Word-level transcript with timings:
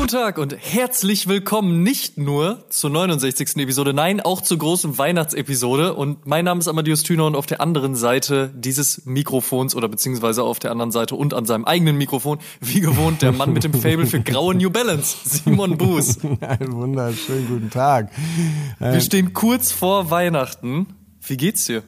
Guten 0.00 0.12
Tag 0.12 0.38
und 0.38 0.56
herzlich 0.58 1.28
willkommen 1.28 1.82
nicht 1.82 2.16
nur 2.16 2.64
zur 2.70 2.88
69. 2.88 3.58
Episode, 3.58 3.92
nein, 3.92 4.22
auch 4.22 4.40
zur 4.40 4.56
großen 4.56 4.96
Weihnachtsepisode. 4.96 5.92
Und 5.92 6.26
mein 6.26 6.46
Name 6.46 6.60
ist 6.60 6.68
Amadeus 6.68 7.02
Thüner 7.02 7.26
und 7.26 7.36
auf 7.36 7.44
der 7.44 7.60
anderen 7.60 7.94
Seite 7.94 8.50
dieses 8.56 9.04
Mikrofons 9.04 9.74
oder 9.74 9.90
beziehungsweise 9.90 10.42
auf 10.42 10.58
der 10.58 10.70
anderen 10.70 10.90
Seite 10.90 11.16
und 11.16 11.34
an 11.34 11.44
seinem 11.44 11.66
eigenen 11.66 11.98
Mikrofon, 11.98 12.38
wie 12.62 12.80
gewohnt, 12.80 13.20
der 13.20 13.32
Mann 13.32 13.52
mit 13.52 13.62
dem 13.62 13.74
Fable 13.74 14.06
für 14.06 14.20
graue 14.20 14.54
New 14.54 14.70
Balance, 14.70 15.18
Simon 15.22 15.76
Buß. 15.76 16.20
Einen 16.40 16.72
wunderschönen 16.72 17.46
guten 17.46 17.68
Tag. 17.68 18.10
Wir 18.78 19.02
stehen 19.02 19.34
kurz 19.34 19.70
vor 19.70 20.10
Weihnachten. 20.10 20.86
Wie 21.20 21.36
geht's 21.36 21.66
dir? 21.66 21.82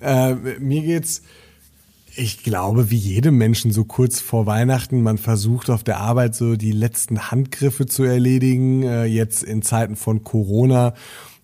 Äh, 0.00 0.34
mir 0.34 0.82
geht's 0.82 1.22
ich 2.18 2.42
glaube, 2.42 2.90
wie 2.90 2.96
jedem 2.96 3.36
Menschen 3.36 3.70
so 3.70 3.84
kurz 3.84 4.20
vor 4.20 4.46
Weihnachten, 4.46 5.02
man 5.02 5.18
versucht 5.18 5.70
auf 5.70 5.84
der 5.84 6.00
Arbeit 6.00 6.34
so 6.34 6.56
die 6.56 6.72
letzten 6.72 7.30
Handgriffe 7.30 7.86
zu 7.86 8.02
erledigen, 8.02 8.82
äh, 8.82 9.04
jetzt 9.04 9.44
in 9.44 9.62
Zeiten 9.62 9.94
von 9.94 10.24
Corona. 10.24 10.94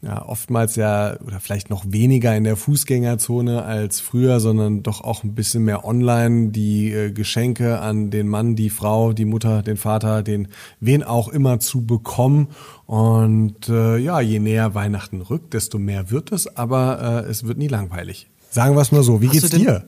Ja, 0.02 0.26
oftmals 0.26 0.76
ja 0.76 1.18
oder 1.24 1.40
vielleicht 1.40 1.70
noch 1.70 1.84
weniger 1.88 2.36
in 2.36 2.44
der 2.44 2.56
Fußgängerzone 2.56 3.62
als 3.62 4.00
früher, 4.00 4.38
sondern 4.38 4.82
doch 4.82 5.00
auch 5.00 5.24
ein 5.24 5.34
bisschen 5.34 5.64
mehr 5.64 5.86
online 5.86 6.48
die 6.50 6.92
äh, 6.92 7.10
Geschenke 7.10 7.78
an 7.78 8.10
den 8.10 8.28
Mann, 8.28 8.54
die 8.54 8.68
Frau, 8.68 9.14
die 9.14 9.24
Mutter, 9.24 9.62
den 9.62 9.78
Vater, 9.78 10.22
den 10.22 10.48
wen 10.80 11.04
auch 11.04 11.28
immer 11.28 11.58
zu 11.58 11.86
bekommen. 11.86 12.48
Und 12.84 13.70
äh, 13.70 13.96
ja, 13.96 14.20
je 14.20 14.40
näher 14.40 14.74
Weihnachten 14.74 15.22
rückt, 15.22 15.54
desto 15.54 15.78
mehr 15.78 16.10
wird 16.10 16.32
es, 16.32 16.54
aber 16.54 17.24
äh, 17.24 17.30
es 17.30 17.44
wird 17.44 17.56
nie 17.56 17.68
langweilig. 17.68 18.28
Sagen 18.50 18.76
wir 18.76 18.82
es 18.82 18.92
mal 18.92 19.02
so. 19.02 19.22
Wie 19.22 19.28
Hast 19.28 19.32
geht's 19.32 19.50
denn, 19.50 19.60
dir? 19.62 19.84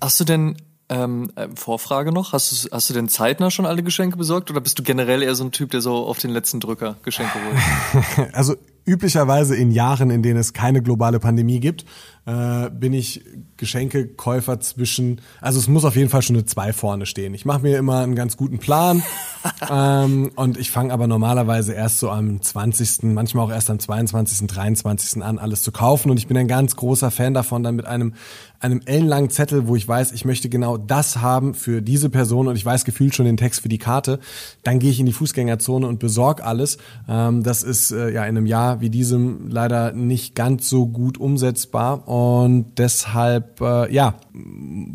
Hast 0.00 0.18
du 0.20 0.24
denn 0.24 0.56
ähm, 0.88 1.30
äh, 1.36 1.48
Vorfrage 1.54 2.12
noch? 2.12 2.32
Hast 2.32 2.52
du, 2.52 2.70
hast 2.72 2.90
du 2.90 2.94
denn 2.94 3.08
zeitnah 3.08 3.50
schon 3.50 3.66
alle 3.66 3.82
Geschenke 3.82 4.16
besorgt 4.16 4.50
oder 4.50 4.60
bist 4.60 4.78
du 4.78 4.82
generell 4.82 5.22
eher 5.22 5.34
so 5.34 5.44
ein 5.44 5.52
Typ, 5.52 5.70
der 5.70 5.80
so 5.80 5.94
auf 6.06 6.18
den 6.18 6.30
letzten 6.30 6.60
Drücker 6.60 6.96
Geschenke 7.02 7.32
holt? 7.34 8.34
also 8.34 8.56
üblicherweise 8.84 9.56
in 9.56 9.70
Jahren, 9.70 10.10
in 10.10 10.22
denen 10.22 10.38
es 10.38 10.52
keine 10.52 10.82
globale 10.82 11.20
Pandemie 11.20 11.60
gibt, 11.60 11.84
äh, 12.26 12.70
bin 12.70 12.92
ich 12.92 13.24
Geschenkekäufer 13.56 14.60
zwischen, 14.60 15.20
also 15.40 15.58
es 15.58 15.68
muss 15.68 15.84
auf 15.84 15.96
jeden 15.96 16.08
Fall 16.08 16.22
schon 16.22 16.36
eine 16.36 16.44
2 16.44 16.72
vorne 16.72 17.06
stehen. 17.06 17.34
Ich 17.34 17.44
mache 17.44 17.62
mir 17.62 17.78
immer 17.78 18.00
einen 18.00 18.14
ganz 18.14 18.36
guten 18.36 18.58
Plan 18.58 19.02
ähm, 19.70 20.30
und 20.36 20.58
ich 20.58 20.70
fange 20.70 20.92
aber 20.92 21.06
normalerweise 21.06 21.72
erst 21.72 21.98
so 21.98 22.10
am 22.10 22.40
20., 22.40 23.02
manchmal 23.14 23.46
auch 23.46 23.50
erst 23.50 23.70
am 23.70 23.78
22., 23.78 24.46
23. 24.46 25.22
an, 25.22 25.38
alles 25.38 25.62
zu 25.62 25.72
kaufen 25.72 26.10
und 26.10 26.18
ich 26.18 26.26
bin 26.26 26.36
ein 26.36 26.48
ganz 26.48 26.76
großer 26.76 27.10
Fan 27.10 27.34
davon, 27.34 27.62
dann 27.62 27.76
mit 27.76 27.86
einem 27.86 28.14
einem 28.60 28.82
ellenlangen 28.84 29.30
Zettel, 29.30 29.66
wo 29.66 29.74
ich 29.74 29.88
weiß, 29.88 30.12
ich 30.12 30.26
möchte 30.26 30.50
genau 30.50 30.76
das 30.76 31.16
haben 31.16 31.54
für 31.54 31.80
diese 31.80 32.10
Person 32.10 32.46
und 32.46 32.56
ich 32.56 32.64
weiß 32.64 32.84
gefühlt 32.84 33.14
schon 33.14 33.24
den 33.24 33.38
Text 33.38 33.62
für 33.62 33.70
die 33.70 33.78
Karte, 33.78 34.20
dann 34.62 34.78
gehe 34.78 34.90
ich 34.90 35.00
in 35.00 35.06
die 35.06 35.14
Fußgängerzone 35.14 35.86
und 35.86 35.98
besorge 35.98 36.44
alles. 36.44 36.76
Ähm, 37.08 37.42
das 37.42 37.62
ist 37.62 37.90
äh, 37.90 38.10
ja 38.10 38.22
in 38.24 38.36
einem 38.36 38.46
Jahr 38.46 38.69
wie 38.78 38.90
diesem 38.90 39.48
leider 39.48 39.92
nicht 39.92 40.36
ganz 40.36 40.68
so 40.68 40.86
gut 40.86 41.18
umsetzbar 41.18 42.06
und 42.06 42.66
deshalb, 42.78 43.60
äh, 43.60 43.92
ja, 43.92 44.14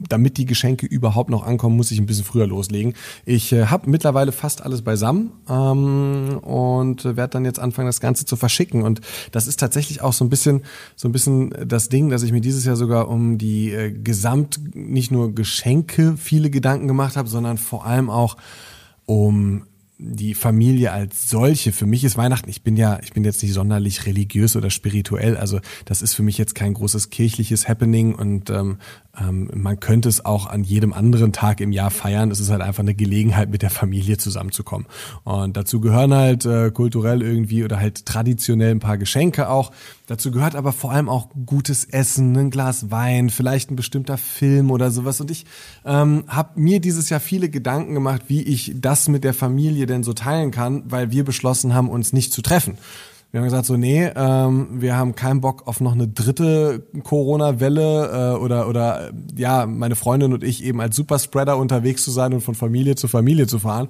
damit 0.07 0.37
die 0.37 0.45
Geschenke 0.45 0.85
überhaupt 0.85 1.29
noch 1.29 1.45
ankommen, 1.45 1.75
muss 1.75 1.91
ich 1.91 1.99
ein 1.99 2.05
bisschen 2.05 2.23
früher 2.23 2.47
loslegen. 2.47 2.93
Ich 3.25 3.51
äh, 3.51 3.65
habe 3.65 3.89
mittlerweile 3.89 4.31
fast 4.31 4.63
alles 4.63 4.81
beisammen 4.81 5.31
ähm, 5.49 6.39
und 6.39 7.03
werde 7.03 7.29
dann 7.31 7.43
jetzt 7.43 7.59
anfangen, 7.59 7.87
das 7.87 7.99
Ganze 7.99 8.25
zu 8.25 8.37
verschicken. 8.37 8.83
Und 8.83 9.01
das 9.31 9.47
ist 9.47 9.59
tatsächlich 9.59 10.01
auch 10.01 10.13
so 10.13 10.23
ein 10.23 10.29
bisschen, 10.29 10.63
so 10.95 11.09
ein 11.09 11.11
bisschen 11.11 11.53
das 11.65 11.89
Ding, 11.89 12.09
dass 12.09 12.23
ich 12.23 12.31
mir 12.31 12.41
dieses 12.41 12.63
Jahr 12.63 12.77
sogar 12.77 13.09
um 13.09 13.37
die 13.37 13.71
äh, 13.71 13.91
Gesamt 13.91 14.59
nicht 14.75 15.11
nur 15.11 15.35
Geschenke 15.35 16.15
viele 16.17 16.49
Gedanken 16.49 16.87
gemacht 16.87 17.17
habe, 17.17 17.27
sondern 17.27 17.57
vor 17.57 17.85
allem 17.85 18.09
auch 18.09 18.37
um 19.05 19.63
die 19.97 20.33
Familie 20.33 20.91
als 20.91 21.29
solche. 21.29 21.71
Für 21.71 21.85
mich 21.85 22.03
ist 22.03 22.17
Weihnachten, 22.17 22.49
ich 22.49 22.63
bin 22.63 22.75
ja, 22.75 22.99
ich 23.01 23.13
bin 23.13 23.23
jetzt 23.23 23.41
nicht 23.41 23.53
sonderlich 23.53 24.05
religiös 24.05 24.55
oder 24.55 24.69
spirituell, 24.69 25.37
also 25.37 25.59
das 25.85 26.01
ist 26.01 26.13
für 26.13 26.23
mich 26.23 26.37
jetzt 26.37 26.53
kein 26.53 26.73
großes 26.73 27.09
kirchliches 27.09 27.67
Happening 27.67 28.13
und 28.13 28.49
ähm, 28.49 28.77
ähm, 29.19 29.49
man 29.53 29.79
könnte 29.79 30.09
es 30.09 30.25
auch 30.25 30.47
an 30.47 30.63
jedem 30.63 30.93
anderen 30.93 31.31
Tag 31.31 31.61
im 31.61 31.71
Jahr 31.71 31.91
feiern. 31.91 32.31
Es 32.31 32.39
ist 32.39 32.49
halt 32.49 32.61
einfach 32.61 32.83
eine 32.83 32.95
Gelegenheit, 32.95 33.49
mit 33.49 33.61
der 33.61 33.69
Familie 33.69 34.17
zusammenzukommen. 34.17 34.87
Und 35.23 35.55
dazu 35.55 35.79
gehören 35.79 36.13
halt 36.13 36.45
äh, 36.45 36.71
kulturell 36.71 37.21
irgendwie 37.21 37.63
oder 37.63 37.79
halt 37.79 38.05
traditionell 38.05 38.71
ein 38.71 38.79
paar 38.79 38.97
Geschenke 38.97 39.49
auch. 39.49 39.71
Dazu 40.07 40.29
gehört 40.29 40.55
aber 40.55 40.71
vor 40.71 40.91
allem 40.91 41.09
auch 41.09 41.29
gutes 41.45 41.85
Essen, 41.85 42.37
ein 42.37 42.51
Glas 42.51 42.91
Wein, 42.91 43.29
vielleicht 43.29 43.71
ein 43.71 43.75
bestimmter 43.75 44.17
Film 44.17 44.69
oder 44.69 44.91
sowas. 44.91 45.19
Und 45.19 45.31
ich 45.31 45.45
ähm, 45.83 46.25
habe 46.27 46.59
mir 46.59 46.79
dieses 46.79 47.09
Jahr 47.09 47.19
viele 47.19 47.49
Gedanken 47.49 47.95
gemacht, 47.95 48.23
wie 48.27 48.43
ich 48.43 48.73
das 48.75 49.07
mit 49.07 49.23
der 49.23 49.33
Familie 49.33 49.87
denn 49.87 50.03
so 50.03 50.13
teilen 50.13 50.51
kann, 50.51 50.83
weil 50.85 51.11
wir 51.11 51.25
beschlossen 51.25 51.73
haben, 51.73 51.89
uns 51.89 52.13
nicht 52.13 52.33
zu 52.33 52.43
treffen. 52.43 52.77
Wir 53.35 53.41
haben 53.41 53.47
gesagt 53.47 53.65
so, 53.65 53.75
nee, 53.75 54.09
ähm, 54.15 54.67
wir 54.79 54.95
haben 54.95 55.13
keinen 55.15 55.41
Bock 55.41 55.67
auf 55.67 55.81
noch 55.81 55.91
eine 55.91 56.07
dritte 56.07 56.87
Corona-Welle 57.03 58.35
äh, 58.37 58.37
oder 58.37 58.69
oder 58.69 59.11
ja, 59.35 59.65
meine 59.65 59.97
Freundin 59.97 60.31
und 60.31 60.41
ich 60.41 60.63
eben 60.63 60.79
als 60.79 60.95
Superspreader 60.95 61.57
unterwegs 61.57 62.03
zu 62.03 62.11
sein 62.11 62.33
und 62.33 62.39
von 62.39 62.55
Familie 62.55 62.95
zu 62.95 63.09
Familie 63.09 63.45
zu 63.45 63.59
fahren. 63.59 63.89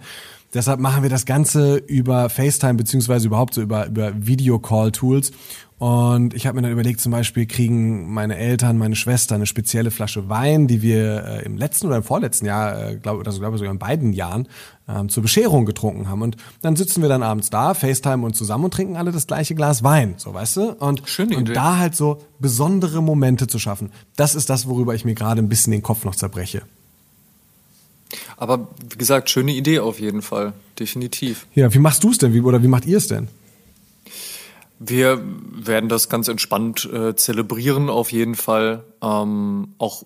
Deshalb 0.55 0.79
machen 0.79 1.03
wir 1.03 1.11
das 1.11 1.25
Ganze 1.25 1.75
über 1.75 2.29
FaceTime 2.29 2.73
beziehungsweise 2.73 3.27
überhaupt 3.27 3.53
so 3.53 3.61
über 3.61 3.85
über 3.85 4.13
Videocall-Tools 4.15 5.31
und 5.77 6.33
ich 6.33 6.47
habe 6.47 6.55
mir 6.55 6.61
dann 6.61 6.71
überlegt, 6.71 7.01
zum 7.01 7.11
Beispiel 7.11 7.45
kriegen 7.45 8.13
meine 8.13 8.37
Eltern, 8.37 8.77
meine 8.77 8.95
Schwester 8.95 9.35
eine 9.35 9.45
spezielle 9.45 9.91
Flasche 9.91 10.29
Wein, 10.29 10.67
die 10.67 10.81
wir 10.81 11.25
äh, 11.25 11.45
im 11.45 11.57
letzten 11.57 11.87
oder 11.87 11.97
im 11.97 12.03
vorletzten 12.03 12.45
Jahr, 12.45 12.91
äh, 12.91 12.95
glaube 12.95 13.25
also 13.25 13.39
glaube 13.39 13.57
sogar 13.57 13.73
in 13.73 13.79
beiden 13.79 14.13
Jahren, 14.13 14.47
ähm, 14.87 15.09
zur 15.09 15.23
Bescherung 15.23 15.65
getrunken 15.65 16.07
haben. 16.07 16.21
Und 16.21 16.37
dann 16.61 16.77
sitzen 16.77 17.01
wir 17.01 17.09
dann 17.09 17.23
abends 17.23 17.49
da, 17.49 17.73
FaceTime 17.73 18.25
und 18.25 18.37
zusammen 18.37 18.63
und 18.65 18.73
trinken 18.73 18.95
alle 18.95 19.11
das 19.11 19.27
gleiche 19.27 19.53
Glas 19.53 19.83
Wein, 19.83 20.13
so 20.15 20.33
weißt 20.33 20.57
du? 20.57 20.71
Und, 20.79 21.01
Schöne 21.09 21.35
und 21.35 21.53
da 21.53 21.77
halt 21.77 21.93
so 21.93 22.21
besondere 22.39 23.03
Momente 23.03 23.47
zu 23.47 23.59
schaffen. 23.59 23.91
Das 24.15 24.33
ist 24.33 24.49
das, 24.49 24.69
worüber 24.69 24.95
ich 24.95 25.03
mir 25.03 25.13
gerade 25.13 25.41
ein 25.41 25.49
bisschen 25.49 25.71
den 25.71 25.83
Kopf 25.83 26.05
noch 26.05 26.15
zerbreche. 26.15 26.61
Aber 28.37 28.69
wie 28.89 28.97
gesagt, 28.97 29.29
schöne 29.29 29.51
Idee 29.51 29.79
auf 29.79 29.99
jeden 29.99 30.21
Fall, 30.21 30.53
definitiv. 30.79 31.47
Ja, 31.53 31.73
wie 31.73 31.79
machst 31.79 32.01
du 32.05 32.11
es 32.11 32.17
denn? 32.17 32.33
Wie, 32.33 32.39
oder 32.39 32.63
wie 32.63 32.69
macht 32.69 32.85
ihr 32.85 32.97
es 32.97 33.07
denn? 33.07 33.27
Wir 34.79 35.23
werden 35.51 35.89
das 35.89 36.09
ganz 36.09 36.27
entspannt 36.27 36.89
äh, 36.91 37.15
zelebrieren, 37.15 37.89
auf 37.89 38.11
jeden 38.11 38.35
Fall. 38.35 38.83
Ähm, 39.01 39.75
auch 39.77 40.03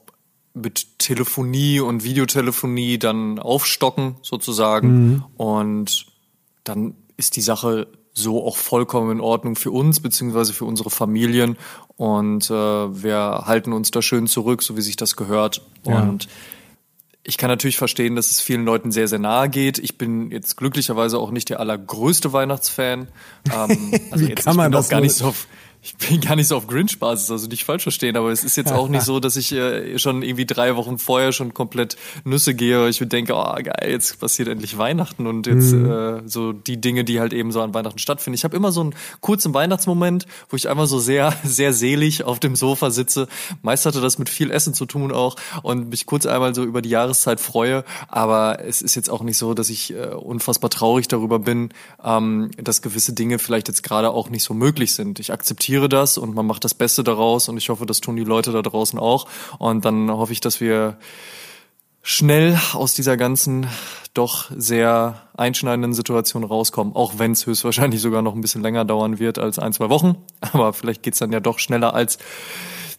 mit 0.53 0.99
Telefonie 0.99 1.79
und 1.79 2.03
Videotelefonie 2.03 2.97
dann 2.97 3.39
aufstocken, 3.39 4.15
sozusagen. 4.21 4.89
Mhm. 4.89 5.23
Und 5.37 6.05
dann 6.63 6.95
ist 7.17 7.35
die 7.35 7.41
Sache 7.41 7.87
so 8.13 8.45
auch 8.45 8.57
vollkommen 8.57 9.11
in 9.11 9.21
Ordnung 9.21 9.55
für 9.55 9.71
uns, 9.71 9.99
beziehungsweise 9.99 10.53
für 10.53 10.65
unsere 10.65 10.89
Familien. 10.89 11.57
Und 11.95 12.49
äh, 12.49 12.53
wir 12.53 13.43
halten 13.45 13.73
uns 13.73 13.91
da 13.91 14.01
schön 14.01 14.27
zurück, 14.27 14.61
so 14.61 14.77
wie 14.77 14.81
sich 14.81 14.95
das 14.95 15.15
gehört. 15.15 15.61
Ja. 15.85 16.01
Und 16.01 16.27
ich 17.23 17.37
kann 17.37 17.49
natürlich 17.49 17.77
verstehen, 17.77 18.15
dass 18.15 18.31
es 18.31 18.41
vielen 18.41 18.65
Leuten 18.65 18.91
sehr, 18.91 19.07
sehr 19.07 19.19
nahe 19.19 19.49
geht. 19.49 19.77
Ich 19.77 19.97
bin 19.97 20.31
jetzt 20.31 20.55
glücklicherweise 20.55 21.19
auch 21.19 21.31
nicht 21.31 21.49
der 21.49 21.59
allergrößte 21.59 22.33
Weihnachtsfan. 22.33 23.07
Ähm, 23.53 23.91
also 24.11 24.25
Wie 24.25 24.29
jetzt, 24.29 24.45
kann 24.45 24.55
man 24.55 24.71
das 24.71 24.89
gar 24.89 25.01
nicht 25.01 25.13
so 25.15 25.35
ich 25.81 25.95
bin 25.95 26.19
gar 26.19 26.35
nicht 26.35 26.49
so 26.49 26.57
auf 26.57 26.67
Grinch-Basis, 26.67 27.31
also 27.31 27.47
nicht 27.47 27.63
falsch 27.63 27.83
verstehen, 27.83 28.17
aber 28.17 28.31
es 28.31 28.43
ist 28.43 28.57
jetzt 28.57 28.73
auch 28.73 28.89
nicht 28.89 29.03
so, 29.03 29.21
dass 29.21 29.37
ich 29.37 29.53
äh, 29.53 29.97
schon 29.97 30.23
irgendwie 30.23 30.45
drei 30.45 30.75
Wochen 30.75 30.99
vorher 30.99 31.31
schon 31.31 31.53
komplett 31.53 31.95
Nüsse 32.25 32.53
gehe. 32.53 32.89
Ich 32.89 32.99
denke, 32.99 33.33
oh 33.33 33.55
geil, 33.55 33.89
jetzt 33.89 34.19
passiert 34.19 34.49
endlich 34.49 34.77
Weihnachten 34.77 35.25
und 35.25 35.47
jetzt 35.47 35.71
mhm. 35.71 35.89
äh, 35.89 36.27
so 36.27 36.51
die 36.51 36.81
Dinge, 36.81 37.05
die 37.05 37.21
halt 37.21 37.31
eben 37.31 37.53
so 37.53 37.61
an 37.61 37.73
Weihnachten 37.73 37.97
stattfinden. 37.97 38.35
Ich 38.35 38.43
habe 38.43 38.57
immer 38.57 38.73
so 38.73 38.81
einen 38.81 38.93
kurzen 39.21 39.53
Weihnachtsmoment, 39.53 40.27
wo 40.49 40.57
ich 40.57 40.67
einfach 40.67 40.85
so 40.85 40.99
sehr, 40.99 41.33
sehr 41.45 41.71
selig 41.71 42.25
auf 42.25 42.41
dem 42.41 42.57
Sofa 42.57 42.91
sitze. 42.91 43.29
Meist 43.61 43.85
hatte 43.85 44.01
das 44.01 44.19
mit 44.19 44.27
viel 44.27 44.51
Essen 44.51 44.73
zu 44.73 44.85
tun 44.85 45.13
auch 45.13 45.37
und 45.63 45.91
mich 45.91 46.05
kurz 46.05 46.25
einmal 46.25 46.53
so 46.53 46.63
über 46.65 46.81
die 46.81 46.89
Jahreszeit 46.89 47.39
freue. 47.39 47.85
Aber 48.09 48.59
es 48.65 48.81
ist 48.81 48.95
jetzt 48.95 49.09
auch 49.09 49.23
nicht 49.23 49.37
so, 49.37 49.53
dass 49.53 49.69
ich 49.69 49.93
äh, 49.93 50.07
unfassbar 50.07 50.69
traurig 50.69 51.07
darüber 51.07 51.39
bin, 51.39 51.69
ähm, 52.03 52.51
dass 52.61 52.81
gewisse 52.81 53.13
Dinge 53.13 53.39
vielleicht 53.39 53.69
jetzt 53.69 53.81
gerade 53.81 54.11
auch 54.11 54.29
nicht 54.29 54.43
so 54.43 54.53
möglich 54.53 54.93
sind. 54.93 55.19
Ich 55.19 55.31
akzeptiere 55.31 55.68
akzeptiere 55.69 55.89
das 55.89 56.17
und 56.17 56.33
man 56.33 56.47
macht 56.47 56.63
das 56.63 56.73
Beste 56.73 57.03
daraus 57.03 57.47
und 57.47 57.57
ich 57.57 57.69
hoffe, 57.69 57.85
das 57.85 58.01
tun 58.01 58.15
die 58.15 58.23
Leute 58.23 58.51
da 58.51 58.63
draußen 58.63 58.97
auch. 58.97 59.27
Und 59.59 59.85
dann 59.85 60.09
hoffe 60.09 60.33
ich, 60.33 60.39
dass 60.39 60.59
wir 60.59 60.97
schnell 62.01 62.59
aus 62.73 62.95
dieser 62.95 63.17
ganzen 63.17 63.67
doch 64.15 64.49
sehr 64.55 65.21
einschneidenden 65.37 65.93
Situation 65.93 66.43
rauskommen, 66.43 66.95
auch 66.95 67.19
wenn 67.19 67.33
es 67.33 67.45
höchstwahrscheinlich 67.45 68.01
sogar 68.01 68.23
noch 68.23 68.33
ein 68.33 68.41
bisschen 68.41 68.63
länger 68.63 68.83
dauern 68.83 69.19
wird 69.19 69.37
als 69.37 69.59
ein, 69.59 69.71
zwei 69.71 69.89
Wochen. 69.89 70.15
Aber 70.41 70.73
vielleicht 70.73 71.03
geht's 71.03 71.19
dann 71.19 71.31
ja 71.31 71.39
doch 71.39 71.59
schneller 71.59 71.93
als 71.93 72.17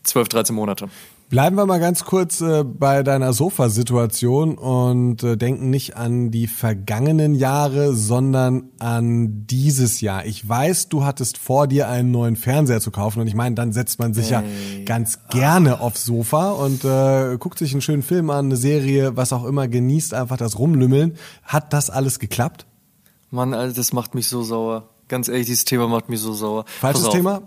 12, 0.04 0.28
13 0.28 0.54
Monate. 0.54 0.88
Bleiben 1.30 1.54
wir 1.54 1.64
mal 1.64 1.78
ganz 1.78 2.04
kurz 2.04 2.40
äh, 2.40 2.64
bei 2.64 3.04
deiner 3.04 3.32
Sofasituation 3.32 4.58
und 4.58 5.22
äh, 5.22 5.36
denken 5.36 5.70
nicht 5.70 5.96
an 5.96 6.32
die 6.32 6.48
vergangenen 6.48 7.36
Jahre, 7.36 7.94
sondern 7.94 8.70
an 8.80 9.46
dieses 9.46 10.00
Jahr. 10.00 10.26
Ich 10.26 10.48
weiß, 10.48 10.88
du 10.88 11.04
hattest 11.04 11.38
vor 11.38 11.68
dir 11.68 11.88
einen 11.88 12.10
neuen 12.10 12.34
Fernseher 12.34 12.80
zu 12.80 12.90
kaufen 12.90 13.20
und 13.20 13.28
ich 13.28 13.36
meine, 13.36 13.54
dann 13.54 13.72
setzt 13.72 14.00
man 14.00 14.12
sich 14.12 14.32
hey. 14.32 14.42
ja 14.78 14.84
ganz 14.84 15.20
gerne 15.28 15.80
aufs 15.80 16.04
Sofa 16.04 16.50
und 16.50 16.84
äh, 16.84 17.38
guckt 17.38 17.60
sich 17.60 17.70
einen 17.74 17.80
schönen 17.80 18.02
Film 18.02 18.28
an, 18.30 18.46
eine 18.46 18.56
Serie, 18.56 19.16
was 19.16 19.32
auch 19.32 19.44
immer, 19.44 19.68
genießt 19.68 20.14
einfach 20.14 20.36
das 20.36 20.58
Rumlümmeln. 20.58 21.14
Hat 21.44 21.72
das 21.72 21.90
alles 21.90 22.18
geklappt? 22.18 22.66
Mann, 23.30 23.54
Alter, 23.54 23.74
das 23.74 23.92
macht 23.92 24.16
mich 24.16 24.26
so 24.26 24.42
sauer. 24.42 24.89
Ganz 25.10 25.26
ehrlich, 25.26 25.46
dieses 25.46 25.64
Thema 25.64 25.88
macht 25.88 26.08
mich 26.08 26.20
so 26.20 26.32
sauer. 26.32 26.64
Falsches 26.80 27.08
Thema? 27.08 27.42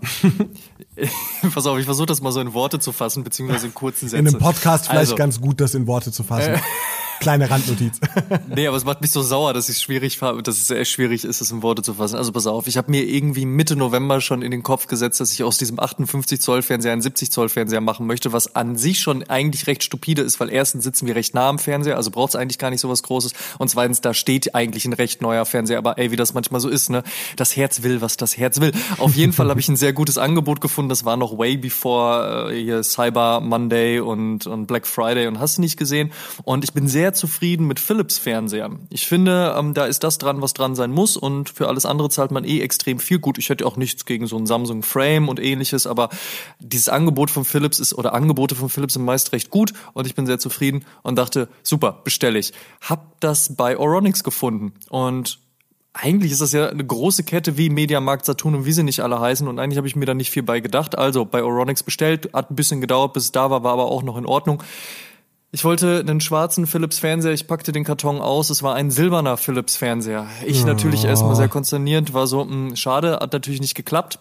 Pass 1.54 1.66
auf, 1.66 1.78
ich 1.78 1.86
versuche 1.86 2.04
das 2.04 2.20
mal 2.20 2.30
so 2.30 2.38
in 2.40 2.52
Worte 2.52 2.78
zu 2.78 2.92
fassen, 2.92 3.24
beziehungsweise 3.24 3.68
in 3.68 3.72
kurzen 3.72 4.06
Sätzen. 4.06 4.26
In 4.26 4.34
einem 4.34 4.38
Podcast 4.38 4.84
vielleicht 4.84 4.98
also. 4.98 5.16
ganz 5.16 5.40
gut, 5.40 5.62
das 5.62 5.74
in 5.74 5.86
Worte 5.86 6.12
zu 6.12 6.24
fassen. 6.24 6.60
Kleine 7.20 7.50
Randnotiz. 7.50 8.00
nee, 8.54 8.66
aber 8.66 8.76
es 8.76 8.84
macht 8.84 9.00
mich 9.00 9.10
so 9.10 9.22
sauer, 9.22 9.52
dass 9.52 9.68
ich 9.68 9.78
schwierig 9.78 10.18
dass 10.18 10.56
es 10.56 10.66
sehr 10.68 10.84
schwierig 10.84 11.24
ist, 11.24 11.40
es 11.40 11.50
in 11.50 11.62
Worte 11.62 11.82
zu 11.82 11.94
fassen. 11.94 12.16
Also 12.16 12.32
pass 12.32 12.46
auf, 12.46 12.66
ich 12.66 12.76
habe 12.76 12.90
mir 12.90 13.04
irgendwie 13.04 13.46
Mitte 13.46 13.76
November 13.76 14.20
schon 14.20 14.42
in 14.42 14.50
den 14.50 14.62
Kopf 14.62 14.86
gesetzt, 14.86 15.20
dass 15.20 15.32
ich 15.32 15.42
aus 15.42 15.58
diesem 15.58 15.78
58 15.80 16.40
Zoll 16.40 16.62
Fernseher 16.62 16.92
einen 16.92 17.02
70 17.02 17.30
Zoll 17.30 17.48
Fernseher 17.48 17.80
machen 17.80 18.06
möchte, 18.06 18.32
was 18.32 18.54
an 18.54 18.76
sich 18.76 19.00
schon 19.00 19.22
eigentlich 19.24 19.66
recht 19.66 19.82
stupide 19.82 20.22
ist, 20.22 20.40
weil 20.40 20.50
erstens 20.50 20.84
sitzen 20.84 21.06
wir 21.06 21.14
recht 21.14 21.34
nah 21.34 21.48
am 21.48 21.58
Fernseher, 21.58 21.96
also 21.96 22.10
braucht 22.10 22.30
es 22.30 22.36
eigentlich 22.36 22.58
gar 22.58 22.70
nicht 22.70 22.80
so 22.80 22.88
was 22.88 23.02
Großes 23.02 23.32
und 23.58 23.68
zweitens 23.68 24.00
da 24.00 24.14
steht 24.14 24.54
eigentlich 24.54 24.84
ein 24.84 24.92
recht 24.92 25.22
neuer 25.22 25.44
Fernseher, 25.44 25.78
aber 25.78 25.98
ey, 25.98 26.10
wie 26.10 26.16
das 26.16 26.34
manchmal 26.34 26.60
so 26.60 26.68
ist, 26.68 26.90
ne? 26.90 27.02
Das 27.36 27.56
Herz 27.56 27.82
will, 27.82 28.00
was 28.00 28.16
das 28.16 28.36
Herz 28.36 28.60
will. 28.60 28.72
Auf 28.98 29.14
jeden 29.14 29.32
Fall 29.32 29.48
habe 29.48 29.60
ich 29.60 29.68
ein 29.68 29.76
sehr 29.76 29.92
gutes 29.92 30.18
Angebot 30.18 30.60
gefunden, 30.60 30.88
das 30.88 31.04
war 31.04 31.16
noch 31.16 31.38
way 31.38 31.56
before 31.56 32.50
äh, 32.50 32.62
hier 32.62 32.82
Cyber 32.82 33.40
Monday 33.40 34.00
und 34.00 34.46
und 34.46 34.66
Black 34.66 34.86
Friday 34.86 35.26
und 35.26 35.40
hast 35.40 35.58
du 35.58 35.60
nicht 35.60 35.76
gesehen 35.76 36.12
und 36.44 36.64
ich 36.64 36.72
bin 36.72 36.88
sehr 36.88 37.03
zufrieden 37.12 37.66
mit 37.66 37.80
Philips 37.80 38.18
Fernseher. 38.18 38.70
Ich 38.88 39.06
finde, 39.06 39.54
ähm, 39.58 39.74
da 39.74 39.84
ist 39.84 40.04
das 40.04 40.18
dran, 40.18 40.40
was 40.40 40.54
dran 40.54 40.74
sein 40.74 40.90
muss 40.90 41.16
und 41.16 41.50
für 41.50 41.68
alles 41.68 41.84
andere 41.84 42.08
zahlt 42.08 42.30
man 42.30 42.44
eh 42.44 42.60
extrem 42.60 42.98
viel. 42.98 43.18
Gut, 43.18 43.36
ich 43.38 43.50
hätte 43.50 43.66
auch 43.66 43.76
nichts 43.76 44.06
gegen 44.06 44.26
so 44.26 44.36
ein 44.38 44.46
Samsung 44.46 44.82
Frame 44.82 45.28
und 45.28 45.40
ähnliches, 45.40 45.86
aber 45.86 46.08
dieses 46.60 46.88
Angebot 46.88 47.30
von 47.30 47.44
Philips 47.44 47.80
ist 47.80 47.94
oder 47.94 48.14
Angebote 48.14 48.54
von 48.54 48.70
Philips 48.70 48.94
sind 48.94 49.04
meist 49.04 49.32
recht 49.32 49.50
gut 49.50 49.72
und 49.92 50.06
ich 50.06 50.14
bin 50.14 50.26
sehr 50.26 50.38
zufrieden 50.38 50.84
und 51.02 51.16
dachte, 51.16 51.48
super, 51.62 52.00
bestelle 52.04 52.38
ich. 52.38 52.52
Hab 52.80 53.20
das 53.20 53.54
bei 53.54 53.76
Oronix 53.76 54.24
gefunden 54.24 54.72
und 54.88 55.40
eigentlich 55.94 56.32
ist 56.32 56.40
das 56.40 56.52
ja 56.52 56.68
eine 56.68 56.84
große 56.84 57.22
Kette 57.22 57.56
wie 57.56 57.70
Mediamarkt, 57.70 58.26
Saturn 58.26 58.56
und 58.56 58.66
wie 58.66 58.72
sie 58.72 58.82
nicht 58.82 59.00
alle 59.00 59.20
heißen 59.20 59.46
und 59.46 59.60
eigentlich 59.60 59.78
habe 59.78 59.86
ich 59.86 59.94
mir 59.94 60.06
da 60.06 60.14
nicht 60.14 60.30
viel 60.30 60.42
bei 60.42 60.60
gedacht. 60.60 60.98
Also 60.98 61.24
bei 61.24 61.42
Oronix 61.42 61.84
bestellt, 61.84 62.30
hat 62.34 62.50
ein 62.50 62.56
bisschen 62.56 62.80
gedauert, 62.80 63.12
bis 63.12 63.24
es 63.24 63.32
da 63.32 63.48
war, 63.48 63.62
war 63.62 63.72
aber 63.72 63.86
auch 63.86 64.02
noch 64.02 64.16
in 64.16 64.26
Ordnung. 64.26 64.62
Ich 65.54 65.62
wollte 65.62 66.00
einen 66.00 66.20
schwarzen 66.20 66.66
Philips 66.66 66.98
Fernseher, 66.98 67.32
ich 67.32 67.46
packte 67.46 67.70
den 67.70 67.84
Karton 67.84 68.20
aus, 68.20 68.50
es 68.50 68.64
war 68.64 68.74
ein 68.74 68.90
silberner 68.90 69.36
Philips 69.36 69.76
Fernseher. 69.76 70.26
Ich 70.44 70.58
ja. 70.58 70.66
natürlich 70.66 71.04
erstmal 71.04 71.36
sehr 71.36 71.46
konsterniert, 71.46 72.12
war 72.12 72.26
so, 72.26 72.44
mh, 72.44 72.50
hm, 72.50 72.76
schade, 72.76 73.20
hat 73.20 73.32
natürlich 73.32 73.60
nicht 73.60 73.76
geklappt. 73.76 74.18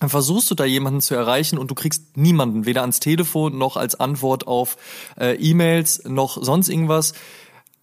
Dann 0.00 0.08
versuchst 0.08 0.50
du 0.50 0.54
da 0.54 0.64
jemanden 0.64 1.02
zu 1.02 1.14
erreichen 1.14 1.58
und 1.58 1.70
du 1.70 1.74
kriegst 1.74 2.16
niemanden, 2.16 2.64
weder 2.64 2.80
ans 2.80 3.00
Telefon 3.00 3.58
noch 3.58 3.76
als 3.76 4.00
Antwort 4.00 4.46
auf 4.46 4.78
äh, 5.20 5.34
E-Mails 5.34 6.04
noch 6.06 6.42
sonst 6.42 6.70
irgendwas. 6.70 7.12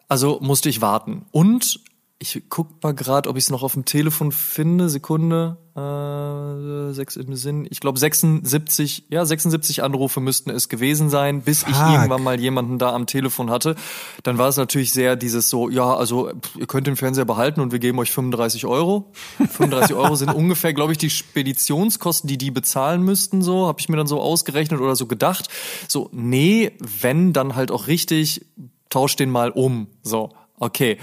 Also 0.08 0.40
musste 0.42 0.70
ich 0.70 0.82
warten. 0.82 1.28
Und 1.30 1.82
ich 2.22 2.44
guck 2.50 2.84
mal 2.84 2.94
gerade, 2.94 3.30
ob 3.30 3.38
ich 3.38 3.46
es 3.46 3.50
noch 3.50 3.64
auf 3.64 3.74
dem 3.74 3.86
Telefon 3.86 4.34
finde. 4.34 4.90
Sekunde. 4.90 5.56
Äh, 5.74 6.94
sechs 6.94 7.16
im 7.16 7.34
Sinn. 7.36 7.66
Ich 7.70 7.80
glaube 7.80 7.98
76, 7.98 9.06
ja 9.10 9.26
76 9.26 9.84
Anrufe 9.84 10.20
müssten 10.20 10.50
es 10.50 10.68
gewesen 10.68 11.10
sein, 11.10 11.44
bis 11.44 11.64
Fuck. 11.64 11.70
ich 11.70 11.80
irgendwann 11.80 12.22
mal 12.22 12.38
jemanden 12.38 12.78
da 12.78 12.94
am 12.94 13.06
Telefon 13.06 13.50
hatte. 13.50 13.76
Dann 14.24 14.38
war 14.38 14.50
es 14.50 14.58
natürlich 14.58 14.92
sehr 14.92 15.16
dieses 15.16 15.50
so, 15.50 15.70
ja, 15.70 15.96
also 15.96 16.30
ihr 16.58 16.68
könnt 16.68 16.88
den 16.88 16.98
Fernseher 16.98 17.24
behalten 17.24 17.62
und 17.62 17.72
wir 17.72 17.80
geben 17.80 17.98
euch 18.00 18.12
35 18.12 18.66
Euro. 18.66 19.14
35 19.38 19.96
Euro 19.96 20.16
sind 20.18 20.34
ungefähr, 20.36 20.74
glaube 20.74 20.92
ich, 20.92 20.98
die 20.98 21.10
Speditionskosten, 21.10 22.28
die 22.28 22.38
die 22.38 22.52
bezahlen 22.52 23.02
müssten. 23.02 23.42
So 23.42 23.66
habe 23.68 23.80
ich 23.80 23.88
mir 23.88 23.96
dann 23.96 24.08
so 24.08 24.20
ausgerechnet 24.20 24.82
oder 24.82 24.98
so 24.98 25.06
gedacht. 25.06 25.48
So, 25.88 26.10
nee, 26.12 26.74
wenn 27.02 27.32
dann 27.32 27.56
halt 27.56 27.72
auch 27.72 27.88
richtig, 27.88 28.46
tausch 28.90 29.16
den 29.16 29.30
mal 29.30 29.52
um. 29.52 29.88
So. 30.04 30.32
Okay, 30.62 30.98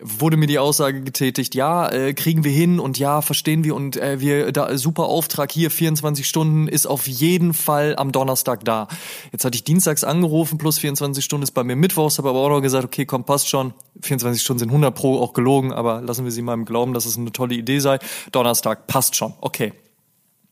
wurde 0.00 0.38
mir 0.38 0.46
die 0.46 0.58
Aussage 0.58 1.02
getätigt, 1.02 1.54
ja, 1.54 1.86
äh, 1.90 2.14
kriegen 2.14 2.44
wir 2.44 2.50
hin 2.50 2.80
und 2.80 2.98
ja, 2.98 3.20
verstehen 3.20 3.62
wir 3.62 3.76
und 3.76 3.98
äh, 3.98 4.20
wir 4.20 4.52
da 4.52 4.76
super 4.78 5.04
Auftrag 5.04 5.52
hier 5.52 5.70
24 5.70 6.26
Stunden 6.26 6.66
ist 6.66 6.86
auf 6.86 7.06
jeden 7.06 7.52
Fall 7.52 7.94
am 7.96 8.10
Donnerstag 8.10 8.64
da. 8.64 8.88
Jetzt 9.30 9.44
hatte 9.44 9.54
ich 9.54 9.64
dienstags 9.64 10.02
angerufen, 10.02 10.56
plus 10.56 10.78
24 10.78 11.22
Stunden 11.22 11.42
ist 11.42 11.50
bei 11.50 11.62
mir 11.62 11.76
mittwochs, 11.76 12.16
habe 12.16 12.30
aber 12.30 12.38
auch 12.38 12.48
noch 12.48 12.62
gesagt, 12.62 12.86
okay, 12.86 13.04
komm, 13.04 13.24
passt 13.24 13.50
schon. 13.50 13.74
24 14.00 14.42
Stunden 14.42 14.60
sind 14.60 14.70
100 14.70 14.94
pro 14.94 15.20
auch 15.20 15.34
gelogen, 15.34 15.72
aber 15.72 16.00
lassen 16.00 16.24
wir 16.24 16.32
sie 16.32 16.40
mal 16.40 16.54
im 16.54 16.64
Glauben, 16.64 16.94
dass 16.94 17.04
es 17.04 17.18
eine 17.18 17.32
tolle 17.32 17.54
Idee 17.54 17.80
sei. 17.80 17.98
Donnerstag 18.32 18.86
passt 18.86 19.14
schon. 19.14 19.34
Okay. 19.42 19.74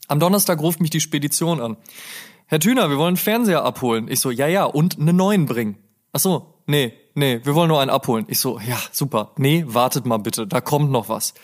Am 0.07 0.21
Donnerstag 0.21 0.61
ruft 0.61 0.81
mich 0.81 0.91
die 0.91 1.01
Spedition 1.01 1.61
an. 1.61 1.77
Herr 2.47 2.61
Thüner, 2.61 2.91
wir 2.91 2.99
wollen 2.99 3.09
einen 3.09 3.17
Fernseher 3.17 3.65
abholen. 3.65 4.09
Ich 4.09 4.21
so, 4.21 4.31
ja, 4.31 4.49
ja, 4.49 4.65
und 4.65 4.99
einen 4.99 5.17
neuen 5.17 5.47
bringen. 5.47 5.77
Ach 6.13 6.21
so, 6.21 6.55
nee, 6.67 6.93
nee, 7.15 7.41
wir 7.45 7.55
wollen 7.55 7.69
nur 7.69 7.81
einen 7.81 7.91
abholen. 7.91 8.27
Ich 8.29 8.39
so, 8.39 8.61
ja, 8.61 8.79
super. 8.93 9.33
Nee, 9.37 9.65
wartet 9.67 10.07
mal 10.07 10.19
bitte, 10.19 10.47
da 10.47 10.61
kommt 10.61 10.91
noch 10.91 11.09
was. 11.09 11.35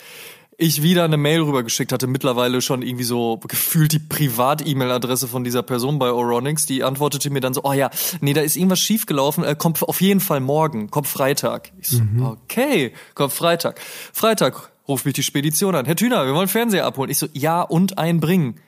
Ich 0.59 0.81
wieder 0.81 1.03
eine 1.03 1.17
Mail 1.17 1.41
rübergeschickt 1.41 1.91
hatte, 1.91 2.07
mittlerweile 2.07 2.63
schon 2.63 2.81
irgendwie 2.81 3.03
so 3.03 3.39
gefühlt 3.47 3.91
die 3.91 3.99
Privat-E-Mail-Adresse 3.99 5.27
von 5.27 5.43
dieser 5.43 5.61
Person 5.61 5.99
bei 5.99 6.11
Oronix. 6.11 6.65
Die 6.65 6.83
antwortete 6.83 7.29
mir 7.29 7.41
dann 7.41 7.53
so, 7.53 7.61
oh 7.63 7.73
ja, 7.73 7.91
nee, 8.21 8.33
da 8.33 8.41
ist 8.41 8.55
irgendwas 8.55 8.79
schiefgelaufen, 8.79 9.43
äh, 9.43 9.55
kommt 9.55 9.83
auf 9.83 10.01
jeden 10.01 10.19
Fall 10.19 10.39
morgen, 10.39 10.89
kommt 10.89 11.07
Freitag. 11.07 11.71
Ich 11.79 11.89
so, 11.89 11.99
mhm. 11.99 12.25
okay, 12.25 12.91
kommt 13.13 13.33
Freitag. 13.33 13.79
Freitag 14.13 14.71
ruft 14.87 15.05
mich 15.05 15.13
die 15.13 15.21
Spedition 15.21 15.75
an. 15.75 15.85
Herr 15.85 15.95
Thüner, 15.95 16.25
wir 16.25 16.33
wollen 16.33 16.47
Fernseher 16.47 16.87
abholen. 16.87 17.11
Ich 17.11 17.19
so, 17.19 17.27
ja, 17.33 17.61
und 17.61 17.99
einbringen. 17.99 18.59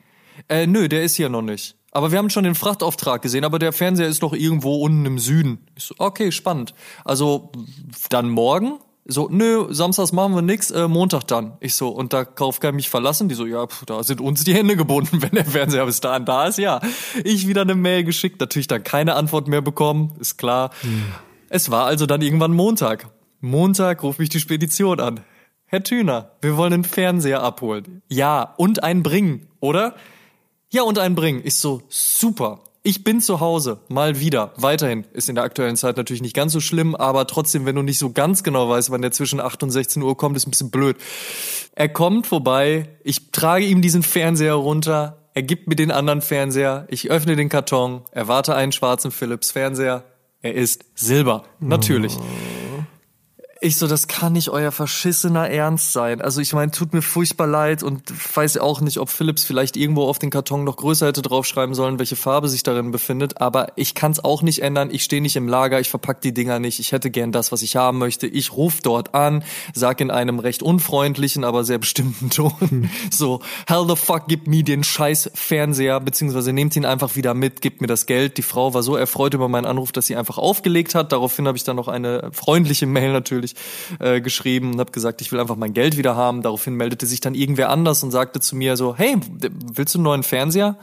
Äh, 0.48 0.66
nö, 0.66 0.88
der 0.88 1.02
ist 1.02 1.16
hier 1.16 1.28
noch 1.28 1.42
nicht. 1.42 1.76
Aber 1.92 2.12
wir 2.12 2.18
haben 2.18 2.30
schon 2.30 2.44
den 2.44 2.54
Frachtauftrag 2.54 3.20
gesehen, 3.22 3.44
aber 3.44 3.58
der 3.58 3.72
Fernseher 3.72 4.06
ist 4.06 4.22
noch 4.22 4.32
irgendwo 4.32 4.76
unten 4.76 5.04
im 5.06 5.18
Süden. 5.18 5.66
Ich 5.74 5.84
so, 5.84 5.94
okay, 5.98 6.30
spannend. 6.30 6.74
Also 7.04 7.50
dann 8.10 8.28
morgen? 8.28 8.78
So, 9.06 9.28
nö, 9.28 9.66
samstags 9.70 10.12
machen 10.12 10.34
wir 10.34 10.42
nix, 10.42 10.70
äh, 10.70 10.86
Montag 10.86 11.26
dann. 11.26 11.54
Ich 11.58 11.74
so, 11.74 11.88
und 11.88 12.12
da 12.12 12.24
Kaufgeil 12.24 12.72
mich 12.72 12.88
verlassen? 12.88 13.28
Die 13.28 13.34
so, 13.34 13.44
ja, 13.44 13.66
pf, 13.66 13.84
da 13.86 14.04
sind 14.04 14.20
uns 14.20 14.44
die 14.44 14.54
Hände 14.54 14.76
gebunden, 14.76 15.22
wenn 15.22 15.32
der 15.32 15.46
Fernseher 15.46 15.86
bis 15.86 16.00
dahin 16.00 16.24
da 16.24 16.46
ist, 16.46 16.58
ja. 16.58 16.80
Ich 17.24 17.48
wieder 17.48 17.62
eine 17.62 17.74
Mail 17.74 18.04
geschickt, 18.04 18.40
natürlich 18.40 18.68
dann 18.68 18.84
keine 18.84 19.16
Antwort 19.16 19.48
mehr 19.48 19.62
bekommen, 19.62 20.14
ist 20.20 20.36
klar. 20.36 20.70
Hm. 20.82 21.04
Es 21.48 21.72
war 21.72 21.86
also 21.86 22.06
dann 22.06 22.22
irgendwann 22.22 22.52
Montag. 22.52 23.08
Montag 23.40 24.02
ruft 24.04 24.20
mich 24.20 24.28
die 24.28 24.38
Spedition 24.38 25.00
an. 25.00 25.20
Herr 25.64 25.82
Thüner, 25.82 26.32
wir 26.42 26.56
wollen 26.56 26.72
einen 26.72 26.84
Fernseher 26.84 27.42
abholen. 27.42 28.02
Ja, 28.08 28.54
und 28.58 28.84
einen 28.84 29.02
bringen, 29.02 29.48
oder? 29.60 29.96
Ja, 30.72 30.82
und 30.82 30.98
einen 30.98 31.16
bringen. 31.16 31.40
Ich 31.44 31.56
so, 31.56 31.82
super. 31.88 32.60
Ich 32.82 33.02
bin 33.02 33.20
zu 33.20 33.40
Hause, 33.40 33.80
mal 33.88 34.20
wieder, 34.20 34.52
weiterhin. 34.56 35.04
Ist 35.12 35.28
in 35.28 35.34
der 35.34 35.42
aktuellen 35.42 35.76
Zeit 35.76 35.96
natürlich 35.96 36.22
nicht 36.22 36.34
ganz 36.34 36.52
so 36.52 36.60
schlimm, 36.60 36.94
aber 36.94 37.26
trotzdem, 37.26 37.66
wenn 37.66 37.74
du 37.74 37.82
nicht 37.82 37.98
so 37.98 38.10
ganz 38.12 38.44
genau 38.44 38.68
weißt, 38.68 38.90
wann 38.90 39.02
der 39.02 39.10
zwischen 39.10 39.40
8 39.40 39.64
und 39.64 39.70
16 39.70 40.00
Uhr 40.00 40.16
kommt, 40.16 40.36
ist 40.36 40.46
ein 40.46 40.50
bisschen 40.50 40.70
blöd. 40.70 40.96
Er 41.74 41.88
kommt 41.88 42.28
vorbei, 42.28 42.88
ich 43.02 43.32
trage 43.32 43.66
ihm 43.66 43.82
diesen 43.82 44.04
Fernseher 44.04 44.54
runter, 44.54 45.18
er 45.34 45.42
gibt 45.42 45.66
mir 45.66 45.76
den 45.76 45.90
anderen 45.90 46.22
Fernseher, 46.22 46.86
ich 46.88 47.10
öffne 47.10 47.36
den 47.36 47.48
Karton, 47.48 48.02
erwarte 48.12 48.54
einen 48.54 48.72
schwarzen 48.72 49.10
Philips 49.10 49.50
Fernseher, 49.50 50.04
er 50.40 50.54
ist 50.54 50.84
Silber, 50.94 51.44
natürlich. 51.58 52.16
Oh. 52.16 52.69
Ich 53.62 53.76
so, 53.76 53.86
das 53.86 54.08
kann 54.08 54.32
nicht 54.32 54.48
euer 54.48 54.72
verschissener 54.72 55.50
Ernst 55.50 55.92
sein. 55.92 56.22
Also 56.22 56.40
ich 56.40 56.54
meine, 56.54 56.70
tut 56.70 56.94
mir 56.94 57.02
furchtbar 57.02 57.46
leid 57.46 57.82
und 57.82 58.02
weiß 58.34 58.56
auch 58.56 58.80
nicht, 58.80 58.96
ob 58.96 59.10
Philips 59.10 59.44
vielleicht 59.44 59.76
irgendwo 59.76 60.04
auf 60.04 60.18
den 60.18 60.30
Karton 60.30 60.64
noch 60.64 60.78
größer 60.78 61.08
hätte 61.08 61.20
draufschreiben 61.20 61.74
sollen, 61.74 61.98
welche 61.98 62.16
Farbe 62.16 62.48
sich 62.48 62.62
darin 62.62 62.90
befindet. 62.90 63.42
Aber 63.42 63.72
ich 63.76 63.94
kann 63.94 64.12
es 64.12 64.24
auch 64.24 64.40
nicht 64.40 64.62
ändern. 64.62 64.88
Ich 64.90 65.04
stehe 65.04 65.20
nicht 65.20 65.36
im 65.36 65.46
Lager, 65.46 65.78
ich 65.78 65.90
verpack 65.90 66.22
die 66.22 66.32
Dinger 66.32 66.58
nicht. 66.58 66.80
Ich 66.80 66.92
hätte 66.92 67.10
gern 67.10 67.32
das, 67.32 67.52
was 67.52 67.60
ich 67.60 67.76
haben 67.76 67.98
möchte. 67.98 68.26
Ich 68.26 68.54
rufe 68.54 68.80
dort 68.82 69.14
an, 69.14 69.44
sag 69.74 70.00
in 70.00 70.10
einem 70.10 70.38
recht 70.38 70.62
unfreundlichen, 70.62 71.44
aber 71.44 71.62
sehr 71.62 71.78
bestimmten 71.78 72.30
Ton 72.30 72.54
hm. 72.60 72.90
so, 73.10 73.42
hell 73.68 73.84
the 73.86 73.96
fuck, 73.96 74.22
gib 74.26 74.46
mir 74.46 74.64
den 74.64 74.84
scheiß 74.84 75.32
Fernseher, 75.34 76.00
beziehungsweise 76.00 76.54
nehmt 76.54 76.76
ihn 76.76 76.86
einfach 76.86 77.14
wieder 77.14 77.34
mit, 77.34 77.60
gebt 77.60 77.82
mir 77.82 77.88
das 77.88 78.06
Geld. 78.06 78.38
Die 78.38 78.42
Frau 78.42 78.72
war 78.72 78.82
so 78.82 78.96
erfreut 78.96 79.34
über 79.34 79.48
meinen 79.48 79.66
Anruf, 79.66 79.92
dass 79.92 80.06
sie 80.06 80.16
einfach 80.16 80.38
aufgelegt 80.38 80.94
hat. 80.94 81.12
Daraufhin 81.12 81.46
habe 81.46 81.58
ich 81.58 81.64
dann 81.64 81.76
noch 81.76 81.88
eine 81.88 82.30
freundliche 82.32 82.86
Mail 82.86 83.12
natürlich 83.12 83.49
natürlich 83.50 83.54
äh, 84.00 84.20
geschrieben 84.20 84.72
und 84.72 84.80
habe 84.80 84.92
gesagt, 84.92 85.20
ich 85.20 85.32
will 85.32 85.40
einfach 85.40 85.56
mein 85.56 85.74
Geld 85.74 85.96
wieder 85.96 86.16
haben. 86.16 86.42
Daraufhin 86.42 86.74
meldete 86.74 87.06
sich 87.06 87.20
dann 87.20 87.34
irgendwer 87.34 87.70
anders 87.70 88.02
und 88.02 88.10
sagte 88.10 88.40
zu 88.40 88.56
mir 88.56 88.76
so, 88.76 88.96
hey, 88.96 89.16
willst 89.72 89.94
du 89.94 89.98
einen 89.98 90.04
neuen 90.04 90.22
Fernseher? 90.22 90.76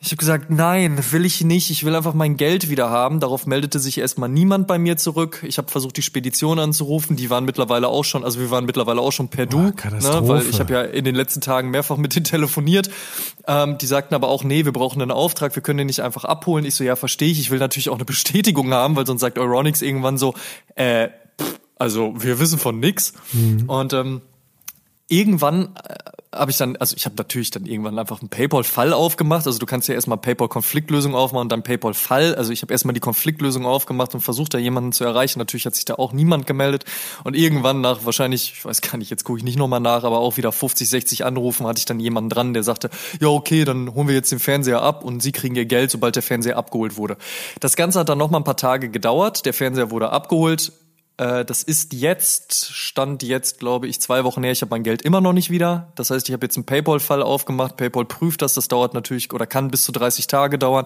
Ich 0.00 0.10
habe 0.10 0.18
gesagt, 0.18 0.48
nein, 0.48 0.96
will 1.10 1.24
ich 1.24 1.42
nicht. 1.42 1.70
Ich 1.70 1.84
will 1.84 1.96
einfach 1.96 2.14
mein 2.14 2.36
Geld 2.36 2.70
wieder 2.70 2.88
haben. 2.88 3.18
Darauf 3.18 3.46
meldete 3.46 3.80
sich 3.80 3.98
erstmal 3.98 4.28
niemand 4.28 4.68
bei 4.68 4.78
mir 4.78 4.96
zurück. 4.96 5.42
Ich 5.44 5.58
habe 5.58 5.68
versucht, 5.68 5.96
die 5.96 6.02
Spedition 6.02 6.60
anzurufen. 6.60 7.16
Die 7.16 7.30
waren 7.30 7.44
mittlerweile 7.44 7.88
auch 7.88 8.04
schon, 8.04 8.22
also 8.22 8.38
wir 8.38 8.48
waren 8.52 8.64
mittlerweile 8.64 9.00
auch 9.00 9.10
schon 9.10 9.26
per 9.26 9.46
Du, 9.46 9.58
ne, 9.58 9.72
weil 10.22 10.46
ich 10.48 10.60
habe 10.60 10.72
ja 10.72 10.82
in 10.82 11.04
den 11.04 11.16
letzten 11.16 11.40
Tagen 11.40 11.70
mehrfach 11.70 11.96
mit 11.96 12.14
denen 12.14 12.22
telefoniert. 12.22 12.90
Ähm, 13.48 13.76
die 13.78 13.86
sagten 13.86 14.14
aber 14.14 14.28
auch, 14.28 14.44
nee, 14.44 14.64
wir 14.64 14.72
brauchen 14.72 15.02
einen 15.02 15.10
Auftrag, 15.10 15.56
wir 15.56 15.64
können 15.64 15.78
den 15.78 15.88
nicht 15.88 16.00
einfach 16.00 16.24
abholen. 16.24 16.64
Ich 16.64 16.76
so, 16.76 16.84
ja, 16.84 16.94
verstehe 16.94 17.32
ich. 17.32 17.40
Ich 17.40 17.50
will 17.50 17.58
natürlich 17.58 17.88
auch 17.88 17.96
eine 17.96 18.04
Bestätigung 18.04 18.72
haben, 18.72 18.94
weil 18.94 19.04
sonst 19.04 19.20
sagt 19.20 19.36
Euronics 19.36 19.82
irgendwann 19.82 20.16
so, 20.16 20.34
äh, 20.76 21.08
also 21.78 22.14
wir 22.16 22.38
wissen 22.38 22.58
von 22.58 22.80
nix. 22.80 23.12
Mhm. 23.32 23.68
Und 23.68 23.92
ähm, 23.92 24.20
irgendwann 25.08 25.74
äh, 25.76 25.94
habe 26.32 26.50
ich 26.50 26.58
dann, 26.58 26.76
also 26.76 26.94
ich 26.96 27.06
habe 27.06 27.16
natürlich 27.16 27.50
dann 27.50 27.64
irgendwann 27.64 27.98
einfach 27.98 28.20
einen 28.20 28.28
PayPal-Fall 28.28 28.92
aufgemacht. 28.92 29.46
Also 29.46 29.58
du 29.58 29.64
kannst 29.64 29.88
ja 29.88 29.94
erstmal 29.94 30.18
PayPal-Konfliktlösung 30.18 31.14
aufmachen 31.14 31.44
und 31.44 31.52
dann 31.52 31.62
PayPal-Fall. 31.62 32.34
Also 32.34 32.52
ich 32.52 32.60
habe 32.60 32.72
erstmal 32.72 32.92
die 32.92 33.00
Konfliktlösung 33.00 33.64
aufgemacht 33.64 34.14
und 34.14 34.20
versucht, 34.20 34.52
da 34.52 34.58
jemanden 34.58 34.92
zu 34.92 35.04
erreichen. 35.04 35.38
Natürlich 35.38 35.64
hat 35.64 35.74
sich 35.74 35.86
da 35.86 35.94
auch 35.94 36.12
niemand 36.12 36.46
gemeldet. 36.46 36.84
Und 37.24 37.34
irgendwann 37.34 37.80
nach 37.80 38.04
wahrscheinlich, 38.04 38.52
ich 38.58 38.64
weiß 38.64 38.82
gar 38.82 38.98
nicht, 38.98 39.10
jetzt 39.10 39.24
gucke 39.24 39.38
ich 39.38 39.44
nicht 39.44 39.58
nochmal 39.58 39.80
nach, 39.80 40.04
aber 40.04 40.18
auch 40.18 40.36
wieder 40.36 40.52
50, 40.52 40.88
60 40.88 41.24
Anrufen 41.24 41.66
hatte 41.66 41.78
ich 41.78 41.86
dann 41.86 41.98
jemanden 41.98 42.30
dran, 42.30 42.52
der 42.52 42.62
sagte, 42.62 42.90
ja 43.20 43.28
okay, 43.28 43.64
dann 43.64 43.94
holen 43.94 44.08
wir 44.08 44.14
jetzt 44.14 44.30
den 44.30 44.38
Fernseher 44.38 44.82
ab 44.82 45.04
und 45.04 45.22
Sie 45.22 45.32
kriegen 45.32 45.56
Ihr 45.56 45.66
Geld, 45.66 45.90
sobald 45.90 46.14
der 46.14 46.22
Fernseher 46.22 46.58
abgeholt 46.58 46.96
wurde. 46.96 47.16
Das 47.60 47.74
Ganze 47.74 48.00
hat 48.00 48.10
dann 48.10 48.18
nochmal 48.18 48.42
ein 48.42 48.44
paar 48.44 48.56
Tage 48.56 48.90
gedauert. 48.90 49.46
Der 49.46 49.54
Fernseher 49.54 49.90
wurde 49.90 50.10
abgeholt 50.10 50.72
das 51.18 51.64
ist 51.64 51.94
jetzt, 51.94 52.72
stand 52.72 53.24
jetzt, 53.24 53.58
glaube 53.58 53.88
ich, 53.88 54.00
zwei 54.00 54.22
Wochen 54.22 54.44
her. 54.44 54.52
Ich 54.52 54.62
habe 54.62 54.70
mein 54.70 54.84
Geld 54.84 55.02
immer 55.02 55.20
noch 55.20 55.32
nicht 55.32 55.50
wieder. 55.50 55.92
Das 55.96 56.10
heißt, 56.10 56.28
ich 56.28 56.32
habe 56.32 56.46
jetzt 56.46 56.56
einen 56.56 56.64
PayPal-Fall 56.64 57.22
aufgemacht. 57.22 57.76
PayPal 57.76 58.04
prüft 58.04 58.40
das. 58.40 58.54
Das 58.54 58.68
dauert 58.68 58.94
natürlich 58.94 59.32
oder 59.32 59.46
kann 59.46 59.68
bis 59.68 59.82
zu 59.82 59.90
30 59.90 60.28
Tage 60.28 60.58
dauern. 60.58 60.84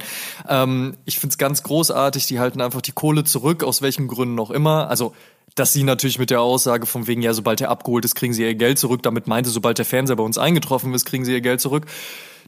Ähm, 0.49 0.97
ich 1.05 1.19
finde 1.19 1.35
es 1.35 1.39
ganz 1.39 1.63
großartig. 1.63 2.27
Die 2.29 2.41
halten 2.41 2.63
einfach 2.63 2.81
die 2.81 2.93
Kohle 2.93 3.25
zurück, 3.25 3.63
aus 3.63 3.83
welchen 3.83 4.09
Gründen 4.09 4.41
auch 4.41 4.51
immer. 4.51 4.89
Also 4.89 5.13
dass 5.55 5.73
sie 5.73 5.83
natürlich 5.83 6.19
mit 6.19 6.31
der 6.31 6.41
Aussage 6.41 6.87
von 6.87 7.07
wegen, 7.07 7.21
ja, 7.21 7.35
sobald 7.35 7.61
er 7.61 7.69
abgeholt 7.69 8.07
ist, 8.07 8.15
kriegen 8.15 8.33
sie 8.33 8.43
ihr 8.43 8.55
Geld 8.55 8.79
zurück. 8.79 9.03
Damit 9.03 9.27
meinte, 9.27 9.51
sobald 9.51 9.77
der 9.77 9.85
Fernseher 9.85 10.17
bei 10.17 10.25
uns 10.25 10.39
eingetroffen 10.39 10.95
ist, 10.95 11.05
kriegen 11.05 11.25
sie 11.25 11.33
ihr 11.33 11.43
Geld 11.43 11.61
zurück. 11.61 11.85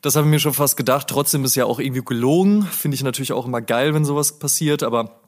Das 0.00 0.16
habe 0.16 0.26
ich 0.26 0.30
mir 0.30 0.40
schon 0.40 0.54
fast 0.54 0.76
gedacht. 0.76 1.08
Trotzdem 1.08 1.44
ist 1.44 1.54
ja 1.54 1.66
auch 1.66 1.78
irgendwie 1.78 2.02
gelogen. 2.02 2.62
Finde 2.62 2.94
ich 2.94 3.02
natürlich 3.02 3.32
auch 3.32 3.46
immer 3.46 3.60
geil, 3.60 3.94
wenn 3.94 4.04
sowas 4.04 4.38
passiert. 4.38 4.82
Aber 4.82 5.20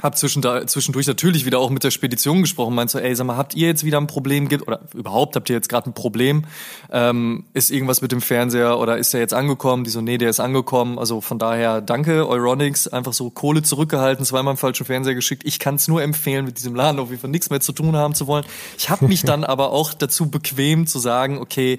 hab 0.00 0.16
zwischendurch 0.16 1.06
natürlich 1.06 1.44
wieder 1.44 1.58
auch 1.58 1.70
mit 1.70 1.84
der 1.84 1.90
Spedition 1.90 2.40
gesprochen, 2.40 2.74
meinst 2.74 2.92
so, 2.92 2.98
ey, 2.98 3.14
sag 3.14 3.26
mal, 3.26 3.36
habt 3.36 3.54
ihr 3.54 3.68
jetzt 3.68 3.84
wieder 3.84 3.98
ein 3.98 4.06
Problem 4.06 4.48
gibt 4.48 4.66
oder 4.66 4.80
überhaupt 4.94 5.36
habt 5.36 5.48
ihr 5.50 5.54
jetzt 5.54 5.68
gerade 5.68 5.90
ein 5.90 5.92
Problem? 5.92 6.44
Ähm, 6.90 7.44
ist 7.52 7.70
irgendwas 7.70 8.00
mit 8.00 8.10
dem 8.10 8.20
Fernseher 8.20 8.78
oder 8.78 8.96
ist 8.96 9.12
der 9.12 9.20
jetzt 9.20 9.34
angekommen? 9.34 9.84
Die 9.84 9.90
so, 9.90 10.00
nee, 10.00 10.18
der 10.18 10.30
ist 10.30 10.40
angekommen. 10.40 10.98
Also 10.98 11.20
von 11.20 11.38
daher 11.38 11.80
danke 11.80 12.26
Euronics, 12.26 12.88
einfach 12.88 13.12
so 13.12 13.30
Kohle 13.30 13.62
zurückgehalten, 13.62 14.24
zweimal 14.24 14.52
im 14.52 14.58
falschen 14.58 14.86
Fernseher 14.86 15.14
geschickt. 15.14 15.42
Ich 15.46 15.58
kann 15.58 15.76
es 15.76 15.86
nur 15.86 16.02
empfehlen, 16.02 16.46
mit 16.46 16.58
diesem 16.58 16.74
Laden 16.74 16.98
auf 16.98 17.10
jeden 17.10 17.20
Fall 17.20 17.30
nichts 17.30 17.50
mehr 17.50 17.60
zu 17.60 17.72
tun 17.72 17.94
haben 17.94 18.14
zu 18.14 18.26
wollen. 18.26 18.44
Ich 18.78 18.90
habe 18.90 19.06
mich 19.06 19.22
dann 19.24 19.44
aber 19.44 19.70
auch 19.70 19.94
dazu 19.94 20.30
bequem 20.30 20.86
zu 20.86 20.98
sagen, 20.98 21.38
okay, 21.38 21.78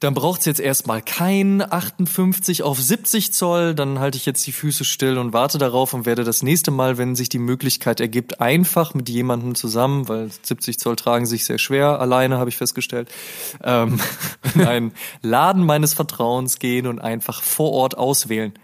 dann 0.00 0.14
braucht's 0.14 0.46
jetzt 0.46 0.60
erstmal 0.60 1.02
kein 1.02 1.60
58 1.60 2.62
auf 2.62 2.80
70 2.80 3.34
Zoll. 3.34 3.74
Dann 3.74 3.98
halte 3.98 4.16
ich 4.16 4.24
jetzt 4.24 4.46
die 4.46 4.52
Füße 4.52 4.84
still 4.84 5.18
und 5.18 5.34
warte 5.34 5.58
darauf 5.58 5.92
und 5.92 6.06
werde 6.06 6.24
das 6.24 6.42
nächste 6.42 6.70
Mal, 6.70 6.96
wenn 6.96 7.14
sich 7.14 7.28
die 7.28 7.38
Möglichkeit 7.38 8.00
ergibt, 8.00 8.40
einfach 8.40 8.94
mit 8.94 9.10
jemandem 9.10 9.54
zusammen, 9.54 10.08
weil 10.08 10.30
70 10.42 10.78
Zoll 10.78 10.96
tragen 10.96 11.26
sich 11.26 11.44
sehr 11.44 11.58
schwer 11.58 12.00
alleine, 12.00 12.38
habe 12.38 12.48
ich 12.48 12.56
festgestellt, 12.56 13.10
ähm, 13.62 14.00
in 14.54 14.62
einen 14.62 14.92
Laden 15.20 15.66
meines 15.66 15.92
Vertrauens 15.92 16.58
gehen 16.58 16.86
und 16.86 16.98
einfach 16.98 17.42
vor 17.42 17.72
Ort 17.72 17.98
auswählen. 17.98 18.54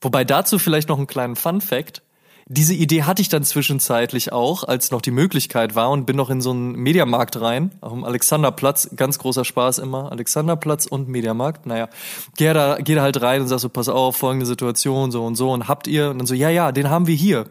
Wobei 0.00 0.24
dazu 0.24 0.58
vielleicht 0.58 0.88
noch 0.88 0.98
einen 0.98 1.06
kleinen 1.06 1.36
Fun 1.36 1.60
Fact. 1.60 2.02
Diese 2.46 2.74
Idee 2.74 3.04
hatte 3.04 3.22
ich 3.22 3.30
dann 3.30 3.42
zwischenzeitlich 3.42 4.32
auch, 4.32 4.64
als 4.64 4.90
noch 4.90 5.00
die 5.00 5.10
Möglichkeit 5.10 5.74
war 5.74 5.90
und 5.90 6.04
bin 6.04 6.16
noch 6.16 6.28
in 6.28 6.42
so 6.42 6.50
einen 6.50 6.72
Mediamarkt 6.72 7.40
rein, 7.40 7.70
am 7.80 8.04
Alexanderplatz, 8.04 8.90
ganz 8.96 9.18
großer 9.18 9.46
Spaß 9.46 9.78
immer, 9.78 10.12
Alexanderplatz 10.12 10.84
und 10.84 11.08
Mediamarkt, 11.08 11.64
naja, 11.64 11.88
geh 12.36 12.52
da, 12.52 12.76
geh 12.78 12.94
da 12.94 13.02
halt 13.02 13.22
rein 13.22 13.40
und 13.40 13.48
sag 13.48 13.60
so, 13.60 13.70
pass 13.70 13.88
auf, 13.88 14.16
folgende 14.16 14.44
Situation, 14.44 15.10
so 15.10 15.24
und 15.24 15.36
so 15.36 15.52
und 15.52 15.68
habt 15.68 15.86
ihr, 15.86 16.10
und 16.10 16.18
dann 16.18 16.26
so, 16.26 16.34
ja, 16.34 16.50
ja, 16.50 16.70
den 16.70 16.90
haben 16.90 17.06
wir 17.06 17.14
hier, 17.14 17.46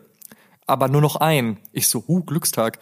aber 0.68 0.88
nur 0.88 1.02
noch 1.02 1.16
einen. 1.16 1.58
Ich 1.72 1.88
so, 1.88 2.04
huh, 2.08 2.22
Glückstag. 2.22 2.80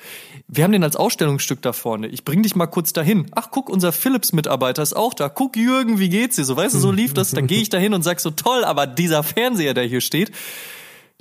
Wir 0.48 0.64
haben 0.64 0.72
den 0.72 0.84
als 0.84 0.96
Ausstellungsstück 0.96 1.62
da 1.62 1.74
vorne. 1.74 2.08
Ich 2.08 2.26
bring 2.26 2.44
dich 2.44 2.56
mal 2.56 2.68
kurz 2.68 2.94
dahin. 2.94 3.28
Ach, 3.32 3.48
guck, 3.52 3.70
unser 3.70 3.92
Philips-Mitarbeiter 3.92 4.84
ist 4.84 4.94
auch 4.94 5.14
da. 5.14 5.30
Guck, 5.30 5.58
Jürgen, 5.58 5.98
wie 5.98 6.10
geht's 6.10 6.36
dir? 6.36 6.46
So, 6.46 6.56
weißt 6.56 6.76
du, 6.76 6.80
so 6.80 6.92
lief 6.92 7.14
das. 7.14 7.32
Dann 7.32 7.48
gehe 7.48 7.62
ich 7.62 7.70
dahin 7.70 7.94
und 7.94 8.04
sag 8.04 8.20
so, 8.20 8.30
toll, 8.32 8.64
aber 8.64 8.86
dieser 8.86 9.24
Fernseher, 9.24 9.74
der 9.74 9.86
hier 9.86 10.02
steht, 10.02 10.32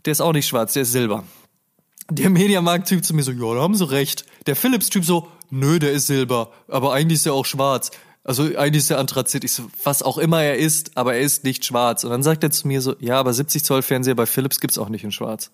der 0.05 0.13
ist 0.13 0.21
auch 0.21 0.33
nicht 0.33 0.47
schwarz, 0.47 0.73
der 0.73 0.83
ist 0.83 0.93
silber. 0.93 1.25
Der 2.11 2.31
Mediamarkt-Typ 2.31 3.05
zu 3.05 3.15
mir 3.15 3.23
so, 3.23 3.31
ja, 3.33 3.55
da 3.55 3.61
haben 3.61 3.75
sie 3.75 3.89
recht. 3.89 4.25
Der 4.47 4.57
Philips-Typ 4.57 5.05
so, 5.05 5.29
nö, 5.51 5.79
der 5.79 5.93
ist 5.93 6.07
silber, 6.07 6.51
aber 6.69 6.93
eigentlich 6.93 7.21
ist 7.21 7.27
er 7.27 7.35
auch 7.35 7.47
schwarz. 7.47 7.91
Also 8.25 8.45
eigentlich 8.45 8.83
ist 8.83 8.91
der 8.91 8.99
Anthrazit, 8.99 9.45
ich 9.45 9.53
so, 9.53 9.71
was 9.83 10.03
auch 10.03 10.19
immer 10.19 10.43
er 10.43 10.57
ist, 10.57 10.97
aber 10.97 11.15
er 11.15 11.21
ist 11.21 11.45
nicht 11.45 11.65
schwarz. 11.65 12.05
Und 12.05 12.11
dann 12.11 12.23
sagt 12.23 12.43
er 12.43 12.51
zu 12.51 12.67
mir 12.67 12.83
so, 12.83 12.95
ja, 12.99 13.19
aber 13.19 13.33
70 13.33 13.65
Zoll 13.65 13.83
Fernseher 13.83 14.15
bei 14.15 14.27
Philips 14.27 14.61
gibt's 14.61 14.79
auch 14.79 14.89
nicht 14.89 15.05
in 15.05 15.13
schwarz. 15.13 15.51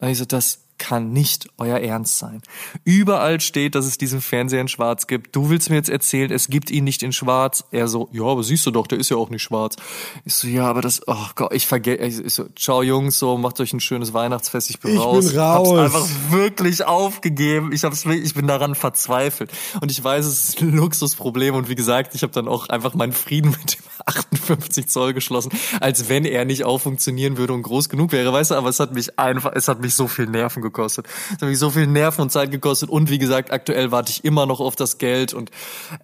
Und 0.00 0.08
ich 0.08 0.18
so, 0.18 0.24
das 0.24 0.60
kann 0.80 1.12
nicht 1.12 1.48
euer 1.58 1.78
Ernst 1.78 2.18
sein. 2.18 2.42
Überall 2.84 3.40
steht, 3.40 3.74
dass 3.74 3.86
es 3.86 3.98
diesen 3.98 4.20
Fernseher 4.20 4.62
in 4.62 4.68
Schwarz 4.68 5.06
gibt. 5.06 5.36
Du 5.36 5.50
willst 5.50 5.68
mir 5.70 5.76
jetzt 5.76 5.90
erzählen, 5.90 6.32
es 6.32 6.48
gibt 6.48 6.70
ihn 6.70 6.84
nicht 6.84 7.02
in 7.02 7.12
Schwarz. 7.12 7.64
Er 7.70 7.86
so, 7.86 8.08
ja, 8.12 8.24
aber 8.24 8.42
siehst 8.42 8.66
du 8.66 8.70
doch, 8.70 8.86
der 8.86 8.98
ist 8.98 9.10
ja 9.10 9.16
auch 9.18 9.28
nicht 9.28 9.42
schwarz. 9.42 9.76
Ich 10.24 10.34
so, 10.34 10.48
ja, 10.48 10.64
aber 10.64 10.80
das, 10.80 11.02
oh 11.06 11.26
Gott, 11.34 11.52
ich 11.52 11.66
vergesse. 11.66 12.22
Ich 12.22 12.34
so, 12.34 12.46
ciao 12.56 12.82
Jungs, 12.82 13.18
so 13.18 13.36
macht 13.36 13.60
euch 13.60 13.72
ein 13.74 13.80
schönes 13.80 14.14
Weihnachtsfest. 14.14 14.70
Ich 14.70 14.80
bin 14.80 14.94
ich 14.94 15.00
raus. 15.00 15.28
Bin 15.28 15.38
raus. 15.38 15.68
Hab's 15.68 15.78
einfach 15.78 16.08
wirklich 16.30 16.84
aufgegeben. 16.84 17.72
Ich 17.72 17.84
hab's, 17.84 18.06
ich 18.06 18.34
bin 18.34 18.46
daran 18.46 18.74
verzweifelt. 18.74 19.52
Und 19.82 19.92
ich 19.92 20.02
weiß, 20.02 20.24
es 20.24 20.48
ist 20.48 20.62
ein 20.62 20.72
Luxusproblem. 20.72 21.54
Und 21.54 21.68
wie 21.68 21.74
gesagt, 21.74 22.14
ich 22.14 22.22
habe 22.22 22.32
dann 22.32 22.48
auch 22.48 22.70
einfach 22.70 22.94
meinen 22.94 23.12
Frieden 23.12 23.50
mit 23.60 23.74
dem 23.74 23.84
58 24.06 24.88
Zoll 24.88 25.12
geschlossen, 25.12 25.52
als 25.80 26.08
wenn 26.08 26.24
er 26.24 26.46
nicht 26.46 26.64
auch 26.64 26.78
funktionieren 26.78 27.36
würde 27.36 27.52
und 27.52 27.62
groß 27.62 27.90
genug 27.90 28.12
wäre, 28.12 28.32
weißt 28.32 28.52
du. 28.52 28.54
Aber 28.54 28.70
es 28.70 28.80
hat 28.80 28.94
mich 28.94 29.18
einfach, 29.18 29.52
es 29.54 29.68
hat 29.68 29.82
mich 29.82 29.94
so 29.94 30.08
viel 30.08 30.26
Nerven 30.26 30.62
gekostet. 30.62 30.69
Es 30.78 30.98
hat 31.40 31.42
mich 31.42 31.58
so 31.58 31.70
viel 31.70 31.86
Nerven 31.86 32.22
und 32.22 32.30
Zeit 32.30 32.50
gekostet. 32.50 32.88
Und 32.90 33.10
wie 33.10 33.18
gesagt, 33.18 33.50
aktuell 33.50 33.90
warte 33.90 34.10
ich 34.10 34.24
immer 34.24 34.46
noch 34.46 34.60
auf 34.60 34.76
das 34.76 34.98
Geld 34.98 35.34
und 35.34 35.50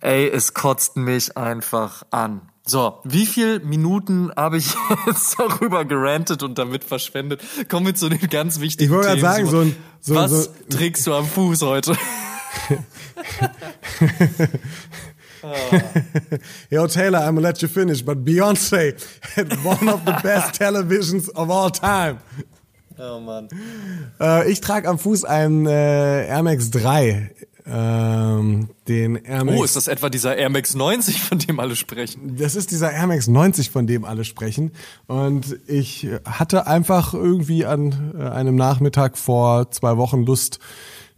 ey, 0.00 0.28
es 0.28 0.54
kotzt 0.54 0.96
mich 0.96 1.36
einfach 1.36 2.02
an. 2.10 2.42
So, 2.68 2.98
wie 3.04 3.26
viel 3.26 3.60
Minuten 3.60 4.32
habe 4.36 4.58
ich 4.58 4.74
jetzt 5.06 5.38
darüber 5.38 5.84
gerantet 5.84 6.42
und 6.42 6.58
damit 6.58 6.82
verschwendet? 6.82 7.40
Kommen 7.68 7.86
wir 7.86 7.94
zu 7.94 8.08
den 8.08 8.28
ganz 8.28 8.58
wichtigen 8.58 8.92
ich 8.92 9.00
Themen. 9.00 9.16
Ich 9.16 9.22
wollte 9.22 9.40
gerade 9.40 9.46
sagen, 9.46 9.48
so 9.48 9.60
ein, 9.60 9.76
so, 10.00 10.14
Was 10.16 10.44
so, 10.44 10.50
trägst 10.68 11.06
du 11.06 11.14
am 11.14 11.26
Fuß 11.26 11.62
heute? 11.62 11.96
Yo, 16.70 16.86
Taylor, 16.88 17.20
I'm 17.20 17.34
gonna 17.34 17.40
let 17.40 17.62
you 17.62 17.68
finish, 17.68 18.02
but 18.02 18.24
Beyonce 18.24 18.94
had 19.36 19.52
one 19.64 19.88
of 19.88 20.04
the 20.04 20.12
best 20.22 20.60
televisions 20.60 21.28
of 21.28 21.50
all 21.50 21.70
time. 21.70 22.18
Oh 22.98 23.20
Mann. 23.20 23.48
Äh, 24.20 24.50
ich 24.50 24.60
trage 24.60 24.88
am 24.88 24.98
Fuß 24.98 25.24
einen 25.24 25.66
äh, 25.66 26.26
Air 26.26 26.42
Max 26.42 26.70
3. 26.70 27.30
Ähm, 27.68 28.68
den 28.86 29.16
Air 29.16 29.44
Max. 29.44 29.58
Oh, 29.58 29.64
ist 29.64 29.74
das 29.74 29.88
etwa 29.88 30.08
dieser 30.08 30.36
Air 30.36 30.50
Max 30.50 30.74
90, 30.74 31.20
von 31.20 31.38
dem 31.38 31.58
alle 31.58 31.74
sprechen? 31.74 32.36
Das 32.36 32.54
ist 32.54 32.70
dieser 32.70 32.92
Air 32.92 33.08
Max 33.08 33.26
90, 33.26 33.70
von 33.70 33.86
dem 33.86 34.04
alle 34.04 34.24
sprechen. 34.24 34.70
Und 35.08 35.58
ich 35.66 36.08
hatte 36.24 36.66
einfach 36.68 37.12
irgendwie 37.12 37.66
an 37.66 38.14
äh, 38.16 38.22
einem 38.22 38.54
Nachmittag 38.54 39.18
vor 39.18 39.70
zwei 39.72 39.96
Wochen 39.96 40.24
Lust, 40.24 40.60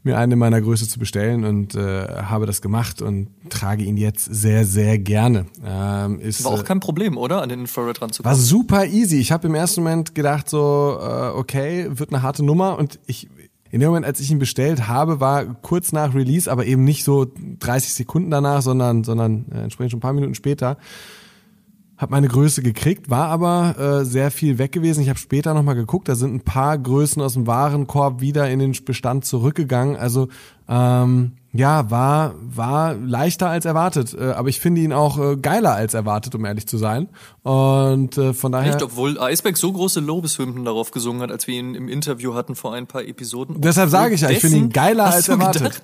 mir 0.08 0.18
eine 0.18 0.36
meiner 0.36 0.60
Größe 0.60 0.88
zu 0.88 0.98
bestellen 0.98 1.44
und 1.44 1.74
äh, 1.74 2.06
habe 2.06 2.46
das 2.46 2.60
gemacht 2.60 3.02
und 3.02 3.28
trage 3.48 3.84
ihn 3.84 3.96
jetzt 3.96 4.24
sehr, 4.24 4.64
sehr 4.64 4.98
gerne. 4.98 5.46
Ähm, 5.64 6.20
ist, 6.20 6.44
war 6.44 6.52
auch 6.52 6.64
kein 6.64 6.80
Problem, 6.80 7.16
oder? 7.16 7.42
An 7.42 7.48
den 7.48 7.60
Infrared 7.60 8.02
ranzukommen. 8.02 8.36
War 8.36 8.42
super 8.42 8.86
easy. 8.86 9.18
Ich 9.18 9.32
habe 9.32 9.46
im 9.46 9.54
ersten 9.54 9.82
Moment 9.82 10.14
gedacht 10.14 10.48
so, 10.48 10.98
äh, 11.00 11.28
okay, 11.28 11.86
wird 11.90 12.10
eine 12.10 12.22
harte 12.22 12.44
Nummer 12.44 12.78
und 12.78 12.98
ich 13.06 13.28
in 13.70 13.80
dem 13.80 13.90
Moment, 13.90 14.06
als 14.06 14.18
ich 14.20 14.30
ihn 14.30 14.38
bestellt 14.38 14.88
habe, 14.88 15.20
war 15.20 15.44
kurz 15.44 15.92
nach 15.92 16.14
Release, 16.14 16.50
aber 16.50 16.64
eben 16.64 16.84
nicht 16.84 17.04
so 17.04 17.26
30 17.60 17.92
Sekunden 17.92 18.30
danach, 18.30 18.62
sondern, 18.62 19.04
sondern 19.04 19.44
äh, 19.52 19.62
entsprechend 19.62 19.90
schon 19.90 19.98
ein 19.98 20.00
paar 20.00 20.14
Minuten 20.14 20.34
später, 20.34 20.78
habe 21.98 22.12
meine 22.12 22.28
Größe 22.28 22.62
gekriegt, 22.62 23.10
war 23.10 23.26
aber 23.28 23.76
äh, 23.78 24.04
sehr 24.04 24.30
viel 24.30 24.58
weg 24.58 24.70
gewesen. 24.70 25.02
Ich 25.02 25.08
habe 25.08 25.18
später 25.18 25.52
nochmal 25.52 25.74
geguckt, 25.74 26.08
da 26.08 26.14
sind 26.14 26.32
ein 26.32 26.40
paar 26.40 26.78
Größen 26.78 27.20
aus 27.20 27.34
dem 27.34 27.48
Warenkorb 27.48 28.20
wieder 28.20 28.48
in 28.48 28.60
den 28.60 28.72
Bestand 28.84 29.24
zurückgegangen. 29.24 29.96
Also 29.96 30.28
ähm, 30.68 31.32
ja, 31.52 31.90
war 31.90 32.34
war 32.40 32.94
leichter 32.94 33.48
als 33.48 33.64
erwartet, 33.64 34.14
äh, 34.14 34.30
aber 34.30 34.48
ich 34.48 34.60
finde 34.60 34.80
ihn 34.82 34.92
auch 34.92 35.18
äh, 35.18 35.36
geiler 35.36 35.74
als 35.74 35.94
erwartet, 35.94 36.36
um 36.36 36.44
ehrlich 36.44 36.68
zu 36.68 36.78
sein. 36.78 37.08
Und 37.42 38.16
äh, 38.16 38.32
von 38.32 38.52
daher. 38.52 38.74
Echt, 38.74 38.82
obwohl 38.82 39.18
Iceberg 39.18 39.56
so 39.56 39.72
große 39.72 39.98
Lobeshymnen 39.98 40.64
darauf 40.64 40.92
gesungen 40.92 41.20
hat, 41.22 41.32
als 41.32 41.48
wir 41.48 41.58
ihn 41.58 41.74
im 41.74 41.88
Interview 41.88 42.34
hatten 42.34 42.54
vor 42.54 42.74
ein 42.74 42.86
paar 42.86 43.02
Episoden. 43.02 43.60
Deshalb 43.60 43.90
sage 43.90 44.14
ich 44.14 44.20
ja, 44.20 44.30
ich 44.30 44.38
finde 44.38 44.58
ihn 44.58 44.70
geiler 44.70 45.06
als 45.06 45.28
erwartet. 45.28 45.62
Gedacht? 45.62 45.82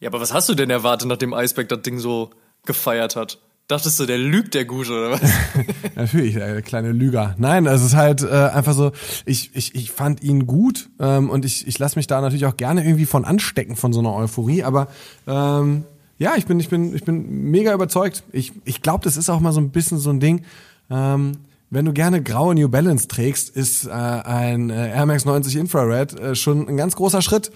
Ja, 0.00 0.08
aber 0.08 0.20
was 0.20 0.34
hast 0.34 0.48
du 0.48 0.54
denn 0.54 0.70
erwartet, 0.70 1.08
nachdem 1.08 1.32
Iceberg 1.32 1.68
das 1.68 1.82
Ding 1.82 2.00
so 2.00 2.30
gefeiert 2.64 3.14
hat? 3.14 3.38
Dachtest 3.68 3.98
du, 3.98 4.06
der 4.06 4.18
lügt, 4.18 4.54
der 4.54 4.64
Gute, 4.64 4.92
oder 4.92 5.10
was? 5.10 5.22
Natürlich, 5.96 6.34
der 6.34 6.62
kleine 6.62 6.92
Lüger. 6.92 7.34
Nein, 7.36 7.66
es 7.66 7.82
ist 7.82 7.96
halt 7.96 8.22
äh, 8.22 8.28
einfach 8.28 8.74
so, 8.74 8.92
ich, 9.24 9.50
ich, 9.54 9.74
ich 9.74 9.90
fand 9.90 10.22
ihn 10.22 10.46
gut 10.46 10.88
ähm, 11.00 11.30
und 11.30 11.44
ich, 11.44 11.66
ich 11.66 11.76
lasse 11.80 11.98
mich 11.98 12.06
da 12.06 12.20
natürlich 12.20 12.46
auch 12.46 12.56
gerne 12.56 12.84
irgendwie 12.84 13.06
von 13.06 13.24
anstecken, 13.24 13.74
von 13.74 13.92
so 13.92 13.98
einer 13.98 14.14
Euphorie, 14.14 14.62
aber 14.62 14.86
ähm, 15.26 15.84
ja, 16.18 16.34
ich 16.36 16.46
bin, 16.46 16.60
ich 16.60 16.68
bin, 16.68 16.94
ich 16.94 17.04
bin 17.04 17.50
mega 17.50 17.74
überzeugt. 17.74 18.22
Ich, 18.30 18.52
ich 18.64 18.82
glaube, 18.82 19.02
das 19.02 19.16
ist 19.16 19.28
auch 19.28 19.40
mal 19.40 19.52
so 19.52 19.60
ein 19.60 19.70
bisschen 19.70 19.98
so 19.98 20.10
ein 20.10 20.20
Ding. 20.20 20.44
Ähm, 20.88 21.32
wenn 21.68 21.84
du 21.84 21.92
gerne 21.92 22.22
graue 22.22 22.54
New 22.54 22.68
Balance 22.68 23.08
trägst, 23.08 23.50
ist 23.50 23.86
äh, 23.86 23.90
ein 23.90 24.70
äh, 24.70 24.90
Air 24.94 25.06
Max 25.06 25.24
90 25.24 25.56
Infrared 25.56 26.18
äh, 26.18 26.34
schon 26.36 26.68
ein 26.68 26.76
ganz 26.76 26.94
großer 26.94 27.20
Schritt. 27.20 27.50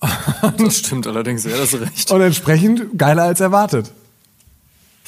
das 0.58 0.78
stimmt 0.78 1.06
allerdings, 1.06 1.44
ja, 1.44 1.56
das 1.56 1.80
recht. 1.80 2.10
Und 2.10 2.20
entsprechend 2.20 2.98
geiler 2.98 3.22
als 3.22 3.40
erwartet. 3.40 3.92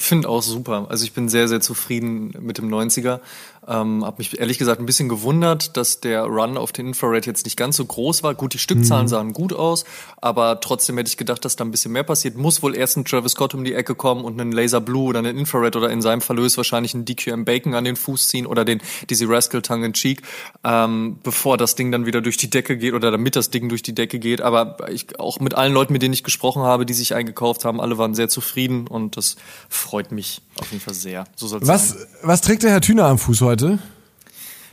Finde 0.02 0.28
auch 0.28 0.42
super. 0.42 0.86
Also 0.88 1.04
ich 1.04 1.12
bin 1.12 1.28
sehr, 1.28 1.46
sehr 1.46 1.60
zufrieden 1.60 2.34
mit 2.40 2.58
dem 2.58 2.68
90er. 2.68 3.20
Ähm, 3.68 4.04
habe 4.04 4.16
mich 4.18 4.38
ehrlich 4.40 4.58
gesagt 4.58 4.80
ein 4.80 4.86
bisschen 4.86 5.08
gewundert, 5.08 5.76
dass 5.76 6.00
der 6.00 6.24
Run 6.24 6.56
auf 6.56 6.72
den 6.72 6.88
Infrared 6.88 7.26
jetzt 7.26 7.44
nicht 7.44 7.56
ganz 7.56 7.76
so 7.76 7.84
groß 7.84 8.22
war. 8.22 8.34
Gut, 8.34 8.54
die 8.54 8.58
Stückzahlen 8.58 9.04
mhm. 9.04 9.08
sahen 9.08 9.32
gut 9.32 9.52
aus, 9.52 9.84
aber 10.20 10.60
trotzdem 10.60 10.96
hätte 10.98 11.08
ich 11.08 11.16
gedacht, 11.16 11.44
dass 11.44 11.54
da 11.54 11.64
ein 11.64 11.70
bisschen 11.70 11.92
mehr 11.92 12.02
passiert. 12.02 12.36
Muss 12.36 12.62
wohl 12.62 12.74
erst 12.74 12.96
ein 12.96 13.04
Travis 13.04 13.32
Scott 13.32 13.54
um 13.54 13.62
die 13.62 13.74
Ecke 13.74 13.94
kommen 13.94 14.24
und 14.24 14.40
einen 14.40 14.50
Laser 14.50 14.80
Blue 14.80 15.04
oder 15.04 15.20
einen 15.20 15.38
Infrared 15.38 15.76
oder 15.76 15.90
in 15.90 16.02
seinem 16.02 16.20
Fall 16.20 16.32
wahrscheinlich 16.32 16.94
einen 16.94 17.04
DQM 17.04 17.44
Bacon 17.44 17.74
an 17.74 17.84
den 17.84 17.94
Fuß 17.94 18.28
ziehen 18.28 18.46
oder 18.46 18.64
den 18.64 18.80
Dizzy 19.08 19.26
Rascal 19.26 19.62
Tongue 19.62 19.86
in 19.86 19.92
Cheek, 19.92 20.22
ähm, 20.64 21.18
bevor 21.22 21.56
das 21.56 21.76
Ding 21.76 21.92
dann 21.92 22.04
wieder 22.04 22.20
durch 22.20 22.36
die 22.36 22.50
Decke 22.50 22.76
geht 22.76 22.94
oder 22.94 23.12
damit 23.12 23.36
das 23.36 23.50
Ding 23.50 23.68
durch 23.68 23.82
die 23.82 23.94
Decke 23.94 24.18
geht. 24.18 24.40
Aber 24.40 24.76
ich, 24.90 25.20
auch 25.20 25.38
mit 25.38 25.54
allen 25.54 25.72
Leuten, 25.72 25.92
mit 25.92 26.02
denen 26.02 26.14
ich 26.14 26.24
gesprochen 26.24 26.62
habe, 26.62 26.84
die 26.84 26.94
sich 26.94 27.14
eingekauft 27.14 27.64
haben, 27.64 27.80
alle 27.80 27.96
waren 27.96 28.14
sehr 28.14 28.28
zufrieden 28.28 28.88
und 28.88 29.16
das 29.16 29.36
freut 29.68 30.10
mich 30.10 30.42
auf 30.58 30.70
jeden 30.72 30.82
Fall 30.82 30.94
sehr. 30.94 31.24
So 31.36 31.46
soll 31.46 31.60
was, 31.62 31.90
sein. 31.90 32.06
Was 32.22 32.40
trägt 32.40 32.64
der 32.64 32.70
Herr 32.70 32.80
Thüner 32.80 33.04
am 33.04 33.18
Fuß 33.18 33.40
heute? 33.42 33.51
Heute? 33.52 33.78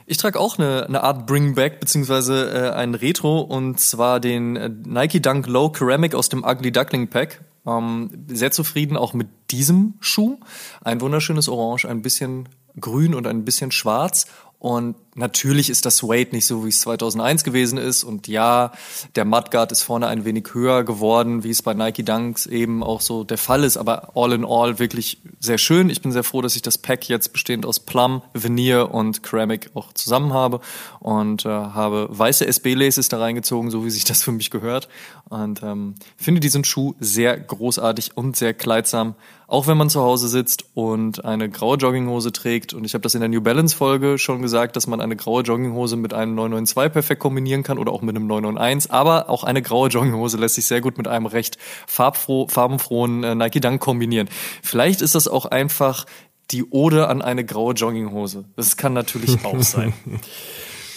Ich 0.06 0.16
trage 0.16 0.40
auch 0.40 0.58
eine, 0.58 0.86
eine 0.86 1.04
Art 1.04 1.28
Bringback 1.28 1.82
beziehungsweise 1.82 2.50
äh, 2.50 2.70
ein 2.72 2.96
Retro 2.96 3.42
und 3.42 3.78
zwar 3.78 4.22
den 4.22 4.56
äh, 4.56 4.70
Nike 4.70 5.22
Dunk 5.22 5.48
Low 5.48 5.70
Ceramic 5.76 6.16
aus 6.16 6.30
dem 6.30 6.46
Ugly 6.46 6.72
Duckling 6.72 7.10
Pack. 7.10 7.42
Ähm, 7.68 8.10
sehr 8.28 8.52
zufrieden 8.52 8.96
auch 8.96 9.14
mit 9.14 9.28
diesem 9.52 9.96
Schuh. 10.00 10.40
Ein 10.82 11.02
wunderschönes 11.02 11.50
Orange, 11.50 11.90
ein 11.90 12.02
bisschen 12.02 12.48
grün 12.80 13.14
und 13.16 13.28
ein 13.28 13.44
bisschen 13.44 13.72
schwarz 13.74 14.28
und 14.60 14.96
natürlich 15.20 15.70
ist 15.70 15.86
das 15.86 16.02
Weight 16.02 16.34
nicht 16.34 16.48
so, 16.48 16.66
wie 16.66 16.70
es 16.70 16.82
2001 16.82 17.44
gewesen 17.44 17.78
ist. 17.78 18.04
Und 18.04 18.28
ja, 18.28 18.72
der 19.16 19.26
Mudguard 19.26 19.72
ist 19.72 19.84
vorne 19.84 20.08
ein 20.08 20.26
wenig 20.26 20.48
höher 20.54 20.84
geworden, 20.84 21.44
wie 21.44 21.52
es 21.52 21.62
bei 21.62 21.74
Nike 21.74 22.04
Dunks 22.04 22.48
eben 22.48 22.82
auch 22.82 23.02
so 23.02 23.24
der 23.24 23.38
Fall 23.38 23.64
ist. 23.64 23.78
Aber 23.78 24.16
all 24.16 24.32
in 24.34 24.46
all 24.46 24.80
wirklich 24.80 25.22
sehr 25.40 25.58
schön. 25.58 25.90
Ich 25.90 26.02
bin 26.02 26.12
sehr 26.12 26.24
froh, 26.24 26.42
dass 26.42 26.56
ich 26.56 26.62
das 26.62 26.78
Pack 26.78 27.08
jetzt 27.08 27.34
bestehend 27.34 27.66
aus 27.66 27.80
Plum, 27.80 28.24
Veneer 28.34 28.94
und 28.94 29.22
Ceramic 29.24 29.70
auch 29.76 29.94
zusammen 29.94 30.34
habe. 30.34 30.62
Und 31.00 31.46
äh, 31.46 31.50
habe 31.50 32.08
weiße 32.10 32.48
SB-Laces 32.48 33.10
da 33.10 33.20
reingezogen, 33.20 33.70
so 33.70 33.86
wie 33.86 33.92
sich 33.92 34.06
das 34.06 34.24
für 34.24 34.32
mich 34.32 34.50
gehört. 34.50 34.88
Und 35.30 35.62
ähm, 35.62 35.96
finde 36.18 36.40
diesen 36.40 36.64
Schuh 36.64 36.96
sehr 37.00 37.38
großartig 37.38 38.18
und 38.18 38.36
sehr 38.36 38.54
kleidsam 38.54 39.16
auch 39.50 39.66
wenn 39.66 39.78
man 39.78 39.90
zu 39.90 40.02
Hause 40.02 40.28
sitzt 40.28 40.66
und 40.76 41.26
eine 41.26 41.50
graue 41.50 41.78
Jogginghose 41.78 42.32
trägt. 42.32 42.74
Und 42.74 42.86
ich 42.86 42.94
habe 42.94 43.02
das 43.02 43.16
in 43.16 43.22
der 43.22 43.30
New 43.30 43.42
Balance 43.42 43.76
Folge 43.76 44.20
schon 44.20 44.42
gesagt, 44.42 44.76
dass 44.76 44.86
man 44.86 45.02
eine 45.10 45.16
graue 45.16 45.42
Jogginghose 45.42 45.96
mit 45.96 46.14
einem 46.14 46.36
992 46.36 46.94
perfekt 46.94 47.22
kombinieren 47.22 47.64
kann 47.64 47.78
oder 47.78 47.92
auch 47.92 48.02
mit 48.02 48.16
einem 48.16 48.28
991. 48.28 48.92
Aber 48.92 49.30
auch 49.30 49.44
eine 49.44 49.62
graue 49.62 49.90
Jogginghose 49.90 50.38
lässt 50.38 50.56
sich 50.56 50.66
sehr 50.66 50.82
gut 50.82 50.98
mit 50.98 51.08
einem 51.08 51.26
recht 51.26 51.58
farbfroh, 51.88 52.48
farbenfrohen 52.48 53.24
äh, 53.24 53.36
Nike 53.36 53.60
Dunk 53.60 53.82
kombinieren. 53.82 54.30
Vielleicht 54.62 55.02
ist 55.02 55.16
das 55.16 55.28
auch 55.28 55.46
einfach 55.46 56.06
die 56.52 56.66
Ode 56.70 57.08
an 57.08 57.22
eine 57.22 57.46
graue 57.46 57.74
Jogginghose. 57.74 58.46
Das 58.56 58.78
kann 58.78 58.94
natürlich 58.94 59.38
auch 59.46 59.62
sein. 59.62 59.94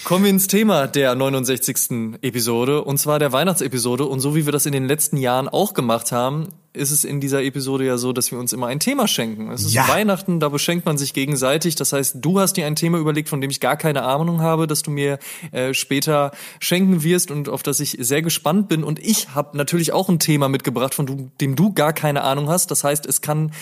Kommen 0.04 0.24
wir 0.24 0.30
ins 0.30 0.48
Thema 0.48 0.88
der 0.88 1.14
69. 1.14 2.18
Episode, 2.22 2.82
und 2.82 2.98
zwar 2.98 3.18
der 3.18 3.32
Weihnachtsepisode. 3.32 4.04
Und 4.04 4.20
so 4.20 4.34
wie 4.34 4.46
wir 4.46 4.52
das 4.52 4.66
in 4.66 4.72
den 4.72 4.86
letzten 4.86 5.16
Jahren 5.16 5.48
auch 5.48 5.74
gemacht 5.74 6.10
haben, 6.10 6.48
ist 6.74 6.90
es 6.90 7.04
in 7.04 7.20
dieser 7.20 7.42
Episode 7.42 7.84
ja 7.84 7.98
so, 7.98 8.12
dass 8.12 8.30
wir 8.30 8.38
uns 8.38 8.52
immer 8.52 8.66
ein 8.66 8.80
Thema 8.80 9.06
schenken. 9.06 9.50
Es 9.50 9.62
ist 9.62 9.74
ja. 9.74 9.86
Weihnachten, 9.88 10.40
da 10.40 10.48
beschenkt 10.48 10.86
man 10.86 10.96
sich 10.96 11.12
gegenseitig. 11.12 11.74
Das 11.74 11.92
heißt, 11.92 12.16
du 12.20 12.40
hast 12.40 12.54
dir 12.54 12.66
ein 12.66 12.76
Thema 12.76 12.98
überlegt, 12.98 13.28
von 13.28 13.40
dem 13.40 13.50
ich 13.50 13.60
gar 13.60 13.76
keine 13.76 14.02
Ahnung 14.02 14.40
habe, 14.40 14.66
dass 14.66 14.82
du 14.82 14.90
mir 14.90 15.18
äh, 15.50 15.74
später 15.74 16.32
schenken 16.60 17.02
wirst 17.02 17.30
und 17.30 17.48
auf 17.50 17.62
das 17.62 17.80
ich 17.80 17.98
sehr 18.00 18.22
gespannt 18.22 18.68
bin. 18.68 18.84
Und 18.84 18.98
ich 18.98 19.34
habe 19.34 19.56
natürlich 19.56 19.92
auch 19.92 20.08
ein 20.08 20.18
Thema 20.18 20.48
mitgebracht, 20.48 20.94
von 20.94 21.04
du, 21.04 21.30
dem 21.40 21.56
du 21.56 21.72
gar 21.74 21.92
keine 21.92 22.22
Ahnung 22.22 22.48
hast. 22.48 22.70
Das 22.70 22.84
heißt, 22.84 23.04
es 23.04 23.20
kann 23.20 23.52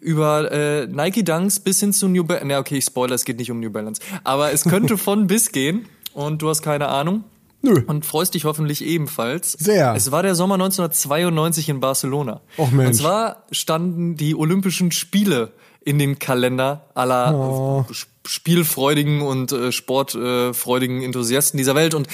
über 0.00 0.50
äh, 0.50 0.86
Nike 0.86 1.22
Dunks 1.22 1.60
bis 1.60 1.78
hin 1.78 1.92
zu 1.92 2.08
New 2.08 2.24
Balance. 2.24 2.46
Na, 2.48 2.58
okay, 2.58 2.78
ich 2.78 2.84
spoiler, 2.84 3.14
es 3.14 3.24
geht 3.24 3.38
nicht 3.38 3.50
um 3.50 3.60
New 3.60 3.70
Balance. 3.70 4.02
Aber 4.24 4.52
es 4.52 4.64
könnte 4.64 4.98
von 4.98 5.28
bis 5.28 5.52
gehen. 5.52 5.86
Und 6.14 6.42
du 6.42 6.48
hast 6.48 6.62
keine 6.62 6.88
Ahnung. 6.88 7.24
Nö. 7.66 7.82
Und 7.86 8.06
freust 8.06 8.34
dich 8.34 8.44
hoffentlich 8.44 8.84
ebenfalls. 8.84 9.52
Sehr. 9.52 9.94
Es 9.94 10.10
war 10.10 10.22
der 10.22 10.34
Sommer 10.34 10.54
1992 10.54 11.68
in 11.68 11.80
Barcelona. 11.80 12.40
Och 12.56 12.70
Mensch. 12.70 12.88
Und 12.88 12.94
zwar 12.94 13.44
standen 13.50 14.16
die 14.16 14.34
Olympischen 14.34 14.92
Spiele 14.92 15.52
in 15.84 15.98
den 15.98 16.18
Kalender 16.18 16.88
aller 16.94 17.34
oh. 17.34 17.86
spielfreudigen 18.24 19.20
und 19.20 19.52
äh, 19.52 19.70
sportfreudigen 19.70 21.02
Enthusiasten 21.02 21.58
dieser 21.58 21.74
Welt 21.74 21.94
und 21.94 22.08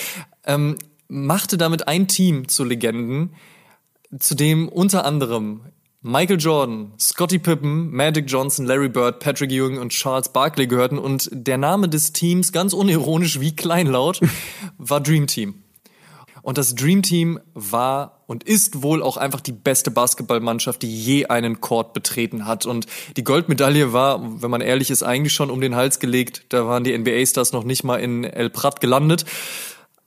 ähm, 0.45 0.77
machte 1.09 1.57
damit 1.57 1.89
ein 1.89 2.09
Team 2.09 2.49
zu 2.49 2.65
Legenden, 2.65 3.35
zu 4.19 4.35
dem 4.35 4.69
unter 4.69 5.05
anderem 5.05 5.63
Michael 6.05 6.41
Jordan, 6.41 6.95
Scottie 6.99 7.39
Pippen, 7.39 7.93
Magic 7.93 8.25
Johnson, 8.27 8.67
Larry 8.67 8.89
Bird, 8.89 9.21
Patrick 9.21 9.53
Ewing 9.53 9.79
und 9.79 9.91
Charles 9.91 10.31
Barkley 10.31 10.67
gehörten 10.67 10.99
und 10.99 11.29
der 11.31 11.59
Name 11.59 11.89
des 11.89 12.13
Teams, 12.13 12.51
ganz 12.51 12.73
unironisch 12.73 13.39
wie 13.39 13.55
kleinlaut, 13.55 14.21
war 14.79 15.01
Dream 15.01 15.29
Team. 15.29 15.63
Und 16.43 16.59
das 16.59 16.75
Dream 16.75 17.03
Team 17.03 17.39
war 17.55 18.25
und 18.27 18.43
ist 18.43 18.83
wohl 18.83 19.01
auch 19.01 19.17
einfach 19.17 19.41
die 19.41 19.53
beste 19.53 19.93
Basketballmannschaft, 19.93 20.83
die 20.83 20.93
je 20.93 21.27
einen 21.27 21.61
Court 21.61 21.93
betreten 21.93 22.47
hat. 22.47 22.67
Und 22.67 22.87
die 23.17 23.23
Goldmedaille 23.23 23.93
war, 23.93 24.43
wenn 24.43 24.51
man 24.51 24.61
ehrlich 24.61 24.91
ist, 24.91 25.05
eigentlich 25.05 25.33
schon 25.33 25.53
um 25.53 25.61
den 25.61 25.77
Hals 25.77 26.01
gelegt. 26.01 26.47
Da 26.49 26.67
waren 26.67 26.83
die 26.83 26.99
NBA-Stars 26.99 27.53
noch 27.53 27.63
nicht 27.63 27.85
mal 27.85 27.99
in 27.99 28.25
El 28.25 28.51
Prat 28.51 28.81
gelandet. 28.81 29.25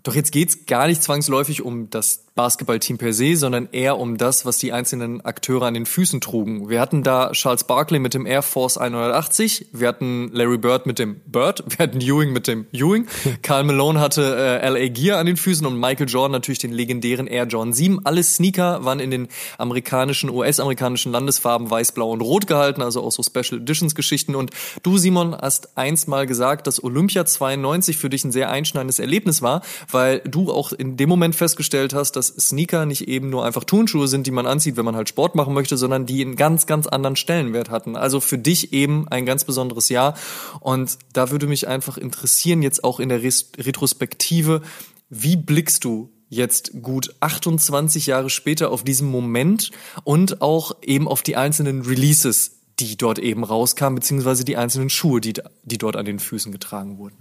Doch 0.03 0.13
jetzt 0.13 0.33
geht's 0.33 0.65
gar 0.65 0.87
nicht 0.87 1.01
zwangsläufig 1.01 1.61
um 1.61 1.89
das 1.89 2.24
Basketballteam 2.35 2.97
per 2.97 3.13
se, 3.13 3.37
sondern 3.37 3.69
eher 3.71 3.97
um 3.97 4.17
das, 4.17 4.45
was 4.45 4.57
die 4.57 4.73
einzelnen 4.73 5.21
Akteure 5.21 5.63
an 5.63 5.73
den 5.73 5.85
Füßen 5.85 6.19
trugen. 6.19 6.67
Wir 6.67 6.81
hatten 6.81 7.01
da 7.01 7.31
Charles 7.31 7.63
Barkley 7.63 7.97
mit 7.97 8.13
dem 8.13 8.25
Air 8.25 8.41
Force 8.41 8.77
180, 8.77 9.67
wir 9.71 9.87
hatten 9.87 10.29
Larry 10.33 10.57
Bird 10.57 10.85
mit 10.85 10.99
dem 10.99 11.21
Bird, 11.25 11.63
wir 11.67 11.77
hatten 11.77 12.01
Ewing 12.01 12.33
mit 12.33 12.47
dem 12.47 12.67
Ewing, 12.73 13.07
Karl 13.41 13.63
Malone 13.63 14.01
hatte 14.01 14.35
äh, 14.61 14.67
LA 14.67 14.89
Gear 14.89 15.17
an 15.17 15.27
den 15.27 15.37
Füßen 15.37 15.65
und 15.65 15.79
Michael 15.79 16.09
Jordan 16.09 16.33
natürlich 16.33 16.59
den 16.59 16.73
legendären 16.73 17.27
Air 17.27 17.45
Jordan 17.45 17.71
7. 17.71 18.05
Alle 18.05 18.21
Sneaker 18.21 18.83
waren 18.83 18.99
in 18.99 19.11
den 19.11 19.29
amerikanischen, 19.57 20.29
US-amerikanischen 20.29 21.13
Landesfarben 21.13 21.71
weiß, 21.71 21.93
blau 21.93 22.11
und 22.11 22.19
rot 22.19 22.47
gehalten, 22.47 22.81
also 22.81 23.01
auch 23.01 23.13
so 23.13 23.23
Special 23.23 23.61
Editions 23.61 23.95
Geschichten. 23.95 24.35
Und 24.35 24.51
du, 24.83 24.97
Simon, 24.97 25.37
hast 25.37 25.77
eins 25.77 26.05
mal 26.07 26.27
gesagt, 26.27 26.67
dass 26.67 26.83
Olympia 26.83 27.25
92 27.25 27.95
für 27.95 28.09
dich 28.09 28.25
ein 28.25 28.33
sehr 28.33 28.49
einschneidendes 28.49 28.99
Erlebnis 28.99 29.41
war, 29.41 29.61
weil 29.89 30.19
du 30.19 30.51
auch 30.51 30.73
in 30.73 30.97
dem 30.97 31.07
Moment 31.07 31.35
festgestellt 31.35 31.93
hast, 31.93 32.17
dass 32.17 32.24
dass 32.25 32.47
Sneaker 32.49 32.85
nicht 32.85 33.07
eben 33.07 33.29
nur 33.29 33.45
einfach 33.45 33.63
Turnschuhe 33.63 34.07
sind, 34.07 34.27
die 34.27 34.31
man 34.31 34.45
anzieht, 34.45 34.77
wenn 34.77 34.85
man 34.85 34.95
halt 34.95 35.09
Sport 35.09 35.35
machen 35.35 35.53
möchte, 35.53 35.77
sondern 35.77 36.05
die 36.05 36.21
einen 36.21 36.35
ganz, 36.35 36.65
ganz 36.65 36.87
anderen 36.87 37.15
Stellenwert 37.15 37.69
hatten. 37.69 37.95
Also 37.95 38.19
für 38.19 38.37
dich 38.37 38.73
eben 38.73 39.07
ein 39.07 39.25
ganz 39.25 39.43
besonderes 39.43 39.89
Jahr. 39.89 40.15
Und 40.59 40.97
da 41.13 41.31
würde 41.31 41.47
mich 41.47 41.67
einfach 41.67 41.97
interessieren, 41.97 42.61
jetzt 42.61 42.83
auch 42.83 42.99
in 42.99 43.09
der 43.09 43.21
Retrospektive, 43.21 44.61
wie 45.09 45.35
blickst 45.35 45.83
du 45.83 46.11
jetzt 46.29 46.81
gut 46.81 47.15
28 47.19 48.07
Jahre 48.07 48.29
später 48.29 48.71
auf 48.71 48.83
diesen 48.83 49.09
Moment 49.09 49.71
und 50.03 50.41
auch 50.41 50.75
eben 50.81 51.07
auf 51.07 51.21
die 51.21 51.35
einzelnen 51.35 51.83
Releases, 51.83 52.51
die 52.79 52.97
dort 52.97 53.19
eben 53.19 53.43
rauskamen, 53.43 53.95
beziehungsweise 53.95 54.43
die 54.43 54.57
einzelnen 54.57 54.89
Schuhe, 54.89 55.21
die, 55.21 55.33
die 55.63 55.77
dort 55.77 55.95
an 55.95 56.05
den 56.05 56.19
Füßen 56.19 56.51
getragen 56.51 56.97
wurden. 56.97 57.15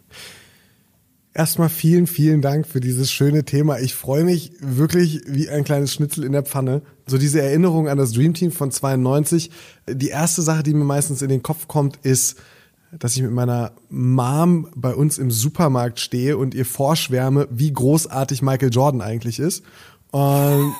Erstmal 1.37 1.69
vielen, 1.69 2.07
vielen 2.07 2.43
Dank 2.43 2.65
für 2.65 2.79
dieses 2.79 3.11
schöne 3.11 3.45
Thema. 3.45 3.81
Ich 3.81 3.97
freue 3.97 4.23
mich 4.23 4.53
wirklich 4.61 5.23
wie 5.27 5.49
ein 5.49 5.65
kleines 5.65 5.93
Schnitzel 5.93 6.23
in 6.23 6.31
der 6.31 6.45
Pfanne. 6.45 6.83
So 7.07 7.19
diese 7.19 7.43
Erinnerung 7.43 7.89
an 7.89 7.99
das 7.99 8.13
Dream 8.13 8.35
Team 8.35 8.53
von 8.53 8.71
92. 8.71 9.51
Die 9.89 10.11
erste 10.11 10.43
Sache, 10.43 10.63
die 10.63 10.75
mir 10.75 10.85
meistens 10.85 11.23
in 11.23 11.29
den 11.29 11.43
Kopf 11.43 11.67
kommt, 11.67 11.97
ist, 12.03 12.37
dass 13.01 13.17
ich 13.17 13.23
mit 13.23 13.33
meiner 13.33 13.73
Mom 13.89 14.69
bei 14.77 14.95
uns 14.95 15.19
im 15.19 15.33
Supermarkt 15.33 15.99
stehe 15.99 16.39
und 16.39 16.55
ihr 16.55 16.65
vorschwärme, 16.65 17.49
wie 17.51 17.73
großartig 17.73 18.41
Michael 18.41 18.71
Jordan 18.73 19.01
eigentlich 19.01 19.41
ist. 19.41 19.65
Und 20.13 20.73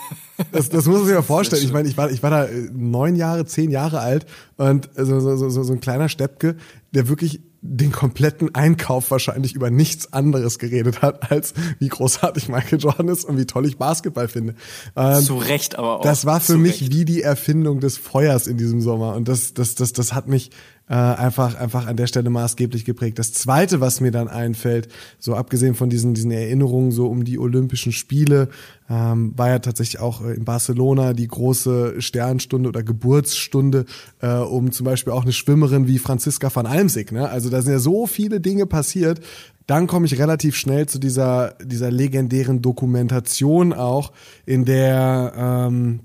das, 0.53 0.69
das 0.69 0.87
muss 0.87 0.99
man 0.99 1.07
sich 1.07 1.15
mal 1.17 1.23
vorstellen. 1.25 1.65
Ich 1.65 1.73
meine, 1.73 1.89
ich 1.89 1.97
war, 1.97 2.13
ich 2.13 2.23
war 2.23 2.31
da 2.31 2.49
neun 2.73 3.17
Jahre, 3.17 3.45
zehn 3.45 3.73
Jahre 3.73 3.99
alt 3.99 4.25
und 4.57 4.89
so, 4.95 5.19
so, 5.19 5.37
so, 5.37 5.63
so 5.65 5.73
ein 5.73 5.81
kleiner 5.81 6.09
Steppke, 6.09 6.55
der 6.93 7.09
wirklich 7.09 7.41
den 7.67 7.93
kompletten 7.93 8.55
Einkauf 8.55 9.11
wahrscheinlich 9.11 9.55
über 9.55 9.71
nichts 9.71 10.13
anderes 10.13 10.59
geredet 10.59 11.01
hat, 11.01 11.33
als 11.33 11.55
wie 11.79 11.89
großartig 11.89 12.51
Michael 12.51 12.79
Jordan 12.79 13.09
ist 13.09 13.25
und 13.25 13.39
wie 13.39 13.47
toll 13.47 13.65
ich 13.65 13.79
Basketball 13.79 14.29
finde. 14.29 14.55
Ähm, 14.95 15.23
Zu 15.23 15.39
Recht 15.39 15.79
aber 15.79 15.99
auch. 15.99 16.03
Das 16.03 16.27
war 16.27 16.41
für 16.41 16.59
mich 16.59 16.83
Recht. 16.83 16.93
wie 16.93 17.07
die 17.07 17.23
Erfindung 17.23 17.81
des 17.81 17.97
Feuers 17.97 18.47
in 18.47 18.59
diesem 18.59 18.83
Sommer. 18.83 19.15
Und 19.15 19.29
das, 19.29 19.55
das, 19.55 19.75
das, 19.75 19.95
das 19.95 20.13
hat 20.13 20.29
mich 20.29 20.51
äh, 20.89 20.95
einfach, 20.95 21.55
einfach 21.55 21.87
an 21.87 21.97
der 21.97 22.07
Stelle 22.07 22.29
maßgeblich 22.29 22.85
geprägt. 22.85 23.19
Das 23.19 23.33
zweite, 23.33 23.81
was 23.81 24.03
mir 24.03 24.11
dann 24.11 24.29
einfällt, 24.29 24.89
so 25.19 25.35
abgesehen 25.35 25.75
von 25.75 25.89
diesen, 25.89 26.13
diesen 26.13 26.31
Erinnerungen 26.31 26.93
so 26.93 27.07
um 27.07 27.25
die 27.25 27.39
Olympischen 27.39 27.93
Spiele, 27.93 28.51
ähm, 28.89 29.33
war 29.37 29.49
ja 29.49 29.59
tatsächlich 29.61 30.01
auch 30.01 30.23
äh, 30.25 30.35
in 30.35 30.45
Barcelona 30.45 31.15
die 31.15 31.29
große 31.29 32.01
Sternstunde 32.03 32.69
oder 32.69 32.83
Geburtsstunde, 32.83 33.87
äh, 34.21 34.37
um 34.37 34.73
zum 34.73 34.85
Beispiel 34.85 35.13
auch 35.13 35.23
eine 35.23 35.33
Schwimmerin 35.33 35.87
wie 35.87 35.99
Franziska 35.99 36.55
van 36.55 36.67
Almsig. 36.67 37.11
Ne? 37.11 37.29
Also 37.29 37.49
da 37.49 37.63
sind 37.63 37.73
ja 37.73 37.79
so 37.79 38.07
viele 38.07 38.41
Dinge 38.41 38.67
passiert. 38.67 39.21
Dann 39.67 39.87
komme 39.87 40.05
ich 40.05 40.19
relativ 40.19 40.57
schnell 40.57 40.87
zu 40.87 40.99
dieser, 40.99 41.55
dieser 41.65 41.91
legendären 41.91 42.61
Dokumentation 42.61 43.73
auch, 43.73 44.13
in 44.45 44.67
der 44.67 45.33
ähm, 45.35 46.01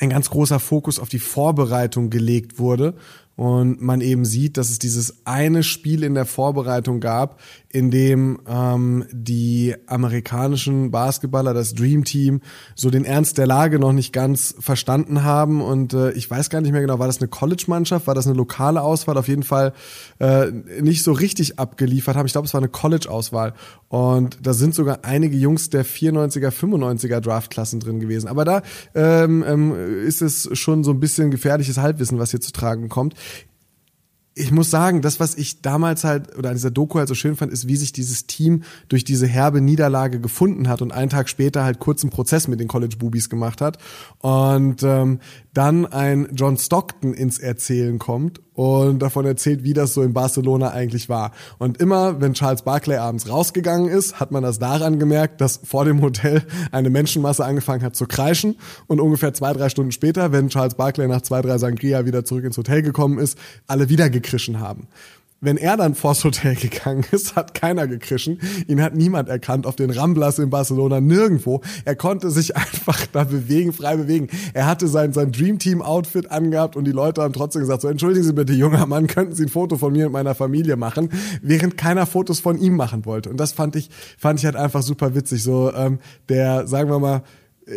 ein 0.00 0.10
ganz 0.10 0.30
großer 0.30 0.58
Fokus 0.58 0.98
auf 0.98 1.08
die 1.08 1.20
Vorbereitung 1.20 2.10
gelegt 2.10 2.58
wurde 2.58 2.94
und 3.34 3.80
man 3.80 4.02
eben 4.02 4.24
sieht, 4.26 4.58
dass 4.58 4.68
es 4.68 4.78
dieses 4.78 5.24
eine 5.24 5.62
Spiel 5.62 6.04
in 6.04 6.14
der 6.14 6.26
Vorbereitung 6.26 7.00
gab, 7.00 7.40
in 7.70 7.90
dem 7.90 8.40
ähm, 8.46 9.06
die 9.10 9.74
amerikanischen 9.86 10.90
Basketballer, 10.90 11.54
das 11.54 11.74
Dream 11.74 12.04
Team, 12.04 12.42
so 12.74 12.90
den 12.90 13.06
Ernst 13.06 13.38
der 13.38 13.46
Lage 13.46 13.78
noch 13.78 13.94
nicht 13.94 14.12
ganz 14.12 14.54
verstanden 14.58 15.22
haben. 15.22 15.62
Und 15.62 15.94
äh, 15.94 16.12
ich 16.12 16.30
weiß 16.30 16.50
gar 16.50 16.60
nicht 16.60 16.72
mehr 16.72 16.82
genau, 16.82 16.98
war 16.98 17.06
das 17.06 17.20
eine 17.20 17.28
College-Mannschaft, 17.28 18.06
war 18.06 18.14
das 18.14 18.26
eine 18.26 18.36
lokale 18.36 18.82
Auswahl? 18.82 19.16
Auf 19.16 19.28
jeden 19.28 19.44
Fall 19.44 19.72
äh, 20.18 20.50
nicht 20.82 21.02
so 21.02 21.12
richtig 21.12 21.58
abgeliefert 21.58 22.16
haben. 22.16 22.26
Ich 22.26 22.32
glaube, 22.32 22.46
es 22.46 22.52
war 22.52 22.60
eine 22.60 22.68
College-Auswahl. 22.68 23.54
Und 23.88 24.38
da 24.42 24.52
sind 24.52 24.74
sogar 24.74 25.00
einige 25.04 25.36
Jungs 25.38 25.70
der 25.70 25.86
94er, 25.86 26.50
95er 26.50 27.20
Draftklassen 27.20 27.80
drin 27.80 27.98
gewesen. 27.98 28.28
Aber 28.28 28.44
da 28.44 28.62
ähm, 28.94 29.42
ähm, 29.46 30.04
ist 30.06 30.20
es 30.20 30.50
schon 30.52 30.84
so 30.84 30.90
ein 30.90 31.00
bisschen 31.00 31.30
gefährliches 31.30 31.78
Halbwissen, 31.78 32.18
was 32.18 32.30
hier 32.30 32.40
zu 32.40 32.52
tragen 32.52 32.90
kommt 32.90 33.14
ich 34.34 34.50
muss 34.50 34.70
sagen, 34.70 35.02
das, 35.02 35.20
was 35.20 35.34
ich 35.34 35.60
damals 35.60 36.04
halt 36.04 36.36
oder 36.38 36.50
an 36.50 36.54
dieser 36.54 36.70
Doku 36.70 36.98
halt 36.98 37.08
so 37.08 37.14
schön 37.14 37.36
fand, 37.36 37.52
ist, 37.52 37.68
wie 37.68 37.76
sich 37.76 37.92
dieses 37.92 38.26
Team 38.26 38.62
durch 38.88 39.04
diese 39.04 39.26
herbe 39.26 39.60
Niederlage 39.60 40.20
gefunden 40.20 40.68
hat 40.68 40.80
und 40.80 40.90
einen 40.90 41.10
Tag 41.10 41.28
später 41.28 41.64
halt 41.64 41.80
kurzen 41.80 42.08
Prozess 42.08 42.48
mit 42.48 42.58
den 42.58 42.68
College 42.68 42.96
Boobies 42.96 43.28
gemacht 43.28 43.60
hat. 43.60 43.76
Und 44.20 44.82
ähm, 44.82 45.20
dann 45.52 45.84
ein 45.84 46.28
John 46.32 46.56
Stockton 46.56 47.12
ins 47.12 47.38
Erzählen 47.38 47.98
kommt 47.98 48.40
und 48.54 49.00
davon 49.00 49.24
erzählt, 49.24 49.64
wie 49.64 49.72
das 49.72 49.94
so 49.94 50.02
in 50.02 50.12
Barcelona 50.12 50.70
eigentlich 50.70 51.08
war. 51.08 51.32
Und 51.58 51.78
immer, 51.78 52.20
wenn 52.20 52.34
Charles 52.34 52.62
Barclay 52.62 52.96
abends 52.96 53.28
rausgegangen 53.28 53.88
ist, 53.88 54.20
hat 54.20 54.30
man 54.30 54.42
das 54.42 54.58
daran 54.58 54.98
gemerkt, 54.98 55.40
dass 55.40 55.60
vor 55.64 55.84
dem 55.84 56.02
Hotel 56.02 56.42
eine 56.70 56.90
Menschenmasse 56.90 57.44
angefangen 57.44 57.82
hat 57.82 57.96
zu 57.96 58.06
kreischen 58.06 58.56
und 58.86 59.00
ungefähr 59.00 59.32
zwei, 59.32 59.52
drei 59.52 59.68
Stunden 59.68 59.92
später, 59.92 60.32
wenn 60.32 60.48
Charles 60.48 60.74
Barclay 60.74 61.08
nach 61.08 61.22
zwei, 61.22 61.40
drei 61.40 61.58
Sangria 61.58 62.04
wieder 62.04 62.24
zurück 62.24 62.44
ins 62.44 62.58
Hotel 62.58 62.82
gekommen 62.82 63.18
ist, 63.18 63.38
alle 63.66 63.88
wieder 63.88 64.10
gekrischen 64.10 64.60
haben 64.60 64.88
wenn 65.42 65.56
er 65.56 65.76
dann 65.76 65.94
vors 65.94 66.24
Hotel 66.24 66.54
gegangen 66.54 67.04
ist, 67.10 67.36
hat 67.36 67.52
keiner 67.52 67.86
gekrischen. 67.86 68.38
Ihn 68.68 68.80
hat 68.80 68.94
niemand 68.94 69.28
erkannt 69.28 69.66
auf 69.66 69.76
den 69.76 69.90
Ramblas 69.90 70.38
in 70.38 70.50
Barcelona, 70.50 71.00
nirgendwo. 71.00 71.60
Er 71.84 71.96
konnte 71.96 72.30
sich 72.30 72.56
einfach 72.56 73.06
da 73.12 73.24
bewegen, 73.24 73.72
frei 73.72 73.96
bewegen. 73.96 74.28
Er 74.54 74.66
hatte 74.66 74.86
sein, 74.88 75.12
sein 75.12 75.32
Dream 75.32 75.58
Team 75.58 75.82
Outfit 75.82 76.30
angehabt 76.30 76.76
und 76.76 76.84
die 76.84 76.92
Leute 76.92 77.22
haben 77.22 77.34
trotzdem 77.34 77.60
gesagt, 77.60 77.82
so 77.82 77.88
entschuldigen 77.88 78.24
Sie 78.24 78.32
bitte, 78.32 78.52
junger 78.52 78.86
Mann, 78.86 79.08
könnten 79.08 79.34
Sie 79.34 79.44
ein 79.44 79.48
Foto 79.48 79.76
von 79.76 79.92
mir 79.92 80.06
und 80.06 80.12
meiner 80.12 80.36
Familie 80.36 80.76
machen, 80.76 81.10
während 81.42 81.76
keiner 81.76 82.06
Fotos 82.06 82.38
von 82.38 82.58
ihm 82.58 82.76
machen 82.76 83.04
wollte. 83.04 83.28
Und 83.28 83.38
das 83.38 83.52
fand 83.52 83.74
ich, 83.74 83.90
fand 84.16 84.38
ich 84.38 84.44
halt 84.44 84.56
einfach 84.56 84.82
super 84.82 85.16
witzig. 85.16 85.42
So, 85.42 85.72
ähm, 85.74 85.98
der, 86.28 86.68
sagen 86.68 86.88
wir 86.88 87.00
mal, 87.00 87.22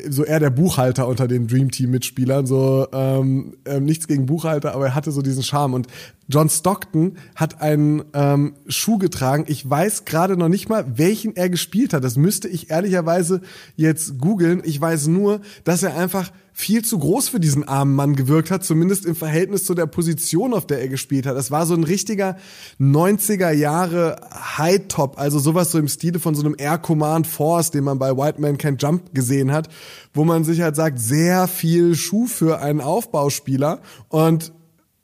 so 0.10 0.23
eher 0.23 0.39
der 0.39 0.49
Buchhalter 0.49 1.08
unter 1.08 1.28
den 1.28 1.47
Dream 1.47 1.69
Team 1.69 1.91
Mitspielern, 1.91 2.45
so 2.45 2.88
ähm, 2.91 3.56
ähm, 3.65 3.86
nichts 3.86 4.08
gegen 4.08 4.25
Buchhalter, 4.25 4.73
aber 4.73 4.88
er 4.88 4.95
hatte 4.95 5.12
so 5.12 5.21
diesen 5.21 5.43
Charme 5.43 5.75
und 5.75 5.88
John 6.27 6.49
Stockton 6.49 7.17
hat 7.35 7.61
einen 7.61 8.03
ähm, 8.13 8.55
Schuh 8.67 8.97
getragen. 8.97 9.45
Ich 9.47 9.69
weiß 9.69 10.05
gerade 10.05 10.38
noch 10.38 10.49
nicht 10.49 10.69
mal, 10.69 10.97
welchen 10.97 11.35
er 11.35 11.49
gespielt 11.49 11.93
hat. 11.93 12.03
Das 12.03 12.17
müsste 12.17 12.47
ich 12.47 12.71
ehrlicherweise 12.71 13.41
jetzt 13.75 14.17
googeln. 14.17 14.61
Ich 14.65 14.79
weiß 14.81 15.07
nur, 15.07 15.41
dass 15.63 15.83
er 15.83 15.95
einfach 15.95 16.31
viel 16.57 16.85
zu 16.85 16.97
groß 16.99 17.27
für 17.27 17.41
diesen 17.41 17.67
armen 17.67 17.93
Mann 17.95 18.15
gewirkt 18.15 18.49
hat, 18.49 18.63
zumindest 18.63 19.05
im 19.05 19.15
Verhältnis 19.15 19.65
zu 19.65 19.75
der 19.75 19.88
Position, 19.88 20.53
auf 20.53 20.65
der 20.65 20.79
er 20.79 20.88
gespielt 20.88 21.25
hat. 21.25 21.35
Es 21.35 21.51
war 21.51 21.65
so 21.65 21.73
ein 21.73 21.83
richtiger 21.83 22.38
90er 22.79 23.51
Jahre 23.51 24.15
High-Top, 24.57 25.19
also 25.19 25.38
sowas 25.38 25.71
so 25.71 25.79
im 25.79 25.89
Stile 25.89 26.17
von 26.19 26.33
so 26.33 26.45
einem 26.45 26.55
Air 26.57 26.77
Command 26.77 27.27
Force, 27.27 27.71
den 27.71 27.83
man 27.83 27.99
bei 27.99 28.15
White 28.15 28.39
Man 28.39 28.57
Can't 28.57 28.81
Jump 28.81 29.13
gesehen 29.13 29.51
hat, 29.51 29.67
wo 30.13 30.23
man 30.23 30.45
sich 30.45 30.61
halt 30.61 30.77
sagt, 30.77 30.97
sehr 30.97 31.49
viel 31.49 31.93
Schuh 31.93 32.25
für 32.25 32.61
einen 32.61 32.79
Aufbauspieler 32.79 33.81
und 34.07 34.53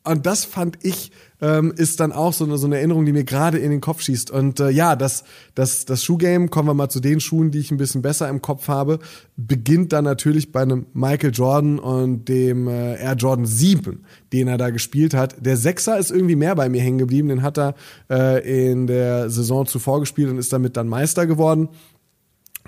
und 0.04 0.26
das 0.26 0.46
fand 0.46 0.84
ich 0.84 1.12
ähm, 1.42 1.74
ist 1.76 2.00
dann 2.00 2.12
auch 2.12 2.34
so 2.34 2.46
eine, 2.46 2.58
so 2.58 2.68
eine 2.68 2.78
Erinnerung, 2.78 3.06
die 3.06 3.12
mir 3.12 3.24
gerade 3.24 3.58
in 3.58 3.72
den 3.72 3.82
Kopf 3.82 4.02
schießt. 4.02 4.30
Und 4.30 4.60
äh, 4.60 4.70
ja, 4.70 4.96
das, 4.96 5.24
das, 5.56 5.86
das 5.86 6.04
Schuhgame, 6.04 6.48
kommen 6.50 6.70
wir 6.70 6.76
mal 6.76 6.90
zu 6.90 7.00
den 7.00 7.20
Schuhen, 7.20 7.50
die 7.50 7.60
ich 7.60 7.72
ein 7.72 7.78
bisschen 7.78 8.04
besser 8.04 8.30
im 8.30 8.42
Kopf 8.42 8.68
habe, 8.68 9.00
beginnt 9.38 9.92
dann 9.92 10.04
natürlich 10.04 10.52
bei 10.52 10.62
einem 10.62 10.86
Michael 10.94 11.32
Jordan 11.34 11.80
und 11.80 12.30
dem 12.30 12.68
äh, 12.68 12.96
Air 13.02 13.16
Jordan 13.16 13.46
7, 13.46 14.06
den 14.32 14.48
er 14.48 14.60
da 14.60 14.70
gespielt 14.70 15.16
hat. 15.16 15.36
Der 15.44 15.58
Sechser 15.58 15.98
ist 15.98 16.12
irgendwie 16.12 16.36
mehr 16.36 16.56
bei 16.56 16.70
mir 16.70 16.82
hängen 16.82 17.00
geblieben, 17.00 17.30
den 17.30 17.42
hat 17.42 17.58
er 17.58 17.74
äh, 18.10 18.72
in 18.72 18.86
der 18.86 19.32
Saison 19.32 19.66
zuvor 19.66 20.00
gespielt 20.00 20.30
und 20.30 20.38
ist 20.38 20.54
damit 20.54 20.78
dann 20.78 20.88
Meister 20.88 21.26
geworden. 21.26 21.70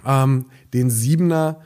Ähm, 0.03 0.47
den 0.73 0.89
Siebener 0.89 1.59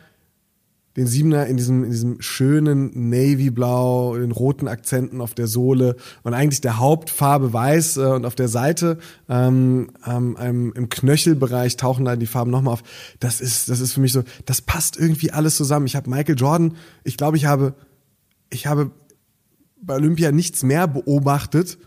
den 0.97 1.05
Siebener 1.07 1.45
in 1.45 1.57
diesem, 1.57 1.83
in 1.83 1.91
diesem 1.91 2.21
schönen 2.21 3.09
Navy-Blau, 3.09 4.17
den 4.17 4.31
roten 4.31 4.67
Akzenten 4.67 5.21
auf 5.21 5.35
der 5.35 5.47
Sohle 5.47 5.95
und 6.23 6.33
eigentlich 6.33 6.59
der 6.59 6.79
Hauptfarbe 6.79 7.53
weiß 7.53 7.97
äh, 7.97 8.01
und 8.01 8.25
auf 8.25 8.35
der 8.35 8.47
Seite 8.47 8.97
ähm, 9.29 9.91
ähm, 10.05 10.73
im 10.75 10.89
Knöchelbereich 10.89 11.77
tauchen 11.77 12.03
dann 12.03 12.19
die 12.19 12.25
Farben 12.25 12.49
nochmal 12.49 12.73
auf. 12.73 12.83
Das 13.19 13.39
ist, 13.39 13.69
das 13.69 13.79
ist 13.79 13.93
für 13.93 14.01
mich 14.01 14.11
so, 14.11 14.23
das 14.45 14.61
passt 14.61 14.97
irgendwie 14.97 15.31
alles 15.31 15.55
zusammen. 15.55 15.85
Ich 15.85 15.95
habe 15.95 16.09
Michael 16.09 16.35
Jordan, 16.35 16.75
ich 17.03 17.15
glaube, 17.15 17.37
ich 17.37 17.45
habe, 17.45 17.75
ich 18.49 18.65
habe 18.65 18.91
bei 19.79 19.95
Olympia 19.95 20.31
nichts 20.31 20.63
mehr 20.63 20.87
beobachtet 20.87 21.77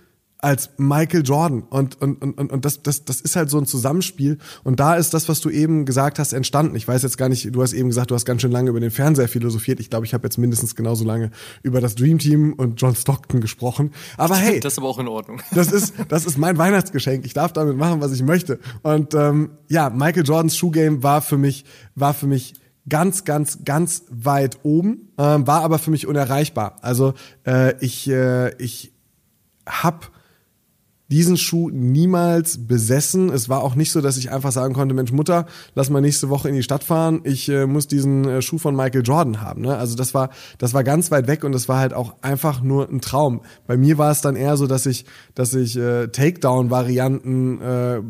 als 0.42 0.70
Michael 0.78 1.22
Jordan. 1.22 1.62
Und, 1.62 2.00
und, 2.00 2.22
und, 2.22 2.52
und 2.52 2.64
das, 2.64 2.82
das, 2.82 3.04
das 3.04 3.20
ist 3.20 3.36
halt 3.36 3.50
so 3.50 3.58
ein 3.58 3.66
Zusammenspiel. 3.66 4.38
Und 4.64 4.80
da 4.80 4.94
ist 4.94 5.12
das, 5.12 5.28
was 5.28 5.40
du 5.40 5.50
eben 5.50 5.84
gesagt 5.84 6.18
hast, 6.18 6.32
entstanden. 6.32 6.76
Ich 6.76 6.88
weiß 6.88 7.02
jetzt 7.02 7.18
gar 7.18 7.28
nicht, 7.28 7.54
du 7.54 7.62
hast 7.62 7.72
eben 7.72 7.88
gesagt, 7.88 8.10
du 8.10 8.14
hast 8.14 8.24
ganz 8.24 8.42
schön 8.42 8.52
lange 8.52 8.70
über 8.70 8.80
den 8.80 8.90
Fernseher 8.90 9.28
philosophiert. 9.28 9.80
Ich 9.80 9.90
glaube, 9.90 10.06
ich 10.06 10.14
habe 10.14 10.26
jetzt 10.26 10.38
mindestens 10.38 10.74
genauso 10.74 11.04
lange 11.04 11.30
über 11.62 11.80
das 11.80 11.94
Dream 11.94 12.18
Team 12.18 12.54
und 12.54 12.80
John 12.80 12.94
Stockton 12.94 13.40
gesprochen. 13.40 13.92
Aber 14.16 14.36
hey. 14.36 14.60
Das 14.60 14.74
ist 14.74 14.78
aber 14.78 14.88
auch 14.88 14.98
in 14.98 15.08
Ordnung. 15.08 15.40
Das 15.60 15.72
ist, 15.72 15.94
das 16.08 16.24
ist 16.24 16.38
mein 16.38 16.56
Weihnachtsgeschenk. 16.56 17.26
Ich 17.26 17.34
darf 17.34 17.52
damit 17.52 17.76
machen, 17.76 18.00
was 18.00 18.12
ich 18.12 18.22
möchte. 18.22 18.60
Und 18.82 19.14
ähm, 19.14 19.50
ja, 19.68 19.90
Michael 19.90 20.24
Jordans 20.24 20.56
Shoegame 20.56 21.02
war 21.02 21.20
für 21.20 21.36
mich, 21.36 21.64
war 21.96 22.14
für 22.14 22.26
mich 22.26 22.54
ganz, 22.88 23.24
ganz, 23.24 23.58
ganz 23.64 24.04
weit 24.10 24.60
oben, 24.62 25.12
ähm, 25.18 25.46
war 25.46 25.62
aber 25.62 25.78
für 25.78 25.90
mich 25.90 26.06
unerreichbar. 26.06 26.76
Also 26.80 27.14
äh, 27.46 27.74
ich, 27.84 28.08
äh, 28.08 28.54
ich 28.56 28.92
hab 29.66 30.10
diesen 31.10 31.36
Schuh 31.36 31.70
niemals 31.70 32.66
besessen. 32.66 33.30
Es 33.30 33.48
war 33.48 33.62
auch 33.62 33.74
nicht 33.74 33.90
so, 33.92 34.00
dass 34.00 34.16
ich 34.16 34.30
einfach 34.30 34.52
sagen 34.52 34.74
konnte, 34.74 34.94
Mensch 34.94 35.12
Mutter, 35.12 35.46
lass 35.74 35.90
mal 35.90 36.00
nächste 36.00 36.28
Woche 36.28 36.48
in 36.48 36.54
die 36.54 36.62
Stadt 36.62 36.84
fahren. 36.84 37.20
Ich 37.24 37.48
äh, 37.48 37.66
muss 37.66 37.88
diesen 37.88 38.24
äh, 38.26 38.42
Schuh 38.42 38.58
von 38.58 38.76
Michael 38.76 39.02
Jordan 39.04 39.40
haben. 39.40 39.62
Ne? 39.62 39.76
Also 39.76 39.96
das 39.96 40.14
war, 40.14 40.30
das 40.58 40.72
war 40.72 40.84
ganz 40.84 41.10
weit 41.10 41.26
weg 41.26 41.44
und 41.44 41.52
das 41.52 41.68
war 41.68 41.78
halt 41.78 41.94
auch 41.94 42.14
einfach 42.22 42.62
nur 42.62 42.88
ein 42.88 43.00
Traum. 43.00 43.40
Bei 43.66 43.76
mir 43.76 43.98
war 43.98 44.10
es 44.10 44.20
dann 44.20 44.36
eher 44.36 44.56
so, 44.56 44.66
dass 44.66 44.86
ich, 44.86 45.04
dass 45.34 45.54
ich 45.54 45.76
äh, 45.76 46.08
Takedown-Varianten 46.08 47.60
äh, 47.60 48.00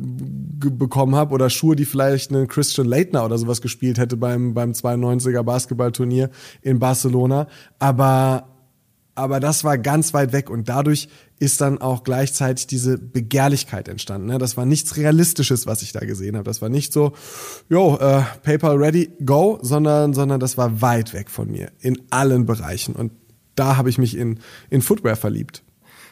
bekommen 0.70 1.14
habe 1.14 1.34
oder 1.34 1.50
Schuhe, 1.50 1.76
die 1.76 1.86
vielleicht 1.86 2.30
einen 2.30 2.48
Christian 2.48 2.86
Leitner 2.86 3.24
oder 3.24 3.38
sowas 3.38 3.60
gespielt 3.60 3.98
hätte 3.98 4.16
beim 4.16 4.54
beim 4.54 4.72
92er 4.72 5.42
Basketballturnier 5.42 6.30
in 6.62 6.78
Barcelona. 6.78 7.46
Aber 7.78 8.44
aber 9.20 9.38
das 9.38 9.64
war 9.64 9.78
ganz 9.78 10.14
weit 10.14 10.32
weg 10.32 10.50
und 10.50 10.68
dadurch 10.68 11.08
ist 11.38 11.60
dann 11.60 11.80
auch 11.80 12.02
gleichzeitig 12.04 12.66
diese 12.66 12.98
Begehrlichkeit 12.98 13.88
entstanden. 13.88 14.28
Ne? 14.28 14.38
Das 14.38 14.56
war 14.56 14.66
nichts 14.66 14.96
Realistisches, 14.96 15.66
was 15.66 15.82
ich 15.82 15.92
da 15.92 16.00
gesehen 16.00 16.36
habe. 16.36 16.44
Das 16.44 16.60
war 16.60 16.68
nicht 16.68 16.92
so, 16.92 17.12
yo, 17.68 17.96
äh, 17.96 18.22
PayPal 18.42 18.76
ready, 18.76 19.10
go, 19.24 19.58
sondern, 19.62 20.14
sondern 20.14 20.40
das 20.40 20.58
war 20.58 20.80
weit 20.82 21.12
weg 21.14 21.30
von 21.30 21.50
mir 21.50 21.70
in 21.80 22.00
allen 22.10 22.46
Bereichen. 22.46 22.94
Und 22.94 23.12
da 23.54 23.76
habe 23.76 23.90
ich 23.90 23.98
mich 23.98 24.16
in, 24.16 24.40
in 24.68 24.82
Footwear 24.82 25.16
verliebt. 25.16 25.62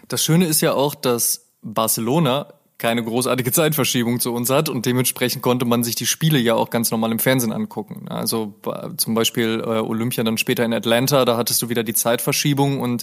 Das 0.09 0.23
Schöne 0.23 0.47
ist 0.47 0.61
ja 0.61 0.73
auch, 0.73 0.95
dass 0.95 1.53
Barcelona 1.63 2.55
keine 2.79 3.03
großartige 3.03 3.53
Zeitverschiebung 3.59 4.21
zu 4.21 4.33
uns 4.33 4.51
hat 4.51 4.69
und 4.69 4.87
dementsprechend 4.87 5.43
konnte 5.43 5.65
man 5.65 5.83
sich 5.85 5.97
die 5.97 6.07
Spiele 6.07 6.39
ja 6.39 6.55
auch 6.55 6.71
ganz 6.71 6.91
normal 6.91 7.13
im 7.13 7.19
Fernsehen 7.19 7.53
angucken. 7.53 8.07
Also 8.09 8.55
zum 8.97 9.15
Beispiel 9.15 9.63
äh, 9.65 9.81
Olympia 9.81 10.25
dann 10.25 10.39
später 10.39 10.65
in 10.65 10.73
Atlanta, 10.73 11.25
da 11.25 11.37
hattest 11.37 11.61
du 11.61 11.69
wieder 11.69 11.83
die 11.83 11.95
Zeitverschiebung 11.95 12.81
und 12.81 13.03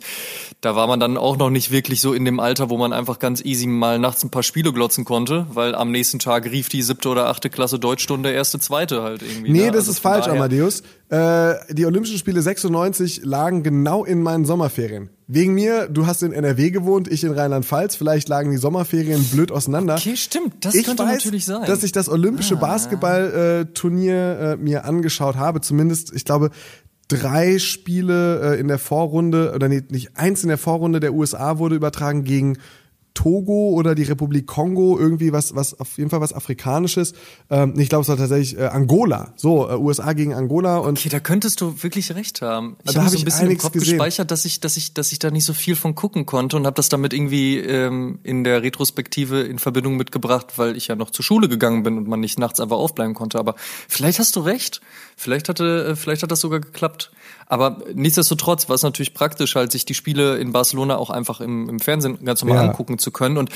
da 0.62 0.76
war 0.76 0.88
man 0.88 1.00
dann 1.00 1.18
auch 1.18 1.38
noch 1.38 1.50
nicht 1.50 1.72
wirklich 1.72 2.02
so 2.02 2.14
in 2.14 2.26
dem 2.26 2.40
Alter, 2.40 2.70
wo 2.70 2.78
man 2.78 2.94
einfach 2.94 3.20
ganz 3.20 3.44
easy 3.44 3.68
mal 3.68 4.00
nachts 4.00 4.24
ein 4.24 4.32
paar 4.32 4.44
Spiele 4.44 4.72
glotzen 4.72 5.06
konnte, 5.06 5.46
weil 5.52 5.76
am 5.76 5.92
nächsten 5.92 6.20
Tag 6.20 6.46
rief 6.46 6.70
die 6.70 6.82
siebte 6.82 7.10
oder 7.10 7.28
achte 7.28 7.50
Klasse 7.50 7.78
Deutschstunde 7.78 8.32
erste, 8.32 8.60
zweite 8.60 9.04
halt 9.04 9.22
irgendwie. 9.22 9.52
Nee, 9.52 9.66
ne? 9.66 9.68
das 9.68 9.82
also 9.82 9.92
ist 9.92 10.00
falsch, 10.00 10.28
Amadeus. 10.28 10.84
Äh, 11.10 11.56
die 11.72 11.86
Olympischen 11.86 12.18
Spiele 12.18 12.42
96 12.42 13.24
lagen 13.24 13.62
genau 13.62 14.06
in 14.06 14.24
meinen 14.24 14.46
Sommerferien. 14.46 15.10
Wegen 15.28 15.54
mir, 15.54 15.88
du 15.88 16.08
hast 16.08 16.24
in 16.24 16.32
NRW 16.32 16.72
gewohnt, 16.72 17.08
ich 17.08 17.24
in 17.24 17.32
Rheinland-Pfalz, 17.32 17.96
vielleicht 17.96 18.28
lagen 18.28 18.52
die 18.52 18.58
Sommerferien 18.58 19.24
blöd 19.24 19.52
auseinander. 19.52 19.96
Okay, 19.96 20.16
stimmt, 20.16 20.66
das 20.66 20.74
ich 20.74 20.86
könnte 20.86 21.04
weiß, 21.04 21.24
natürlich 21.26 21.46
sein. 21.46 21.66
dass 21.68 21.84
ich 21.84 21.92
das 21.92 22.10
olympische 22.10 22.56
ah. 22.56 22.60
Basketballturnier 22.60 24.40
äh, 24.40 24.58
mir 24.58 24.86
angeschaut 24.86 25.36
habe, 25.36 25.62
zumindest, 25.62 26.12
ich 26.14 26.26
glaube, 26.26 26.50
drei 27.08 27.60
Spiele 27.60 28.56
äh, 28.56 28.60
in 28.60 28.68
der 28.68 28.80
Vorrunde, 28.80 29.54
oder 29.54 29.68
nee, 29.68 29.84
nicht 29.90 30.18
eins 30.18 30.42
in 30.42 30.50
der 30.50 30.58
Vorrunde 30.58 31.00
der 31.00 31.14
USA 31.14 31.60
wurde 31.60 31.76
übertragen 31.76 32.24
gegen 32.24 32.58
Togo 33.16 33.70
oder 33.72 33.96
die 33.96 34.04
Republik 34.04 34.46
Kongo, 34.46 35.00
irgendwie 35.00 35.32
was, 35.32 35.56
was 35.56 35.80
auf 35.80 35.98
jeden 35.98 36.12
Fall 36.12 36.22
was 36.22 36.34
Afrikanisches. 36.34 37.14
Ähm, 37.50 37.74
ich 37.80 37.90
glaube, 37.90 38.04
es 38.04 38.10
war 38.10 38.18
tatsächlich 38.18 38.58
äh, 38.60 38.66
Angola. 38.66 39.34
So, 39.36 39.68
äh, 39.68 39.76
USA 39.76 40.14
gegen 40.14 40.34
Angola. 40.34 40.78
Und 40.78 41.00
okay, 41.00 41.10
da 41.10 41.20
könntest 41.20 41.62
du 41.62 41.82
wirklich 41.82 42.14
recht 42.14 42.42
haben. 42.42 42.78
Ich 42.84 42.96
habe 42.96 43.06
hab 43.06 43.12
so 43.12 43.18
ein 43.18 43.26
bisschen 43.26 43.50
im 43.50 43.58
Kopf 43.58 43.72
gesehen. 43.72 43.98
gespeichert, 43.98 44.30
dass 44.30 44.46
ich, 44.46 44.60
dass 44.60 44.78
ich, 44.78 44.94
dass 44.94 45.12
ich 45.12 45.20
da 45.20 45.32
nicht 45.32 45.46
so 45.46 45.54
viel 45.54 45.76
von 45.76 45.96
gucken 45.96 46.26
konnte 46.26 46.58
und 46.58 46.66
habe 46.68 46.76
das 46.76 46.90
damit 46.90 47.14
irgendwie 47.14 47.58
ähm, 47.58 48.20
in 48.24 48.44
der 48.44 48.62
Retrospektive 48.62 49.42
in 49.42 49.58
Verbindung 49.58 49.96
mitgebracht, 49.96 50.58
weil 50.58 50.78
ich 50.78 50.88
ja 50.88 50.96
noch 50.96 51.10
zur 51.10 51.24
Schule 51.26 51.50
gegangen 51.50 51.84
bin 51.84 51.98
und 51.98 52.08
man 52.08 52.20
nicht 52.20 52.38
nachts 52.38 52.60
einfach 52.60 52.78
aufbleiben 52.78 53.16
konnte. 53.16 53.40
Aber 53.40 53.56
vielleicht 53.88 54.20
hast 54.20 54.36
du 54.36 54.42
recht. 54.42 54.82
Vielleicht 55.16 55.50
hatte, 55.50 55.86
äh, 55.86 55.96
vielleicht 55.96 56.24
hat 56.24 56.32
das 56.32 56.42
sogar 56.42 56.60
geklappt. 56.60 57.12
Aber 57.48 57.84
nichtsdestotrotz 57.94 58.70
war 58.70 58.76
es 58.76 58.84
natürlich 58.84 59.14
praktisch, 59.14 59.56
halt 59.56 59.72
sich 59.72 59.86
die 59.86 59.94
Spiele 59.94 60.38
in 60.38 60.52
Barcelona 60.52 60.98
auch 60.98 61.10
einfach 61.10 61.42
im, 61.42 61.70
im 61.70 61.80
Fernsehen 61.80 62.24
ganz 62.26 62.44
normal 62.44 62.64
ja. 62.64 62.70
angucken 62.70 62.98
zu 62.98 63.12
können 63.12 63.38
und 63.38 63.50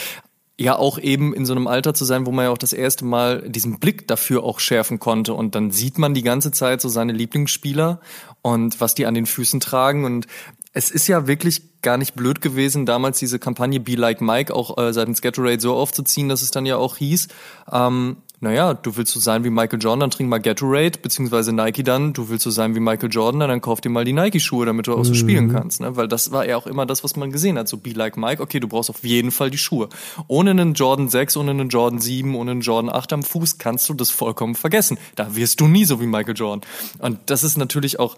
ja 0.60 0.76
auch 0.76 1.00
eben 1.00 1.34
in 1.34 1.46
so 1.46 1.54
einem 1.54 1.68
Alter 1.68 1.94
zu 1.94 2.04
sein, 2.04 2.26
wo 2.26 2.32
man 2.32 2.46
ja 2.46 2.52
auch 2.52 2.58
das 2.58 2.74
erste 2.74 3.06
Mal 3.06 3.50
diesen 3.50 3.80
Blick 3.80 4.08
dafür 4.08 4.44
auch 4.44 4.60
schärfen 4.60 5.00
konnte 5.00 5.34
und 5.34 5.56
dann 5.56 5.72
sieht 5.72 5.98
man 5.98 6.14
die 6.14 6.22
ganze 6.22 6.52
Zeit 6.52 6.82
so 6.82 6.90
seine 6.90 7.14
Lieblingsspieler 7.14 8.02
und 8.42 8.82
was 8.82 8.94
die 8.94 9.06
an 9.06 9.14
den 9.14 9.26
Füßen 9.26 9.62
tragen 9.62 10.04
und 10.04 10.28
es 10.74 10.92
ist 10.92 11.08
ja 11.08 11.28
wirklich 11.28 11.82
gar 11.82 11.98
nicht 11.98 12.14
blöd 12.14 12.42
gewesen, 12.42 12.86
damals 12.86 13.20
diese 13.20 13.40
Kampagne 13.40 13.80
Be 13.80 13.96
Like 13.96 14.22
Mike 14.22 14.54
auch 14.54 14.78
äh, 14.78 14.94
seitens 14.94 15.22
Gatorade 15.22 15.62
so 15.62 15.76
aufzuziehen, 15.76 16.30
dass 16.30 16.42
es 16.42 16.52
dann 16.52 16.66
ja 16.66 16.76
auch 16.76 16.98
hieß, 16.98 17.30
ähm, 17.72 18.18
naja, 18.42 18.74
du 18.74 18.96
willst 18.96 19.12
so 19.12 19.20
sein 19.20 19.44
wie 19.44 19.50
Michael 19.50 19.80
Jordan, 19.80 20.00
dann 20.02 20.12
trink 20.12 20.30
mal 20.30 20.40
Gatorade, 20.40 21.00
beziehungsweise 21.00 21.52
Nike 21.52 21.84
dann, 21.84 22.14
du 22.14 22.30
willst 22.30 22.44
so 22.44 22.52
sein 22.52 22.74
wie 22.74 22.80
Michael 22.80 23.10
Jordan, 23.12 23.42
dann 23.42 23.60
kauf 23.60 23.82
dir 23.82 23.90
mal 23.90 24.06
die 24.06 24.14
Nike-Schuhe, 24.14 24.66
damit 24.66 24.88
du 24.88 24.94
auch 24.94 25.04
so 25.04 25.12
mhm. 25.12 25.16
spielen 25.16 25.52
kannst. 25.52 25.82
Ne? 25.82 25.98
Weil 25.98 26.08
das 26.08 26.32
war 26.32 26.46
ja 26.48 26.56
auch 26.56 26.66
immer 26.66 26.86
das, 26.86 27.04
was 27.04 27.18
man 27.18 27.32
gesehen 27.32 27.58
hat. 27.58 27.68
So 27.68 27.78
be 27.78 27.92
like 27.92 28.16
Mike, 28.16 28.42
okay, 28.42 28.62
du 28.62 28.68
brauchst 28.68 28.90
auf 28.90 29.04
jeden 29.04 29.32
Fall 29.32 29.52
die 29.52 29.58
Schuhe. 29.58 29.90
Ohne 30.28 30.52
einen 30.52 30.74
Jordan 30.74 31.10
6, 31.10 31.36
ohne 31.36 31.52
einen 31.52 31.68
Jordan 31.68 32.00
7, 32.00 32.34
ohne 32.36 32.52
einen 32.52 32.62
Jordan 32.62 32.90
8 32.90 33.14
am 33.14 33.24
Fuß 33.24 33.58
kannst 33.58 33.90
du 33.90 33.94
das 33.94 34.10
vollkommen 34.10 34.56
vergessen. 34.56 34.98
Da 35.16 35.36
wirst 35.36 35.60
du 35.60 35.68
nie 35.68 35.84
so 35.84 36.00
wie 36.00 36.08
Michael 36.08 36.36
Jordan. 36.36 36.62
Und 37.00 37.20
das 37.26 37.44
ist 37.44 37.58
natürlich 37.58 38.00
auch 38.00 38.16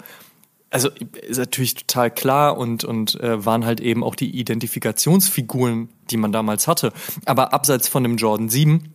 also 0.73 0.89
ist 1.27 1.37
natürlich 1.37 1.75
total 1.75 2.09
klar 2.11 2.57
und 2.57 2.85
und 2.85 3.19
äh, 3.19 3.45
waren 3.45 3.65
halt 3.65 3.81
eben 3.81 4.05
auch 4.05 4.15
die 4.15 4.39
Identifikationsfiguren, 4.39 5.89
die 6.09 6.15
man 6.15 6.31
damals 6.31 6.67
hatte. 6.67 6.93
Aber 7.25 7.53
abseits 7.53 7.89
von 7.89 8.03
dem 8.03 8.15
Jordan 8.15 8.47
7 8.47 8.93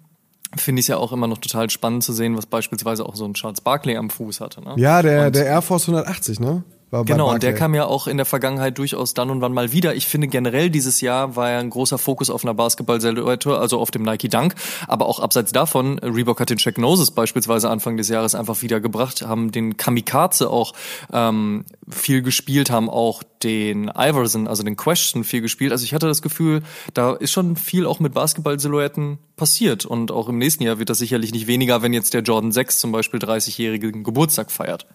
finde 0.61 0.81
ich 0.81 0.85
es 0.85 0.89
ja 0.89 0.97
auch 0.97 1.13
immer 1.13 1.27
noch 1.27 1.39
total 1.39 1.71
spannend 1.71 2.05
zu 2.05 2.13
sehen, 2.13 2.37
was 2.37 2.47
beispielsweise 2.47 3.07
auch 3.07 3.17
so 3.17 3.25
ein 3.25 3.35
Charles 3.35 3.61
Barkley 3.61 3.97
am 3.97 4.11
Fuß 4.11 4.41
hatte. 4.41 4.63
Ne? 4.63 4.75
Ja, 4.77 5.03
der, 5.03 5.27
und 5.27 5.35
der 5.35 5.47
Air 5.47 5.63
Force 5.63 5.89
180, 5.89 6.41
ne? 6.41 6.65
Genau, 7.05 7.33
und 7.33 7.43
der 7.43 7.55
kam 7.55 7.75
ja 7.75 7.87
auch 7.87 8.07
in 8.07 8.17
der 8.17 8.27
Vergangenheit 8.27 8.79
durchaus 8.79 9.15
dann 9.15 9.31
und 9.31 9.41
wann 9.41 9.53
mal 9.53 9.73
wieder. 9.73 9.95
Ich 9.95 10.07
finde 10.07 10.29
generell 10.29 10.71
dieses 10.71 11.01
Jahr 11.01 11.37
war 11.37 11.51
ja 11.51 11.59
ein 11.59 11.71
großer 11.71 11.99
Fokus 11.99 12.31
auf 12.31 12.45
einer 12.45 12.55
Basketball-Silhouette, 12.55 13.59
also 13.59 13.79
auf 13.81 13.91
dem 13.91 14.03
Nike 14.03 14.29
Dunk, 14.29 14.55
aber 14.87 15.07
auch 15.07 15.21
abseits 15.21 15.53
davon, 15.53 15.99
Reebok 15.99 16.41
hat 16.41 16.51
den 16.51 16.59
Check 16.59 16.79
Noses 16.79 17.11
beispielsweise 17.11 17.71
Anfang 17.71 17.97
des 17.97 18.09
Jahres 18.09 18.35
einfach 18.35 18.63
wieder 18.63 18.81
gebracht, 18.81 19.23
haben 19.23 19.53
den 19.53 19.77
Kamikaze 19.77 20.51
auch 20.51 20.73
ähm, 21.13 21.65
viel 21.89 22.23
gespielt, 22.23 22.71
haben 22.71 22.89
auch 22.89 23.23
den 23.43 23.91
Iverson, 23.97 24.49
also 24.49 24.63
den 24.63 24.77
Question 24.77 25.25
viel 25.25 25.41
gespielt. 25.41 25.73
Also 25.73 25.85
ich 25.85 25.95
hatte 25.95 26.07
das 26.07 26.23
Gefühl, 26.23 26.63
da 26.95 27.13
ist 27.13 27.33
schon 27.33 27.57
viel 27.57 27.87
auch 27.87 28.01
mit 28.01 28.15
Basketball-Silhouetten 28.15 29.19
passiert 29.37 29.85
und 29.85 30.11
auch 30.11 30.29
im 30.29 30.39
nächsten 30.39 30.63
Jahr 30.63 30.79
wird 30.79 30.91
das 30.91 30.99
sicherlich 30.99 31.33
nicht 31.33 31.47
weniger, 31.47 31.83
wenn 31.83 31.93
jetzt 31.93 32.15
der 32.15 32.23
Jordan 32.23 32.53
6 32.53 32.81
zum 32.81 32.93
Beispiel 32.93 33.21
30-jährigen 33.21 34.05
Geburtstag 34.05 34.51
feiert. 34.51 34.87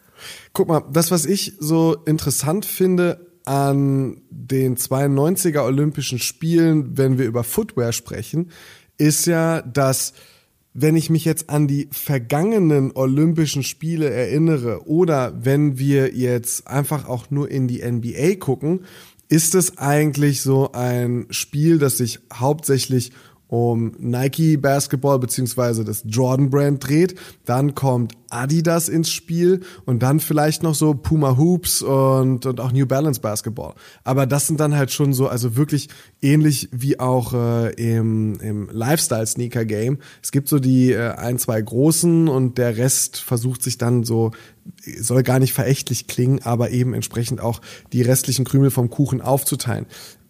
Guck 0.53 0.67
mal, 0.67 0.84
das, 0.91 1.12
was 1.12 1.25
ich 1.25 1.53
so 1.60 1.95
interessant 2.05 2.65
finde 2.65 3.27
an 3.45 4.21
den 4.29 4.77
92er 4.77 5.63
Olympischen 5.65 6.19
Spielen, 6.19 6.97
wenn 6.97 7.17
wir 7.17 7.25
über 7.25 7.43
Footwear 7.43 7.91
sprechen, 7.91 8.51
ist 8.97 9.25
ja, 9.25 9.62
dass 9.62 10.13
wenn 10.73 10.95
ich 10.95 11.10
mich 11.10 11.25
jetzt 11.25 11.49
an 11.49 11.67
die 11.67 11.89
vergangenen 11.91 12.91
Olympischen 12.95 13.63
Spiele 13.63 14.10
erinnere 14.10 14.88
oder 14.88 15.34
wenn 15.43 15.77
wir 15.77 16.15
jetzt 16.15 16.67
einfach 16.67 17.07
auch 17.10 17.29
nur 17.29 17.51
in 17.51 17.67
die 17.67 17.84
NBA 17.84 18.36
gucken, 18.39 18.81
ist 19.27 19.55
es 19.55 19.77
eigentlich 19.77 20.41
so 20.41 20.71
ein 20.73 21.25
Spiel, 21.29 21.77
das 21.77 21.97
sich 21.97 22.19
hauptsächlich 22.34 23.12
um 23.52 23.92
Nike 24.00 24.56
Basketball 24.56 25.20
beziehungsweise 25.20 25.84
das 25.84 26.04
Jordan 26.08 26.50
Brand 26.50 26.88
dreht. 26.88 27.16
Dann 27.44 27.76
kommt 27.76 28.14
Adidas 28.30 28.88
ins 28.88 29.12
Spiel 29.12 29.60
und 29.86 30.02
dann 30.02 30.22
vielleicht 30.22 30.64
noch 30.64 30.74
so 30.74 30.94
Puma 30.94 31.38
Hoops 31.38 31.82
und, 31.82 32.46
und 32.46 32.62
auch 32.62 32.72
New 32.72 32.86
Balance 32.86 33.20
Basketball. 33.20 33.74
Aber 34.06 34.26
das 34.26 34.48
sind 34.48 34.62
dann 34.62 34.78
halt 34.78 34.92
schon 34.92 35.14
so, 35.14 35.28
also 35.28 35.58
wirklich 35.58 35.90
ähnlich 36.22 36.70
wie 36.72 36.98
auch 37.02 37.34
äh, 37.34 37.74
im, 37.74 38.40
im 38.40 38.70
Lifestyle-Sneaker-Game. 38.72 39.98
Es 40.24 40.32
gibt 40.32 40.48
so 40.48 40.58
die 40.58 40.94
äh, 40.94 41.10
ein, 41.16 41.38
zwei 41.38 41.62
großen 41.62 42.30
und 42.30 42.58
der 42.58 42.78
Rest 42.78 43.18
versucht 43.18 43.64
sich 43.64 43.78
dann 43.78 44.06
so, 44.06 44.32
soll 44.98 45.24
gar 45.24 45.40
nicht 45.40 45.52
verächtlich 45.52 46.08
klingen, 46.08 46.40
aber 46.44 46.70
eben 46.70 46.94
entsprechend 46.94 47.42
auch 47.42 47.60
die 47.92 48.02
restlichen 48.02 48.46
Krümel 48.46 48.72
vom 48.72 48.90
Kuchen 48.90 49.20
aufzuteilen. 49.20 49.88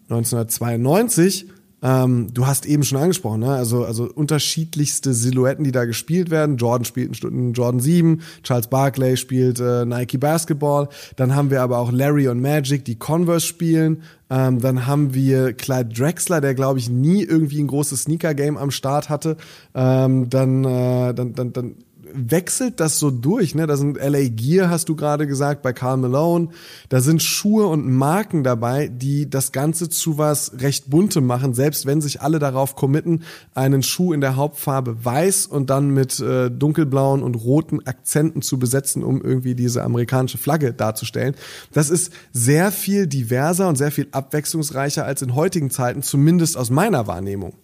1992 0.08 1.46
ähm, 1.82 2.32
du 2.32 2.46
hast 2.46 2.64
eben 2.64 2.84
schon 2.84 2.98
angesprochen, 2.98 3.40
ne? 3.40 3.50
also, 3.50 3.84
also 3.84 4.04
unterschiedlichste 4.04 5.12
Silhouetten, 5.12 5.64
die 5.64 5.72
da 5.72 5.84
gespielt 5.84 6.30
werden. 6.30 6.56
Jordan 6.56 6.84
spielt 6.84 7.24
einen 7.24 7.52
Jordan 7.54 7.80
7, 7.80 8.22
Charles 8.44 8.68
Barkley 8.68 9.16
spielt 9.16 9.58
äh, 9.58 9.84
Nike 9.84 10.18
Basketball. 10.18 10.88
Dann 11.16 11.34
haben 11.34 11.50
wir 11.50 11.60
aber 11.62 11.78
auch 11.78 11.90
Larry 11.90 12.28
und 12.28 12.40
Magic, 12.40 12.84
die 12.84 12.94
Converse 12.94 13.46
spielen. 13.46 14.02
Ähm, 14.30 14.60
dann 14.60 14.86
haben 14.86 15.12
wir 15.12 15.52
Clyde 15.52 15.92
Drexler, 15.92 16.40
der 16.40 16.54
glaube 16.54 16.78
ich 16.78 16.88
nie 16.88 17.24
irgendwie 17.24 17.60
ein 17.60 17.66
großes 17.66 18.02
Sneaker-Game 18.02 18.56
am 18.56 18.70
Start 18.70 19.08
hatte. 19.08 19.36
Ähm, 19.74 20.30
dann, 20.30 20.64
äh, 20.64 21.12
dann, 21.14 21.34
dann, 21.34 21.52
dann 21.52 21.74
wechselt 22.14 22.80
das 22.80 22.98
so 22.98 23.10
durch. 23.10 23.54
Ne? 23.54 23.66
Da 23.66 23.76
sind 23.76 23.96
LA 23.96 24.28
Gear, 24.28 24.70
hast 24.70 24.88
du 24.88 24.96
gerade 24.96 25.26
gesagt, 25.26 25.62
bei 25.62 25.72
Carl 25.72 25.96
Malone. 25.96 26.48
Da 26.88 27.00
sind 27.00 27.22
Schuhe 27.22 27.66
und 27.66 27.90
Marken 27.90 28.44
dabei, 28.44 28.88
die 28.88 29.28
das 29.28 29.52
Ganze 29.52 29.88
zu 29.88 30.18
was 30.18 30.60
recht 30.60 30.90
buntem 30.90 31.26
machen, 31.26 31.54
selbst 31.54 31.86
wenn 31.86 32.00
sich 32.00 32.20
alle 32.20 32.38
darauf 32.38 32.76
committen, 32.76 33.22
einen 33.54 33.82
Schuh 33.82 34.12
in 34.12 34.20
der 34.20 34.36
Hauptfarbe 34.36 35.04
weiß 35.04 35.46
und 35.46 35.70
dann 35.70 35.90
mit 35.90 36.20
äh, 36.20 36.50
dunkelblauen 36.50 37.22
und 37.22 37.34
roten 37.34 37.86
Akzenten 37.86 38.42
zu 38.42 38.58
besetzen, 38.58 39.02
um 39.02 39.20
irgendwie 39.22 39.54
diese 39.54 39.82
amerikanische 39.82 40.38
Flagge 40.38 40.72
darzustellen. 40.72 41.34
Das 41.72 41.90
ist 41.90 42.12
sehr 42.32 42.72
viel 42.72 43.06
diverser 43.06 43.68
und 43.68 43.76
sehr 43.76 43.90
viel 43.90 44.08
abwechslungsreicher 44.12 45.04
als 45.04 45.22
in 45.22 45.34
heutigen 45.34 45.70
Zeiten, 45.70 46.02
zumindest 46.02 46.56
aus 46.56 46.70
meiner 46.70 47.06
Wahrnehmung. 47.06 47.54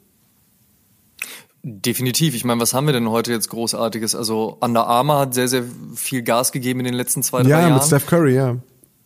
Definitiv. 1.62 2.35
Ich 2.35 2.44
meine, 2.44 2.61
was 2.61 2.73
haben 2.73 2.87
wir 2.87 2.92
denn 2.92 3.11
heute 3.11 3.33
jetzt 3.33 3.49
Großartiges? 3.49 4.14
Also 4.14 4.57
Under 4.61 4.87
Armour 4.87 5.18
hat 5.18 5.35
sehr, 5.35 5.49
sehr 5.49 5.64
viel 5.94 6.23
Gas 6.23 6.53
gegeben 6.53 6.81
in 6.81 6.87
den 6.87 6.94
letzten 6.94 7.23
zwei, 7.23 7.42
drei 7.42 7.51
ja, 7.51 7.61
Jahren. 7.61 7.71
Ja, 7.71 7.75
mit 7.77 7.85
Steph 7.85 8.07
Curry, 8.07 8.35
ja. 8.35 8.57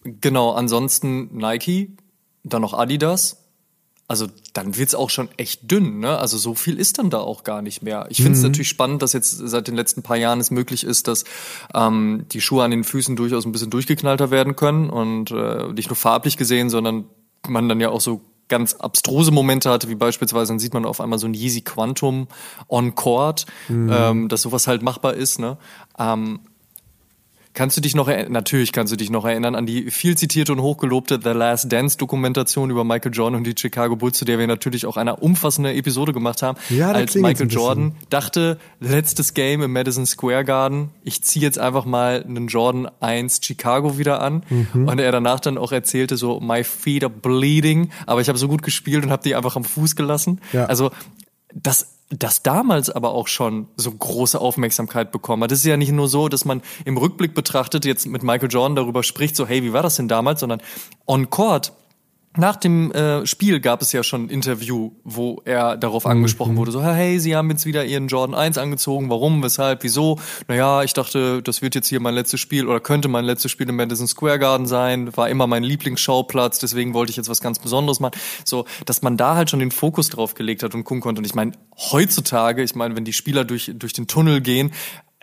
Genau, 0.04 0.52
ansonsten 0.52 1.36
Nike, 1.36 1.96
dann 2.44 2.62
noch 2.62 2.74
Adidas. 2.74 3.38
Also 4.08 4.26
dann 4.52 4.76
wird's 4.76 4.94
auch 4.94 5.08
schon 5.08 5.30
echt 5.38 5.70
dünn, 5.70 6.00
ne? 6.00 6.18
Also 6.18 6.36
so 6.36 6.54
viel 6.54 6.78
ist 6.78 6.98
dann 6.98 7.08
da 7.08 7.20
auch 7.20 7.44
gar 7.44 7.62
nicht 7.62 7.82
mehr. 7.82 8.06
Ich 8.10 8.18
finde 8.18 8.32
es 8.32 8.40
mhm. 8.40 8.48
natürlich 8.48 8.68
spannend, 8.68 9.00
dass 9.00 9.14
jetzt 9.14 9.30
seit 9.30 9.68
den 9.68 9.74
letzten 9.74 10.02
paar 10.02 10.18
Jahren 10.18 10.38
es 10.38 10.50
möglich 10.50 10.84
ist, 10.84 11.08
dass 11.08 11.24
ähm, 11.72 12.26
die 12.30 12.42
Schuhe 12.42 12.64
an 12.64 12.72
den 12.72 12.84
Füßen 12.84 13.16
durchaus 13.16 13.46
ein 13.46 13.52
bisschen 13.52 13.70
durchgeknallter 13.70 14.30
werden 14.30 14.54
können 14.54 14.90
und 14.90 15.30
äh, 15.30 15.72
nicht 15.72 15.88
nur 15.88 15.96
farblich 15.96 16.36
gesehen, 16.36 16.68
sondern 16.68 17.06
man 17.48 17.70
dann 17.70 17.80
ja 17.80 17.88
auch 17.88 18.02
so 18.02 18.20
ganz 18.52 18.74
abstruse 18.74 19.30
Momente 19.30 19.70
hatte, 19.70 19.88
wie 19.88 19.94
beispielsweise, 19.94 20.52
dann 20.52 20.58
sieht 20.58 20.74
man 20.74 20.84
auf 20.84 21.00
einmal 21.00 21.18
so 21.18 21.26
ein 21.26 21.32
Yeezy 21.32 21.62
Quantum 21.62 22.28
on 22.68 22.94
Court, 22.94 23.46
mhm. 23.68 23.90
ähm, 23.90 24.28
dass 24.28 24.42
sowas 24.42 24.66
halt 24.66 24.82
machbar 24.82 25.14
ist. 25.14 25.38
Ne? 25.38 25.56
Ähm, 25.98 26.40
Kannst 27.54 27.76
du 27.76 27.80
dich 27.82 27.94
noch 27.94 28.08
erinnern, 28.08 28.32
natürlich 28.32 28.72
kannst 28.72 28.92
du 28.92 28.96
dich 28.96 29.10
noch 29.10 29.24
erinnern 29.26 29.54
an 29.54 29.66
die 29.66 29.90
viel 29.90 30.16
zitierte 30.16 30.52
und 30.52 30.60
hochgelobte 30.62 31.20
The 31.22 31.30
Last 31.30 31.70
Dance 31.70 31.98
Dokumentation 31.98 32.70
über 32.70 32.82
Michael 32.82 33.12
Jordan 33.14 33.36
und 33.38 33.44
die 33.46 33.54
Chicago 33.58 33.94
Bulls, 33.96 34.16
zu 34.16 34.24
der 34.24 34.38
wir 34.38 34.46
natürlich 34.46 34.86
auch 34.86 34.96
eine 34.96 35.16
umfassende 35.16 35.74
Episode 35.74 36.12
gemacht 36.14 36.40
haben, 36.42 36.56
Ja, 36.70 36.92
als 36.92 37.14
Michael. 37.14 37.50
Jordan 37.50 37.94
dachte, 38.08 38.58
letztes 38.80 39.34
Game 39.34 39.60
im 39.62 39.72
Madison 39.72 40.06
Square 40.06 40.44
Garden, 40.46 40.90
ich 41.04 41.22
ziehe 41.22 41.44
jetzt 41.44 41.58
einfach 41.58 41.84
mal 41.84 42.24
einen 42.26 42.46
Jordan 42.48 42.88
1 43.00 43.40
Chicago 43.44 43.98
wieder 43.98 44.22
an 44.22 44.42
Mhm. 44.48 44.88
und 44.88 44.98
er 44.98 45.12
danach 45.12 45.40
dann 45.40 45.58
auch 45.58 45.72
erzählte 45.72 46.16
so, 46.16 46.40
my 46.40 46.64
feet 46.64 47.04
are 47.04 47.12
bleeding, 47.12 47.90
aber 48.06 48.20
ich 48.22 48.28
habe 48.28 48.38
so 48.38 48.48
gut 48.48 48.62
gespielt 48.62 49.04
und 49.04 49.10
habe 49.10 49.22
die 49.24 49.34
einfach 49.34 49.56
am 49.56 49.64
Fuß 49.64 49.94
gelassen. 49.94 50.40
Ja. 50.54 50.64
Also 50.66 50.90
das 51.54 51.88
das 52.18 52.42
damals 52.42 52.90
aber 52.90 53.12
auch 53.12 53.26
schon 53.26 53.68
so 53.76 53.90
große 53.90 54.38
Aufmerksamkeit 54.38 55.12
bekommen 55.12 55.44
hat. 55.44 55.52
Es 55.52 55.60
ist 55.60 55.64
ja 55.64 55.76
nicht 55.78 55.92
nur 55.92 56.08
so, 56.08 56.28
dass 56.28 56.44
man 56.44 56.60
im 56.84 56.98
Rückblick 56.98 57.34
betrachtet 57.34 57.84
jetzt 57.84 58.06
mit 58.06 58.22
Michael 58.22 58.50
Jordan 58.50 58.76
darüber 58.76 59.02
spricht, 59.02 59.34
so 59.34 59.46
hey, 59.46 59.62
wie 59.62 59.72
war 59.72 59.82
das 59.82 59.96
denn 59.96 60.08
damals, 60.08 60.40
sondern 60.40 60.60
on 61.06 61.30
court 61.30 61.72
nach 62.36 62.56
dem 62.56 62.90
äh, 62.92 63.26
Spiel 63.26 63.60
gab 63.60 63.82
es 63.82 63.92
ja 63.92 64.02
schon 64.02 64.24
ein 64.24 64.28
Interview, 64.30 64.92
wo 65.04 65.42
er 65.44 65.76
darauf 65.76 66.06
angesprochen 66.06 66.56
wurde, 66.56 66.72
so, 66.72 66.82
hey, 66.82 67.20
Sie 67.20 67.36
haben 67.36 67.50
jetzt 67.50 67.66
wieder 67.66 67.84
Ihren 67.84 68.08
Jordan 68.08 68.34
1 68.34 68.56
angezogen, 68.56 69.10
warum, 69.10 69.42
weshalb, 69.42 69.82
wieso? 69.82 70.18
Naja, 70.48 70.82
ich 70.82 70.94
dachte, 70.94 71.42
das 71.42 71.60
wird 71.60 71.74
jetzt 71.74 71.88
hier 71.88 72.00
mein 72.00 72.14
letztes 72.14 72.40
Spiel 72.40 72.66
oder 72.66 72.80
könnte 72.80 73.08
mein 73.08 73.26
letztes 73.26 73.50
Spiel 73.50 73.68
im 73.68 73.76
Madison 73.76 74.06
Square 74.06 74.38
Garden 74.38 74.66
sein, 74.66 75.14
war 75.16 75.28
immer 75.28 75.46
mein 75.46 75.62
Lieblingsschauplatz, 75.62 76.58
deswegen 76.58 76.94
wollte 76.94 77.10
ich 77.10 77.16
jetzt 77.16 77.28
was 77.28 77.42
ganz 77.42 77.58
Besonderes 77.58 78.00
machen. 78.00 78.18
So, 78.44 78.64
dass 78.86 79.02
man 79.02 79.18
da 79.18 79.34
halt 79.34 79.50
schon 79.50 79.60
den 79.60 79.70
Fokus 79.70 80.08
drauf 80.08 80.34
gelegt 80.34 80.62
hat 80.62 80.74
und 80.74 80.84
gucken 80.84 81.02
konnte. 81.02 81.20
Und 81.20 81.26
ich 81.26 81.34
meine, 81.34 81.52
heutzutage, 81.76 82.62
ich 82.62 82.74
meine, 82.74 82.96
wenn 82.96 83.04
die 83.04 83.12
Spieler 83.12 83.44
durch, 83.44 83.70
durch 83.74 83.92
den 83.92 84.06
Tunnel 84.06 84.40
gehen, 84.40 84.72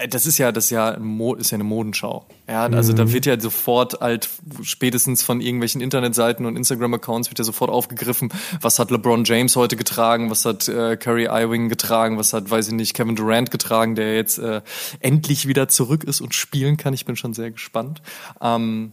das 0.07 0.25
ist 0.25 0.37
ja, 0.37 0.51
das 0.51 0.65
ist 0.65 0.69
ja, 0.71 0.89
ist 0.91 1.51
ja 1.51 1.55
eine 1.55 1.63
Modenschau. 1.63 2.25
Ja, 2.47 2.65
also 2.67 2.93
da 2.93 3.11
wird 3.11 3.25
ja 3.25 3.39
sofort 3.39 3.99
halt 3.99 4.29
spätestens 4.61 5.23
von 5.23 5.41
irgendwelchen 5.41 5.81
Internetseiten 5.81 6.45
und 6.45 6.55
Instagram-Accounts 6.55 7.29
wird 7.29 7.39
ja 7.39 7.43
sofort 7.43 7.69
aufgegriffen, 7.69 8.29
was 8.61 8.79
hat 8.79 8.91
LeBron 8.91 9.25
James 9.25 9.55
heute 9.55 9.75
getragen, 9.75 10.29
was 10.29 10.45
hat 10.45 10.67
äh, 10.69 10.95
Curry 10.95 11.25
Ewing 11.25 11.67
getragen, 11.69 12.17
was 12.17 12.33
hat, 12.33 12.49
weiß 12.49 12.69
ich 12.69 12.73
nicht, 12.73 12.93
Kevin 12.93 13.15
Durant 13.15 13.51
getragen, 13.51 13.95
der 13.95 14.15
jetzt 14.15 14.37
äh, 14.37 14.61
endlich 15.01 15.47
wieder 15.47 15.67
zurück 15.67 16.05
ist 16.05 16.21
und 16.21 16.33
spielen 16.33 16.77
kann. 16.77 16.93
Ich 16.93 17.05
bin 17.05 17.15
schon 17.15 17.33
sehr 17.33 17.51
gespannt. 17.51 18.01
Ähm, 18.41 18.91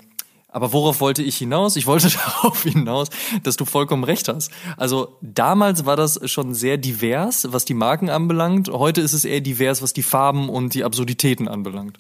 aber 0.56 0.72
worauf 0.72 1.02
wollte 1.02 1.22
ich 1.22 1.36
hinaus? 1.36 1.76
Ich 1.76 1.86
wollte 1.86 2.08
darauf 2.26 2.62
hinaus, 2.62 3.08
dass 3.42 3.56
du 3.56 3.66
vollkommen 3.66 4.04
recht 4.04 4.26
hast. 4.26 4.50
Also 4.78 5.18
damals 5.20 5.84
war 5.84 5.96
das 5.96 6.18
schon 6.30 6.54
sehr 6.54 6.78
divers, 6.78 7.48
was 7.50 7.66
die 7.66 7.74
Marken 7.74 8.08
anbelangt. 8.08 8.70
Heute 8.70 9.02
ist 9.02 9.12
es 9.12 9.26
eher 9.26 9.42
divers, 9.42 9.82
was 9.82 9.92
die 9.92 10.02
Farben 10.02 10.48
und 10.48 10.72
die 10.72 10.82
Absurditäten 10.82 11.46
anbelangt. 11.46 11.98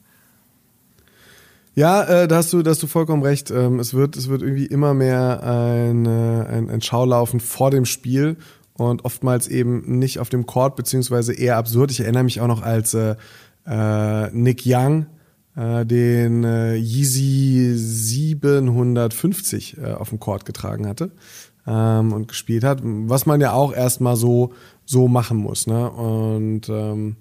Ja, 1.74 2.02
äh, 2.04 2.28
da 2.28 2.36
hast 2.36 2.50
du, 2.54 2.62
da 2.62 2.70
hast 2.70 2.82
du 2.82 2.86
vollkommen 2.86 3.22
recht. 3.22 3.50
Ähm, 3.50 3.78
es 3.78 3.92
wird, 3.92 4.16
es 4.16 4.30
wird 4.30 4.40
irgendwie 4.40 4.64
immer 4.64 4.94
mehr 4.94 5.42
ein, 5.42 6.06
äh, 6.06 6.46
ein, 6.48 6.70
ein 6.70 6.80
Schaulaufen 6.80 7.40
vor 7.40 7.70
dem 7.70 7.84
Spiel 7.84 8.38
und 8.72 9.04
oftmals 9.04 9.48
eben 9.48 9.98
nicht 9.98 10.18
auf 10.18 10.30
dem 10.30 10.46
Court 10.46 10.76
beziehungsweise 10.76 11.34
eher 11.34 11.58
absurd. 11.58 11.90
Ich 11.90 12.00
erinnere 12.00 12.24
mich 12.24 12.40
auch 12.40 12.46
noch 12.46 12.62
als 12.62 12.94
äh, 12.94 13.16
äh, 13.66 14.30
Nick 14.30 14.62
Young 14.64 15.04
äh, 15.56 15.84
den 15.84 16.44
äh, 16.44 16.76
Yeezy 16.76 17.72
750 17.74 19.78
äh, 19.78 19.92
auf 19.92 20.10
dem 20.10 20.20
Court 20.20 20.44
getragen 20.44 20.86
hatte 20.86 21.10
ähm, 21.66 22.12
und 22.12 22.28
gespielt 22.28 22.64
hat, 22.64 22.80
was 22.82 23.26
man 23.26 23.40
ja 23.40 23.52
auch 23.52 23.72
erstmal 23.72 24.16
so 24.16 24.52
so 24.84 25.08
machen 25.08 25.38
muss, 25.38 25.66
ne? 25.66 25.90
Und 25.90 26.68
ähm, 26.68 27.16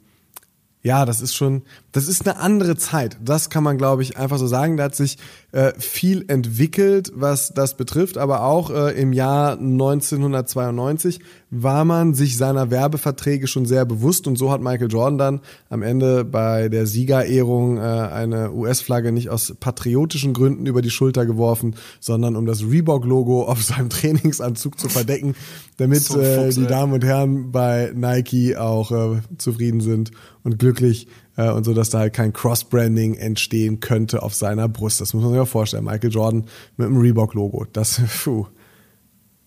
ja, 0.85 1.03
das 1.03 1.19
ist 1.19 1.33
schon, 1.33 1.63
das 1.93 2.07
ist 2.07 2.27
eine 2.27 2.37
andere 2.37 2.75
Zeit. 2.75 3.17
Das 3.19 3.49
kann 3.49 3.63
man, 3.63 3.79
glaube 3.79 4.03
ich, 4.03 4.17
einfach 4.17 4.37
so 4.37 4.45
sagen. 4.45 4.77
Da 4.77 4.83
hat 4.83 4.95
sich 4.95 5.17
äh, 5.51 5.73
viel 5.79 6.25
entwickelt, 6.27 7.11
was 7.15 7.55
das 7.55 7.75
betrifft. 7.75 8.19
Aber 8.19 8.43
auch 8.43 8.69
äh, 8.69 8.91
im 8.91 9.11
Jahr 9.11 9.53
1992 9.53 11.21
war 11.49 11.85
man 11.85 12.13
sich 12.13 12.37
seiner 12.37 12.69
Werbeverträge 12.69 13.47
schon 13.47 13.65
sehr 13.65 13.83
bewusst. 13.83 14.27
Und 14.27 14.35
so 14.35 14.51
hat 14.51 14.61
Michael 14.61 14.91
Jordan 14.91 15.17
dann 15.17 15.41
am 15.71 15.81
Ende 15.81 16.23
bei 16.23 16.69
der 16.69 16.85
Siegerehrung 16.85 17.77
äh, 17.77 17.81
eine 17.81 18.51
US-Flagge 18.51 19.11
nicht 19.11 19.31
aus 19.31 19.55
patriotischen 19.59 20.33
Gründen 20.33 20.67
über 20.67 20.83
die 20.83 20.91
Schulter 20.91 21.25
geworfen, 21.25 21.77
sondern 21.99 22.35
um 22.35 22.45
das 22.45 22.61
Reebok-Logo 22.61 23.45
auf 23.45 23.63
seinem 23.63 23.89
Trainingsanzug 23.89 24.77
zu 24.77 24.87
verdecken, 24.87 25.33
damit 25.77 26.03
So 26.03 26.19
ein 26.19 26.25
äh, 26.25 26.43
Fuchs, 26.43 26.55
die. 26.57 26.67
Damen 26.67 26.93
und 26.93 27.03
Herren 27.03 27.51
bei 27.51 27.91
Nike 27.95 28.55
auch 28.55 28.91
äh, 28.91 29.21
zufrieden 29.39 29.81
sind 29.81 30.11
und 30.45 30.59
glücklich 30.59 31.07
äh, 31.35 31.49
und 31.49 31.65
so, 31.65 31.73
dass 31.73 31.89
da 31.89 31.99
halt 31.99 32.13
kein 32.13 32.31
Cross-Branding 32.31 33.15
entstehen 33.15 33.81
könnte 33.81 34.23
auf 34.23 34.33
seiner 34.33 34.69
Brust. 34.69 35.01
Das 35.01 35.13
muss 35.13 35.23
man 35.23 35.33
sich 35.33 35.41
auch 35.41 35.47
vorstellen. 35.47 35.83
Michael 35.83 36.11
Jordan 36.11 36.45
mit 36.77 36.87
dem 36.87 36.97
Reebok-Logo. 36.97 37.65
Das, 37.73 37.99
puh. 38.23 38.45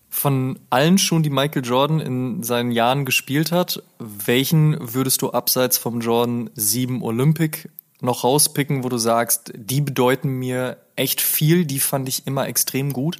Von 0.09 0.59
allen 0.69 0.97
Schuhen, 0.97 1.23
die 1.23 1.29
Michael 1.29 1.65
Jordan 1.65 1.99
in 1.99 2.43
seinen 2.43 2.71
Jahren 2.71 3.05
gespielt 3.05 3.51
hat, 3.51 3.81
welchen 3.99 4.77
würdest 4.93 5.21
du 5.21 5.31
abseits 5.31 5.77
vom 5.77 6.01
Jordan 6.01 6.49
7 6.55 7.01
Olympic 7.01 7.69
noch 8.01 8.23
rauspicken, 8.23 8.83
wo 8.83 8.89
du 8.89 8.97
sagst, 8.97 9.53
die 9.55 9.81
bedeuten 9.81 10.29
mir 10.29 10.77
echt 10.95 11.21
viel, 11.21 11.65
die 11.65 11.79
fand 11.79 12.09
ich 12.09 12.27
immer 12.27 12.47
extrem 12.47 12.91
gut? 12.91 13.17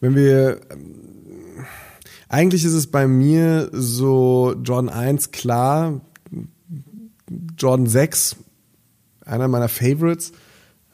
Wenn 0.00 0.14
wir, 0.14 0.60
ähm, 0.70 1.66
eigentlich 2.28 2.64
ist 2.64 2.72
es 2.72 2.86
bei 2.86 3.06
mir 3.06 3.68
so 3.72 4.54
Jordan 4.62 4.88
1 4.88 5.32
klar, 5.32 6.00
Jordan 7.58 7.86
6, 7.86 8.36
einer 9.24 9.48
meiner 9.48 9.68
Favorites. 9.68 10.32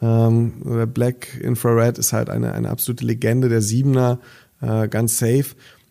Ähm, 0.01 0.63
der 0.65 0.87
Black 0.87 1.41
Infrared 1.41 1.99
ist 1.99 2.13
halt 2.13 2.31
eine, 2.31 2.53
eine 2.53 2.71
absolute 2.71 3.05
Legende, 3.05 3.49
der 3.49 3.63
Siebener, 3.63 4.21
äh, 4.61 4.89
ganz 4.89 5.19
safe. 5.19 5.47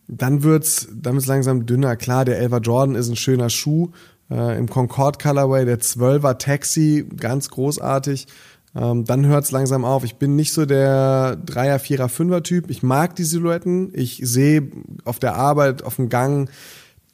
Dann 0.08 0.44
wird's, 0.44 0.88
dann 0.94 1.16
wird's 1.16 1.28
langsam 1.28 1.66
dünner. 1.66 1.96
Klar, 1.98 2.24
der 2.24 2.42
11er 2.42 2.62
Jordan 2.62 2.96
ist 2.96 3.10
ein 3.10 3.18
schöner 3.18 3.50
Schuh. 3.50 3.92
Äh, 4.30 4.58
Im 4.58 4.70
Concorde 4.70 5.18
Colorway, 5.22 5.66
der 5.66 5.80
12er 5.80 6.38
Taxi, 6.38 7.06
ganz 7.18 7.50
großartig. 7.50 8.28
Ähm, 8.76 9.06
dann 9.06 9.26
hört's 9.26 9.52
langsam 9.52 9.84
auf. 9.84 10.04
Ich 10.04 10.16
bin 10.16 10.36
nicht 10.36 10.54
so 10.54 10.66
der 10.66 11.38
3er, 11.46 11.80
4er, 11.80 12.08
5er 12.08 12.44
Typ. 12.44 12.70
Ich 12.70 12.84
mag 12.84 13.16
die 13.16 13.24
Silhouetten. 13.24 13.92
Ich 13.94 14.22
sehe 14.24 14.70
auf 15.04 15.20
der 15.20 15.36
Arbeit, 15.36 15.84
auf 15.84 15.96
dem 15.96 16.10
Gang 16.10 16.50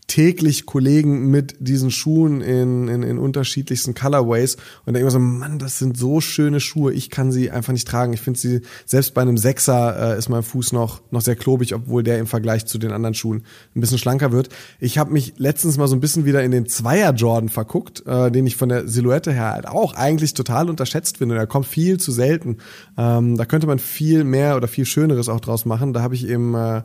täglich 0.08 0.66
Kollegen 0.66 1.32
mit 1.32 1.56
diesen 1.60 1.92
Schuhen 1.92 2.42
in, 2.42 2.88
in, 2.88 3.04
in 3.04 3.18
unterschiedlichsten 3.18 3.94
Colorways 3.94 4.58
und 4.86 4.94
denke 4.94 5.02
immer 5.02 5.12
so, 5.12 5.20
Mann, 5.20 5.60
das 5.60 5.80
sind 5.80 5.98
so 5.98 6.22
schöne 6.22 6.60
Schuhe, 6.60 6.94
ich 6.94 7.10
kann 7.10 7.32
sie 7.32 7.52
einfach 7.52 7.74
nicht 7.74 7.88
tragen. 7.88 8.14
Ich 8.14 8.22
finde 8.22 8.40
sie, 8.40 8.62
selbst 8.86 9.14
bei 9.14 9.22
einem 9.22 9.38
Sechser 9.38 10.16
äh, 10.16 10.18
ist 10.18 10.30
mein 10.30 10.44
Fuß 10.44 10.74
noch, 10.74 11.02
noch 11.12 11.22
sehr 11.22 11.36
klobig, 11.36 11.74
obwohl 11.74 12.04
der 12.04 12.20
im 12.20 12.28
Vergleich 12.28 12.66
zu 12.66 12.78
den 12.78 12.92
anderen 12.92 13.14
Schuhen 13.14 13.44
ein 13.76 13.82
bisschen 13.82 13.98
schlanker 13.98 14.32
wird. 14.32 14.50
Ich 14.80 14.98
habe 14.98 15.12
mich 15.12 15.34
letztens 15.38 15.78
mal 15.78 15.88
so 15.88 15.96
ein 15.96 16.02
bisschen 16.02 16.26
wieder 16.26 16.44
in 16.44 16.52
den 16.52 16.68
Zweier 16.68 17.14
Jordan 17.14 17.50
verguckt, 17.50 18.06
äh, 18.06 18.30
den 18.32 18.46
ich 18.46 18.56
von 18.56 18.70
der 18.70 18.88
Silhouette 18.88 19.32
her 19.32 19.52
halt 19.52 19.68
auch 19.68 19.94
eigentlich 19.94 20.34
total 20.34 20.70
unterschätzt 20.70 21.18
finde. 21.18 21.36
Der 21.36 21.48
kommt 21.48 21.66
viel 21.66 22.00
zu 22.00 22.12
selten. 22.12 22.58
Ähm, 22.98 23.38
da 23.38 23.46
könnte 23.46 23.68
man 23.68 23.80
viel 23.80 24.24
mehr 24.24 24.58
oder 24.58 24.68
viel 24.68 24.86
Schöneres 24.86 25.30
auch 25.30 25.40
draus 25.40 25.66
machen. 25.66 25.94
Da 25.94 26.02
habe 26.02 26.16
ich 26.16 26.28
im 26.28 26.56
äh, 26.56 26.82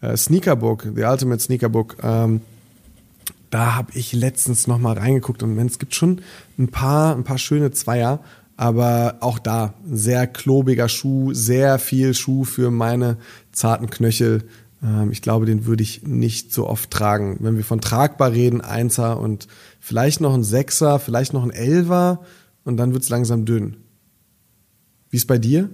äh, 0.00 0.16
Sneakerbook, 0.16 0.86
The 0.94 1.04
Ultimate 1.04 1.40
Sneakerbook, 1.40 1.96
ähm, 2.02 2.40
da 3.50 3.74
habe 3.74 3.92
ich 3.94 4.12
letztens 4.12 4.66
noch 4.66 4.78
mal 4.78 4.98
reingeguckt 4.98 5.42
und 5.42 5.58
es 5.58 5.78
gibt 5.78 5.94
schon 5.94 6.20
ein 6.58 6.68
paar, 6.68 7.16
ein 7.16 7.24
paar 7.24 7.38
schöne 7.38 7.70
Zweier, 7.70 8.20
aber 8.56 9.18
auch 9.20 9.38
da 9.38 9.74
sehr 9.90 10.26
klobiger 10.26 10.88
Schuh, 10.88 11.32
sehr 11.32 11.78
viel 11.78 12.14
Schuh 12.14 12.44
für 12.44 12.70
meine 12.70 13.16
zarten 13.52 13.88
Knöchel. 13.88 14.48
Ähm, 14.82 15.12
ich 15.12 15.22
glaube, 15.22 15.46
den 15.46 15.66
würde 15.66 15.82
ich 15.82 16.02
nicht 16.02 16.52
so 16.52 16.66
oft 16.66 16.90
tragen. 16.90 17.38
Wenn 17.40 17.56
wir 17.56 17.64
von 17.64 17.80
tragbar 17.80 18.32
reden, 18.32 18.60
Einser 18.60 19.20
und 19.20 19.46
vielleicht 19.80 20.20
noch 20.20 20.34
ein 20.34 20.44
Sechser, 20.44 20.98
vielleicht 20.98 21.32
noch 21.32 21.44
ein 21.44 21.50
Elfer 21.50 22.24
und 22.64 22.76
dann 22.76 22.92
wird's 22.92 23.08
langsam 23.08 23.44
dünn. 23.44 23.76
Wie 25.10 25.16
ist 25.16 25.26
bei 25.26 25.38
dir? 25.38 25.70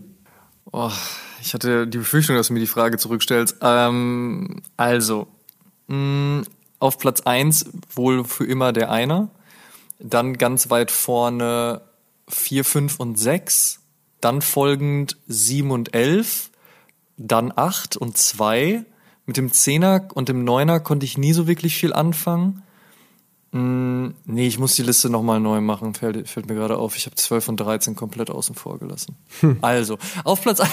Oh, 0.71 0.93
ich 1.41 1.55
hatte 1.55 1.87
die 1.87 1.99
Befürchtung, 1.99 2.37
dass 2.37 2.49
du 2.49 2.53
mir 2.53 2.61
die 2.61 2.67
Frage 2.67 2.99
zurückstellst. 2.99 3.57
Ähm, 3.63 4.63
also, 4.77 5.27
mh, 5.89 6.43
auf 6.85 6.99
Platz 6.99 7.23
eins 7.23 7.65
wohl 7.95 8.25
für 8.25 8.45
immer 8.45 8.73
der 8.75 8.91
Einer. 8.91 9.31
Dann 9.99 10.37
ganz 10.37 10.69
weit 10.69 10.91
vorne 10.91 11.81
vier, 12.29 12.63
fünf 12.65 13.01
und 13.01 13.19
sechs. 13.19 13.81
Dann 14.21 14.43
folgend 14.43 15.17
sieben 15.27 15.71
und 15.71 15.95
elf. 15.95 16.51
Dann 17.17 17.53
acht 17.57 17.97
und 17.97 18.19
zwei. 18.19 18.85
Mit 19.25 19.39
dem 19.39 19.51
Zehner 19.51 20.09
und 20.13 20.29
dem 20.29 20.45
Neuner 20.45 20.79
konnte 20.79 21.07
ich 21.07 21.17
nie 21.17 21.33
so 21.33 21.47
wirklich 21.47 21.75
viel 21.75 21.95
anfangen. 21.95 22.63
Mm, 23.53 24.09
nee, 24.27 24.47
ich 24.47 24.59
muss 24.59 24.75
die 24.75 24.83
Liste 24.83 25.09
nochmal 25.09 25.41
neu 25.41 25.63
machen, 25.63 25.95
fällt, 25.95 26.29
fällt 26.29 26.49
mir 26.49 26.55
gerade 26.55 26.77
auf. 26.77 26.97
Ich 26.97 27.07
habe 27.07 27.17
12 27.17 27.49
und 27.49 27.57
13 27.59 27.97
komplett 27.97 28.29
außen 28.29 28.55
vor 28.55 28.79
gelassen. 28.79 29.17
Also, 29.63 29.97
auf 30.25 30.43
Platz 30.43 30.61
ein- 30.61 30.69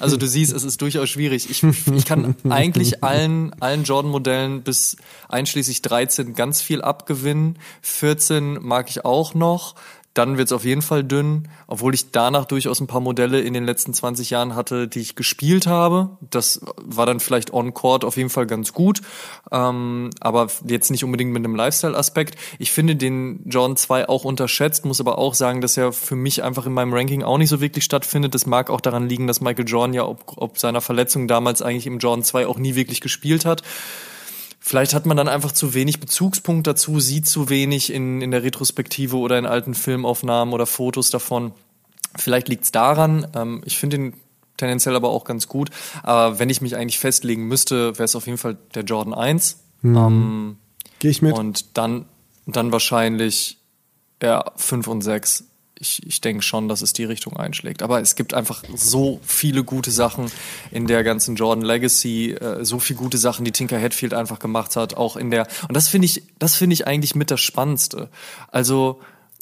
Also 0.00 0.16
du 0.16 0.26
siehst, 0.26 0.52
es 0.52 0.64
ist 0.64 0.80
durchaus 0.80 1.08
schwierig. 1.08 1.50
Ich, 1.50 1.62
ich 1.62 2.04
kann 2.04 2.34
eigentlich 2.48 3.02
allen, 3.04 3.52
allen 3.60 3.84
Jordan-Modellen 3.84 4.62
bis 4.62 4.96
einschließlich 5.28 5.82
13 5.82 6.34
ganz 6.34 6.60
viel 6.60 6.82
abgewinnen. 6.82 7.58
14 7.82 8.58
mag 8.62 8.88
ich 8.88 9.04
auch 9.04 9.34
noch. 9.34 9.74
Dann 10.14 10.38
wird's 10.38 10.52
auf 10.52 10.64
jeden 10.64 10.82
Fall 10.82 11.02
dünn, 11.02 11.48
obwohl 11.66 11.92
ich 11.92 12.12
danach 12.12 12.44
durchaus 12.44 12.80
ein 12.80 12.86
paar 12.86 13.00
Modelle 13.00 13.40
in 13.40 13.52
den 13.52 13.64
letzten 13.64 13.92
20 13.92 14.30
Jahren 14.30 14.54
hatte, 14.54 14.86
die 14.86 15.00
ich 15.00 15.16
gespielt 15.16 15.66
habe. 15.66 16.16
Das 16.30 16.60
war 16.76 17.04
dann 17.04 17.18
vielleicht 17.18 17.52
on-court 17.52 18.04
auf 18.04 18.16
jeden 18.16 18.30
Fall 18.30 18.46
ganz 18.46 18.72
gut, 18.72 19.02
ähm, 19.50 20.10
aber 20.20 20.46
jetzt 20.66 20.90
nicht 20.92 21.02
unbedingt 21.02 21.32
mit 21.32 21.44
einem 21.44 21.56
Lifestyle-Aspekt. 21.56 22.36
Ich 22.60 22.70
finde 22.70 22.94
den 22.94 23.40
Jordan 23.44 23.76
2 23.76 24.08
auch 24.08 24.24
unterschätzt, 24.24 24.84
muss 24.84 25.00
aber 25.00 25.18
auch 25.18 25.34
sagen, 25.34 25.60
dass 25.60 25.76
er 25.76 25.92
für 25.92 26.16
mich 26.16 26.44
einfach 26.44 26.66
in 26.66 26.72
meinem 26.72 26.94
Ranking 26.94 27.24
auch 27.24 27.38
nicht 27.38 27.50
so 27.50 27.60
wirklich 27.60 27.84
stattfindet. 27.84 28.34
Das 28.34 28.46
mag 28.46 28.70
auch 28.70 28.80
daran 28.80 29.08
liegen, 29.08 29.26
dass 29.26 29.40
Michael 29.40 29.68
Jordan 29.68 29.94
ja 29.94 30.06
ob, 30.06 30.34
ob 30.36 30.58
seiner 30.58 30.80
Verletzung 30.80 31.26
damals 31.26 31.60
eigentlich 31.60 31.88
im 31.88 31.98
Jordan 31.98 32.22
2 32.22 32.46
auch 32.46 32.58
nie 32.58 32.76
wirklich 32.76 33.00
gespielt 33.00 33.44
hat. 33.44 33.62
Vielleicht 34.66 34.94
hat 34.94 35.04
man 35.04 35.14
dann 35.14 35.28
einfach 35.28 35.52
zu 35.52 35.74
wenig 35.74 36.00
Bezugspunkt 36.00 36.66
dazu, 36.66 36.98
sieht 36.98 37.28
zu 37.28 37.50
wenig 37.50 37.92
in, 37.92 38.22
in 38.22 38.30
der 38.30 38.42
Retrospektive 38.42 39.18
oder 39.18 39.38
in 39.38 39.44
alten 39.44 39.74
Filmaufnahmen 39.74 40.54
oder 40.54 40.64
Fotos 40.64 41.10
davon. 41.10 41.52
Vielleicht 42.16 42.48
liegt's 42.48 42.72
daran. 42.72 43.26
Ähm, 43.36 43.60
ich 43.66 43.76
finde 43.76 43.96
ihn 43.98 44.14
tendenziell 44.56 44.96
aber 44.96 45.10
auch 45.10 45.24
ganz 45.24 45.48
gut. 45.48 45.68
Aber 46.02 46.38
wenn 46.38 46.48
ich 46.48 46.62
mich 46.62 46.76
eigentlich 46.76 46.98
festlegen 46.98 47.46
müsste, 47.46 47.98
wäre 47.98 48.04
es 48.04 48.16
auf 48.16 48.24
jeden 48.24 48.38
Fall 48.38 48.56
der 48.74 48.84
Jordan 48.84 49.12
1. 49.12 49.58
Mhm. 49.82 49.96
Ähm, 49.98 50.56
Gehe 50.98 51.10
ich 51.10 51.20
mit. 51.20 51.36
Und 51.36 51.76
dann, 51.76 52.06
dann 52.46 52.72
wahrscheinlich 52.72 53.58
ja, 54.22 54.50
5 54.56 54.86
und 54.88 55.02
6 55.02 55.44
ich, 55.78 56.06
ich 56.06 56.20
denke 56.20 56.42
schon, 56.42 56.68
dass 56.68 56.82
es 56.82 56.92
die 56.92 57.04
Richtung 57.04 57.36
einschlägt. 57.36 57.82
Aber 57.82 58.00
es 58.00 58.14
gibt 58.14 58.34
einfach 58.34 58.62
so 58.74 59.20
viele 59.22 59.64
gute 59.64 59.90
Sachen 59.90 60.30
in 60.70 60.86
der 60.86 61.02
ganzen 61.04 61.36
Jordan 61.36 61.64
Legacy, 61.64 62.32
äh, 62.32 62.64
so 62.64 62.78
viele 62.78 62.98
gute 62.98 63.18
Sachen, 63.18 63.44
die 63.44 63.52
Tinker 63.52 63.80
Hatfield 63.80 64.14
einfach 64.14 64.38
gemacht 64.38 64.76
hat, 64.76 64.96
auch 64.96 65.16
in 65.16 65.30
der. 65.30 65.46
Und 65.68 65.76
das 65.76 65.88
finde 65.88 66.06
ich, 66.06 66.22
das 66.38 66.56
finde 66.56 66.74
ich 66.74 66.86
eigentlich 66.86 67.14
mit 67.14 67.30
das 67.30 67.40
Spannendste. 67.40 68.08
Also 68.48 69.00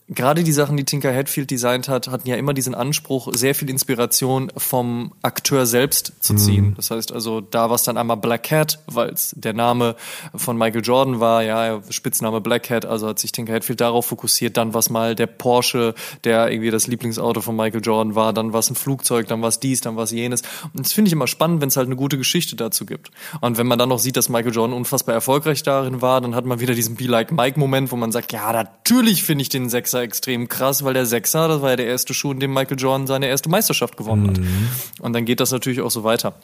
gerade 0.09 0.45
die 0.45 0.53
Sachen, 0.53 0.77
die 0.77 0.85
Tinker 0.85 1.15
Hatfield 1.15 1.51
designt 1.51 1.89
hat, 1.89 2.09
hatten 2.09 2.29
ja 2.29 2.37
immer 2.37 2.55
diesen 2.55 2.75
Anspruch, 2.75 3.29
sehr 3.35 3.55
viel 3.55 3.71
Inspiration 3.71 4.53
vom 4.57 5.13
Akteur 5.23 5.67
selbst 5.67 6.13
zu 6.21 6.35
ziehen. 6.35 6.71
Mhm. 6.71 6.75
Das 6.75 6.91
heißt 6.91 7.13
also, 7.13 7.41
da 7.41 7.69
war 7.69 7.77
es 7.77 7.83
dann 7.85 7.97
einmal 7.97 8.17
Black 8.17 8.45
Cat, 8.45 8.81
weil 8.87 9.11
es 9.11 9.35
der 9.37 9.53
Name 9.53 9.97
von 10.35 10.57
Michael 10.57 10.83
Jordan 10.83 11.21
war, 11.21 11.43
ja, 11.43 11.81
Spitzname 11.89 12.41
Black 12.41 12.65
Cat, 12.65 12.85
also 12.85 13.09
hat 13.09 13.19
sich 13.19 13.33
Tinker 13.33 13.55
Hatfield 13.55 13.81
darauf 13.81 14.07
fokussiert. 14.07 14.57
Dann 14.57 14.75
war 14.75 14.81
es 14.81 14.91
mal 14.91 15.15
der 15.15 15.27
Porsche, 15.27 15.95
der 16.25 16.51
irgendwie 16.51 16.71
das 16.71 16.87
Lieblingsauto 16.87 17.41
von 17.41 17.57
Michael 17.57 17.83
Jordan 17.83 18.15
war. 18.15 18.33
Dann 18.33 18.53
war 18.53 18.61
es 18.61 18.71
ein 18.71 18.77
Flugzeug, 18.77 19.29
dann 19.29 19.41
war 19.43 19.49
es 19.49 19.61
dies, 19.61 19.81
dann 19.81 19.97
war 19.97 20.05
es 20.05 20.11
jenes. 20.11 20.43
Und 20.75 20.85
das 20.85 20.93
finde 20.93 21.09
ich 21.09 21.13
immer 21.13 21.27
spannend, 21.27 21.61
wenn 21.61 21.69
es 21.69 21.77
halt 21.77 21.87
eine 21.87 21.97
gute 21.97 22.19
Geschichte 22.19 22.57
dazu 22.57 22.87
gibt. 22.87 23.11
Und 23.41 23.59
wenn 23.59 23.67
man 23.67 23.79
dann 23.79 23.89
noch 23.89 23.99
sieht, 23.99 24.17
dass 24.17 24.29
Michael 24.29 24.55
Jordan 24.55 24.77
unfassbar 24.77 25.15
erfolgreich 25.15 25.63
darin 25.63 26.03
war, 26.03 26.21
dann 26.21 26.35
hat 26.35 26.45
man 26.45 26.61
wieder 26.61 26.75
diesen 26.75 26.97
Be-Like-Mike-Moment, 26.97 27.93
wo 27.93 27.97
man 27.97 28.13
sagt, 28.13 28.33
ja, 28.33 28.53
natürlich 28.53 29.23
finde 29.23 29.43
ich 29.43 29.49
den 29.49 29.71
Sechser 29.93 30.03
extrem 30.03 30.49
krass, 30.49 30.85
weil 30.85 30.95
der 30.95 31.07
Sechser, 31.07 31.49
das 31.49 31.63
war 31.63 31.71
ja 31.71 31.77
der 31.77 31.87
erste 31.87 32.15
Schuh, 32.15 32.33
in 32.33 32.41
dem 32.41 32.53
Michael 32.53 32.79
Jordan 32.79 33.07
seine 33.07 33.27
erste 33.27 33.49
Meisterschaft 33.49 33.97
gewonnen 33.97 34.29
hat. 34.29 34.39
Mhm. 34.39 34.69
Und 35.01 35.13
dann 35.13 35.25
geht 35.25 35.41
das 35.41 35.53
natürlich 35.53 35.81
auch 35.81 35.91
so 35.91 36.03
weiter. 36.03 36.35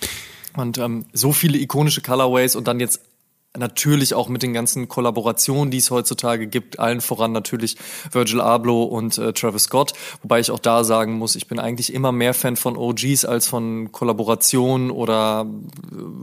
Und 0.56 0.78
ähm, 0.78 1.06
so 1.12 1.32
viele 1.32 1.58
ikonische 1.58 2.00
Colorways 2.00 2.54
und 2.56 2.68
dann 2.68 2.80
jetzt 2.80 3.00
natürlich 3.56 4.12
auch 4.14 4.28
mit 4.28 4.42
den 4.42 4.52
ganzen 4.52 4.88
Kollaborationen, 4.88 5.70
die 5.70 5.78
es 5.78 5.90
heutzutage 5.90 6.46
gibt, 6.46 6.78
allen 6.78 7.00
voran 7.00 7.32
natürlich 7.32 7.76
Virgil 8.12 8.40
Abloh 8.40 8.84
und 8.84 9.18
äh, 9.18 9.32
Travis 9.32 9.64
Scott, 9.64 9.94
wobei 10.22 10.38
ich 10.40 10.50
auch 10.50 10.58
da 10.58 10.84
sagen 10.84 11.14
muss, 11.14 11.34
ich 11.34 11.48
bin 11.48 11.58
eigentlich 11.58 11.94
immer 11.94 12.12
mehr 12.12 12.34
Fan 12.34 12.56
von 12.56 12.76
OGs 12.76 13.24
als 13.24 13.48
von 13.48 13.90
Kollaborationen 13.90 14.90
oder 14.90 15.46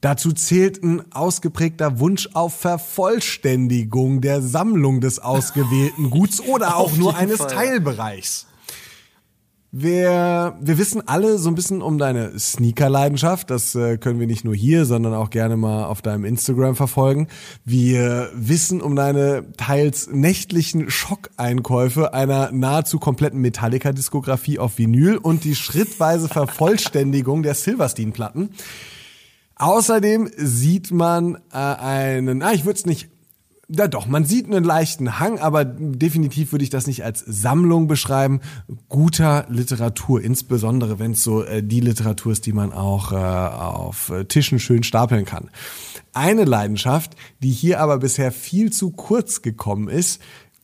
Dazu 0.00 0.32
zählt 0.32 0.82
ein 0.82 1.12
ausgeprägter 1.12 1.98
Wunsch 1.98 2.30
auf 2.32 2.54
Vervollständigung 2.54 4.22
der 4.22 4.40
Sammlung 4.40 5.00
des 5.00 5.18
ausgewählten 5.18 6.10
Guts 6.10 6.40
oder 6.40 6.76
auch 6.76 6.96
nur 6.96 7.16
eines 7.16 7.38
Fall. 7.38 7.48
Teilbereichs. 7.48 8.46
Wir, 9.72 10.56
wir 10.60 10.78
wissen 10.78 11.06
alle 11.06 11.38
so 11.38 11.48
ein 11.48 11.54
bisschen 11.54 11.80
um 11.80 11.96
deine 11.96 12.36
Sneaker-Leidenschaft. 12.36 13.50
Das 13.50 13.76
äh, 13.76 13.98
können 13.98 14.18
wir 14.18 14.26
nicht 14.26 14.44
nur 14.44 14.54
hier, 14.54 14.84
sondern 14.84 15.14
auch 15.14 15.30
gerne 15.30 15.56
mal 15.56 15.84
auf 15.84 16.02
deinem 16.02 16.24
Instagram 16.24 16.74
verfolgen. 16.74 17.28
Wir 17.64 18.30
wissen 18.34 18.80
um 18.80 18.96
deine 18.96 19.52
teils 19.58 20.08
nächtlichen 20.10 20.90
Schockeinkäufe 20.90 22.14
einer 22.14 22.50
nahezu 22.50 22.98
kompletten 22.98 23.40
Metallica-Diskografie 23.42 24.58
auf 24.58 24.76
Vinyl 24.78 25.18
und 25.18 25.44
die 25.44 25.54
schrittweise 25.54 26.28
Vervollständigung 26.28 27.44
der 27.44 27.54
Silverstein-Platten. 27.54 28.50
Außerdem 29.60 30.30
sieht 30.38 30.90
man 30.90 31.36
äh, 31.52 31.56
einen, 31.56 32.42
ah, 32.42 32.52
ich 32.52 32.64
würde 32.64 32.78
es 32.78 32.86
nicht 32.86 33.10
ja 33.72 33.86
doch, 33.86 34.06
man 34.06 34.24
sieht 34.24 34.46
einen 34.46 34.64
leichten 34.64 35.20
Hang, 35.20 35.38
aber 35.38 35.64
definitiv 35.64 36.50
würde 36.50 36.64
ich 36.64 36.70
das 36.70 36.88
nicht 36.88 37.04
als 37.04 37.20
Sammlung 37.20 37.86
beschreiben. 37.86 38.40
Guter 38.88 39.46
Literatur, 39.48 40.22
insbesondere 40.22 40.98
wenn 40.98 41.12
es 41.12 41.22
so 41.22 41.44
äh, 41.44 41.62
die 41.62 41.78
Literatur 41.80 42.32
ist, 42.32 42.46
die 42.46 42.52
man 42.52 42.72
auch 42.72 43.12
äh, 43.12 43.16
auf 43.16 44.08
äh, 44.10 44.24
Tischen 44.24 44.58
schön 44.58 44.82
stapeln 44.82 45.24
kann. 45.24 45.50
Eine 46.12 46.44
Leidenschaft, 46.44 47.14
die 47.42 47.52
hier 47.52 47.80
aber 47.80 47.98
bisher 47.98 48.32
viel 48.32 48.72
zu 48.72 48.90
kurz 48.90 49.42
gekommen 49.42 49.88
ist, 49.88 50.20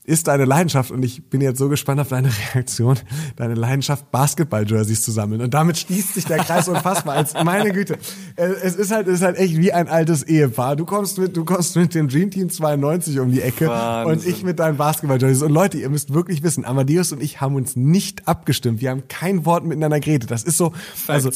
ist 0.07 0.29
deine 0.29 0.45
Leidenschaft, 0.45 0.93
und 0.93 1.05
ich 1.05 1.29
bin 1.29 1.41
jetzt 1.41 1.59
so 1.59 1.69
gespannt 1.69 2.01
auf 2.01 2.09
deine 2.09 2.31
Reaktion, 2.55 2.97
deine 3.35 3.55
Leidenschaft, 3.55 4.13
Basketball-Jerseys 4.13 5.03
zu 5.03 5.11
sammeln. 5.11 5.41
Und 5.41 5.53
damit 5.53 5.79
schließt 5.79 6.15
sich 6.15 6.25
der 6.25 6.39
Kreis 6.39 6.69
unfassbar. 6.69 7.17
Als, 7.17 7.35
meine 7.45 7.73
Güte. 7.73 7.99
Es 8.37 8.77
ist 8.77 8.93
halt, 8.93 9.09
es 9.09 9.15
ist 9.15 9.23
halt 9.23 9.37
echt 9.37 9.57
wie 9.57 9.73
ein 9.73 9.89
altes 9.89 10.23
Ehepaar. 10.23 10.77
Du 10.77 10.85
kommst 10.85 11.19
mit, 11.19 11.37
du 11.37 11.45
kommst 11.45 11.75
mit 11.75 11.95
dem 11.95 12.07
Dream 12.07 12.31
Team 12.31 12.51
92 12.51 13.19
um 13.19 13.33
die 13.33 13.43
Ecke 13.43 13.67
Wahnsinn. 13.67 14.13
und 14.13 14.27
ich 14.27 14.45
mit 14.45 14.61
deinen 14.61 14.77
Basketball-Jerseys. 14.77 15.43
Und 15.43 15.53
Leute, 15.53 15.79
ihr 15.79 15.89
müsst 15.89 16.15
wirklich 16.15 16.45
wissen, 16.45 16.65
Amadeus 16.65 17.11
und 17.11 17.21
ich 17.21 17.41
haben 17.41 17.57
uns 17.57 17.75
nicht 17.75 18.29
abgestimmt. 18.29 18.81
Wir 18.81 18.91
haben 18.91 19.09
kein 19.09 19.45
Wort 19.45 19.65
miteinander 19.65 19.99
geredet. 19.99 20.31
Das 20.31 20.45
ist 20.45 20.57
so, 20.57 20.73
also, 21.09 21.31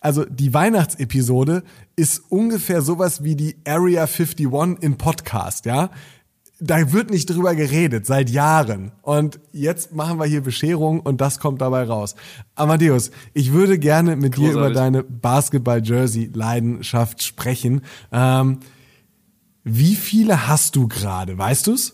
also 0.00 0.24
die 0.24 0.54
Weihnachtsepisode 0.54 1.62
ist 1.94 2.22
ungefähr 2.30 2.80
sowas 2.80 3.22
wie 3.22 3.36
die 3.36 3.56
Area 3.66 4.06
51 4.06 4.82
in 4.82 4.96
Podcast, 4.96 5.66
ja 5.66 5.90
da 6.64 6.92
wird 6.92 7.10
nicht 7.10 7.28
drüber 7.28 7.54
geredet 7.54 8.06
seit 8.06 8.30
Jahren. 8.30 8.92
Und 9.02 9.38
jetzt 9.52 9.94
machen 9.94 10.18
wir 10.18 10.24
hier 10.24 10.40
Bescherung 10.40 11.00
und 11.00 11.20
das 11.20 11.38
kommt 11.38 11.60
dabei 11.60 11.84
raus. 11.84 12.14
Amadeus, 12.54 13.10
ich 13.34 13.52
würde 13.52 13.78
gerne 13.78 14.16
mit 14.16 14.34
Großartig. 14.34 14.54
dir 14.54 14.58
über 14.58 14.70
deine 14.70 15.02
Basketball-Jersey-Leidenschaft 15.02 17.22
sprechen. 17.22 17.82
Ähm, 18.12 18.60
wie 19.62 19.94
viele 19.94 20.48
hast 20.48 20.76
du 20.76 20.88
gerade? 20.88 21.36
Weißt 21.36 21.66
du's? 21.66 21.92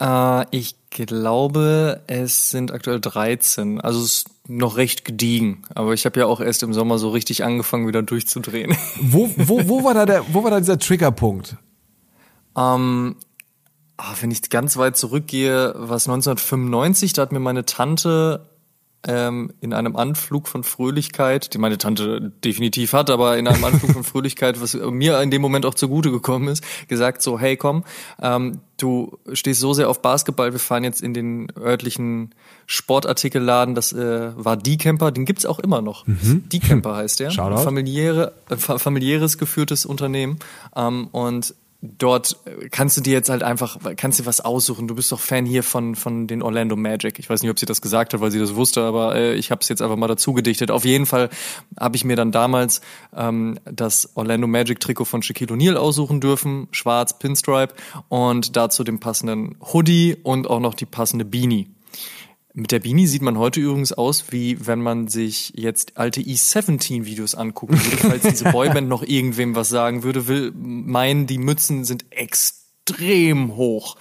Äh, 0.00 0.56
ich 0.56 0.76
glaube, 0.90 2.02
es 2.06 2.50
sind 2.50 2.72
aktuell 2.72 3.00
13. 3.00 3.80
Also 3.80 4.00
es 4.00 4.06
ist 4.06 4.28
noch 4.48 4.76
recht 4.76 5.04
gediegen. 5.04 5.62
Aber 5.74 5.92
ich 5.92 6.06
habe 6.06 6.20
ja 6.20 6.26
auch 6.26 6.40
erst 6.40 6.62
im 6.62 6.72
Sommer 6.72 6.98
so 6.98 7.10
richtig 7.10 7.44
angefangen, 7.44 7.86
wieder 7.86 8.02
durchzudrehen. 8.02 8.76
Wo, 9.00 9.30
wo, 9.36 9.68
wo 9.68 9.84
war 9.88 9.94
da 9.94 10.06
der, 10.06 10.24
wo 10.32 10.44
war 10.44 10.50
da 10.50 10.60
dieser 10.60 10.78
Triggerpunkt? 10.78 11.56
Ähm, 12.56 13.16
oh, 14.00 14.14
wenn 14.20 14.30
ich 14.30 14.48
ganz 14.50 14.76
weit 14.76 14.96
zurückgehe, 14.96 15.74
was 15.76 16.08
1995, 16.08 17.12
da 17.12 17.22
hat 17.22 17.32
mir 17.32 17.40
meine 17.40 17.64
Tante 17.64 18.46
ähm, 19.06 19.52
in 19.60 19.72
einem 19.72 19.96
Anflug 19.96 20.46
von 20.46 20.62
Fröhlichkeit, 20.62 21.54
die 21.54 21.58
meine 21.58 21.78
Tante 21.78 22.32
definitiv 22.44 22.92
hat, 22.92 23.08
aber 23.08 23.38
in 23.38 23.48
einem 23.48 23.64
Anflug 23.64 23.92
von 23.92 24.04
Fröhlichkeit, 24.04 24.60
was 24.60 24.74
mir 24.74 25.20
in 25.22 25.30
dem 25.30 25.40
Moment 25.40 25.64
auch 25.64 25.74
zugute 25.74 26.10
gekommen 26.10 26.48
ist, 26.48 26.62
gesagt 26.88 27.22
so, 27.22 27.38
hey 27.38 27.56
komm, 27.56 27.84
ähm, 28.20 28.60
du 28.76 29.18
stehst 29.32 29.60
so 29.60 29.72
sehr 29.72 29.88
auf 29.88 30.02
Basketball, 30.02 30.52
wir 30.52 30.60
fahren 30.60 30.84
jetzt 30.84 31.00
in 31.00 31.14
den 31.14 31.48
örtlichen 31.58 32.34
Sportartikelladen, 32.66 33.74
das 33.74 33.92
äh, 33.92 34.32
war 34.36 34.56
Die 34.56 34.76
Camper, 34.76 35.12
den 35.12 35.24
gibt's 35.24 35.46
auch 35.46 35.58
immer 35.58 35.80
noch. 35.80 36.06
Mhm. 36.06 36.44
Die 36.52 36.60
Camper 36.60 36.96
heißt 36.96 37.20
der. 37.20 37.30
Familiäre, 37.64 38.32
äh, 38.50 38.56
familiäres 38.56 39.38
geführtes 39.38 39.86
Unternehmen. 39.86 40.38
Ähm, 40.76 41.08
und 41.12 41.54
dort 41.82 42.36
kannst 42.70 42.96
du 42.96 43.00
dir 43.00 43.12
jetzt 43.12 43.30
halt 43.30 43.42
einfach, 43.42 43.78
kannst 43.96 44.18
dir 44.18 44.26
was 44.26 44.40
aussuchen. 44.40 44.86
Du 44.86 44.94
bist 44.94 45.10
doch 45.12 45.20
Fan 45.20 45.46
hier 45.46 45.62
von, 45.62 45.94
von 45.94 46.26
den 46.26 46.42
Orlando 46.42 46.76
Magic. 46.76 47.18
Ich 47.18 47.30
weiß 47.30 47.42
nicht, 47.42 47.50
ob 47.50 47.58
sie 47.58 47.66
das 47.66 47.80
gesagt 47.80 48.12
hat, 48.12 48.20
weil 48.20 48.30
sie 48.30 48.38
das 48.38 48.54
wusste, 48.54 48.82
aber 48.82 49.16
äh, 49.16 49.34
ich 49.34 49.50
habe 49.50 49.60
es 49.62 49.68
jetzt 49.68 49.80
einfach 49.80 49.96
mal 49.96 50.08
dazu 50.08 50.32
gedichtet. 50.32 50.70
Auf 50.70 50.84
jeden 50.84 51.06
Fall 51.06 51.30
habe 51.78 51.96
ich 51.96 52.04
mir 52.04 52.16
dann 52.16 52.32
damals 52.32 52.82
ähm, 53.16 53.58
das 53.64 54.10
Orlando 54.14 54.46
Magic 54.46 54.80
Trikot 54.80 55.06
von 55.06 55.22
Shaquille 55.22 55.54
O'Neal 55.54 55.76
aussuchen 55.76 56.20
dürfen, 56.20 56.68
schwarz, 56.70 57.18
Pinstripe 57.18 57.74
und 58.08 58.56
dazu 58.56 58.84
den 58.84 59.00
passenden 59.00 59.56
Hoodie 59.72 60.16
und 60.22 60.48
auch 60.48 60.60
noch 60.60 60.74
die 60.74 60.86
passende 60.86 61.24
Beanie. 61.24 61.68
Mit 62.52 62.72
der 62.72 62.80
Beanie 62.80 63.06
sieht 63.06 63.22
man 63.22 63.38
heute 63.38 63.60
übrigens 63.60 63.92
aus, 63.92 64.32
wie 64.32 64.66
wenn 64.66 64.80
man 64.80 65.06
sich 65.06 65.52
jetzt 65.54 65.96
alte 65.96 66.20
E17-Videos 66.20 67.36
angucken 67.36 67.74
würde, 67.74 67.96
falls 67.96 68.22
diese 68.22 68.44
Boyband 68.52 68.88
noch 68.88 69.02
irgendwem 69.04 69.54
was 69.54 69.68
sagen 69.68 70.02
würde, 70.02 70.26
will 70.26 70.52
meinen, 70.56 71.26
die 71.26 71.38
Mützen 71.38 71.84
sind 71.84 72.06
extrem 72.10 73.54
hoch. 73.54 73.96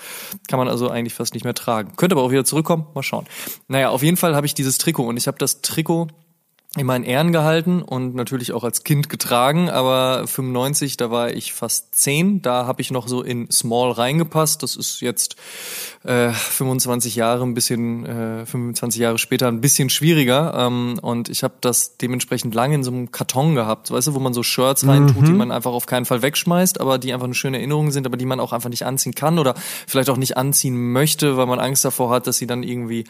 Kann 0.47 0.57
man 0.57 0.67
also 0.67 0.89
eigentlich 0.89 1.13
fast 1.13 1.35
nicht 1.35 1.43
mehr 1.43 1.53
tragen. 1.53 1.95
Könnte 1.95 2.15
aber 2.15 2.23
auch 2.23 2.31
wieder 2.31 2.45
zurückkommen, 2.45 2.87
mal 2.95 3.03
schauen. 3.03 3.27
Naja, 3.67 3.89
auf 3.89 4.01
jeden 4.01 4.17
Fall 4.17 4.35
habe 4.35 4.47
ich 4.47 4.55
dieses 4.55 4.79
Trikot 4.79 5.05
und 5.05 5.17
ich 5.17 5.27
habe 5.27 5.37
das 5.37 5.61
Trikot 5.61 6.07
immer 6.77 6.95
in 6.95 7.03
Ehren 7.03 7.31
gehalten 7.31 7.81
und 7.81 8.13
natürlich 8.13 8.51
auch 8.51 8.63
als 8.63 8.83
Kind 8.83 9.09
getragen, 9.09 9.69
aber 9.69 10.27
95, 10.27 10.97
da 10.97 11.09
war 11.09 11.31
ich 11.31 11.53
fast 11.53 11.95
10, 11.95 12.43
da 12.43 12.67
habe 12.67 12.81
ich 12.81 12.91
noch 12.91 13.07
so 13.07 13.23
in 13.23 13.49
Small 13.49 13.91
reingepasst. 13.91 14.61
Das 14.61 14.75
ist 14.75 15.01
jetzt 15.01 15.35
äh, 16.03 16.31
25 16.31 17.15
Jahre 17.15 17.43
ein 17.43 17.53
bisschen, 17.53 18.05
äh, 18.05 18.45
25 18.45 19.01
Jahre 19.01 19.17
später 19.17 19.47
ein 19.47 19.59
bisschen 19.59 19.89
schwieriger 19.89 20.53
ähm, 20.55 20.97
und 21.01 21.27
ich 21.27 21.43
habe 21.43 21.55
das 21.61 21.97
dementsprechend 21.97 22.55
lange 22.55 22.75
in 22.75 22.83
so 22.83 22.91
einem 22.91 23.11
Karton 23.11 23.55
gehabt, 23.55 23.91
weißt 23.91 24.07
du, 24.07 24.13
wo 24.13 24.19
man 24.19 24.33
so 24.33 24.41
Shirts 24.41 24.87
reintut, 24.87 25.21
mhm. 25.21 25.25
die 25.25 25.33
man 25.33 25.51
einfach 25.51 25.71
auf 25.71 25.85
keinen 25.85 26.05
Fall 26.05 26.21
wegschmeißt, 26.21 26.79
aber 26.79 26.97
die 26.99 27.13
einfach 27.13 27.25
eine 27.25 27.33
schöne 27.33 27.57
Erinnerung 27.57 27.91
sind, 27.91 28.07
aber 28.07 28.15
die 28.15 28.25
man 28.25 28.39
auch 28.39 28.53
einfach 28.53 28.69
nicht 28.69 28.85
anziehen 28.85 29.13
kann 29.13 29.39
oder 29.39 29.55
vielleicht 29.87 30.09
auch 30.09 30.17
nicht 30.17 30.37
anziehen 30.37 30.91
möchte, 30.93 31.35
weil 31.35 31.47
man 31.47 31.59
Angst 31.59 31.83
davor 31.83 32.11
hat, 32.11 32.27
dass 32.27 32.37
sie 32.37 32.47
dann 32.47 32.63
irgendwie 32.63 33.03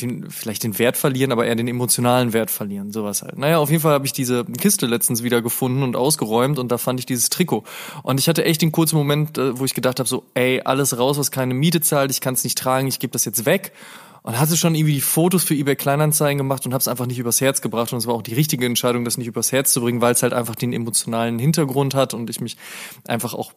den, 0.00 0.28
vielleicht 0.30 0.64
den 0.64 0.78
Wert 0.78 0.96
verlieren, 0.96 1.30
aber 1.30 1.46
eher 1.46 1.54
den 1.54 1.68
emotionalen 1.68 2.32
Wert 2.32 2.50
verlieren 2.50 2.92
sowas 2.92 3.22
halt. 3.22 3.38
Naja, 3.38 3.58
auf 3.58 3.70
jeden 3.70 3.82
Fall 3.82 3.92
habe 3.92 4.06
ich 4.06 4.12
diese 4.12 4.44
Kiste 4.44 4.86
letztens 4.86 5.22
wieder 5.22 5.40
gefunden 5.40 5.84
und 5.84 5.94
ausgeräumt 5.94 6.58
und 6.58 6.72
da 6.72 6.78
fand 6.78 6.98
ich 6.98 7.06
dieses 7.06 7.30
Trikot. 7.30 7.62
Und 8.02 8.18
ich 8.18 8.28
hatte 8.28 8.44
echt 8.44 8.60
den 8.62 8.72
kurzen 8.72 8.96
Moment, 8.96 9.38
äh, 9.38 9.56
wo 9.58 9.64
ich 9.64 9.74
gedacht 9.74 10.00
habe, 10.00 10.08
so, 10.08 10.24
ey, 10.34 10.62
alles 10.64 10.98
raus, 10.98 11.16
was 11.18 11.30
keine 11.30 11.54
Miete 11.54 11.80
zahlt, 11.80 12.10
ich 12.10 12.23
kann 12.24 12.34
es 12.34 12.42
nicht 12.42 12.58
tragen, 12.58 12.88
ich 12.88 12.98
gebe 12.98 13.12
das 13.12 13.24
jetzt 13.24 13.46
weg. 13.46 13.72
Und 14.22 14.40
hatte 14.40 14.56
schon 14.56 14.74
irgendwie 14.74 14.94
die 14.94 15.00
Fotos 15.02 15.44
für 15.44 15.54
eBay 15.54 15.76
Kleinanzeigen 15.76 16.38
gemacht 16.38 16.64
und 16.64 16.72
habe 16.72 16.80
es 16.80 16.88
einfach 16.88 17.04
nicht 17.04 17.18
übers 17.18 17.42
Herz 17.42 17.60
gebracht. 17.60 17.92
Und 17.92 17.98
es 17.98 18.06
war 18.06 18.14
auch 18.14 18.22
die 18.22 18.32
richtige 18.32 18.64
Entscheidung, 18.64 19.04
das 19.04 19.18
nicht 19.18 19.26
übers 19.26 19.52
Herz 19.52 19.70
zu 19.70 19.82
bringen, 19.82 20.00
weil 20.00 20.14
es 20.14 20.22
halt 20.22 20.32
einfach 20.32 20.54
den 20.54 20.72
emotionalen 20.72 21.38
Hintergrund 21.38 21.94
hat 21.94 22.14
und 22.14 22.30
ich 22.30 22.40
mich 22.40 22.56
einfach 23.06 23.34
auch 23.34 23.52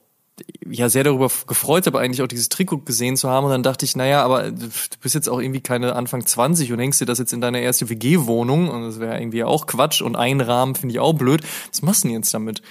ja 0.70 0.90
sehr 0.90 1.06
darüber 1.06 1.32
gefreut 1.48 1.86
habe, 1.88 2.00
eigentlich 2.00 2.22
auch 2.22 2.28
dieses 2.28 2.50
Trikot 2.50 2.80
gesehen 2.80 3.16
zu 3.16 3.30
haben. 3.30 3.46
Und 3.46 3.52
dann 3.52 3.64
dachte 3.64 3.86
ich, 3.86 3.96
naja, 3.96 4.24
aber 4.24 4.52
du 4.52 4.68
bist 5.02 5.16
jetzt 5.16 5.30
auch 5.30 5.40
irgendwie 5.40 5.62
keine 5.62 5.96
Anfang 5.96 6.26
20 6.26 6.72
und 6.74 6.80
hängst 6.80 7.00
dir 7.00 7.06
das 7.06 7.20
jetzt 7.20 7.32
in 7.32 7.40
deine 7.40 7.62
erste 7.62 7.90
WG-Wohnung. 7.90 8.70
Und 8.70 8.84
das 8.84 9.00
wäre 9.00 9.18
irgendwie 9.20 9.46
auch 9.46 9.68
Quatsch. 9.68 10.02
Und 10.02 10.18
einrahmen 10.18 10.76
finde 10.76 10.94
ich 10.94 11.00
auch 11.00 11.14
blöd. 11.14 11.44
Was 11.72 11.82
machst 11.82 12.04
du 12.04 12.10
denn 12.10 12.18
jetzt 12.18 12.34
damit? 12.34 12.62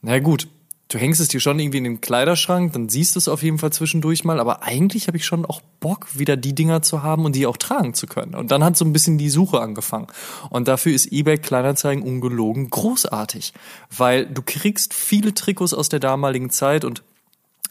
Na 0.00 0.18
gut, 0.18 0.48
du 0.88 0.98
hängst 0.98 1.20
es 1.20 1.28
dir 1.28 1.40
schon 1.40 1.58
irgendwie 1.58 1.78
in 1.78 1.84
den 1.84 2.00
Kleiderschrank, 2.00 2.72
dann 2.72 2.88
siehst 2.88 3.14
du 3.14 3.18
es 3.18 3.28
auf 3.28 3.42
jeden 3.42 3.58
Fall 3.58 3.72
zwischendurch 3.72 4.24
mal, 4.24 4.38
aber 4.38 4.62
eigentlich 4.62 5.08
habe 5.08 5.16
ich 5.16 5.26
schon 5.26 5.44
auch 5.44 5.60
Bock, 5.80 6.06
wieder 6.18 6.36
die 6.36 6.54
Dinger 6.54 6.82
zu 6.82 7.02
haben 7.02 7.24
und 7.24 7.34
die 7.34 7.46
auch 7.46 7.56
tragen 7.56 7.94
zu 7.94 8.06
können. 8.06 8.34
Und 8.34 8.50
dann 8.50 8.62
hat 8.62 8.76
so 8.76 8.84
ein 8.84 8.92
bisschen 8.92 9.18
die 9.18 9.30
Suche 9.30 9.60
angefangen. 9.60 10.06
Und 10.50 10.68
dafür 10.68 10.92
ist 10.92 11.12
eBay 11.12 11.38
Kleinanzeigen 11.38 12.04
ungelogen 12.04 12.70
großartig, 12.70 13.52
weil 13.96 14.26
du 14.26 14.42
kriegst 14.42 14.94
viele 14.94 15.34
Trikots 15.34 15.74
aus 15.74 15.88
der 15.88 16.00
damaligen 16.00 16.50
Zeit 16.50 16.84
und 16.84 17.02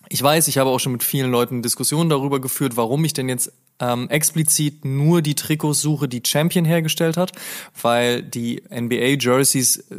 ich 0.09 0.22
weiß, 0.22 0.47
ich 0.47 0.59
habe 0.59 0.70
auch 0.70 0.80
schon 0.80 0.91
mit 0.91 1.03
vielen 1.03 1.32
Leuten 1.32 1.63
Diskussionen 1.63 2.09
darüber 2.09 2.39
geführt, 2.39 2.78
warum 2.78 3.03
ich 3.05 3.13
denn 3.13 3.28
jetzt 3.28 3.51
ähm, 3.80 4.09
explizit 4.09 4.86
nur 4.86 5.21
die 5.21 5.36
Trikots 5.36 5.82
suche, 5.82 6.07
die 6.07 6.21
Champion 6.26 6.63
hergestellt 6.63 7.17
hat, 7.17 7.34
weil 7.82 8.23
die 8.23 8.63
NBA-Jerseys 8.69 9.78
äh, 9.91 9.95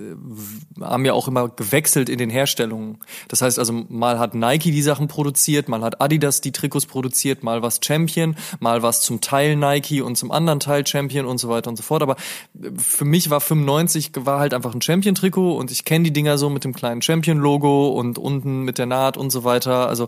haben 0.81 1.05
ja 1.05 1.13
auch 1.13 1.29
immer 1.29 1.49
gewechselt 1.49 2.09
in 2.09 2.19
den 2.19 2.31
Herstellungen. 2.31 2.99
Das 3.29 3.43
heißt 3.43 3.59
also, 3.59 3.73
mal 3.89 4.19
hat 4.19 4.35
Nike 4.35 4.71
die 4.71 4.83
Sachen 4.83 5.09
produziert, 5.09 5.69
mal 5.69 5.83
hat 5.83 6.01
Adidas 6.01 6.41
die 6.41 6.53
Trikots 6.53 6.87
produziert, 6.87 7.43
mal 7.43 7.63
was 7.63 7.81
Champion, 7.85 8.37
mal 8.61 8.83
was 8.83 9.03
zum 9.03 9.21
Teil 9.21 9.57
Nike 9.57 10.01
und 10.01 10.17
zum 10.17 10.31
anderen 10.31 10.61
Teil 10.61 10.87
Champion 10.87 11.27
und 11.27 11.39
so 11.39 11.49
weiter 11.51 11.69
und 11.69 11.77
so 11.77 11.83
fort. 11.83 12.03
Aber 12.03 12.17
äh, 12.61 12.71
für 12.79 13.05
mich 13.05 13.29
war 13.29 13.41
95 13.41 14.13
war 14.17 14.41
halt 14.41 14.55
einfach 14.55 14.75
ein 14.75 14.81
Champion-Trikot 14.81 15.57
und 15.57 15.71
ich 15.71 15.85
kenne 15.85 16.05
die 16.05 16.13
Dinger 16.13 16.39
so 16.39 16.49
mit 16.49 16.65
dem 16.65 16.75
kleinen 16.75 17.03
Champion-Logo 17.03 17.89
und 17.89 18.19
unten 18.19 18.63
mit 18.63 18.79
der 18.79 18.87
Naht 18.87 19.19
und 19.19 19.31
so 19.31 19.45
weiter. 19.45 19.89
Also 19.89 20.07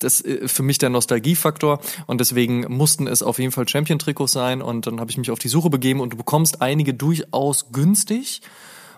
das 0.00 0.20
ist 0.20 0.42
äh, 0.42 0.48
für 0.48 0.62
mich 0.62 0.78
der 0.78 0.90
Nostalgiefaktor 0.90 1.80
und 2.06 2.20
deswegen 2.20 2.66
mussten 2.68 3.06
es 3.06 3.22
auf 3.22 3.38
jeden 3.38 3.52
Fall 3.52 3.68
Champion-Trikots 3.68 4.32
sein 4.32 4.62
und 4.62 4.86
dann 4.86 5.00
habe 5.00 5.10
ich 5.10 5.18
mich 5.18 5.30
auf 5.30 5.38
die 5.38 5.48
Suche 5.48 5.70
begeben 5.70 6.00
und 6.00 6.12
du 6.12 6.16
bekommst 6.16 6.60
einige 6.60 6.94
durchaus 6.94 7.72
günstig. 7.72 8.42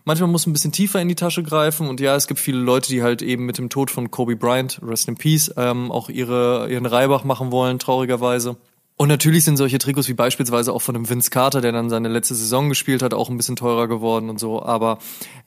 Manchmal 0.05 0.31
muss 0.31 0.47
ein 0.47 0.53
bisschen 0.53 0.73
tiefer 0.73 1.01
in 1.01 1.09
die 1.09 1.15
Tasche 1.15 1.45
greifen 1.45 1.89
und 1.89 2.01
ja, 2.01 2.17
es 2.17 2.27
gibt 2.27 2.41
viele 2.41 2.59
Leute, 2.59 2.89
die 2.89 3.03
halt 3.03 3.23
eben 3.23 3.47
mit 3.47 3.59
dem 3.59 3.69
Tod 3.69 3.91
von 3.91 4.11
Kobe 4.11 4.35
Bryant, 4.35 4.81
Rest 4.83 5.07
in 5.09 5.17
Peace, 5.17 5.53
ähm, 5.57 5.93
auch 5.93 6.09
ihre, 6.09 6.69
ihren 6.71 6.87
Reibach 6.87 7.23
machen 7.23 7.53
wollen, 7.53 7.79
traurigerweise. 7.79 8.57
Und 8.97 9.09
natürlich 9.09 9.45
sind 9.45 9.57
solche 9.57 9.79
Trikots 9.79 10.09
wie 10.09 10.15
beispielsweise 10.15 10.73
auch 10.73 10.83
von 10.83 10.95
einem 10.95 11.09
Vince 11.09 11.31
Carter, 11.31 11.61
der 11.61 11.73
dann 11.73 11.91
seine 11.91 12.09
letzte 12.09 12.35
Saison 12.35 12.69
gespielt 12.69 13.03
hat, 13.03 13.15
auch 13.15 13.31
ein 13.31 13.37
bisschen 13.37 13.57
teurer 13.57 13.89
geworden 13.89 14.31
und 14.31 14.39
so. 14.39 14.63
Aber 14.63 14.99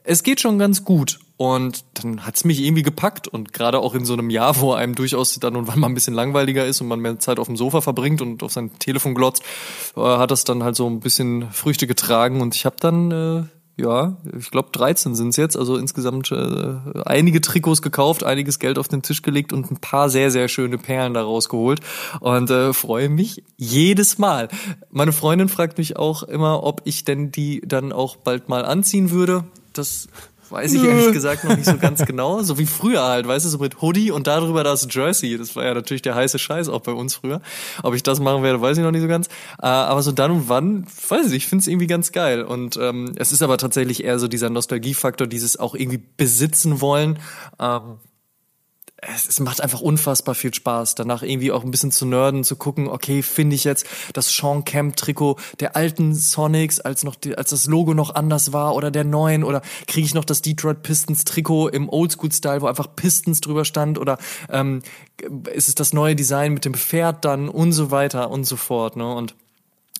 es 0.03 0.23
geht 0.23 0.41
schon 0.41 0.59
ganz 0.59 0.83
gut. 0.83 1.19
Und 1.37 1.83
dann 1.95 2.25
hat's 2.25 2.43
mich 2.43 2.61
irgendwie 2.61 2.83
gepackt. 2.83 3.27
Und 3.27 3.53
gerade 3.53 3.79
auch 3.79 3.93
in 3.93 4.05
so 4.05 4.13
einem 4.13 4.29
Jahr, 4.29 4.59
wo 4.59 4.73
einem 4.73 4.95
durchaus 4.95 5.37
dann 5.39 5.55
und 5.55 5.67
wann 5.67 5.79
mal 5.79 5.87
ein 5.87 5.93
bisschen 5.93 6.13
langweiliger 6.13 6.65
ist 6.65 6.81
und 6.81 6.87
man 6.87 6.99
mehr 6.99 7.19
Zeit 7.19 7.39
auf 7.39 7.47
dem 7.47 7.57
Sofa 7.57 7.81
verbringt 7.81 8.21
und 8.21 8.41
auf 8.41 8.51
sein 8.51 8.77
Telefon 8.79 9.15
glotzt, 9.15 9.43
äh, 9.95 10.01
hat 10.01 10.31
das 10.31 10.43
dann 10.43 10.63
halt 10.63 10.75
so 10.75 10.87
ein 10.87 10.99
bisschen 10.99 11.49
Früchte 11.51 11.87
getragen. 11.87 12.41
Und 12.41 12.55
ich 12.55 12.65
habe 12.65 12.77
dann 12.79 13.11
äh, 13.11 13.43
ja, 13.77 14.15
ich 14.37 14.51
glaube 14.51 14.69
13 14.71 15.15
sind 15.15 15.29
es 15.29 15.35
jetzt, 15.35 15.57
also 15.57 15.75
insgesamt 15.75 16.31
äh, 16.31 16.75
einige 17.05 17.41
Trikots 17.41 17.81
gekauft, 17.81 18.23
einiges 18.23 18.59
Geld 18.59 18.79
auf 18.79 18.87
den 18.87 19.01
Tisch 19.01 19.21
gelegt 19.21 19.51
und 19.51 19.69
ein 19.69 19.77
paar 19.77 20.09
sehr, 20.09 20.31
sehr 20.31 20.47
schöne 20.47 20.77
Perlen 20.77 21.13
daraus 21.13 21.49
geholt 21.49 21.81
und 22.21 22.49
äh, 22.49 22.73
freue 22.73 23.09
mich 23.09 23.43
jedes 23.57 24.17
Mal. 24.17 24.47
Meine 24.91 25.11
Freundin 25.11 25.49
fragt 25.49 25.77
mich 25.77 25.97
auch 25.97 26.23
immer, 26.23 26.63
ob 26.63 26.81
ich 26.85 27.03
denn 27.03 27.31
die 27.31 27.61
dann 27.65 27.91
auch 27.91 28.15
bald 28.15 28.47
mal 28.47 28.63
anziehen 28.63 29.11
würde. 29.11 29.43
Das 29.73 30.07
Weiß 30.49 30.73
ich 30.73 30.83
ehrlich 30.83 31.11
gesagt 31.11 31.43
noch 31.43 31.55
nicht 31.55 31.65
so 31.65 31.77
ganz 31.77 32.05
genau. 32.05 32.41
So 32.43 32.57
wie 32.57 32.65
früher 32.65 33.03
halt, 33.03 33.27
weißt 33.27 33.45
du, 33.45 33.49
so 33.49 33.57
mit 33.57 33.81
Hoodie 33.81 34.11
und 34.11 34.27
darüber 34.27 34.63
das 34.63 34.87
Jersey. 34.89 35.37
Das 35.37 35.55
war 35.55 35.65
ja 35.65 35.73
natürlich 35.73 36.01
der 36.01 36.15
heiße 36.15 36.39
Scheiß 36.39 36.69
auch 36.69 36.81
bei 36.81 36.91
uns 36.91 37.15
früher. 37.15 37.41
Ob 37.83 37.93
ich 37.93 38.03
das 38.03 38.19
machen 38.19 38.43
werde, 38.43 38.61
weiß 38.61 38.77
ich 38.77 38.83
noch 38.83 38.91
nicht 38.91 39.01
so 39.01 39.07
ganz. 39.07 39.27
Äh, 39.61 39.67
aber 39.67 40.01
so 40.01 40.11
dann 40.11 40.31
und 40.31 40.49
wann, 40.49 40.85
weiß 41.09 41.27
ich, 41.27 41.33
ich 41.33 41.47
finde 41.47 41.61
es 41.61 41.67
irgendwie 41.67 41.87
ganz 41.87 42.11
geil. 42.11 42.43
Und 42.43 42.77
ähm, 42.77 43.13
es 43.15 43.31
ist 43.31 43.41
aber 43.41 43.57
tatsächlich 43.57 44.03
eher 44.03 44.19
so 44.19 44.27
dieser 44.27 44.49
Nostalgiefaktor, 44.49 45.27
dieses 45.27 45.57
auch 45.57 45.75
irgendwie 45.75 46.01
besitzen 46.17 46.81
wollen. 46.81 47.19
Ähm, 47.59 47.97
es, 49.13 49.27
es 49.27 49.39
macht 49.39 49.61
einfach 49.61 49.81
unfassbar 49.81 50.35
viel 50.35 50.53
Spaß, 50.53 50.95
danach 50.95 51.23
irgendwie 51.23 51.51
auch 51.51 51.63
ein 51.63 51.71
bisschen 51.71 51.91
zu 51.91 52.05
nerden, 52.05 52.43
zu 52.43 52.55
gucken, 52.55 52.87
okay, 52.87 53.21
finde 53.21 53.55
ich 53.55 53.63
jetzt 53.63 53.85
das 54.13 54.29
Sean 54.29 54.65
Camp 54.65 54.95
Trikot 54.95 55.37
der 55.59 55.75
alten 55.75 56.13
Sonics, 56.15 56.79
als 56.79 57.03
noch 57.03 57.15
die, 57.15 57.37
als 57.37 57.49
das 57.49 57.67
Logo 57.67 57.93
noch 57.93 58.15
anders 58.15 58.53
war 58.53 58.75
oder 58.75 58.91
der 58.91 59.03
neuen 59.03 59.43
oder 59.43 59.61
kriege 59.87 60.05
ich 60.05 60.13
noch 60.13 60.25
das 60.25 60.41
Detroit 60.41 60.83
Pistons 60.83 61.23
Trikot 61.23 61.69
im 61.69 61.89
Oldschool 61.89 62.31
Style, 62.31 62.61
wo 62.61 62.67
einfach 62.67 62.95
Pistons 62.95 63.41
drüber 63.41 63.65
stand 63.65 63.97
oder 63.97 64.17
ähm, 64.49 64.81
ist 65.53 65.67
es 65.67 65.75
das 65.75 65.93
neue 65.93 66.15
Design 66.15 66.53
mit 66.53 66.65
dem 66.65 66.73
Pferd 66.73 67.25
dann 67.25 67.49
und 67.49 67.71
so 67.71 67.91
weiter 67.91 68.31
und 68.31 68.45
so 68.45 68.55
fort, 68.55 68.95
ne? 68.95 69.13
Und 69.13 69.35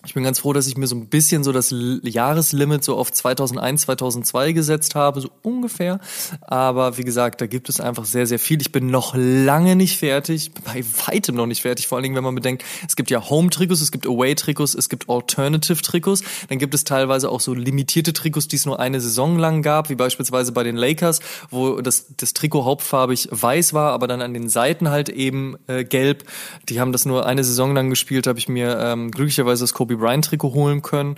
ich 0.05 0.13
bin 0.13 0.23
ganz 0.23 0.39
froh, 0.39 0.53
dass 0.53 0.67
ich 0.67 0.77
mir 0.77 0.87
so 0.87 0.95
ein 0.95 1.07
bisschen 1.07 1.43
so 1.43 1.51
das 1.51 1.73
Jahreslimit 2.03 2.83
so 2.83 2.95
auf 2.95 3.11
2001, 3.11 3.81
2002 3.81 4.51
gesetzt 4.51 4.95
habe, 4.95 5.19
so 5.19 5.29
ungefähr. 5.41 5.99
Aber 6.41 6.97
wie 6.97 7.03
gesagt, 7.03 7.41
da 7.41 7.47
gibt 7.47 7.69
es 7.69 7.79
einfach 7.79 8.05
sehr, 8.05 8.27
sehr 8.27 8.39
viel. 8.39 8.61
Ich 8.61 8.71
bin 8.71 8.87
noch 8.87 9.15
lange 9.15 9.75
nicht 9.75 9.97
fertig, 9.97 10.51
bei 10.65 10.83
weitem 11.07 11.35
noch 11.35 11.47
nicht 11.47 11.63
fertig. 11.63 11.87
Vor 11.87 11.97
allen 11.97 12.03
Dingen, 12.03 12.15
wenn 12.15 12.23
man 12.23 12.35
bedenkt, 12.35 12.63
es 12.87 12.95
gibt 12.95 13.09
ja 13.09 13.29
Home-Trikots, 13.29 13.81
es 13.81 13.91
gibt 13.91 14.05
Away-Trikots, 14.05 14.75
es 14.75 14.89
gibt 14.89 15.09
Alternative-Trikots. 15.09 16.23
Dann 16.49 16.59
gibt 16.59 16.73
es 16.73 16.83
teilweise 16.83 17.29
auch 17.29 17.39
so 17.39 17.53
limitierte 17.53 18.13
Trikots, 18.13 18.47
die 18.47 18.57
es 18.57 18.65
nur 18.65 18.79
eine 18.79 19.01
Saison 19.01 19.39
lang 19.39 19.63
gab, 19.63 19.89
wie 19.89 19.95
beispielsweise 19.95 20.51
bei 20.51 20.63
den 20.63 20.75
Lakers, 20.75 21.19
wo 21.49 21.81
das, 21.81 22.07
das 22.17 22.33
Trikot 22.33 22.65
hauptfarbig 22.65 23.27
weiß 23.31 23.73
war, 23.73 23.91
aber 23.91 24.07
dann 24.07 24.21
an 24.21 24.33
den 24.33 24.49
Seiten 24.49 24.89
halt 24.89 25.09
eben 25.09 25.55
äh, 25.67 25.83
gelb. 25.83 26.25
Die 26.69 26.79
haben 26.79 26.91
das 26.91 27.05
nur 27.05 27.25
eine 27.25 27.43
Saison 27.43 27.73
lang 27.73 27.89
gespielt, 27.89 28.27
habe 28.27 28.37
ich 28.37 28.47
mir 28.47 28.77
ähm, 28.79 29.09
glücklicherweise 29.09 29.63
das 29.63 29.73
Kobe 29.73 29.94
Kobe 29.95 30.05
Bryant 30.05 30.25
Trikot 30.25 30.53
holen 30.53 30.81
können. 30.81 31.15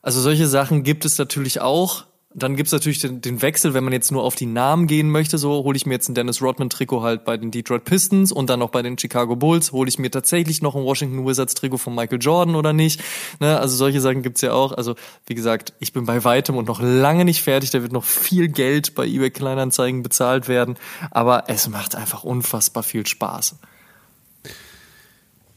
Also 0.00 0.20
solche 0.20 0.46
Sachen 0.46 0.82
gibt 0.82 1.04
es 1.04 1.18
natürlich 1.18 1.60
auch. 1.60 2.04
Dann 2.34 2.56
gibt's 2.56 2.72
natürlich 2.72 2.98
den, 2.98 3.20
den, 3.20 3.42
Wechsel, 3.42 3.74
wenn 3.74 3.84
man 3.84 3.92
jetzt 3.92 4.10
nur 4.10 4.24
auf 4.24 4.34
die 4.34 4.46
Namen 4.46 4.86
gehen 4.86 5.10
möchte, 5.10 5.36
so 5.36 5.64
hole 5.64 5.76
ich 5.76 5.84
mir 5.84 5.92
jetzt 5.92 6.08
ein 6.08 6.14
Dennis 6.14 6.40
Rodman-Trikot 6.40 7.02
halt 7.02 7.26
bei 7.26 7.36
den 7.36 7.50
Detroit 7.50 7.84
Pistons 7.84 8.32
und 8.32 8.48
dann 8.48 8.60
noch 8.60 8.70
bei 8.70 8.80
den 8.80 8.96
Chicago 8.96 9.36
Bulls, 9.36 9.72
hole 9.72 9.86
ich 9.86 9.98
mir 9.98 10.10
tatsächlich 10.10 10.62
noch 10.62 10.74
ein 10.74 10.82
Washington 10.82 11.26
Wizards-Trikot 11.26 11.76
von 11.76 11.94
Michael 11.94 12.22
Jordan 12.22 12.54
oder 12.54 12.72
nicht. 12.72 13.02
Ne? 13.38 13.60
Also 13.60 13.76
solche 13.76 14.00
Sachen 14.00 14.22
gibt's 14.22 14.40
ja 14.40 14.54
auch. 14.54 14.72
Also 14.72 14.94
wie 15.26 15.34
gesagt, 15.34 15.74
ich 15.78 15.92
bin 15.92 16.06
bei 16.06 16.24
weitem 16.24 16.56
und 16.56 16.68
noch 16.68 16.80
lange 16.80 17.26
nicht 17.26 17.42
fertig. 17.42 17.70
Da 17.70 17.82
wird 17.82 17.92
noch 17.92 18.04
viel 18.04 18.48
Geld 18.48 18.94
bei 18.94 19.06
eBay 19.06 19.30
Kleinanzeigen 19.30 20.02
bezahlt 20.02 20.48
werden. 20.48 20.76
Aber 21.10 21.44
es 21.48 21.68
macht 21.68 21.94
einfach 21.94 22.24
unfassbar 22.24 22.82
viel 22.82 23.06
Spaß. 23.06 23.56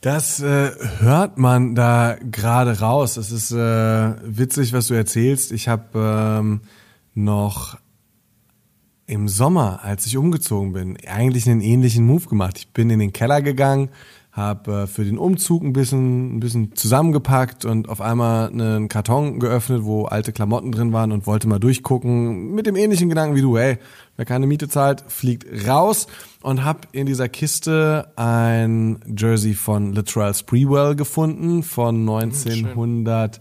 Das 0.05 0.39
äh, 0.39 0.69
hört 0.99 1.39
man 1.39 1.73
da 1.73 2.15
gerade 2.21 2.79
raus. 2.79 3.17
Es 3.17 3.31
ist 3.31 3.51
äh, 3.51 3.57
witzig, 3.57 4.71
was 4.71 4.85
du 4.85 4.93
erzählst. 4.93 5.51
Ich 5.51 5.67
habe 5.67 5.83
ähm, 5.95 6.61
noch 7.15 7.79
im 9.07 9.27
Sommer, 9.27 9.79
als 9.83 10.05
ich 10.05 10.15
umgezogen 10.15 10.73
bin, 10.73 10.95
eigentlich 11.07 11.49
einen 11.49 11.61
ähnlichen 11.61 12.05
Move 12.05 12.27
gemacht. 12.27 12.59
Ich 12.59 12.67
bin 12.67 12.91
in 12.91 12.99
den 12.99 13.13
Keller 13.13 13.41
gegangen, 13.41 13.89
habe 14.35 14.83
äh, 14.83 14.87
für 14.87 15.05
den 15.05 15.17
Umzug 15.17 15.63
ein 15.63 15.71
bisschen, 15.71 16.35
ein 16.35 16.39
bisschen 16.41 16.75
zusammengepackt 16.75 17.63
und 17.63 17.87
auf 17.87 18.01
einmal 18.01 18.49
einen 18.49 18.89
Karton 18.89 19.39
geöffnet, 19.39 19.85
wo 19.85 20.05
alte 20.05 20.33
Klamotten 20.33 20.73
drin 20.73 20.91
waren 20.91 21.13
und 21.13 21.25
wollte 21.25 21.47
mal 21.47 21.59
durchgucken 21.59 22.53
mit 22.53 22.65
dem 22.65 22.75
ähnlichen 22.75 23.07
Gedanken 23.07 23.35
wie 23.35 23.41
du, 23.41 23.57
hey, 23.57 23.77
wer 24.17 24.25
keine 24.25 24.45
Miete 24.45 24.67
zahlt, 24.67 25.05
fliegt 25.07 25.45
raus 25.67 26.07
und 26.41 26.65
habe 26.65 26.81
in 26.91 27.05
dieser 27.05 27.29
Kiste 27.29 28.11
ein 28.17 28.99
Jersey 29.17 29.53
von 29.53 29.93
Latrell 29.93 30.33
Sprewell 30.33 30.95
gefunden 30.95 31.63
von 31.63 32.01
1900 32.01 33.39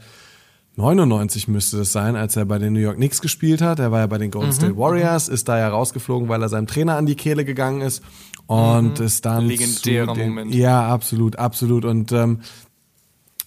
99 0.76 1.46
müsste 1.46 1.76
das 1.76 1.92
sein, 1.92 2.16
als 2.16 2.34
er 2.34 2.46
bei 2.46 2.58
den 2.58 2.72
New 2.72 2.80
York 2.80 2.96
Knicks 2.96 3.20
gespielt 3.20 3.62
hat. 3.62 3.78
Er 3.78 3.92
war 3.92 4.00
ja 4.00 4.06
bei 4.08 4.18
den 4.18 4.32
Golden 4.32 4.48
mhm. 4.48 4.54
State 4.54 4.76
Warriors, 4.76 5.28
ist 5.28 5.48
da 5.48 5.56
ja 5.56 5.68
rausgeflogen, 5.68 6.28
weil 6.28 6.42
er 6.42 6.48
seinem 6.48 6.66
Trainer 6.66 6.96
an 6.96 7.06
die 7.06 7.14
Kehle 7.14 7.44
gegangen 7.44 7.80
ist 7.80 8.02
und 8.46 8.98
mhm. 8.98 9.06
ist 9.06 9.24
dann 9.24 9.46
legendärer 9.46 10.14
den, 10.14 10.30
Moment. 10.30 10.54
Ja, 10.54 10.88
absolut, 10.88 11.36
absolut 11.36 11.84
und 11.84 12.12
ähm, 12.12 12.40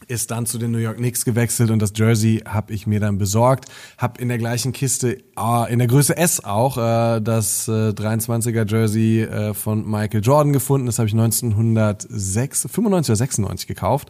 ist 0.07 0.31
dann 0.31 0.45
zu 0.45 0.57
den 0.57 0.71
New 0.71 0.77
York 0.77 0.97
Knicks 0.97 1.25
gewechselt 1.25 1.69
und 1.69 1.81
das 1.81 1.91
Jersey 1.95 2.41
habe 2.47 2.73
ich 2.73 2.87
mir 2.87 2.99
dann 2.99 3.17
besorgt. 3.17 3.65
Hab 3.97 4.19
in 4.19 4.29
der 4.29 4.37
gleichen 4.37 4.71
Kiste, 4.71 5.17
äh, 5.37 5.71
in 5.73 5.79
der 5.79 5.87
Größe 5.87 6.15
S 6.15 6.43
auch, 6.43 6.77
äh, 6.77 7.19
das 7.21 7.67
äh, 7.67 7.89
23er 7.89 8.69
Jersey 8.69 9.23
äh, 9.23 9.53
von 9.53 9.89
Michael 9.89 10.21
Jordan 10.21 10.53
gefunden. 10.53 10.85
Das 10.85 10.99
habe 10.99 11.07
ich 11.07 11.13
1906, 11.13 12.67
95 12.71 13.11
oder 13.11 13.17
96 13.17 13.67
gekauft. 13.67 14.09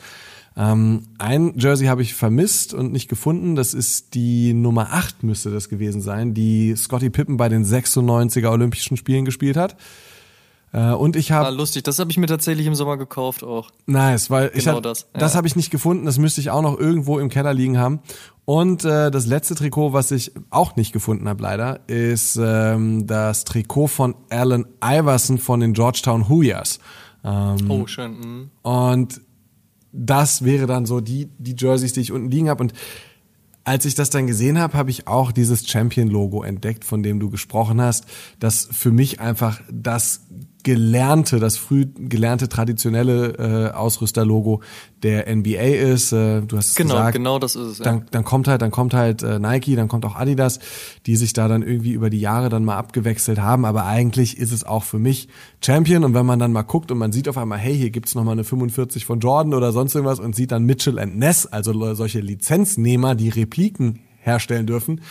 Ähm, 0.55 1.03
ein 1.17 1.53
Jersey 1.55 1.87
habe 1.87 2.01
ich 2.01 2.13
vermisst 2.13 2.73
und 2.73 2.91
nicht 2.91 3.09
gefunden. 3.09 3.55
Das 3.55 3.73
ist 3.73 4.13
die 4.13 4.53
Nummer 4.53 4.93
8 4.93 5.23
müsste 5.23 5.51
das 5.51 5.69
gewesen 5.69 6.01
sein, 6.01 6.33
die 6.33 6.75
Scotty 6.75 7.09
Pippen 7.09 7.37
bei 7.37 7.49
den 7.49 7.63
96er 7.63 8.49
Olympischen 8.49 8.97
Spielen 8.97 9.25
gespielt 9.25 9.57
hat. 9.57 9.77
Äh, 10.77 10.93
und 10.93 11.15
ich 11.15 11.31
habe 11.31 11.47
ah, 11.47 11.49
lustig, 11.49 11.83
das 11.83 11.97
habe 11.97 12.11
ich 12.11 12.17
mir 12.17 12.27
tatsächlich 12.27 12.67
im 12.67 12.75
Sommer 12.75 12.97
gekauft 12.97 13.43
auch. 13.43 13.71
Nice, 13.87 14.29
weil 14.29 14.49
genau 14.49 14.59
ich 14.59 14.67
hab, 14.67 14.83
das. 14.83 15.07
Ja. 15.13 15.19
Das 15.19 15.35
habe 15.35 15.47
ich 15.47 15.55
nicht 15.55 15.71
gefunden, 15.71 16.05
das 16.05 16.19
müsste 16.19 16.39
ich 16.39 16.51
auch 16.51 16.61
noch 16.61 16.77
irgendwo 16.77 17.17
im 17.17 17.29
Keller 17.29 17.53
liegen 17.53 17.79
haben. 17.79 17.99
Und 18.45 18.85
äh, 18.85 19.09
das 19.09 19.25
letzte 19.25 19.55
Trikot, 19.55 19.93
was 19.93 20.11
ich 20.11 20.33
auch 20.51 20.75
nicht 20.75 20.93
gefunden 20.93 21.27
habe 21.27 21.41
leider, 21.41 21.79
ist 21.87 22.39
ähm, 22.39 23.07
das 23.07 23.43
Trikot 23.43 23.87
von 23.87 24.13
Allen 24.29 24.67
Iverson 24.83 25.39
von 25.39 25.61
den 25.61 25.73
Georgetown 25.73 26.29
Hoosiers. 26.29 26.79
Ähm, 27.23 27.71
oh, 27.71 27.87
schön. 27.87 28.11
Mhm. 28.19 28.51
Und 28.61 29.21
das 29.91 30.43
wäre 30.43 30.67
dann 30.67 30.85
so 30.85 31.01
die, 31.01 31.29
die 31.39 31.55
Jerseys, 31.57 31.93
die 31.93 32.01
ich 32.01 32.11
unten 32.11 32.29
liegen 32.29 32.49
habe. 32.49 32.61
Und 32.61 32.73
als 33.63 33.83
ich 33.83 33.95
das 33.95 34.11
dann 34.11 34.27
gesehen 34.27 34.59
habe, 34.59 34.77
habe 34.77 34.91
ich 34.91 35.07
auch 35.07 35.31
dieses 35.31 35.67
Champion-Logo 35.67 36.43
entdeckt, 36.43 36.85
von 36.85 37.03
dem 37.03 37.19
du 37.19 37.29
gesprochen 37.29 37.81
hast, 37.81 38.05
das 38.39 38.69
für 38.71 38.91
mich 38.91 39.19
einfach 39.19 39.59
das 39.69 40.21
gelernte, 40.63 41.39
das 41.39 41.55
früh 41.57 41.85
gelernte 41.95 42.49
traditionelle 42.49 43.69
äh, 43.71 43.75
Ausrüsterlogo 43.75 44.61
der 45.03 45.33
NBA 45.33 45.59
ist. 45.59 46.11
Äh, 46.11 46.41
du 46.41 46.57
hast 46.57 46.75
genau, 46.75 46.95
gesagt. 46.95 47.15
Genau, 47.15 47.39
das 47.39 47.55
ist 47.55 47.67
es. 47.67 47.77
Ja. 47.79 47.85
Dann, 47.85 48.05
dann 48.11 48.23
kommt 48.23 48.47
halt, 48.47 48.61
dann 48.61 48.71
kommt 48.71 48.93
halt 48.93 49.23
äh, 49.23 49.39
Nike, 49.39 49.75
dann 49.75 49.87
kommt 49.87 50.05
auch 50.05 50.15
Adidas, 50.15 50.59
die 51.05 51.15
sich 51.15 51.33
da 51.33 51.47
dann 51.47 51.61
irgendwie 51.61 51.91
über 51.91 52.09
die 52.09 52.19
Jahre 52.19 52.49
dann 52.49 52.65
mal 52.65 52.77
abgewechselt 52.77 53.39
haben. 53.39 53.65
Aber 53.65 53.85
eigentlich 53.85 54.37
ist 54.37 54.51
es 54.51 54.63
auch 54.63 54.83
für 54.83 54.99
mich 54.99 55.29
Champion. 55.63 56.03
Und 56.03 56.13
wenn 56.13 56.25
man 56.25 56.39
dann 56.39 56.51
mal 56.51 56.63
guckt 56.63 56.91
und 56.91 56.97
man 56.97 57.11
sieht 57.11 57.29
auf 57.29 57.37
einmal, 57.37 57.59
hey, 57.59 57.75
hier 57.75 57.89
gibt's 57.89 58.15
noch 58.15 58.23
mal 58.23 58.33
eine 58.33 58.43
45 58.43 59.05
von 59.05 59.19
Jordan 59.19 59.53
oder 59.53 59.71
sonst 59.71 59.95
irgendwas 59.95 60.19
und 60.19 60.35
sieht 60.35 60.51
dann 60.51 60.65
Mitchell 60.65 60.99
and 60.99 61.17
Ness, 61.17 61.45
also 61.45 61.93
solche 61.93 62.19
Lizenznehmer, 62.19 63.15
die 63.15 63.29
Repliken 63.29 63.99
herstellen 64.19 64.67
dürfen 64.67 65.01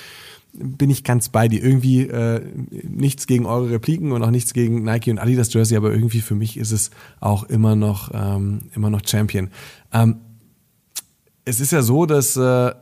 bin 0.58 0.90
ich 0.90 1.04
ganz 1.04 1.28
bei 1.28 1.48
dir. 1.48 1.62
Irgendwie 1.62 2.02
äh, 2.02 2.40
nichts 2.70 3.26
gegen 3.26 3.46
eure 3.46 3.70
Repliken 3.70 4.12
und 4.12 4.22
auch 4.22 4.30
nichts 4.30 4.52
gegen 4.54 4.82
Nike 4.82 5.10
und 5.10 5.18
Adidas 5.18 5.52
Jersey, 5.52 5.76
aber 5.76 5.92
irgendwie 5.92 6.20
für 6.20 6.34
mich 6.34 6.56
ist 6.56 6.72
es 6.72 6.90
auch 7.20 7.44
immer 7.44 7.76
noch 7.76 8.10
ähm, 8.14 8.70
immer 8.74 8.90
noch 8.90 9.02
Champion. 9.06 9.50
Ähm, 9.92 10.16
es 11.44 11.60
ist 11.60 11.72
ja 11.72 11.82
so, 11.82 12.06
dass 12.06 12.36
äh, 12.36 12.72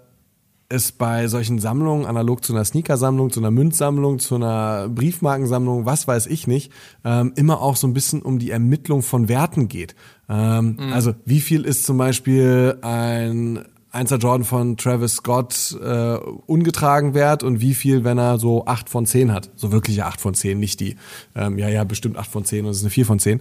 es 0.69 0.93
bei 0.93 1.29
solchen 1.29 1.59
Sammlungen, 1.59 2.07
analog 2.07 2.45
zu 2.45 2.53
einer 2.53 2.65
Sneaker-Sammlung, 2.65 3.31
zu 3.31 3.41
einer 3.41 3.51
Münzsammlung, 3.51 4.19
zu 4.19 4.37
einer 4.37 4.89
Briefmarkensammlung, 4.89 5.85
was 5.85 6.09
weiß 6.09 6.27
ich 6.27 6.47
nicht, 6.47 6.73
ähm, 7.05 7.33
immer 7.37 7.61
auch 7.61 7.77
so 7.77 7.87
ein 7.87 7.95
bisschen 7.95 8.23
um 8.23 8.39
die 8.39 8.51
Ermittlung 8.51 9.03
von 9.03 9.29
Werten 9.29 9.69
geht. 9.69 9.95
Ähm, 10.29 10.79
mhm. 10.81 10.93
Also 10.93 11.15
wie 11.25 11.41
viel 11.41 11.65
ist 11.65 11.85
zum 11.85 11.99
Beispiel 11.99 12.79
ein 12.83 13.65
Einser 13.95 14.19
Jordan 14.19 14.45
von 14.45 14.77
Travis 14.77 15.17
Scott 15.17 15.77
äh, 15.83 16.17
ungetragen 16.47 17.15
wert 17.15 17.43
und 17.43 17.61
wie 17.61 17.75
viel, 17.75 18.05
wenn 18.05 18.19
er 18.19 18.39
so 18.39 18.67
acht 18.67 18.89
von 18.89 19.07
zehn 19.07 19.33
hat. 19.33 19.51
So 19.57 19.73
wirkliche 19.73 20.05
acht 20.07 20.21
von 20.21 20.35
zehn, 20.35 20.59
nicht 20.59 20.81
die, 20.81 20.97
ähm, 21.35 21.59
ja, 21.59 21.69
ja, 21.69 21.85
bestimmt 21.85 22.17
acht 22.17 22.31
von 22.31 22.45
zehn 22.45 22.65
und 22.65 22.73
es 22.73 22.79
ist 22.79 22.83
eine 22.83 22.91
vier 22.91 23.07
von 23.07 23.19
zehn. 23.19 23.41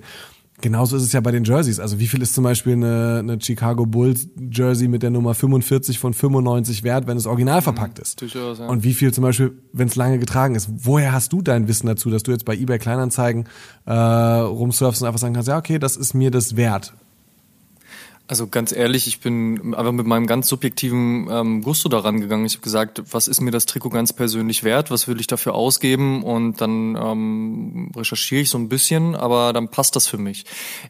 Genauso 0.62 0.96
ist 0.96 1.04
es 1.04 1.12
ja 1.12 1.20
bei 1.20 1.32
den 1.32 1.44
Jerseys. 1.44 1.80
Also 1.80 2.00
wie 2.00 2.08
viel 2.08 2.22
ist 2.22 2.34
zum 2.36 2.46
Beispiel 2.46 2.74
eine, 2.74 3.18
eine 3.20 3.42
Chicago 3.42 3.86
Bulls 3.86 4.30
Jersey 4.50 4.88
mit 4.88 5.04
der 5.04 5.10
Nummer 5.10 5.34
45 5.34 6.00
von 6.00 6.14
95 6.14 6.84
wert, 6.84 7.06
wenn 7.06 7.18
es 7.18 7.26
original 7.26 7.60
mhm, 7.60 7.64
verpackt 7.64 8.00
ist? 8.00 8.22
Durchaus, 8.22 8.60
ja. 8.60 8.68
Und 8.68 8.84
wie 8.84 8.94
viel 8.94 9.14
zum 9.14 9.24
Beispiel, 9.24 9.60
wenn 9.74 9.88
es 9.88 9.96
lange 9.96 10.20
getragen 10.20 10.56
ist? 10.56 10.70
Woher 10.72 11.12
hast 11.12 11.34
du 11.34 11.42
dein 11.42 11.68
Wissen 11.68 11.88
dazu, 11.88 12.10
dass 12.10 12.24
du 12.24 12.32
jetzt 12.32 12.46
bei 12.46 12.56
eBay 12.56 12.80
Kleinanzeigen 12.80 13.50
äh, 13.86 13.92
rumsurfst 13.92 15.02
und 15.02 15.08
einfach 15.08 15.20
sagen 15.20 15.34
kannst, 15.34 15.50
ja 15.50 15.58
okay, 15.58 15.80
das 15.80 15.98
ist 15.98 16.14
mir 16.14 16.32
das 16.32 16.56
wert. 16.56 16.94
Also 18.34 18.48
ganz 18.48 18.72
ehrlich, 18.72 19.06
ich 19.06 19.20
bin 19.20 19.76
einfach 19.76 19.92
mit 19.92 20.08
meinem 20.08 20.26
ganz 20.26 20.48
subjektiven 20.48 21.28
ähm, 21.30 21.62
Gusto 21.62 21.88
daran 21.88 22.20
gegangen. 22.20 22.48
Ich 22.48 22.54
habe 22.54 22.64
gesagt, 22.64 23.04
was 23.12 23.28
ist 23.28 23.42
mir 23.42 23.52
das 23.52 23.68
Trikot 23.68 23.90
ganz 23.90 24.12
persönlich 24.12 24.64
wert? 24.64 24.90
Was 24.90 25.08
will 25.08 25.20
ich 25.20 25.28
dafür 25.28 25.54
ausgeben? 25.54 26.24
Und 26.24 26.60
dann 26.60 26.96
ähm, 26.96 27.92
recherchiere 27.96 28.42
ich 28.42 28.50
so 28.50 28.58
ein 28.58 28.70
bisschen, 28.70 29.16
aber 29.16 29.54
dann 29.54 29.70
passt 29.70 29.96
das 29.96 30.08
für 30.08 30.18
mich. 30.18 30.46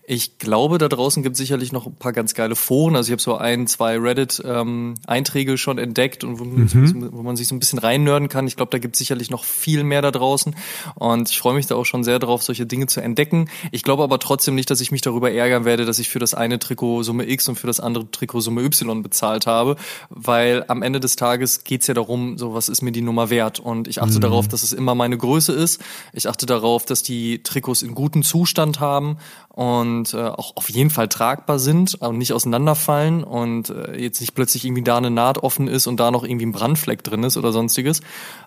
Ich 0.07 0.37
glaube, 0.37 0.77
da 0.77 0.87
draußen 0.87 1.21
gibt 1.21 1.33
es 1.33 1.39
sicherlich 1.39 1.73
noch 1.73 1.85
ein 1.85 1.95
paar 1.95 2.13
ganz 2.13 2.33
geile 2.33 2.55
Foren. 2.55 2.95
Also 2.95 3.09
ich 3.09 3.11
habe 3.11 3.21
so 3.21 3.35
ein, 3.35 3.67
zwei 3.67 3.97
Reddit-Einträge 3.99 5.51
ähm, 5.51 5.57
schon 5.57 5.79
entdeckt 5.79 6.23
und 6.23 6.39
wo, 6.39 6.45
mhm. 6.45 7.09
wo, 7.11 7.23
man 7.23 7.35
sich 7.35 7.49
so 7.49 7.55
ein 7.55 7.59
bisschen 7.59 7.79
reinnörden 7.79 8.29
kann. 8.29 8.47
Ich 8.47 8.55
glaube, 8.55 8.69
da 8.71 8.77
gibt 8.77 8.95
es 8.95 8.99
sicherlich 8.99 9.29
noch 9.29 9.43
viel 9.43 9.83
mehr 9.83 10.01
da 10.01 10.11
draußen. 10.11 10.55
Und 10.95 11.29
ich 11.29 11.39
freue 11.39 11.55
mich 11.55 11.67
da 11.67 11.75
auch 11.75 11.85
schon 11.85 12.05
sehr 12.05 12.19
darauf, 12.19 12.41
solche 12.41 12.65
Dinge 12.65 12.87
zu 12.87 13.01
entdecken. 13.01 13.49
Ich 13.73 13.83
glaube 13.83 14.01
aber 14.01 14.17
trotzdem 14.19 14.55
nicht, 14.55 14.69
dass 14.69 14.79
ich 14.79 14.93
mich 14.93 15.01
darüber 15.01 15.29
ärgern 15.29 15.65
werde, 15.65 15.83
dass 15.83 15.99
ich 15.99 16.07
für 16.07 16.19
das 16.19 16.33
eine 16.33 16.57
Trikot 16.57 17.03
so 17.03 17.13
Summe 17.13 17.32
X 17.34 17.47
und 17.49 17.55
für 17.55 17.67
das 17.67 17.79
andere 17.79 18.09
Trikot 18.09 18.41
Summe 18.41 18.63
Y 18.63 19.03
bezahlt 19.03 19.47
habe, 19.47 19.75
weil 20.09 20.63
am 20.67 20.81
Ende 20.81 20.99
des 20.99 21.15
Tages 21.15 21.63
geht's 21.63 21.88
ja 21.88 21.93
darum, 21.93 22.38
so 22.38 22.53
was 22.53 22.69
ist 22.69 22.81
mir 22.81 22.91
die 22.91 23.01
Nummer 23.01 23.29
wert 23.29 23.59
und 23.59 23.88
ich 23.88 24.01
achte 24.01 24.15
mhm. 24.15 24.21
darauf, 24.21 24.47
dass 24.47 24.63
es 24.63 24.73
immer 24.73 24.95
meine 24.95 25.17
Größe 25.17 25.51
ist. 25.51 25.81
Ich 26.13 26.29
achte 26.29 26.45
darauf, 26.45 26.86
dass 26.86 27.03
die 27.03 27.43
Trikots 27.43 27.81
in 27.81 27.95
gutem 27.95 28.23
Zustand 28.23 28.79
haben 28.79 29.17
und 29.49 30.13
äh, 30.13 30.17
auch 30.17 30.55
auf 30.55 30.69
jeden 30.69 30.89
Fall 30.89 31.07
tragbar 31.09 31.59
sind 31.59 31.95
und 31.95 32.17
nicht 32.17 32.34
auseinanderfallen 32.34 33.23
und 33.23 33.69
äh, 33.69 33.99
jetzt 33.99 34.19
nicht 34.19 34.34
plötzlich 34.34 34.65
irgendwie 34.65 34.84
da 34.84 34.97
eine 34.97 35.11
Naht 35.11 35.38
offen 35.38 35.67
ist 35.67 35.86
und 35.88 35.99
da 35.99 36.09
noch 36.09 36.23
irgendwie 36.23 36.47
ein 36.47 36.51
Brandfleck 36.51 37.03
drin 37.03 37.23
ist 37.23 37.38
oder 37.38 37.51
sonstiges. 37.51 38.01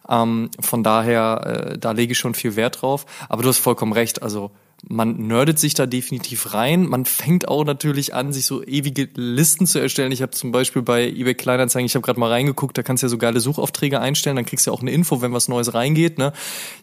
Ähm, 0.08 0.50
von 0.60 0.82
daher, 0.82 1.72
äh, 1.74 1.78
da 1.78 1.92
lege 1.92 2.12
ich 2.12 2.18
schon 2.18 2.34
viel 2.34 2.56
Wert 2.56 2.82
drauf. 2.82 3.06
Aber 3.28 3.42
du 3.42 3.48
hast 3.48 3.58
vollkommen 3.58 3.92
recht, 3.92 4.22
also 4.22 4.50
man 4.88 5.16
nerdet 5.16 5.58
sich 5.58 5.74
da 5.74 5.86
definitiv 5.86 6.54
rein. 6.54 6.86
Man 6.86 7.04
fängt 7.04 7.48
auch 7.48 7.64
natürlich 7.64 8.14
an, 8.14 8.32
sich 8.32 8.46
so 8.46 8.62
ewige 8.62 9.08
Listen 9.14 9.66
zu 9.66 9.80
erstellen. 9.80 10.12
Ich 10.12 10.22
habe 10.22 10.30
zum 10.30 10.52
Beispiel 10.52 10.82
bei 10.82 11.08
eBay 11.08 11.34
Kleinanzeigen, 11.34 11.86
ich 11.86 11.94
habe 11.96 12.04
gerade 12.04 12.20
mal 12.20 12.30
reingeguckt, 12.30 12.78
da 12.78 12.82
kannst 12.82 13.02
du 13.02 13.06
ja 13.06 13.08
so 13.08 13.18
geile 13.18 13.40
Suchaufträge 13.40 14.00
einstellen, 14.00 14.36
dann 14.36 14.44
kriegst 14.44 14.66
du 14.66 14.70
ja 14.70 14.76
auch 14.76 14.82
eine 14.82 14.92
Info, 14.92 15.20
wenn 15.22 15.32
was 15.32 15.48
Neues 15.48 15.74
reingeht. 15.74 16.18
Ne? 16.18 16.32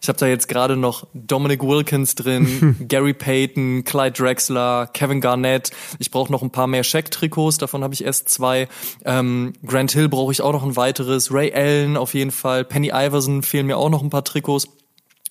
Ich 0.02 0.08
habe 0.08 0.18
da 0.18 0.26
jetzt 0.26 0.48
gerade 0.48 0.76
noch 0.76 1.06
Dominic 1.14 1.62
Wilkins 1.62 2.14
drin, 2.14 2.76
Gary 2.88 3.14
Payton, 3.14 3.84
Clyde 3.84 4.12
Drexler, 4.12 4.86
Kevin 4.92 5.22
Garnett. 5.22 5.70
Ich 5.98 6.10
brauche 6.10 6.30
noch 6.30 6.42
ein 6.42 6.50
paar 6.50 6.66
mehr 6.66 6.84
Shaq-Trikots, 6.84 7.56
davon 7.56 7.82
habe 7.82 7.94
ich 7.94 8.04
erst 8.04 8.28
zwei. 8.28 8.68
Ähm, 9.06 9.54
Grant 9.64 9.92
Hill 9.92 10.10
brauche 10.10 10.32
ich 10.32 10.42
auch 10.42 10.52
noch 10.52 10.62
ein 10.62 10.76
weiteres. 10.76 11.32
Ray 11.32 11.54
Allen 11.54 11.96
auf 11.96 12.12
jeden 12.12 12.32
Fall. 12.32 12.64
Penny 12.64 12.90
Iverson 12.92 13.42
fehlen 13.42 13.66
mir 13.66 13.78
auch 13.78 13.88
noch 13.88 14.02
ein 14.02 14.10
paar 14.10 14.24
Trikots 14.24 14.68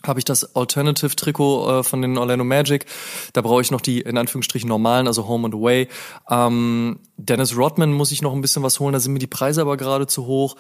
habe 0.05 0.19
ich 0.19 0.25
das 0.25 0.55
Alternative-Trikot 0.55 1.79
äh, 1.79 1.83
von 1.83 2.01
den 2.01 2.17
Orlando 2.17 2.43
Magic. 2.43 2.85
Da 3.33 3.41
brauche 3.41 3.61
ich 3.61 3.71
noch 3.71 3.81
die 3.81 4.01
in 4.01 4.17
Anführungsstrichen 4.17 4.67
normalen, 4.67 5.07
also 5.07 5.27
Home 5.27 5.45
and 5.45 5.55
Away. 5.55 5.87
Ähm, 6.29 6.99
Dennis 7.17 7.57
Rodman 7.57 7.93
muss 7.93 8.11
ich 8.11 8.21
noch 8.21 8.33
ein 8.33 8.41
bisschen 8.41 8.63
was 8.63 8.79
holen, 8.79 8.93
da 8.93 8.99
sind 8.99 9.13
mir 9.13 9.19
die 9.19 9.27
Preise 9.27 9.61
aber 9.61 9.77
gerade 9.77 10.07
zu 10.07 10.25
hoch 10.25 10.55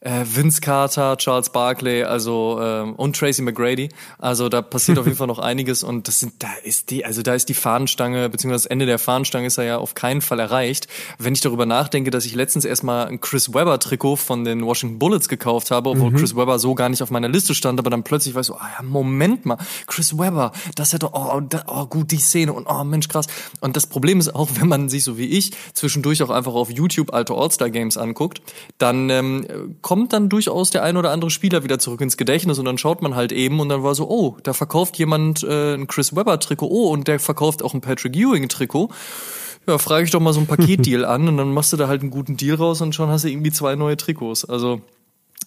äh, 0.00 0.24
Vince 0.24 0.60
Carter, 0.60 1.16
Charles 1.16 1.50
Barkley, 1.50 2.04
also 2.04 2.58
ähm, 2.60 2.94
und 2.94 3.16
Tracy 3.16 3.42
McGrady. 3.42 3.88
Also 4.18 4.48
da 4.48 4.62
passiert 4.62 4.98
auf 4.98 5.06
jeden 5.06 5.16
Fall 5.18 5.26
noch 5.26 5.38
einiges 5.38 5.82
und 5.82 6.08
das 6.08 6.20
sind, 6.20 6.34
da 6.42 6.48
ist 6.62 6.90
die, 6.90 7.04
also 7.04 7.22
da 7.22 7.34
ist 7.34 7.48
die 7.48 7.54
Fahnenstange 7.54 8.28
beziehungsweise 8.28 8.64
das 8.64 8.70
Ende 8.70 8.86
der 8.86 8.98
Fahnenstange 8.98 9.46
ist 9.46 9.56
ja 9.56 9.78
auf 9.78 9.94
keinen 9.94 10.20
Fall 10.20 10.38
erreicht. 10.38 10.86
Wenn 11.18 11.34
ich 11.34 11.40
darüber 11.40 11.66
nachdenke, 11.66 12.10
dass 12.10 12.24
ich 12.26 12.34
letztens 12.34 12.64
erstmal 12.64 13.08
ein 13.08 13.20
Chris 13.20 13.52
Webber 13.54 13.78
Trikot 13.78 14.16
von 14.16 14.44
den 14.44 14.64
Washington 14.64 14.98
Bullets 14.98 15.28
gekauft 15.28 15.70
habe, 15.70 15.90
obwohl 15.90 16.10
mhm. 16.10 16.16
Chris 16.16 16.36
Webber 16.36 16.58
so 16.58 16.74
gar 16.74 16.88
nicht 16.88 17.02
auf 17.02 17.10
meiner 17.10 17.28
Liste 17.28 17.54
stand, 17.54 17.80
aber 17.80 17.90
dann 17.90 18.04
plötzlich 18.04 18.34
war 18.34 18.40
ich 18.42 18.46
so, 18.46 18.54
ah 18.54 18.68
ja, 18.78 18.82
Moment 18.84 19.46
mal, 19.46 19.58
Chris 19.86 20.16
Webber, 20.16 20.52
das 20.76 20.92
hätte, 20.92 21.10
oh, 21.12 21.40
da, 21.40 21.64
oh 21.66 21.86
gut 21.86 22.12
die 22.12 22.18
Szene 22.18 22.52
und 22.52 22.66
oh 22.66 22.84
Mensch 22.84 23.08
krass. 23.08 23.26
Und 23.60 23.76
das 23.76 23.86
Problem 23.86 24.20
ist 24.20 24.34
auch, 24.34 24.48
wenn 24.60 24.68
man 24.68 24.88
sich 24.88 25.02
so 25.02 25.18
wie 25.18 25.26
ich 25.26 25.52
zwischendurch 25.72 26.22
auch 26.22 26.30
einfach 26.30 26.54
auf 26.54 26.70
YouTube 26.70 27.12
alte 27.12 27.34
All-Star 27.34 27.70
Games 27.70 27.96
anguckt, 27.96 28.42
dann 28.78 29.10
ähm, 29.10 29.76
kommt 29.88 30.12
dann 30.12 30.28
durchaus 30.28 30.68
der 30.68 30.82
ein 30.82 30.98
oder 30.98 31.12
andere 31.12 31.30
Spieler 31.30 31.64
wieder 31.64 31.78
zurück 31.78 32.02
ins 32.02 32.18
Gedächtnis 32.18 32.58
und 32.58 32.66
dann 32.66 32.76
schaut 32.76 33.00
man 33.00 33.14
halt 33.14 33.32
eben 33.32 33.58
und 33.58 33.70
dann 33.70 33.82
war 33.82 33.94
so, 33.94 34.06
oh, 34.06 34.36
da 34.42 34.52
verkauft 34.52 34.98
jemand 34.98 35.42
äh, 35.44 35.76
ein 35.76 35.86
Chris 35.86 36.14
Webber 36.14 36.38
Trikot, 36.38 36.66
oh, 36.66 36.90
und 36.90 37.08
der 37.08 37.18
verkauft 37.18 37.62
auch 37.62 37.72
ein 37.72 37.80
Patrick 37.80 38.14
Ewing 38.14 38.50
Trikot. 38.50 38.90
Ja, 39.66 39.78
frage 39.78 40.04
ich 40.04 40.10
doch 40.10 40.20
mal 40.20 40.34
so 40.34 40.40
ein 40.40 40.46
Paketdeal 40.54 41.06
an 41.06 41.26
und 41.26 41.38
dann 41.38 41.54
machst 41.54 41.72
du 41.72 41.78
da 41.78 41.88
halt 41.88 42.02
einen 42.02 42.10
guten 42.10 42.36
Deal 42.36 42.56
raus 42.56 42.82
und 42.82 42.94
schon 42.94 43.08
hast 43.08 43.24
du 43.24 43.30
irgendwie 43.30 43.50
zwei 43.50 43.76
neue 43.76 43.96
Trikots. 43.96 44.44
Also 44.44 44.82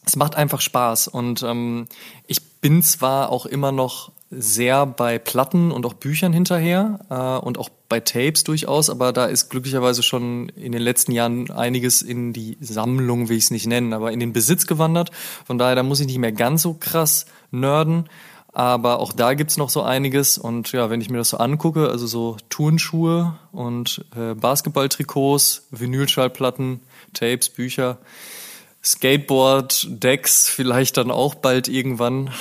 es 0.08 0.16
macht 0.16 0.34
einfach 0.34 0.60
Spaß 0.60 1.08
und 1.10 1.44
ähm, 1.44 1.86
ich 2.26 2.42
bin 2.62 2.82
zwar 2.82 3.30
auch 3.30 3.46
immer 3.46 3.72
noch 3.72 4.12
sehr 4.32 4.86
bei 4.86 5.20
Platten 5.20 5.72
und 5.72 5.86
auch 5.86 5.94
Büchern 5.94 6.32
hinterher 6.32 7.00
äh, 7.10 7.46
und 7.46 7.58
auch 7.58 7.70
bei 7.90 8.00
Tapes 8.00 8.46
durchaus, 8.46 8.90
aber 8.90 9.12
da 9.12 9.26
ist 9.26 9.50
glücklicherweise 9.50 10.02
schon 10.02 10.48
in 10.50 10.72
den 10.72 10.82
letzten 10.82 11.12
Jahren 11.12 11.52
einiges 11.52 12.02
in 12.02 12.32
die 12.32 12.58
Sammlung, 12.62 13.28
will 13.28 13.38
ich 13.38 13.46
es 13.46 13.52
nicht 13.52 13.68
nennen, 13.68 13.92
aber 13.92 14.14
in 14.14 14.22
den 14.22 14.32
Besitz 14.32 14.66
gewandert. 14.66 15.12
Von 15.46 15.58
daher, 15.58 15.76
da 15.76 15.84
muss 15.84 16.00
ich 16.00 16.08
nicht 16.08 16.18
mehr 16.18 16.32
ganz 16.32 16.62
so 16.62 16.74
krass 16.74 17.26
nerden. 17.52 18.06
Aber 18.54 19.00
auch 19.00 19.14
da 19.14 19.34
gibt's 19.34 19.58
noch 19.58 19.70
so 19.70 19.82
einiges. 19.82 20.38
Und 20.38 20.72
ja, 20.74 20.90
wenn 20.90 21.00
ich 21.00 21.10
mir 21.10 21.18
das 21.18 21.30
so 21.30 21.38
angucke, 21.38 21.90
also 21.90 22.06
so 22.06 22.38
Turnschuhe 22.50 23.40
und 23.54 24.06
äh, 24.16 24.34
Basketballtrikots, 24.34 25.68
Vinylschallplatten, 25.72 26.82
Tapes, 27.14 27.50
Bücher, 27.50 27.98
Skateboard, 28.84 29.88
Decks 30.04 30.50
vielleicht 30.50 30.98
dann 30.98 31.12
auch 31.12 31.36
bald 31.36 31.68
irgendwann. 31.68 32.32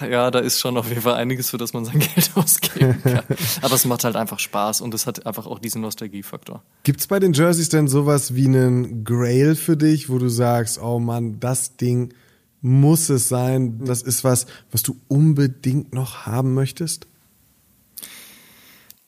Ja, 0.00 0.30
da 0.30 0.38
ist 0.38 0.60
schon 0.60 0.76
auf 0.76 0.88
jeden 0.88 1.02
Fall 1.02 1.14
einiges, 1.14 1.50
für 1.50 1.58
das 1.58 1.72
man 1.72 1.84
sein 1.84 1.98
Geld 2.14 2.30
ausgeben 2.36 3.02
kann. 3.02 3.24
Aber 3.62 3.74
es 3.74 3.84
macht 3.84 4.04
halt 4.04 4.14
einfach 4.14 4.38
Spaß 4.38 4.80
und 4.80 4.94
es 4.94 5.06
hat 5.06 5.26
einfach 5.26 5.46
auch 5.46 5.58
diesen 5.58 5.82
Nostalgiefaktor. 5.82 6.62
Gibt's 6.84 7.08
bei 7.08 7.18
den 7.18 7.32
Jerseys 7.32 7.68
denn 7.68 7.88
sowas 7.88 8.36
wie 8.36 8.46
einen 8.46 9.02
Grail 9.02 9.56
für 9.56 9.76
dich, 9.76 10.08
wo 10.08 10.18
du 10.18 10.28
sagst, 10.28 10.80
oh 10.80 11.00
Mann, 11.00 11.40
das 11.40 11.76
Ding 11.76 12.14
muss 12.60 13.08
es 13.08 13.28
sein, 13.28 13.84
das 13.84 14.02
ist 14.02 14.22
was, 14.22 14.46
was 14.70 14.82
du 14.82 14.96
unbedingt 15.08 15.94
noch 15.94 16.26
haben 16.26 16.54
möchtest? 16.54 17.06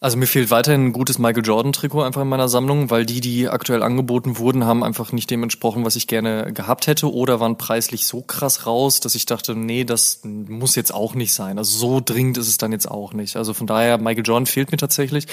Also 0.02 0.16
mir 0.16 0.26
fehlt 0.26 0.50
weiterhin 0.50 0.86
ein 0.86 0.92
gutes 0.94 1.18
Michael 1.18 1.44
Jordan 1.44 1.74
Trikot 1.74 2.02
einfach 2.02 2.22
in 2.22 2.28
meiner 2.28 2.48
Sammlung, 2.48 2.88
weil 2.88 3.04
die, 3.04 3.20
die 3.20 3.50
aktuell 3.50 3.82
angeboten 3.82 4.38
wurden, 4.38 4.64
haben 4.64 4.82
einfach 4.82 5.12
nicht 5.12 5.30
dem 5.30 5.42
entsprochen, 5.42 5.84
was 5.84 5.94
ich 5.94 6.06
gerne 6.06 6.54
gehabt 6.54 6.86
hätte 6.86 7.12
oder 7.12 7.38
waren 7.38 7.58
preislich 7.58 8.06
so 8.06 8.22
krass 8.22 8.64
raus, 8.64 9.00
dass 9.00 9.14
ich 9.14 9.26
dachte, 9.26 9.54
nee, 9.54 9.84
das 9.84 10.22
muss 10.24 10.74
jetzt 10.74 10.94
auch 10.94 11.14
nicht 11.14 11.34
sein. 11.34 11.58
Also 11.58 11.76
so 11.76 12.00
dringend 12.02 12.38
ist 12.38 12.48
es 12.48 12.56
dann 12.56 12.72
jetzt 12.72 12.90
auch 12.90 13.12
nicht. 13.12 13.36
Also 13.36 13.52
von 13.52 13.66
daher, 13.66 13.98
Michael 13.98 14.24
Jordan 14.24 14.46
fehlt 14.46 14.72
mir 14.72 14.78
tatsächlich. 14.78 15.26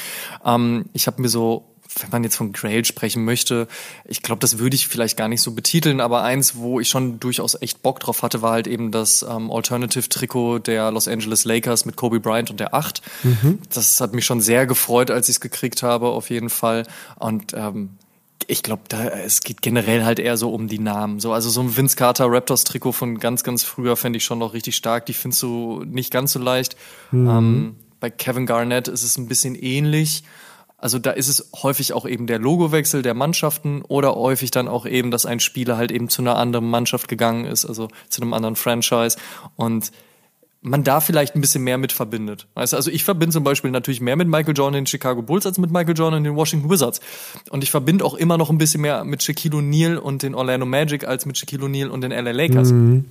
Ähm, 0.43 0.89
ich 0.91 1.07
habe 1.07 1.21
mir 1.21 1.29
so 1.29 1.76
wenn 1.99 2.09
man 2.11 2.23
jetzt 2.23 2.35
von 2.35 2.53
Grail 2.53 2.85
sprechen 2.85 3.23
möchte, 3.25 3.67
ich 4.05 4.21
glaube, 4.21 4.39
das 4.39 4.59
würde 4.59 4.75
ich 4.75 4.87
vielleicht 4.87 5.17
gar 5.17 5.27
nicht 5.27 5.41
so 5.41 5.51
betiteln, 5.51 6.01
aber 6.01 6.23
eins, 6.23 6.55
wo 6.55 6.79
ich 6.79 6.89
schon 6.89 7.19
durchaus 7.19 7.59
echt 7.61 7.81
Bock 7.81 7.99
drauf 7.99 8.23
hatte, 8.23 8.41
war 8.41 8.51
halt 8.51 8.67
eben 8.67 8.91
das 8.91 9.25
ähm, 9.27 9.51
Alternative-Trikot 9.51 10.59
der 10.59 10.91
Los 10.91 11.07
Angeles 11.07 11.45
Lakers 11.45 11.85
mit 11.85 11.95
Kobe 11.95 12.19
Bryant 12.19 12.51
und 12.51 12.59
der 12.59 12.73
Acht. 12.73 13.01
Mhm. 13.23 13.59
Das 13.73 13.99
hat 14.01 14.13
mich 14.13 14.25
schon 14.25 14.41
sehr 14.41 14.65
gefreut, 14.67 15.11
als 15.11 15.29
ich 15.29 15.35
es 15.35 15.41
gekriegt 15.41 15.83
habe, 15.83 16.07
auf 16.07 16.29
jeden 16.29 16.49
Fall. 16.49 16.83
Und 17.17 17.53
ähm, 17.53 17.89
ich 18.47 18.63
glaube, 18.63 18.83
da 18.87 19.05
es 19.07 19.41
geht 19.41 19.61
generell 19.61 20.05
halt 20.05 20.19
eher 20.19 20.37
so 20.37 20.51
um 20.51 20.67
die 20.67 20.79
Namen. 20.79 21.19
So, 21.19 21.33
also 21.33 21.49
so 21.49 21.61
ein 21.61 21.75
Vince 21.75 21.95
Carter 21.95 22.25
Raptors 22.29 22.63
Trikot 22.63 22.93
von 22.93 23.19
ganz, 23.19 23.43
ganz 23.43 23.63
früher 23.63 23.95
fände 23.95 24.17
ich 24.17 24.23
schon 24.23 24.39
noch 24.39 24.53
richtig 24.53 24.75
stark. 24.75 25.05
Die 25.05 25.13
findest 25.13 25.41
du 25.43 25.83
nicht 25.85 26.11
ganz 26.11 26.33
so 26.33 26.39
leicht. 26.39 26.77
Mhm. 27.11 27.29
Ähm, 27.29 27.75
bei 27.99 28.09
Kevin 28.09 28.45
Garnett 28.45 28.87
ist 28.87 29.03
es 29.03 29.17
ein 29.17 29.27
bisschen 29.27 29.55
ähnlich. 29.55 30.23
Also 30.77 30.99
da 30.99 31.11
ist 31.11 31.27
es 31.27 31.49
häufig 31.63 31.93
auch 31.93 32.07
eben 32.07 32.27
der 32.27 32.37
Logowechsel 32.37 33.01
der 33.01 33.15
Mannschaften 33.15 33.81
oder 33.81 34.15
häufig 34.15 34.51
dann 34.51 34.67
auch 34.67 34.85
eben, 34.85 35.09
dass 35.09 35.25
ein 35.25 35.39
Spieler 35.39 35.75
halt 35.75 35.91
eben 35.91 36.07
zu 36.07 36.21
einer 36.21 36.37
anderen 36.37 36.69
Mannschaft 36.69 37.07
gegangen 37.07 37.45
ist, 37.45 37.65
also 37.65 37.87
zu 38.09 38.21
einem 38.21 38.33
anderen 38.33 38.55
Franchise 38.55 39.17
und 39.55 39.91
man 40.61 40.83
da 40.83 40.99
vielleicht 41.01 41.35
ein 41.35 41.41
bisschen 41.41 41.63
mehr 41.63 41.77
mit 41.77 41.93
verbindet. 41.93 42.47
Weißt 42.55 42.73
du, 42.73 42.77
also 42.77 42.91
ich 42.91 43.03
verbinde 43.03 43.33
zum 43.33 43.43
Beispiel 43.43 43.71
natürlich 43.71 44.01
mehr 44.01 44.15
mit 44.15 44.27
Michael 44.27 44.55
Jordan 44.55 44.75
in 44.75 44.83
den 44.83 44.87
Chicago 44.87 45.21
Bulls 45.21 45.45
als 45.45 45.57
mit 45.57 45.71
Michael 45.71 45.95
Jordan 45.95 46.19
in 46.19 46.23
den 46.23 46.35
Washington 46.35 46.69
Wizards. 46.69 46.99
Und 47.49 47.63
ich 47.63 47.71
verbinde 47.71 48.05
auch 48.05 48.15
immer 48.15 48.37
noch 48.37 48.49
ein 48.49 48.57
bisschen 48.57 48.81
mehr 48.81 49.03
mit 49.03 49.23
Shaquille 49.23 49.57
O'Neal 49.57 49.97
und 49.97 50.23
den 50.23 50.35
Orlando 50.35 50.65
Magic 50.65 51.07
als 51.07 51.25
mit 51.25 51.37
Shaquille 51.37 51.65
O'Neal 51.65 51.87
und 51.87 52.01
den 52.01 52.11
LA 52.11 52.31
Lakers. 52.31 52.71
Mhm. 52.71 53.05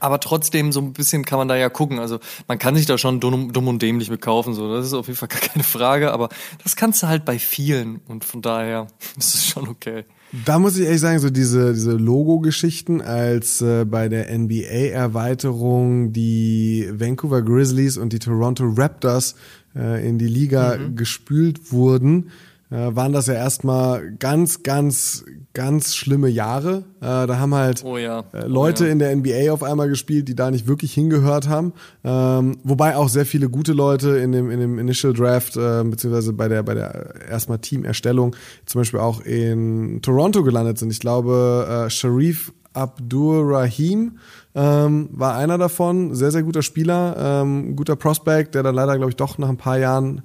Aber 0.00 0.18
trotzdem, 0.18 0.72
so 0.72 0.80
ein 0.80 0.92
bisschen 0.92 1.24
kann 1.24 1.38
man 1.38 1.48
da 1.48 1.56
ja 1.56 1.68
gucken. 1.68 1.98
Also 1.98 2.18
man 2.48 2.58
kann 2.58 2.74
sich 2.74 2.86
da 2.86 2.98
schon 2.98 3.20
dumm, 3.20 3.52
dumm 3.52 3.68
und 3.68 3.80
dämlich 3.82 4.10
mit 4.10 4.20
kaufen. 4.20 4.54
So. 4.54 4.74
Das 4.74 4.86
ist 4.86 4.94
auf 4.94 5.06
jeden 5.06 5.18
Fall 5.18 5.28
gar 5.30 5.40
keine 5.40 5.64
Frage. 5.64 6.12
Aber 6.12 6.28
das 6.64 6.74
kannst 6.74 7.02
du 7.02 7.06
halt 7.06 7.24
bei 7.24 7.38
vielen. 7.38 8.00
Und 8.08 8.24
von 8.24 8.42
daher 8.42 8.86
ist 9.18 9.34
es 9.34 9.46
schon 9.46 9.68
okay. 9.68 10.04
Da 10.46 10.58
muss 10.60 10.76
ich 10.76 10.84
ehrlich 10.84 11.00
sagen, 11.00 11.18
so 11.18 11.28
diese, 11.28 11.72
diese 11.74 11.92
Logo-Geschichten, 11.92 13.00
als 13.00 13.60
äh, 13.62 13.84
bei 13.84 14.08
der 14.08 14.36
NBA-Erweiterung 14.36 16.12
die 16.12 16.88
Vancouver 16.92 17.42
Grizzlies 17.42 17.96
und 17.96 18.12
die 18.12 18.20
Toronto 18.20 18.64
Raptors 18.76 19.34
äh, 19.74 20.08
in 20.08 20.18
die 20.18 20.28
Liga 20.28 20.76
mhm. 20.76 20.94
gespült 20.94 21.72
wurden, 21.72 22.30
waren 22.76 23.12
das 23.12 23.26
ja 23.26 23.34
erstmal 23.34 24.12
ganz, 24.18 24.62
ganz, 24.62 25.24
ganz 25.54 25.94
schlimme 25.94 26.28
Jahre. 26.28 26.84
Äh, 27.00 27.26
da 27.26 27.38
haben 27.38 27.54
halt 27.54 27.84
oh 27.84 27.98
ja. 27.98 28.24
äh, 28.32 28.46
Leute 28.46 28.84
oh 28.84 28.86
ja. 28.86 28.92
in 28.92 28.98
der 29.00 29.16
NBA 29.16 29.52
auf 29.52 29.62
einmal 29.62 29.88
gespielt, 29.88 30.28
die 30.28 30.36
da 30.36 30.50
nicht 30.50 30.68
wirklich 30.68 30.94
hingehört 30.94 31.48
haben. 31.48 31.72
Ähm, 32.04 32.58
wobei 32.62 32.96
auch 32.96 33.08
sehr 33.08 33.26
viele 33.26 33.48
gute 33.48 33.72
Leute 33.72 34.10
in 34.18 34.32
dem, 34.32 34.50
in 34.50 34.60
dem 34.60 34.78
Initial 34.78 35.12
Draft, 35.12 35.56
äh, 35.56 35.82
beziehungsweise 35.84 36.32
bei 36.32 36.48
der, 36.48 36.62
bei 36.62 36.74
der 36.74 37.28
erstmal 37.28 37.58
Teamerstellung, 37.58 38.36
zum 38.66 38.80
Beispiel 38.80 39.00
auch 39.00 39.20
in 39.22 40.00
Toronto 40.02 40.44
gelandet 40.44 40.78
sind. 40.78 40.92
Ich 40.92 41.00
glaube, 41.00 41.86
äh, 41.86 41.90
Sharif 41.90 42.52
Abdur 42.72 43.42
Rahim 43.48 44.18
ähm, 44.54 45.08
war 45.12 45.36
einer 45.36 45.58
davon. 45.58 46.14
Sehr, 46.14 46.30
sehr 46.30 46.42
guter 46.42 46.62
Spieler, 46.62 47.42
ähm, 47.42 47.74
guter 47.74 47.96
Prospect, 47.96 48.54
der 48.54 48.62
dann 48.62 48.74
leider, 48.74 48.96
glaube 48.96 49.10
ich, 49.10 49.16
doch 49.16 49.38
nach 49.38 49.48
ein 49.48 49.56
paar 49.56 49.78
Jahren 49.78 50.22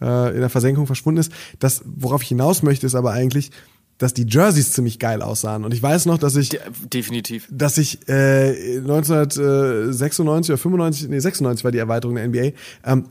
äh, 0.00 0.34
in 0.34 0.40
der 0.40 0.50
Versenkung 0.50 0.86
verschwunden 0.86 1.20
ist. 1.20 1.32
Das, 1.58 1.82
worauf 1.84 2.22
ich 2.22 2.28
hinaus 2.28 2.62
möchte, 2.62 2.86
ist 2.86 2.94
aber 2.94 3.12
eigentlich, 3.12 3.50
dass 3.98 4.12
die 4.12 4.26
Jerseys 4.28 4.72
ziemlich 4.72 4.98
geil 4.98 5.22
aussahen. 5.22 5.64
Und 5.64 5.72
ich 5.72 5.82
weiß 5.82 6.06
noch, 6.06 6.18
dass 6.18 6.36
ich 6.36 6.50
De 6.50 6.60
definitiv, 6.92 7.48
dass 7.50 7.78
ich 7.78 8.06
äh, 8.08 8.78
1996 8.78 10.52
oder 10.52 10.58
95, 10.58 11.08
nee 11.08 11.18
96 11.18 11.64
war 11.64 11.72
die 11.72 11.78
Erweiterung 11.78 12.16
der 12.16 12.28
NBA, 12.28 12.52
ähm, 12.84 13.04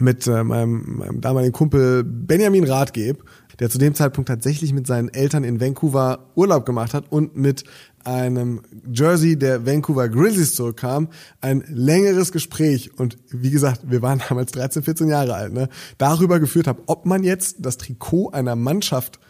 mit 0.00 0.26
äh, 0.26 0.42
meinem, 0.42 0.98
meinem 0.98 1.20
damaligen 1.20 1.52
Kumpel 1.52 2.02
Benjamin 2.02 2.64
Rathgeb, 2.64 3.22
der 3.60 3.70
zu 3.70 3.78
dem 3.78 3.94
Zeitpunkt 3.94 4.28
tatsächlich 4.28 4.72
mit 4.72 4.86
seinen 4.86 5.08
Eltern 5.08 5.44
in 5.44 5.60
Vancouver 5.60 6.30
Urlaub 6.34 6.66
gemacht 6.66 6.94
hat 6.94 7.04
und 7.10 7.36
mit 7.36 7.64
einem 8.04 8.62
Jersey 8.92 9.36
der 9.36 9.66
Vancouver 9.66 10.08
Grizzlies 10.08 10.54
zurückkam, 10.54 11.08
ein 11.40 11.64
längeres 11.68 12.32
Gespräch. 12.32 12.98
Und 12.98 13.18
wie 13.30 13.50
gesagt, 13.50 13.82
wir 13.90 14.02
waren 14.02 14.22
damals 14.28 14.52
13, 14.52 14.82
14 14.82 15.08
Jahre 15.08 15.34
alt, 15.34 15.52
ne, 15.52 15.68
darüber 15.98 16.40
geführt 16.40 16.66
habe, 16.66 16.82
ob 16.86 17.06
man 17.06 17.24
jetzt 17.24 17.56
das 17.60 17.78
Trikot 17.78 18.30
einer 18.30 18.56
Mannschaft 18.56 19.20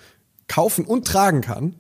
kaufen 0.49 0.85
und 0.85 1.07
tragen 1.07 1.41
kann 1.41 1.75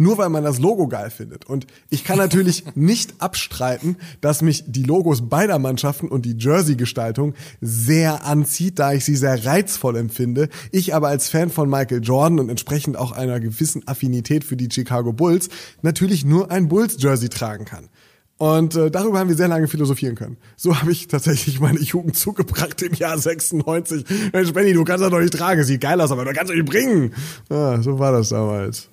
nur 0.00 0.16
weil 0.18 0.30
man 0.30 0.42
das 0.42 0.58
Logo 0.58 0.88
geil 0.88 1.10
findet. 1.10 1.46
Und 1.46 1.66
ich 1.90 2.04
kann 2.04 2.16
natürlich 2.16 2.64
nicht 2.74 3.20
abstreiten, 3.20 3.96
dass 4.20 4.40
mich 4.40 4.64
die 4.66 4.82
Logos 4.82 5.28
beider 5.28 5.58
Mannschaften 5.58 6.08
und 6.08 6.24
die 6.24 6.36
Jersey-Gestaltung 6.38 7.34
sehr 7.60 8.24
anzieht, 8.24 8.78
da 8.78 8.94
ich 8.94 9.04
sie 9.04 9.14
sehr 9.14 9.44
reizvoll 9.44 9.96
empfinde. 9.96 10.48
Ich 10.72 10.94
aber 10.94 11.08
als 11.08 11.28
Fan 11.28 11.50
von 11.50 11.68
Michael 11.68 12.02
Jordan 12.02 12.40
und 12.40 12.48
entsprechend 12.48 12.96
auch 12.96 13.12
einer 13.12 13.40
gewissen 13.40 13.86
Affinität 13.86 14.42
für 14.42 14.56
die 14.56 14.68
Chicago 14.72 15.12
Bulls 15.12 15.50
natürlich 15.82 16.24
nur 16.24 16.50
ein 16.50 16.68
Bulls-Jersey 16.68 17.28
tragen 17.28 17.66
kann. 17.66 17.90
Und 18.38 18.74
äh, 18.76 18.90
darüber 18.90 19.18
haben 19.18 19.28
wir 19.28 19.36
sehr 19.36 19.48
lange 19.48 19.68
philosophieren 19.68 20.14
können. 20.14 20.38
So 20.56 20.80
habe 20.80 20.92
ich 20.92 21.08
tatsächlich 21.08 21.60
meine 21.60 21.78
Jugend 21.78 22.16
zugebracht 22.16 22.80
im 22.80 22.94
Jahr 22.94 23.18
96. 23.18 24.06
Mensch, 24.32 24.54
Benny, 24.54 24.72
du 24.72 24.82
kannst 24.84 25.04
das 25.04 25.10
doch 25.10 25.20
nicht 25.20 25.34
tragen, 25.34 25.62
sieht 25.62 25.82
geil 25.82 26.00
aus, 26.00 26.10
aber 26.10 26.24
du 26.24 26.32
kannst 26.32 26.50
doch 26.50 26.56
nicht 26.56 26.70
bringen. 26.70 27.12
Ja, 27.50 27.82
so 27.82 27.98
war 27.98 28.12
das 28.12 28.30
damals. 28.30 28.88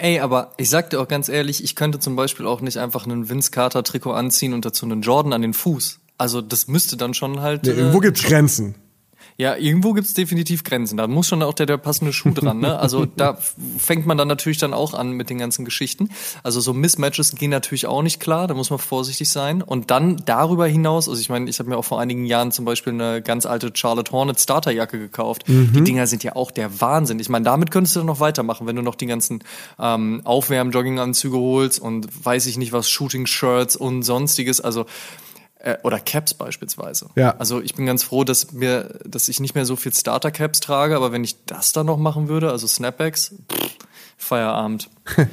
Ey, 0.00 0.20
aber 0.20 0.52
ich 0.56 0.70
sag 0.70 0.90
dir 0.90 1.00
auch 1.00 1.08
ganz 1.08 1.28
ehrlich, 1.28 1.64
ich 1.64 1.74
könnte 1.74 1.98
zum 1.98 2.14
Beispiel 2.14 2.46
auch 2.46 2.60
nicht 2.60 2.78
einfach 2.78 3.04
einen 3.04 3.28
Vince 3.28 3.50
Carter 3.50 3.82
Trikot 3.82 4.12
anziehen 4.12 4.54
und 4.54 4.64
dazu 4.64 4.86
einen 4.86 5.02
Jordan 5.02 5.32
an 5.32 5.42
den 5.42 5.54
Fuß. 5.54 5.98
Also 6.16 6.40
das 6.40 6.68
müsste 6.68 6.96
dann 6.96 7.14
schon 7.14 7.40
halt. 7.40 7.66
Irgendwo 7.66 7.98
äh, 7.98 8.02
gibt's 8.02 8.22
Grenzen. 8.22 8.76
Ja, 9.40 9.54
irgendwo 9.54 9.92
gibt's 9.92 10.14
definitiv 10.14 10.64
Grenzen. 10.64 10.96
Da 10.96 11.06
muss 11.06 11.28
schon 11.28 11.44
auch 11.44 11.54
der, 11.54 11.66
der 11.66 11.76
passende 11.76 12.12
Schuh 12.12 12.32
dran. 12.32 12.58
Ne? 12.58 12.76
Also 12.76 13.06
da 13.16 13.38
fängt 13.78 14.04
man 14.04 14.18
dann 14.18 14.26
natürlich 14.26 14.58
dann 14.58 14.74
auch 14.74 14.94
an 14.94 15.12
mit 15.12 15.30
den 15.30 15.38
ganzen 15.38 15.64
Geschichten. 15.64 16.10
Also 16.42 16.60
so 16.60 16.74
Mismatches 16.74 17.36
gehen 17.36 17.52
natürlich 17.52 17.86
auch 17.86 18.02
nicht 18.02 18.18
klar. 18.18 18.48
Da 18.48 18.54
muss 18.54 18.70
man 18.70 18.80
vorsichtig 18.80 19.30
sein. 19.30 19.62
Und 19.62 19.92
dann 19.92 20.20
darüber 20.26 20.66
hinaus, 20.66 21.08
also 21.08 21.20
ich 21.20 21.28
meine, 21.28 21.48
ich 21.48 21.60
habe 21.60 21.68
mir 21.68 21.76
auch 21.76 21.84
vor 21.84 22.00
einigen 22.00 22.26
Jahren 22.26 22.50
zum 22.50 22.64
Beispiel 22.64 22.92
eine 22.92 23.22
ganz 23.22 23.46
alte 23.46 23.70
Charlotte 23.72 24.10
Hornet 24.10 24.40
Starterjacke 24.40 24.98
gekauft. 24.98 25.48
Mhm. 25.48 25.72
Die 25.72 25.84
Dinger 25.84 26.08
sind 26.08 26.24
ja 26.24 26.34
auch 26.34 26.50
der 26.50 26.80
Wahnsinn. 26.80 27.20
Ich 27.20 27.28
meine, 27.28 27.44
damit 27.44 27.70
könntest 27.70 27.94
du 27.94 28.02
noch 28.02 28.18
weitermachen, 28.18 28.66
wenn 28.66 28.74
du 28.74 28.82
noch 28.82 28.96
die 28.96 29.06
ganzen 29.06 29.44
ähm, 29.78 30.20
Aufwärm-Jogginganzüge 30.24 31.38
holst 31.38 31.80
und 31.80 32.08
weiß 32.24 32.46
ich 32.46 32.56
nicht 32.56 32.72
was, 32.72 32.90
Shooting-Shirts 32.90 33.76
und 33.76 34.02
sonstiges. 34.02 34.60
Also 34.60 34.86
oder 35.82 35.98
Caps 35.98 36.34
beispielsweise. 36.34 37.08
Ja. 37.16 37.34
Also 37.38 37.60
ich 37.60 37.74
bin 37.74 37.86
ganz 37.86 38.04
froh, 38.04 38.24
dass 38.24 38.52
mir, 38.52 39.00
dass 39.04 39.28
ich 39.28 39.40
nicht 39.40 39.54
mehr 39.54 39.66
so 39.66 39.76
viel 39.76 39.92
Starter 39.92 40.30
Caps 40.30 40.60
trage, 40.60 40.96
aber 40.96 41.12
wenn 41.12 41.24
ich 41.24 41.44
das 41.46 41.72
dann 41.72 41.86
noch 41.86 41.96
machen 41.96 42.28
würde, 42.28 42.50
also 42.50 42.66
Snapbacks, 42.66 43.34
pff, 43.50 43.76
Feierabend. 44.16 44.88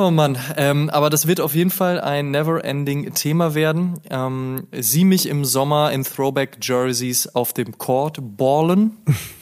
Oh 0.00 0.12
Mann, 0.12 0.38
ähm, 0.56 0.90
aber 0.90 1.10
das 1.10 1.26
wird 1.26 1.40
auf 1.40 1.56
jeden 1.56 1.70
Fall 1.70 2.00
ein 2.00 2.30
never-ending 2.30 3.14
Thema 3.14 3.56
werden. 3.56 3.98
Ähm, 4.08 4.68
sieh 4.70 5.04
mich 5.04 5.26
im 5.26 5.44
Sommer 5.44 5.90
in 5.90 6.04
Throwback-Jerseys 6.04 7.34
auf 7.34 7.52
dem 7.52 7.78
Court 7.78 8.18
ballen. 8.20 8.96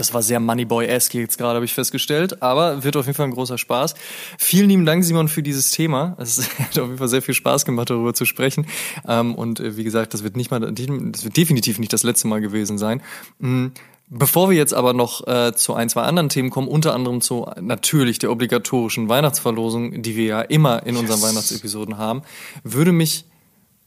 Das 0.00 0.14
war 0.14 0.22
sehr 0.22 0.40
Moneyboy-esque 0.40 1.18
jetzt 1.18 1.36
gerade, 1.36 1.56
habe 1.56 1.64
ich 1.64 1.74
festgestellt. 1.74 2.42
Aber 2.42 2.82
wird 2.82 2.96
auf 2.96 3.06
jeden 3.06 3.16
Fall 3.16 3.26
ein 3.26 3.32
großer 3.32 3.58
Spaß. 3.58 3.94
Vielen 4.38 4.68
lieben 4.68 4.86
Dank, 4.86 5.04
Simon, 5.04 5.28
für 5.28 5.42
dieses 5.42 5.70
Thema. 5.70 6.16
Es 6.18 6.38
hat 6.58 6.78
auf 6.78 6.86
jeden 6.86 6.98
Fall 6.98 7.08
sehr 7.08 7.22
viel 7.22 7.34
Spaß 7.34 7.64
gemacht, 7.66 7.90
darüber 7.90 8.14
zu 8.14 8.24
sprechen. 8.24 8.66
Ähm, 9.06 9.34
und 9.34 9.60
äh, 9.60 9.76
wie 9.76 9.84
gesagt, 9.84 10.14
das 10.14 10.24
wird 10.24 10.36
nicht 10.36 10.50
mal, 10.50 10.60
das 10.60 11.24
wird 11.24 11.36
definitiv 11.36 11.78
nicht 11.78 11.92
das 11.92 12.02
letzte 12.02 12.28
Mal 12.28 12.40
gewesen 12.40 12.78
sein. 12.78 13.02
Mm, 13.38 13.68
bevor 14.08 14.48
wir 14.48 14.56
jetzt 14.56 14.72
aber 14.72 14.94
noch 14.94 15.26
äh, 15.26 15.52
zu 15.54 15.74
ein, 15.74 15.88
zwei 15.88 16.02
anderen 16.02 16.30
Themen 16.30 16.50
kommen, 16.50 16.68
unter 16.68 16.94
anderem 16.94 17.20
zu 17.20 17.46
natürlich 17.60 18.18
der 18.18 18.30
obligatorischen 18.30 19.08
Weihnachtsverlosung, 19.08 20.02
die 20.02 20.16
wir 20.16 20.24
ja 20.24 20.40
immer 20.40 20.86
in 20.86 20.96
unseren 20.96 21.18
yes. 21.18 21.28
Weihnachtsepisoden 21.28 21.98
haben, 21.98 22.22
würde 22.64 22.92
mich 22.92 23.26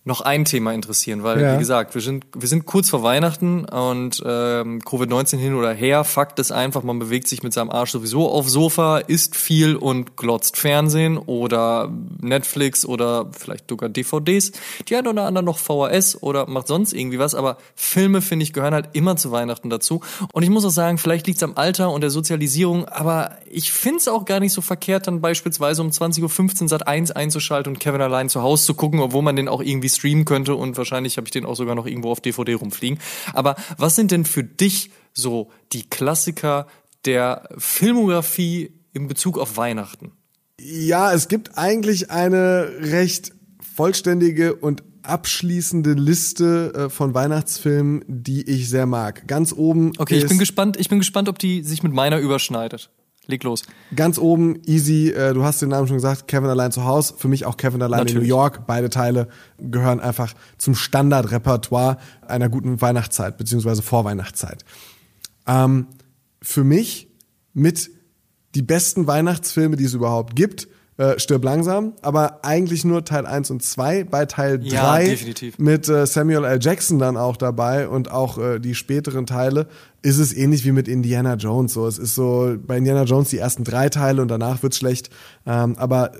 noch 0.05 0.19
ein 0.19 0.43
Thema 0.43 0.73
interessieren, 0.73 1.23
weil 1.23 1.41
ja. 1.41 1.53
wie 1.53 1.59
gesagt, 1.59 1.95
wir 1.95 2.01
sind 2.01 2.25
wir 2.35 2.49
sind 2.49 2.65
kurz 2.65 2.89
vor 2.89 3.03
Weihnachten 3.03 3.63
und 3.63 4.21
ähm, 4.25 4.79
Covid-19 4.79 5.37
hin 5.37 5.53
oder 5.53 5.71
her. 5.71 6.03
Fakt 6.03 6.39
ist 6.39 6.51
einfach, 6.51 6.83
man 6.83 6.99
bewegt 6.99 7.29
sich 7.29 7.41
mit 7.41 7.53
seinem 7.53 7.69
Arsch 7.69 7.91
sowieso 7.91 8.29
auf 8.29 8.49
Sofa, 8.49 8.97
isst 8.97 9.37
viel 9.37 9.77
und 9.77 10.17
glotzt 10.17 10.57
Fernsehen 10.57 11.17
oder 11.17 11.89
Netflix 12.19 12.85
oder 12.85 13.29
vielleicht 13.31 13.69
sogar 13.69 13.87
DVDs. 13.87 14.51
Die 14.89 14.95
ein 14.97 15.07
oder 15.07 15.23
andere 15.23 15.45
noch 15.45 15.57
VHS 15.57 16.21
oder 16.21 16.49
macht 16.49 16.67
sonst 16.67 16.91
irgendwie 16.91 17.19
was, 17.19 17.33
aber 17.33 17.57
Filme 17.73 18.21
finde 18.21 18.43
ich 18.43 18.51
gehören 18.51 18.73
halt 18.73 18.89
immer 18.93 19.15
zu 19.15 19.31
Weihnachten 19.31 19.69
dazu. 19.69 20.01
Und 20.33 20.43
ich 20.43 20.49
muss 20.49 20.65
auch 20.65 20.69
sagen, 20.69 20.97
vielleicht 20.97 21.27
liegt's 21.27 21.43
am 21.43 21.53
Alter 21.55 21.91
und 21.91 22.01
der 22.01 22.09
Sozialisierung, 22.09 22.85
aber 22.89 23.37
ich 23.49 23.71
find's 23.71 24.09
auch 24.09 24.25
gar 24.25 24.41
nicht 24.41 24.51
so 24.51 24.59
verkehrt, 24.59 25.07
dann 25.07 25.21
beispielsweise 25.21 25.81
um 25.81 25.91
20:15 25.91 26.63
Uhr 26.63 26.67
Sat 26.67 26.87
1 26.87 27.11
einzuschalten 27.11 27.71
und 27.71 27.79
Kevin 27.79 28.01
allein 28.01 28.27
zu 28.27 28.41
Hause 28.41 28.65
zu 28.65 28.73
gucken, 28.73 28.99
obwohl 28.99 29.21
man 29.21 29.37
den 29.37 29.47
auch 29.47 29.61
irgendwie 29.61 29.92
streamen 29.95 30.25
könnte 30.25 30.55
und 30.55 30.77
wahrscheinlich 30.77 31.17
habe 31.17 31.27
ich 31.27 31.31
den 31.31 31.45
auch 31.45 31.55
sogar 31.55 31.75
noch 31.75 31.85
irgendwo 31.85 32.11
auf 32.11 32.21
DVD 32.21 32.53
rumfliegen. 32.53 32.99
Aber 33.33 33.55
was 33.77 33.95
sind 33.95 34.11
denn 34.11 34.25
für 34.25 34.43
dich 34.43 34.91
so 35.13 35.51
die 35.71 35.89
Klassiker 35.89 36.67
der 37.05 37.49
Filmografie 37.57 38.73
in 38.93 39.07
Bezug 39.07 39.37
auf 39.37 39.57
Weihnachten? 39.57 40.11
Ja, 40.59 41.13
es 41.13 41.27
gibt 41.27 41.57
eigentlich 41.57 42.11
eine 42.11 42.69
recht 42.79 43.33
vollständige 43.75 44.55
und 44.55 44.83
abschließende 45.01 45.93
Liste 45.93 46.73
äh, 46.73 46.89
von 46.89 47.13
Weihnachtsfilmen, 47.13 48.03
die 48.07 48.49
ich 48.49 48.69
sehr 48.69 48.85
mag. 48.85 49.27
Ganz 49.27 49.53
oben. 49.53 49.91
Okay, 49.97 50.17
ich 50.17 50.27
bin 50.27 50.39
gespannt. 50.39 50.77
Ich 50.79 50.89
bin 50.89 50.99
gespannt, 50.99 51.27
ob 51.27 51.39
die 51.39 51.63
sich 51.63 51.83
mit 51.83 51.93
meiner 51.93 52.19
überschneidet. 52.19 52.89
Leg 53.25 53.43
los. 53.43 53.63
Ganz 53.95 54.17
oben, 54.17 54.61
easy, 54.65 55.09
äh, 55.09 55.33
du 55.33 55.43
hast 55.43 55.61
den 55.61 55.69
Namen 55.69 55.87
schon 55.87 55.95
gesagt, 55.95 56.27
Kevin 56.27 56.49
allein 56.49 56.71
zu 56.73 56.83
Hause. 56.83 57.13
Für 57.17 57.29
mich 57.29 57.45
auch 57.45 57.55
Kevin 57.55 57.81
allein 57.81 57.99
Natürlich. 57.99 58.15
in 58.15 58.21
New 58.21 58.27
York. 58.27 58.67
Beide 58.67 58.89
Teile 58.89 59.29
gehören 59.57 60.01
einfach 60.01 60.33
zum 60.57 60.75
Standardrepertoire 60.75 61.97
einer 62.27 62.49
guten 62.49 62.81
Weihnachtszeit, 62.81 63.37
beziehungsweise 63.37 63.81
Vorweihnachtszeit. 63.81 64.65
Ähm, 65.47 65.87
für 66.41 66.65
mich 66.65 67.07
mit 67.53 67.91
die 68.55 68.61
besten 68.61 69.07
Weihnachtsfilme, 69.07 69.77
die 69.77 69.85
es 69.85 69.93
überhaupt 69.93 70.35
gibt, 70.35 70.67
äh, 70.97 71.19
Stirb 71.19 71.43
langsam, 71.43 71.93
aber 72.01 72.43
eigentlich 72.43 72.85
nur 72.85 73.03
Teil 73.03 73.25
1 73.25 73.49
und 73.51 73.63
2. 73.63 74.03
Bei 74.03 74.25
Teil 74.25 74.59
3 74.59 74.67
ja, 74.67 75.49
mit 75.57 75.89
äh, 75.89 76.05
Samuel 76.05 76.45
L. 76.45 76.59
Jackson 76.61 76.99
dann 76.99 77.17
auch 77.17 77.35
dabei 77.35 77.87
und 77.87 78.11
auch 78.11 78.37
äh, 78.37 78.59
die 78.59 78.75
späteren 78.75 79.25
Teile 79.25 79.67
ist 80.01 80.19
es 80.19 80.33
ähnlich 80.33 80.65
wie 80.65 80.71
mit 80.71 80.87
Indiana 80.87 81.35
Jones. 81.35 81.73
So, 81.73 81.87
es 81.87 81.97
ist 81.97 82.13
so 82.13 82.55
bei 82.57 82.77
Indiana 82.77 83.03
Jones 83.03 83.29
die 83.29 83.37
ersten 83.39 83.63
drei 83.63 83.89
Teile 83.89 84.21
und 84.21 84.27
danach 84.27 84.61
wird's 84.61 84.77
schlecht. 84.77 85.09
Ähm, 85.45 85.75
aber 85.77 86.13
äh, 86.13 86.17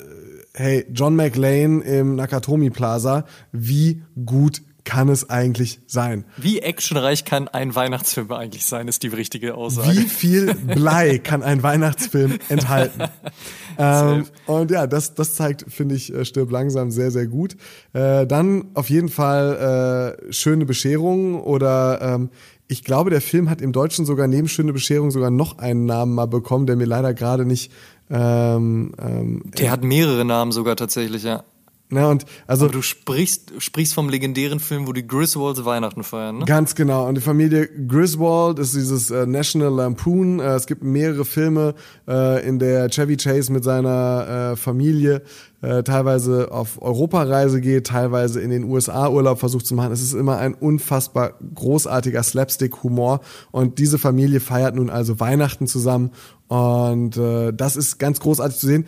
hey, 0.56 0.86
John 0.92 1.16
McLean 1.16 1.82
im 1.82 2.16
Nakatomi 2.16 2.70
Plaza, 2.70 3.26
wie 3.52 4.04
gut 4.26 4.62
kann 4.84 5.10
es 5.10 5.30
eigentlich 5.30 5.80
sein? 5.88 6.26
Wie 6.38 6.60
actionreich 6.60 7.26
kann 7.26 7.48
ein 7.48 7.76
Weihnachtsfilm 7.76 8.32
eigentlich 8.32 8.66
sein, 8.66 8.88
ist 8.88 9.04
die 9.04 9.08
richtige 9.08 9.56
Aussage. 9.56 9.98
Wie 9.98 10.10
viel 10.10 10.54
Blei 10.54 11.18
kann 11.24 11.44
ein 11.44 11.64
Weihnachtsfilm 11.64 12.38
enthalten? 12.50 13.04
ähm, 13.78 14.26
und 14.46 14.72
ja, 14.72 14.88
das, 14.88 15.16
das 15.16 15.36
zeigt, 15.36 15.66
finde 15.70 15.96
ich, 15.96 16.14
äh, 16.14 16.26
Stirb 16.26 16.52
langsam 16.52 16.92
sehr, 16.92 17.12
sehr 17.12 17.28
gut. 17.28 17.56
Äh, 17.94 18.28
dann 18.28 18.66
auf 18.74 18.90
jeden 18.90 19.10
Fall 19.10 20.18
äh, 20.30 20.34
Schöne 20.34 20.66
Bescherung 20.66 21.42
oder 21.42 22.02
ähm, 22.02 22.30
ich 22.68 22.84
glaube, 22.84 23.10
der 23.10 23.22
Film 23.22 23.50
hat 23.50 23.62
im 23.62 23.72
Deutschen 23.72 24.06
sogar 24.06 24.28
neben 24.28 24.48
Schöne 24.48 24.74
Bescherung 24.74 25.12
sogar 25.12 25.30
noch 25.30 25.60
einen 25.60 25.86
Namen 25.86 26.16
mal 26.16 26.28
bekommen, 26.28 26.66
der 26.66 26.76
mir 26.76 26.86
leider 26.86 27.14
gerade 27.14 27.46
nicht 27.46 27.72
ähm, 28.10 28.92
ähm, 29.02 29.42
der 29.58 29.72
hat 29.72 29.84
mehrere 29.84 30.26
Namen 30.26 30.52
sogar 30.52 30.76
tatsächlich, 30.76 31.24
ja. 31.24 31.44
Ne, 31.90 32.08
und 32.08 32.26
also 32.48 32.66
Aber 32.66 32.74
du 32.74 32.82
sprichst, 32.82 33.52
sprichst 33.60 33.94
vom 33.94 34.10
legendären 34.10 34.60
Film, 34.60 34.88
wo 34.88 34.94
die 34.94 35.06
Griswolds 35.06 35.64
Weihnachten 35.64 36.04
feiern, 36.04 36.40
ne? 36.40 36.46
Ganz 36.46 36.74
genau. 36.74 37.08
Und 37.08 37.16
die 37.16 37.22
Familie 37.22 37.68
Griswold 37.68 38.58
ist 38.58 38.74
dieses 38.74 39.12
äh, 39.12 39.28
National 39.28 39.72
Lampoon. 39.72 40.40
Äh, 40.40 40.56
es 40.56 40.66
gibt 40.66 40.84
mehrere 40.84 41.24
Filme, 41.24 41.76
äh, 42.08 42.48
in 42.48 42.58
der 42.58 42.90
Chevy 42.90 43.18
Chase 43.18 43.52
mit 43.52 43.64
seiner 43.64 44.54
äh, 44.54 44.56
Familie 44.56 45.22
äh, 45.62 45.84
teilweise 45.84 46.52
auf 46.52 46.82
Europareise 46.82 47.62
geht, 47.62 47.88
teilweise 47.88 48.42
in 48.42 48.50
den 48.50 48.64
USA 48.64 49.08
Urlaub 49.10 49.40
versucht 49.40 49.68
zu 49.68 49.76
machen. 49.76 49.92
Es 49.92 50.02
ist 50.02 50.14
immer 50.14 50.38
ein 50.38 50.56
unfassbar 50.56 51.34
großartiger 51.54 52.24
Slapstick-Humor. 52.24 53.22
Und 53.52 53.78
diese 53.78 54.00
Familie 54.00 54.40
feiert 54.40 54.76
nun 54.76 54.90
also 54.90 55.20
Weihnachten 55.20 55.68
zusammen. 55.68 56.12
Und 56.48 57.18
äh, 57.18 57.54
das 57.54 57.76
ist 57.76 58.00
ganz 58.00 58.20
großartig 58.20 58.58
zu 58.58 58.66
sehen 58.66 58.86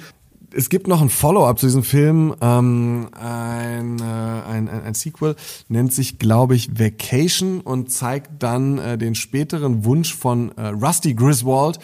es 0.55 0.69
gibt 0.69 0.87
noch 0.87 1.01
ein 1.01 1.09
Follow-up 1.09 1.59
zu 1.59 1.65
diesem 1.65 1.83
Film, 1.83 2.33
ähm, 2.41 3.09
ein, 3.13 3.99
äh, 3.99 4.03
ein, 4.03 4.69
ein, 4.69 4.83
ein 4.83 4.93
Sequel, 4.93 5.35
nennt 5.67 5.93
sich, 5.93 6.17
glaube 6.17 6.55
ich, 6.55 6.79
Vacation 6.79 7.59
und 7.59 7.91
zeigt 7.91 8.41
dann 8.41 8.77
äh, 8.77 8.97
den 8.97 9.15
späteren 9.15 9.83
Wunsch 9.83 10.15
von 10.15 10.51
äh, 10.57 10.67
Rusty 10.67 11.13
Griswold, 11.13 11.79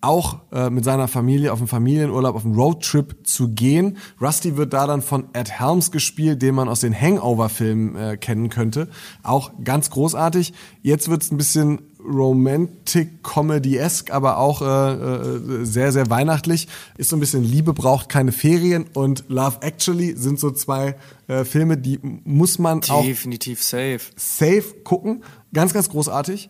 auch 0.00 0.40
äh, 0.52 0.70
mit 0.70 0.84
seiner 0.84 1.08
Familie 1.08 1.52
auf 1.52 1.58
einen 1.58 1.68
Familienurlaub, 1.68 2.34
auf 2.34 2.44
einen 2.44 2.54
Roadtrip 2.54 3.26
zu 3.26 3.48
gehen. 3.48 3.98
Rusty 4.20 4.56
wird 4.56 4.72
da 4.72 4.86
dann 4.86 5.02
von 5.02 5.28
Ed 5.34 5.50
Helms 5.50 5.90
gespielt, 5.90 6.40
den 6.42 6.54
man 6.54 6.68
aus 6.68 6.80
den 6.80 6.98
Hangover-Filmen 6.98 7.96
äh, 7.96 8.16
kennen 8.16 8.48
könnte. 8.48 8.88
Auch 9.22 9.52
ganz 9.62 9.90
großartig. 9.90 10.54
Jetzt 10.82 11.08
wird's 11.08 11.30
ein 11.30 11.36
bisschen 11.36 11.82
Romantic 12.02 13.22
Comedy-esque, 13.22 14.10
aber 14.10 14.38
auch 14.38 14.62
äh, 14.62 14.64
äh, 14.64 15.64
sehr, 15.64 15.92
sehr 15.92 16.08
weihnachtlich. 16.08 16.68
Ist 16.96 17.10
so 17.10 17.16
ein 17.16 17.20
bisschen 17.20 17.44
Liebe 17.44 17.74
braucht 17.74 18.08
keine 18.08 18.32
Ferien 18.32 18.86
und 18.94 19.24
Love 19.28 19.58
Actually 19.60 20.16
sind 20.16 20.40
so 20.40 20.50
zwei 20.50 20.96
äh, 21.28 21.44
Filme, 21.44 21.76
die 21.76 21.98
muss 22.24 22.58
man 22.58 22.80
Definitiv 22.80 22.94
auch 22.94 23.04
definitiv 23.04 23.62
safe 23.62 24.00
safe 24.16 24.74
gucken. 24.82 25.24
Ganz, 25.52 25.74
ganz 25.74 25.90
großartig. 25.90 26.48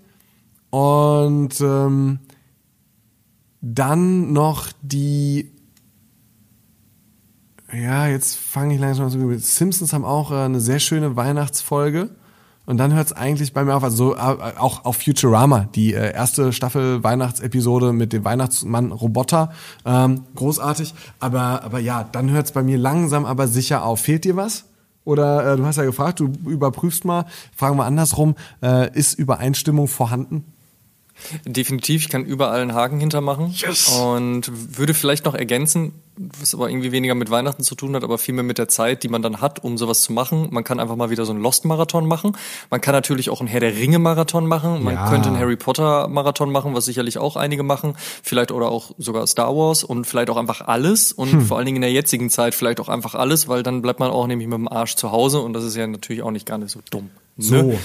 Und 0.71 1.61
ähm, 1.61 2.21
dann 3.61 4.33
noch 4.33 4.69
die 4.83 5.53
ja, 7.73 8.09
jetzt 8.09 8.37
fange 8.37 8.75
ich 8.75 8.81
langsam 8.81 9.07
an 9.07 9.11
zu 9.13 9.39
Simpsons 9.39 9.93
haben 9.93 10.05
auch 10.05 10.33
äh, 10.33 10.37
eine 10.37 10.61
sehr 10.61 10.81
schöne 10.81 11.17
Weihnachtsfolge. 11.17 12.11
Und 12.67 12.77
dann 12.77 12.95
hört 12.95 13.07
es 13.07 13.13
eigentlich 13.13 13.53
bei 13.53 13.65
mir 13.65 13.75
auf, 13.75 13.83
also 13.83 13.97
so, 13.97 14.15
äh, 14.15 14.19
auch 14.19 14.85
auf 14.85 14.99
Futurama, 14.99 15.69
die 15.75 15.95
äh, 15.95 16.13
erste 16.13 16.53
Staffel 16.53 17.03
Weihnachtsepisode 17.03 17.93
mit 17.93 18.13
dem 18.13 18.25
Weihnachtsmann 18.25 18.93
Roboter, 18.93 19.51
ähm, 19.85 20.23
großartig. 20.35 20.95
Aber, 21.19 21.65
aber 21.65 21.81
ja, 21.81 22.05
dann 22.05 22.31
hört 22.31 22.47
es 22.47 22.53
bei 22.53 22.63
mir 22.63 22.79
langsam 22.79 23.25
aber 23.25 23.49
sicher 23.49 23.85
auf. 23.85 24.01
Fehlt 24.01 24.25
dir 24.25 24.37
was? 24.37 24.67
Oder 25.05 25.55
äh, 25.55 25.57
du 25.57 25.65
hast 25.65 25.77
ja 25.77 25.85
gefragt, 25.85 26.21
du 26.21 26.33
überprüfst 26.47 27.05
mal, 27.05 27.25
fragen 27.57 27.77
wir 27.77 27.87
andersrum, 27.87 28.35
äh, 28.63 28.97
ist 28.97 29.19
Übereinstimmung 29.19 29.89
vorhanden? 29.89 30.45
Definitiv, 31.45 32.03
ich 32.03 32.09
kann 32.09 32.25
überall 32.25 32.61
einen 32.61 32.75
Haken 32.75 33.01
hintermachen. 33.01 33.53
Yes. 33.57 33.89
Und 33.89 34.51
würde 34.79 34.95
vielleicht 34.95 35.25
noch 35.25 35.35
ergänzen, 35.35 35.93
was 36.39 36.55
aber 36.55 36.69
irgendwie 36.69 36.93
weniger 36.93 37.15
mit 37.15 37.31
Weihnachten 37.31 37.63
zu 37.63 37.75
tun 37.75 37.95
hat, 37.97 38.05
aber 38.05 38.19
viel 38.19 38.35
mehr 38.35 38.45
mit 38.45 38.59
der 38.59 38.69
Zeit, 38.69 39.03
die 39.03 39.09
man 39.09 39.23
dann 39.23 39.41
hat, 39.41 39.65
um 39.65 39.79
sowas 39.79 40.03
zu 40.03 40.13
machen. 40.13 40.49
Man 40.51 40.65
kann 40.65 40.79
einfach 40.79 40.97
mal 40.97 41.09
wieder 41.11 41.25
so 41.25 41.33
einen 41.33 41.41
Lost-Marathon 41.41 42.07
machen. 42.07 42.37
Man 42.69 42.81
kann 42.83 42.93
natürlich 42.95 43.31
auch 43.31 43.41
einen 43.41 43.49
Herr 43.49 43.61
der 43.61 43.75
Ringe-Marathon 43.75 44.47
machen. 44.47 44.83
Man 44.85 44.95
Ja. 44.95 45.09
könnte 45.09 45.29
einen 45.29 45.39
Harry 45.39 45.57
Potter-Marathon 45.57 46.53
machen, 46.53 46.75
was 46.75 46.85
sicherlich 46.85 47.17
auch 47.19 47.37
einige 47.37 47.63
machen. 47.63 47.95
Vielleicht 48.23 48.51
oder 48.53 48.71
auch 48.71 48.91
sogar 48.99 49.27
Star 49.27 49.57
Wars 49.57 49.83
und 49.85 50.07
vielleicht 50.07 50.29
auch 50.31 50.37
einfach 50.37 50.61
alles. 50.63 51.13
Und 51.13 51.33
Hm. 51.33 51.47
vor 51.47 51.57
allen 51.57 51.67
Dingen 51.67 51.77
in 51.77 51.83
der 51.83 51.93
jetzigen 51.93 52.29
Zeit 52.29 52.55
vielleicht 52.55 52.81
auch 52.81 52.89
einfach 52.89 53.15
alles, 53.15 53.49
weil 53.49 53.63
dann 53.63 53.81
bleibt 53.81 54.01
man 54.01 54.11
auch 54.11 54.27
nämlich 54.27 54.47
mit 54.49 54.59
dem 54.59 54.69
Arsch 54.69 54.97
zu 54.97 55.13
Hause 55.13 55.41
und 55.41 55.55
das 55.55 55.65
ist 55.65 55.77
ja 55.77 55.87
natürlich 55.87 56.23
auch 56.23 56.31
nicht 56.33 56.45
gar 56.45 56.59
nicht 56.59 56.71
so 56.71 56.81
dumm. 56.91 57.09
Ne? 57.37 57.45
So. 57.45 57.79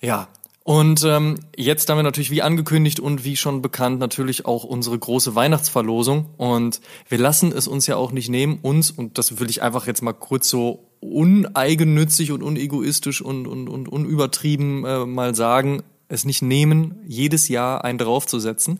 Ja. 0.00 0.28
Und 0.68 1.02
ähm, 1.02 1.36
jetzt 1.56 1.88
haben 1.88 1.96
wir 1.96 2.02
natürlich 2.02 2.30
wie 2.30 2.42
angekündigt 2.42 3.00
und 3.00 3.24
wie 3.24 3.38
schon 3.38 3.62
bekannt 3.62 4.00
natürlich 4.00 4.44
auch 4.44 4.64
unsere 4.64 4.98
große 4.98 5.34
Weihnachtsverlosung. 5.34 6.26
Und 6.36 6.82
wir 7.08 7.16
lassen 7.16 7.52
es 7.52 7.66
uns 7.66 7.86
ja 7.86 7.96
auch 7.96 8.12
nicht 8.12 8.28
nehmen, 8.28 8.58
uns, 8.60 8.90
und 8.90 9.16
das 9.16 9.40
will 9.40 9.48
ich 9.48 9.62
einfach 9.62 9.86
jetzt 9.86 10.02
mal 10.02 10.12
kurz 10.12 10.50
so 10.50 10.90
uneigennützig 11.00 12.32
und 12.32 12.42
unegoistisch 12.42 13.22
und, 13.22 13.46
und, 13.46 13.66
und 13.70 13.88
unübertrieben 13.88 14.84
äh, 14.84 15.06
mal 15.06 15.34
sagen, 15.34 15.84
es 16.08 16.26
nicht 16.26 16.42
nehmen, 16.42 16.96
jedes 17.06 17.48
Jahr 17.48 17.82
einen 17.82 17.96
draufzusetzen. 17.96 18.78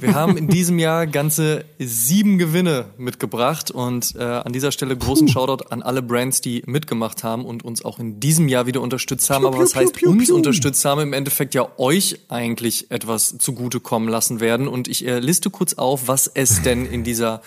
Wir 0.00 0.14
haben 0.14 0.36
in 0.36 0.48
diesem 0.48 0.78
Jahr 0.78 1.06
ganze 1.06 1.64
sieben 1.78 2.38
Gewinne 2.38 2.86
mitgebracht 2.96 3.70
und 3.70 4.14
äh, 4.16 4.22
an 4.22 4.52
dieser 4.52 4.72
Stelle 4.72 4.96
großen 4.96 5.28
Shoutout 5.28 5.66
an 5.70 5.82
alle 5.82 6.02
Brands, 6.02 6.40
die 6.40 6.62
mitgemacht 6.66 7.24
haben 7.24 7.44
und 7.44 7.64
uns 7.64 7.84
auch 7.84 7.98
in 7.98 8.20
diesem 8.20 8.48
Jahr 8.48 8.66
wieder 8.66 8.80
unterstützt 8.80 9.30
haben. 9.30 9.42
Piu, 9.42 9.48
Aber 9.48 9.58
was 9.58 9.72
piu, 9.72 9.80
heißt 9.80 9.94
piu, 9.94 10.10
uns 10.10 10.30
unterstützt 10.30 10.84
haben? 10.84 11.00
Im 11.00 11.12
Endeffekt 11.12 11.54
ja 11.54 11.68
euch 11.76 12.20
eigentlich 12.28 12.90
etwas 12.90 13.38
zugutekommen 13.38 14.08
lassen 14.08 14.40
werden. 14.40 14.68
Und 14.68 14.88
ich 14.88 15.06
äh, 15.06 15.18
liste 15.18 15.50
kurz 15.50 15.74
auf, 15.74 16.08
was 16.08 16.28
es 16.28 16.62
denn 16.62 16.86
in 16.86 17.04
dieser 17.04 17.42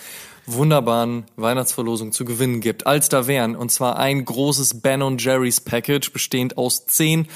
wunderbaren 0.46 1.24
Weihnachtsverlosung 1.36 2.12
zu 2.12 2.24
gewinnen 2.24 2.60
gibt. 2.60 2.86
Als 2.86 3.08
da 3.08 3.26
wären, 3.26 3.54
und 3.54 3.70
zwar 3.70 3.98
ein 3.98 4.24
großes 4.24 4.80
Ben 4.80 5.18
Jerry's 5.18 5.60
Package, 5.60 6.12
bestehend 6.12 6.58
aus 6.58 6.86
zehn 6.86 7.28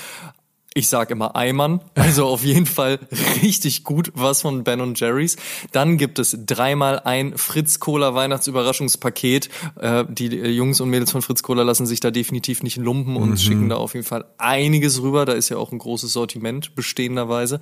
ich 0.76 0.88
sag 0.88 1.10
immer 1.10 1.34
Eimern, 1.34 1.80
also 1.94 2.26
auf 2.26 2.44
jeden 2.44 2.66
Fall 2.66 2.98
richtig 3.42 3.82
gut 3.82 4.12
was 4.14 4.42
von 4.42 4.62
Ben 4.62 4.94
Jerry's. 4.94 5.36
Dann 5.72 5.96
gibt 5.96 6.18
es 6.18 6.36
dreimal 6.44 7.00
ein 7.00 7.38
Fritz 7.38 7.80
Cola 7.80 8.14
Weihnachtsüberraschungspaket. 8.14 9.48
Äh, 9.80 10.04
die 10.06 10.38
äh, 10.38 10.50
Jungs 10.50 10.82
und 10.82 10.90
Mädels 10.90 11.12
von 11.12 11.22
Fritz 11.22 11.42
Cola 11.42 11.62
lassen 11.62 11.86
sich 11.86 12.00
da 12.00 12.10
definitiv 12.10 12.62
nicht 12.62 12.76
lumpen 12.76 13.16
und 13.16 13.40
schicken 13.40 13.70
da 13.70 13.76
auf 13.76 13.94
jeden 13.94 14.04
Fall 14.04 14.26
einiges 14.36 15.00
rüber. 15.00 15.24
Da 15.24 15.32
ist 15.32 15.48
ja 15.48 15.56
auch 15.56 15.72
ein 15.72 15.78
großes 15.78 16.12
Sortiment 16.12 16.74
bestehenderweise. 16.74 17.60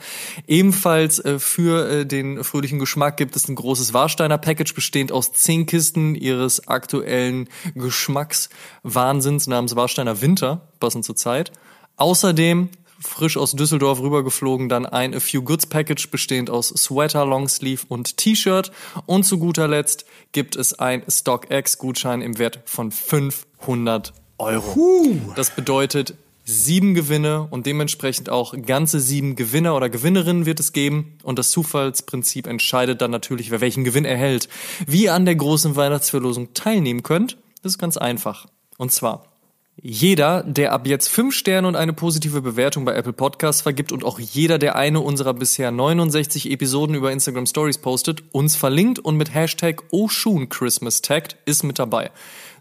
Ebenfalls 0.48 1.20
äh, 1.20 1.38
für 1.38 1.88
äh, 1.88 2.06
den 2.06 2.42
fröhlichen 2.42 2.80
Geschmack 2.80 3.16
gibt 3.16 3.36
es 3.36 3.48
ein 3.48 3.54
großes 3.54 3.94
Warsteiner 3.94 4.38
Package 4.38 4.74
bestehend 4.74 5.12
aus 5.12 5.32
zehn 5.32 5.66
Kisten 5.66 6.16
ihres 6.16 6.66
aktuellen 6.66 7.48
Geschmackswahnsinns 7.76 9.46
namens 9.46 9.76
Warsteiner 9.76 10.20
Winter, 10.20 10.62
passend 10.80 11.04
zur 11.04 11.14
Zeit. 11.14 11.52
Außerdem 11.96 12.70
frisch 13.06 13.36
aus 13.36 13.52
Düsseldorf 13.52 14.00
rübergeflogen, 14.00 14.68
dann 14.68 14.86
ein 14.86 15.14
A 15.14 15.20
Few 15.20 15.42
Goods 15.42 15.66
Package 15.66 16.10
bestehend 16.10 16.50
aus 16.50 16.68
Sweater, 16.68 17.24
Longsleeve 17.26 17.84
und 17.88 18.16
T-Shirt. 18.16 18.72
Und 19.06 19.24
zu 19.24 19.38
guter 19.38 19.68
Letzt 19.68 20.04
gibt 20.32 20.56
es 20.56 20.78
ein 20.78 21.02
StockX 21.08 21.78
Gutschein 21.78 22.22
im 22.22 22.38
Wert 22.38 22.60
von 22.64 22.90
500 22.90 24.12
Euro. 24.38 25.16
Das 25.36 25.50
bedeutet 25.50 26.14
sieben 26.44 26.94
Gewinne 26.94 27.46
und 27.50 27.66
dementsprechend 27.66 28.28
auch 28.28 28.54
ganze 28.66 29.00
sieben 29.00 29.34
Gewinner 29.34 29.74
oder 29.74 29.88
Gewinnerinnen 29.88 30.46
wird 30.46 30.60
es 30.60 30.72
geben. 30.72 31.18
Und 31.22 31.38
das 31.38 31.50
Zufallsprinzip 31.50 32.46
entscheidet 32.46 33.00
dann 33.00 33.10
natürlich, 33.10 33.50
wer 33.50 33.60
welchen 33.60 33.84
Gewinn 33.84 34.04
erhält. 34.04 34.48
Wie 34.86 35.04
ihr 35.04 35.14
an 35.14 35.24
der 35.24 35.36
großen 35.36 35.76
Weihnachtsverlosung 35.76 36.52
teilnehmen 36.54 37.02
könnt, 37.02 37.38
das 37.62 37.72
ist 37.72 37.78
ganz 37.78 37.96
einfach. 37.96 38.46
Und 38.76 38.92
zwar 38.92 39.33
jeder, 39.82 40.42
der 40.44 40.72
ab 40.72 40.86
jetzt 40.86 41.08
fünf 41.08 41.34
Sterne 41.34 41.66
und 41.66 41.76
eine 41.76 41.92
positive 41.92 42.40
Bewertung 42.40 42.84
bei 42.84 42.94
Apple 42.94 43.12
Podcasts 43.12 43.62
vergibt 43.62 43.92
und 43.92 44.04
auch 44.04 44.18
jeder, 44.18 44.58
der 44.58 44.76
eine 44.76 45.00
unserer 45.00 45.34
bisher 45.34 45.70
69 45.70 46.50
Episoden 46.50 46.94
über 46.94 47.12
Instagram 47.12 47.46
Stories 47.46 47.78
postet, 47.78 48.22
uns 48.32 48.56
verlinkt 48.56 48.98
und 48.98 49.16
mit 49.16 49.34
Hashtag 49.34 49.82
Oshun 49.90 50.48
Christmas 50.48 51.02
taggt, 51.02 51.36
ist 51.44 51.64
mit 51.64 51.78
dabei. 51.78 52.10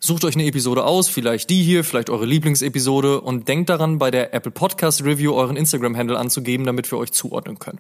Sucht 0.06 0.26
euch 0.26 0.36
eine 0.36 0.46
Episode 0.46 0.84
aus, 0.84 1.08
vielleicht 1.08 1.50
die 1.50 1.64
hier, 1.64 1.86
vielleicht 1.86 2.10
eure 2.10 2.26
Lieblingsepisode 2.26 3.22
und 3.22 3.48
denkt 3.48 3.70
daran, 3.70 4.00
bei 4.00 4.12
der 4.12 4.34
Apple 4.34 4.52
Podcast 4.52 5.06
Review 5.06 5.34
euren 5.34 5.56
Instagram-Handle 5.56 6.20
anzugeben, 6.20 6.66
damit 6.66 6.92
wir 6.92 6.98
euch 6.98 7.14
zuordnen 7.14 7.58
können. 7.58 7.80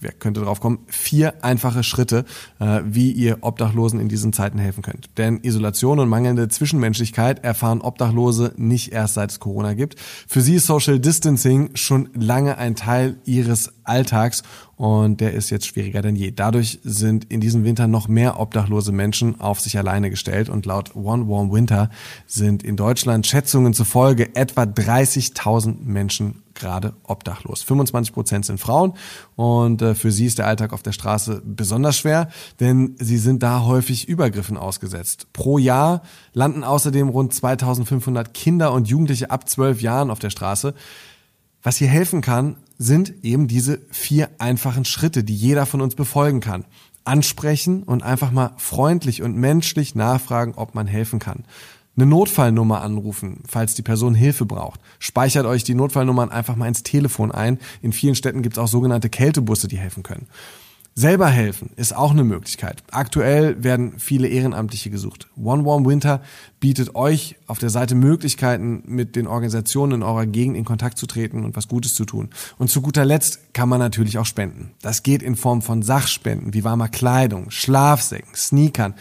wer 0.00 0.12
könnte 0.12 0.40
drauf 0.40 0.60
kommen, 0.60 0.80
vier 0.86 1.44
einfache 1.44 1.82
Schritte, 1.82 2.24
äh, 2.58 2.80
wie 2.84 3.12
ihr 3.12 3.38
Obdachlosen 3.42 4.00
in 4.00 4.08
diesen 4.08 4.32
Zeiten 4.32 4.58
helfen 4.58 4.82
könnt. 4.82 5.10
Denn 5.18 5.40
Isolation 5.42 5.98
und 5.98 6.08
mangelnde 6.08 6.48
Zwischenmenschlichkeit 6.48 7.44
erfahren 7.44 7.80
Obdachlose 7.80 8.52
nicht 8.56 8.92
erst 8.92 9.14
seit 9.14 9.30
es 9.30 9.40
Corona 9.40 9.74
gibt. 9.74 9.96
Für 10.26 10.40
sie 10.40 10.56
ist 10.56 10.66
Social 10.66 10.98
Distancing 10.98 11.70
schon 11.74 12.08
lange 12.14 12.58
ein 12.58 12.76
Teil 12.76 13.16
ihres 13.24 13.72
Alltags 13.84 14.42
und 14.82 15.20
der 15.20 15.32
ist 15.32 15.50
jetzt 15.50 15.68
schwieriger 15.68 16.02
denn 16.02 16.16
je. 16.16 16.32
Dadurch 16.32 16.80
sind 16.82 17.30
in 17.30 17.40
diesem 17.40 17.62
Winter 17.62 17.86
noch 17.86 18.08
mehr 18.08 18.40
obdachlose 18.40 18.90
Menschen 18.90 19.40
auf 19.40 19.60
sich 19.60 19.78
alleine 19.78 20.10
gestellt 20.10 20.48
und 20.48 20.66
laut 20.66 20.96
One 20.96 21.28
Warm 21.28 21.52
Winter 21.52 21.88
sind 22.26 22.64
in 22.64 22.74
Deutschland 22.74 23.24
Schätzungen 23.24 23.74
zufolge 23.74 24.34
etwa 24.34 24.62
30.000 24.62 25.76
Menschen 25.84 26.42
gerade 26.54 26.94
obdachlos. 27.04 27.62
25 27.62 28.12
Prozent 28.12 28.44
sind 28.44 28.58
Frauen 28.58 28.94
und 29.36 29.82
äh, 29.82 29.94
für 29.94 30.10
sie 30.10 30.26
ist 30.26 30.38
der 30.38 30.48
Alltag 30.48 30.72
auf 30.72 30.82
der 30.82 30.90
Straße 30.90 31.42
besonders 31.44 31.96
schwer, 31.96 32.28
denn 32.58 32.96
sie 32.98 33.18
sind 33.18 33.44
da 33.44 33.64
häufig 33.64 34.08
Übergriffen 34.08 34.56
ausgesetzt. 34.56 35.28
Pro 35.32 35.58
Jahr 35.58 36.02
landen 36.32 36.64
außerdem 36.64 37.08
rund 37.08 37.32
2500 37.32 38.34
Kinder 38.34 38.72
und 38.72 38.88
Jugendliche 38.88 39.30
ab 39.30 39.48
12 39.48 39.80
Jahren 39.80 40.10
auf 40.10 40.18
der 40.18 40.30
Straße. 40.30 40.74
Was 41.62 41.76
hier 41.76 41.88
helfen 41.88 42.20
kann, 42.20 42.56
sind 42.78 43.14
eben 43.22 43.46
diese 43.46 43.80
vier 43.90 44.30
einfachen 44.38 44.84
Schritte, 44.84 45.22
die 45.22 45.36
jeder 45.36 45.66
von 45.66 45.80
uns 45.80 45.94
befolgen 45.94 46.40
kann. 46.40 46.64
Ansprechen 47.04 47.82
und 47.82 48.02
einfach 48.02 48.30
mal 48.30 48.52
freundlich 48.58 49.22
und 49.22 49.36
menschlich 49.36 49.94
nachfragen, 49.94 50.54
ob 50.56 50.74
man 50.74 50.86
helfen 50.86 51.18
kann. 51.18 51.44
Eine 51.96 52.06
Notfallnummer 52.06 52.80
anrufen, 52.80 53.42
falls 53.46 53.74
die 53.74 53.82
Person 53.82 54.14
Hilfe 54.14 54.46
braucht. 54.46 54.80
Speichert 54.98 55.44
euch 55.44 55.62
die 55.62 55.74
Notfallnummern 55.74 56.30
einfach 56.30 56.56
mal 56.56 56.68
ins 56.68 56.82
Telefon 56.82 57.30
ein. 57.32 57.58
In 57.82 57.92
vielen 57.92 58.14
Städten 58.14 58.42
gibt 58.42 58.56
es 58.56 58.62
auch 58.62 58.68
sogenannte 58.68 59.10
Kältebusse, 59.10 59.68
die 59.68 59.78
helfen 59.78 60.02
können. 60.02 60.26
Selber 60.94 61.28
helfen 61.28 61.70
ist 61.76 61.96
auch 61.96 62.10
eine 62.10 62.22
Möglichkeit. 62.22 62.82
Aktuell 62.90 63.64
werden 63.64 63.98
viele 63.98 64.28
Ehrenamtliche 64.28 64.90
gesucht. 64.90 65.26
One 65.42 65.64
Warm 65.64 65.86
Winter 65.86 66.20
bietet 66.60 66.94
euch 66.94 67.36
auf 67.46 67.58
der 67.58 67.70
Seite 67.70 67.94
Möglichkeiten, 67.94 68.82
mit 68.84 69.16
den 69.16 69.26
Organisationen 69.26 69.92
in 69.92 70.02
eurer 70.02 70.26
Gegend 70.26 70.54
in 70.54 70.66
Kontakt 70.66 70.98
zu 70.98 71.06
treten 71.06 71.44
und 71.44 71.56
was 71.56 71.68
Gutes 71.68 71.94
zu 71.94 72.04
tun. 72.04 72.28
Und 72.58 72.68
zu 72.68 72.82
guter 72.82 73.06
Letzt 73.06 73.54
kann 73.54 73.70
man 73.70 73.78
natürlich 73.78 74.18
auch 74.18 74.26
spenden. 74.26 74.72
Das 74.82 75.02
geht 75.02 75.22
in 75.22 75.34
Form 75.34 75.62
von 75.62 75.80
Sachspenden 75.82 76.52
wie 76.52 76.62
warmer 76.62 76.88
Kleidung, 76.88 77.50
Schlafsäcken, 77.50 78.34
Sneakern, 78.34 78.92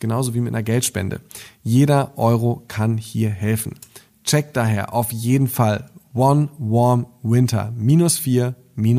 genauso 0.00 0.34
wie 0.34 0.40
mit 0.40 0.54
einer 0.54 0.62
Geldspende. 0.62 1.22
Jeder 1.62 2.18
Euro 2.18 2.62
kann 2.68 2.98
hier 2.98 3.30
helfen. 3.30 3.76
Checkt 4.22 4.54
daher 4.54 4.92
auf 4.92 5.12
jeden 5.12 5.48
Fall 5.48 5.90
One 6.12 6.50
Warm 6.58 7.06
Winter 7.22 7.72
minus 7.74 8.18
4 8.18 8.54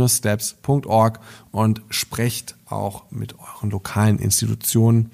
steps.org 0.07 1.19
und 1.51 1.81
sprecht 1.89 2.55
auch 2.67 3.03
mit 3.09 3.35
euren 3.39 3.69
lokalen 3.71 4.19
Institutionen 4.19 5.11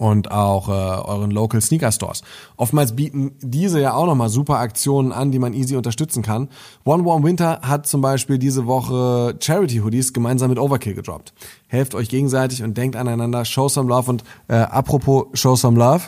und 0.00 0.30
auch 0.30 0.68
äh, 0.68 0.72
euren 0.72 1.30
Local 1.30 1.60
Sneaker 1.60 1.92
Stores. 1.92 2.22
Oftmals 2.56 2.96
bieten 2.96 3.32
diese 3.42 3.82
ja 3.82 3.92
auch 3.92 4.06
nochmal 4.06 4.30
super 4.30 4.58
Aktionen 4.58 5.12
an, 5.12 5.30
die 5.30 5.38
man 5.38 5.52
easy 5.52 5.76
unterstützen 5.76 6.22
kann. 6.22 6.48
One 6.84 7.04
Warm 7.04 7.22
Winter 7.22 7.60
hat 7.62 7.86
zum 7.86 8.00
Beispiel 8.00 8.38
diese 8.38 8.66
Woche 8.66 9.36
Charity 9.40 9.78
Hoodies 9.78 10.14
gemeinsam 10.14 10.48
mit 10.48 10.58
Overkill 10.58 10.94
gedroppt. 10.94 11.34
Helft 11.66 11.94
euch 11.94 12.08
gegenseitig 12.08 12.62
und 12.62 12.78
denkt 12.78 12.96
aneinander. 12.96 13.44
Show 13.44 13.68
some 13.68 13.90
love 13.90 14.10
und 14.10 14.24
äh, 14.48 14.54
apropos 14.54 15.26
Show 15.34 15.54
some 15.54 15.78
love. 15.78 16.04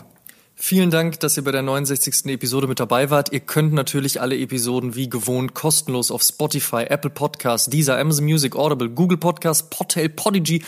Vielen 0.65 0.93
Dank, 0.93 1.19
dass 1.19 1.37
ihr 1.37 1.43
bei 1.43 1.51
der 1.51 1.63
69. 1.63 2.27
Episode 2.27 2.69
mit 2.69 2.79
dabei 2.79 3.11
wart. 3.11 3.33
Ihr 3.33 3.41
könnt 3.41 3.73
natürlich 3.73 4.21
alle 4.21 4.39
Episoden 4.39 4.95
wie 4.95 5.11
gewohnt 5.11 5.55
kostenlos 5.55 6.13
auf 6.13 6.23
Spotify, 6.23 6.85
Apple 6.89 7.11
Podcasts, 7.11 7.69
Deezer, 7.69 7.99
Amazon 7.99 8.27
Music, 8.27 8.55
Audible, 8.55 8.89
Google 8.89 9.19
Podcasts, 9.19 9.69
Podtail, 9.69 10.09
Podigy 10.09 10.63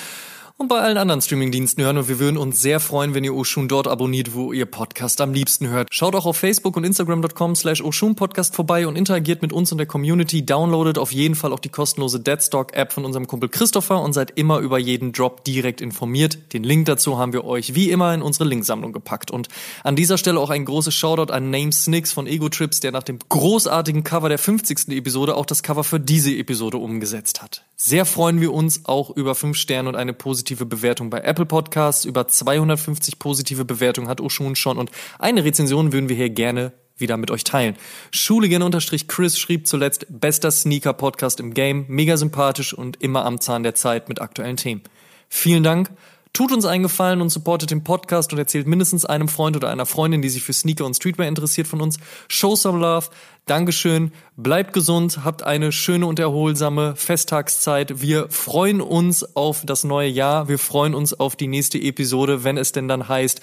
und 0.57 0.69
bei 0.69 0.81
allen 0.81 0.99
anderen 0.99 1.21
Streamingdiensten 1.21 1.83
hören 1.83 1.99
und 1.99 2.09
wir 2.09 2.21
würden 2.21 2.37
uns 2.37 2.63
sehr 2.63 2.79
freuen, 2.79 3.13
wenn 3.13 3.25
ihr 3.25 3.35
Oshun 3.35 3.67
dort 3.67 3.89
abonniert, 3.89 4.35
wo 4.35 4.53
ihr 4.53 4.67
Podcast 4.67 5.21
am 5.21 5.33
liebsten 5.33 5.69
hört. 5.69 5.89
Schaut 5.91 6.15
auch 6.15 6.27
auf 6.27 6.37
Facebook 6.37 6.77
und 6.77 6.85
Instagram.com 6.85 7.57
slash 7.57 7.83
Oshun 7.83 8.15
Podcast 8.15 8.55
vorbei 8.55 8.87
und 8.87 8.95
interagiert 8.95 9.43
mit 9.43 9.53
uns 9.53 9.73
und 9.73 9.79
der 9.79 9.89
Community. 9.89 10.47
Downloadet 10.47 10.97
auf 10.97 11.11
jeden 11.11 11.35
Fall 11.35 11.53
auch 11.53 11.59
die 11.59 11.71
kostenlose 11.71 12.21
Deadstock 12.21 12.73
App 12.73 12.93
von 12.93 13.05
unserem 13.05 13.27
Kumpel 13.27 13.49
Christopher 13.49 14.01
und 14.01 14.13
seid 14.13 14.39
immer 14.39 14.61
über 14.61 14.79
jeden 14.79 15.11
Drop 15.11 15.43
direkt 15.43 15.81
informiert. 15.81 16.39
Den 16.53 16.63
Link 16.63 16.87
dazu 16.87 17.19
haben 17.19 17.33
wir 17.33 17.45
euch 17.45 17.75
wie 17.75 17.91
immer 17.91 18.15
in 18.15 18.23
unsere 18.23 18.45
Linksammlung 18.45 18.93
gepackt. 18.93 19.33
Und 19.33 19.49
an 19.83 19.97
dieser 19.97 20.19
Stelle 20.19 20.39
auch 20.39 20.51
ein 20.51 20.65
großes 20.65 20.95
Shoutout 20.95 21.33
an 21.33 21.51
Name 21.51 21.73
Snicks 21.73 22.13
von 22.13 22.29
Ego 22.29 22.49
Trips, 22.49 22.79
der 22.79 22.93
nach 22.93 23.03
dem 23.03 23.19
großartigen 23.29 24.05
Cover 24.05 24.29
der 24.29 24.39
50. 24.39 24.91
Episode 24.91 25.35
auch 25.35 25.47
das 25.47 25.65
Cover 25.65 25.83
für 25.83 25.99
diese 25.99 26.33
Episode 26.33 26.77
umgesetzt 26.77 27.43
hat. 27.43 27.65
Sehr 27.77 28.07
freuen 28.07 28.41
wir 28.41 28.55
uns 28.55 28.85
auch 28.85 29.11
über 29.11 29.35
5 29.35 29.57
Sterne 29.57 29.89
und 29.89 29.97
eine 29.97 30.13
positive 30.13 30.44
Bewertung 30.45 31.11
bei 31.11 31.21
Apple 31.21 31.47
Podcasts. 31.47 32.05
Über 32.05 32.29
250 32.29 33.19
positive 33.19 33.65
Bewertungen 33.65 34.09
hat 34.09 34.21
Oshun 34.21 34.55
schon 34.55 34.79
und 34.79 34.91
eine 35.19 35.45
Rezension 35.45 35.93
würden 35.93 36.09
wir 36.09 36.17
hier 36.17 36.31
gerne 36.31 36.73
wieder 36.97 37.17
mit 37.17 37.31
euch 37.31 37.45
teilen. 37.45 37.77
Schuligen-Chris 38.11 39.39
schrieb 39.39 39.67
zuletzt, 39.67 40.07
bester 40.09 40.51
Sneaker-Podcast 40.51 41.41
im 41.41 41.55
Game, 41.55 41.87
mega 41.89 42.17
sympathisch 42.17 42.75
und 42.75 43.03
immer 43.03 43.25
am 43.25 43.41
Zahn 43.41 43.63
der 43.63 43.75
Zeit 43.75 44.09
mit 44.09 44.21
aktuellen 44.21 44.57
Themen. 44.57 44.83
Vielen 45.29 45.63
Dank. 45.63 45.91
Tut 46.35 46.51
uns 46.51 46.65
einen 46.65 46.83
Gefallen 46.83 47.21
und 47.21 47.29
supportet 47.31 47.71
den 47.71 47.85
Podcast 47.85 48.33
und 48.33 48.41
erzählt 48.41 48.67
mindestens 48.67 49.05
einem 49.05 49.29
Freund 49.29 49.57
oder 49.57 49.71
einer 49.71 49.87
Freundin, 49.87 50.21
die 50.21 50.29
sich 50.29 50.43
für 50.43 50.53
Sneaker 50.53 50.85
und 50.85 50.95
Streetwear 50.95 51.29
interessiert 51.29 51.69
von 51.69 51.81
uns. 51.81 51.97
Show 52.27 52.57
some 52.57 52.81
love. 52.81 53.07
Dankeschön. 53.47 54.11
Bleibt 54.37 54.73
gesund. 54.73 55.21
Habt 55.25 55.45
eine 55.45 55.71
schöne 55.71 56.07
und 56.07 56.19
erholsame 56.19 56.97
Festtagszeit. 56.97 58.03
Wir 58.03 58.29
freuen 58.31 58.81
uns 58.81 59.37
auf 59.37 59.65
das 59.65 59.85
neue 59.85 60.09
Jahr. 60.09 60.49
Wir 60.49 60.59
freuen 60.59 60.97
uns 60.97 61.15
auf 61.15 61.37
die 61.37 61.47
nächste 61.47 61.79
Episode, 61.79 62.43
wenn 62.43 62.59
es 62.59 62.73
denn 62.73 62.89
dann 62.89 63.09
heißt, 63.09 63.41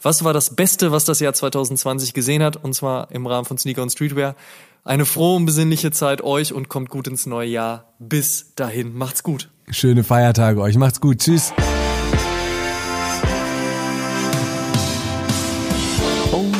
was 0.00 0.24
war 0.24 0.32
das 0.32 0.56
Beste, 0.56 0.92
was 0.92 1.04
das 1.04 1.20
Jahr 1.20 1.34
2020 1.34 2.14
gesehen 2.14 2.42
hat? 2.42 2.56
Und 2.56 2.72
zwar 2.74 3.10
im 3.10 3.26
Rahmen 3.26 3.44
von 3.44 3.58
Sneaker 3.58 3.82
und 3.82 3.90
Streetwear. 3.90 4.34
Eine 4.82 5.04
frohe 5.04 5.36
und 5.36 5.44
besinnliche 5.44 5.90
Zeit 5.90 6.22
euch 6.22 6.54
und 6.54 6.70
kommt 6.70 6.88
gut 6.88 7.06
ins 7.06 7.26
neue 7.26 7.48
Jahr. 7.48 7.92
Bis 7.98 8.54
dahin. 8.54 8.96
Macht's 8.96 9.22
gut. 9.22 9.50
Schöne 9.68 10.04
Feiertage 10.04 10.58
euch. 10.62 10.78
Macht's 10.78 11.02
gut. 11.02 11.18
Tschüss. 11.18 11.52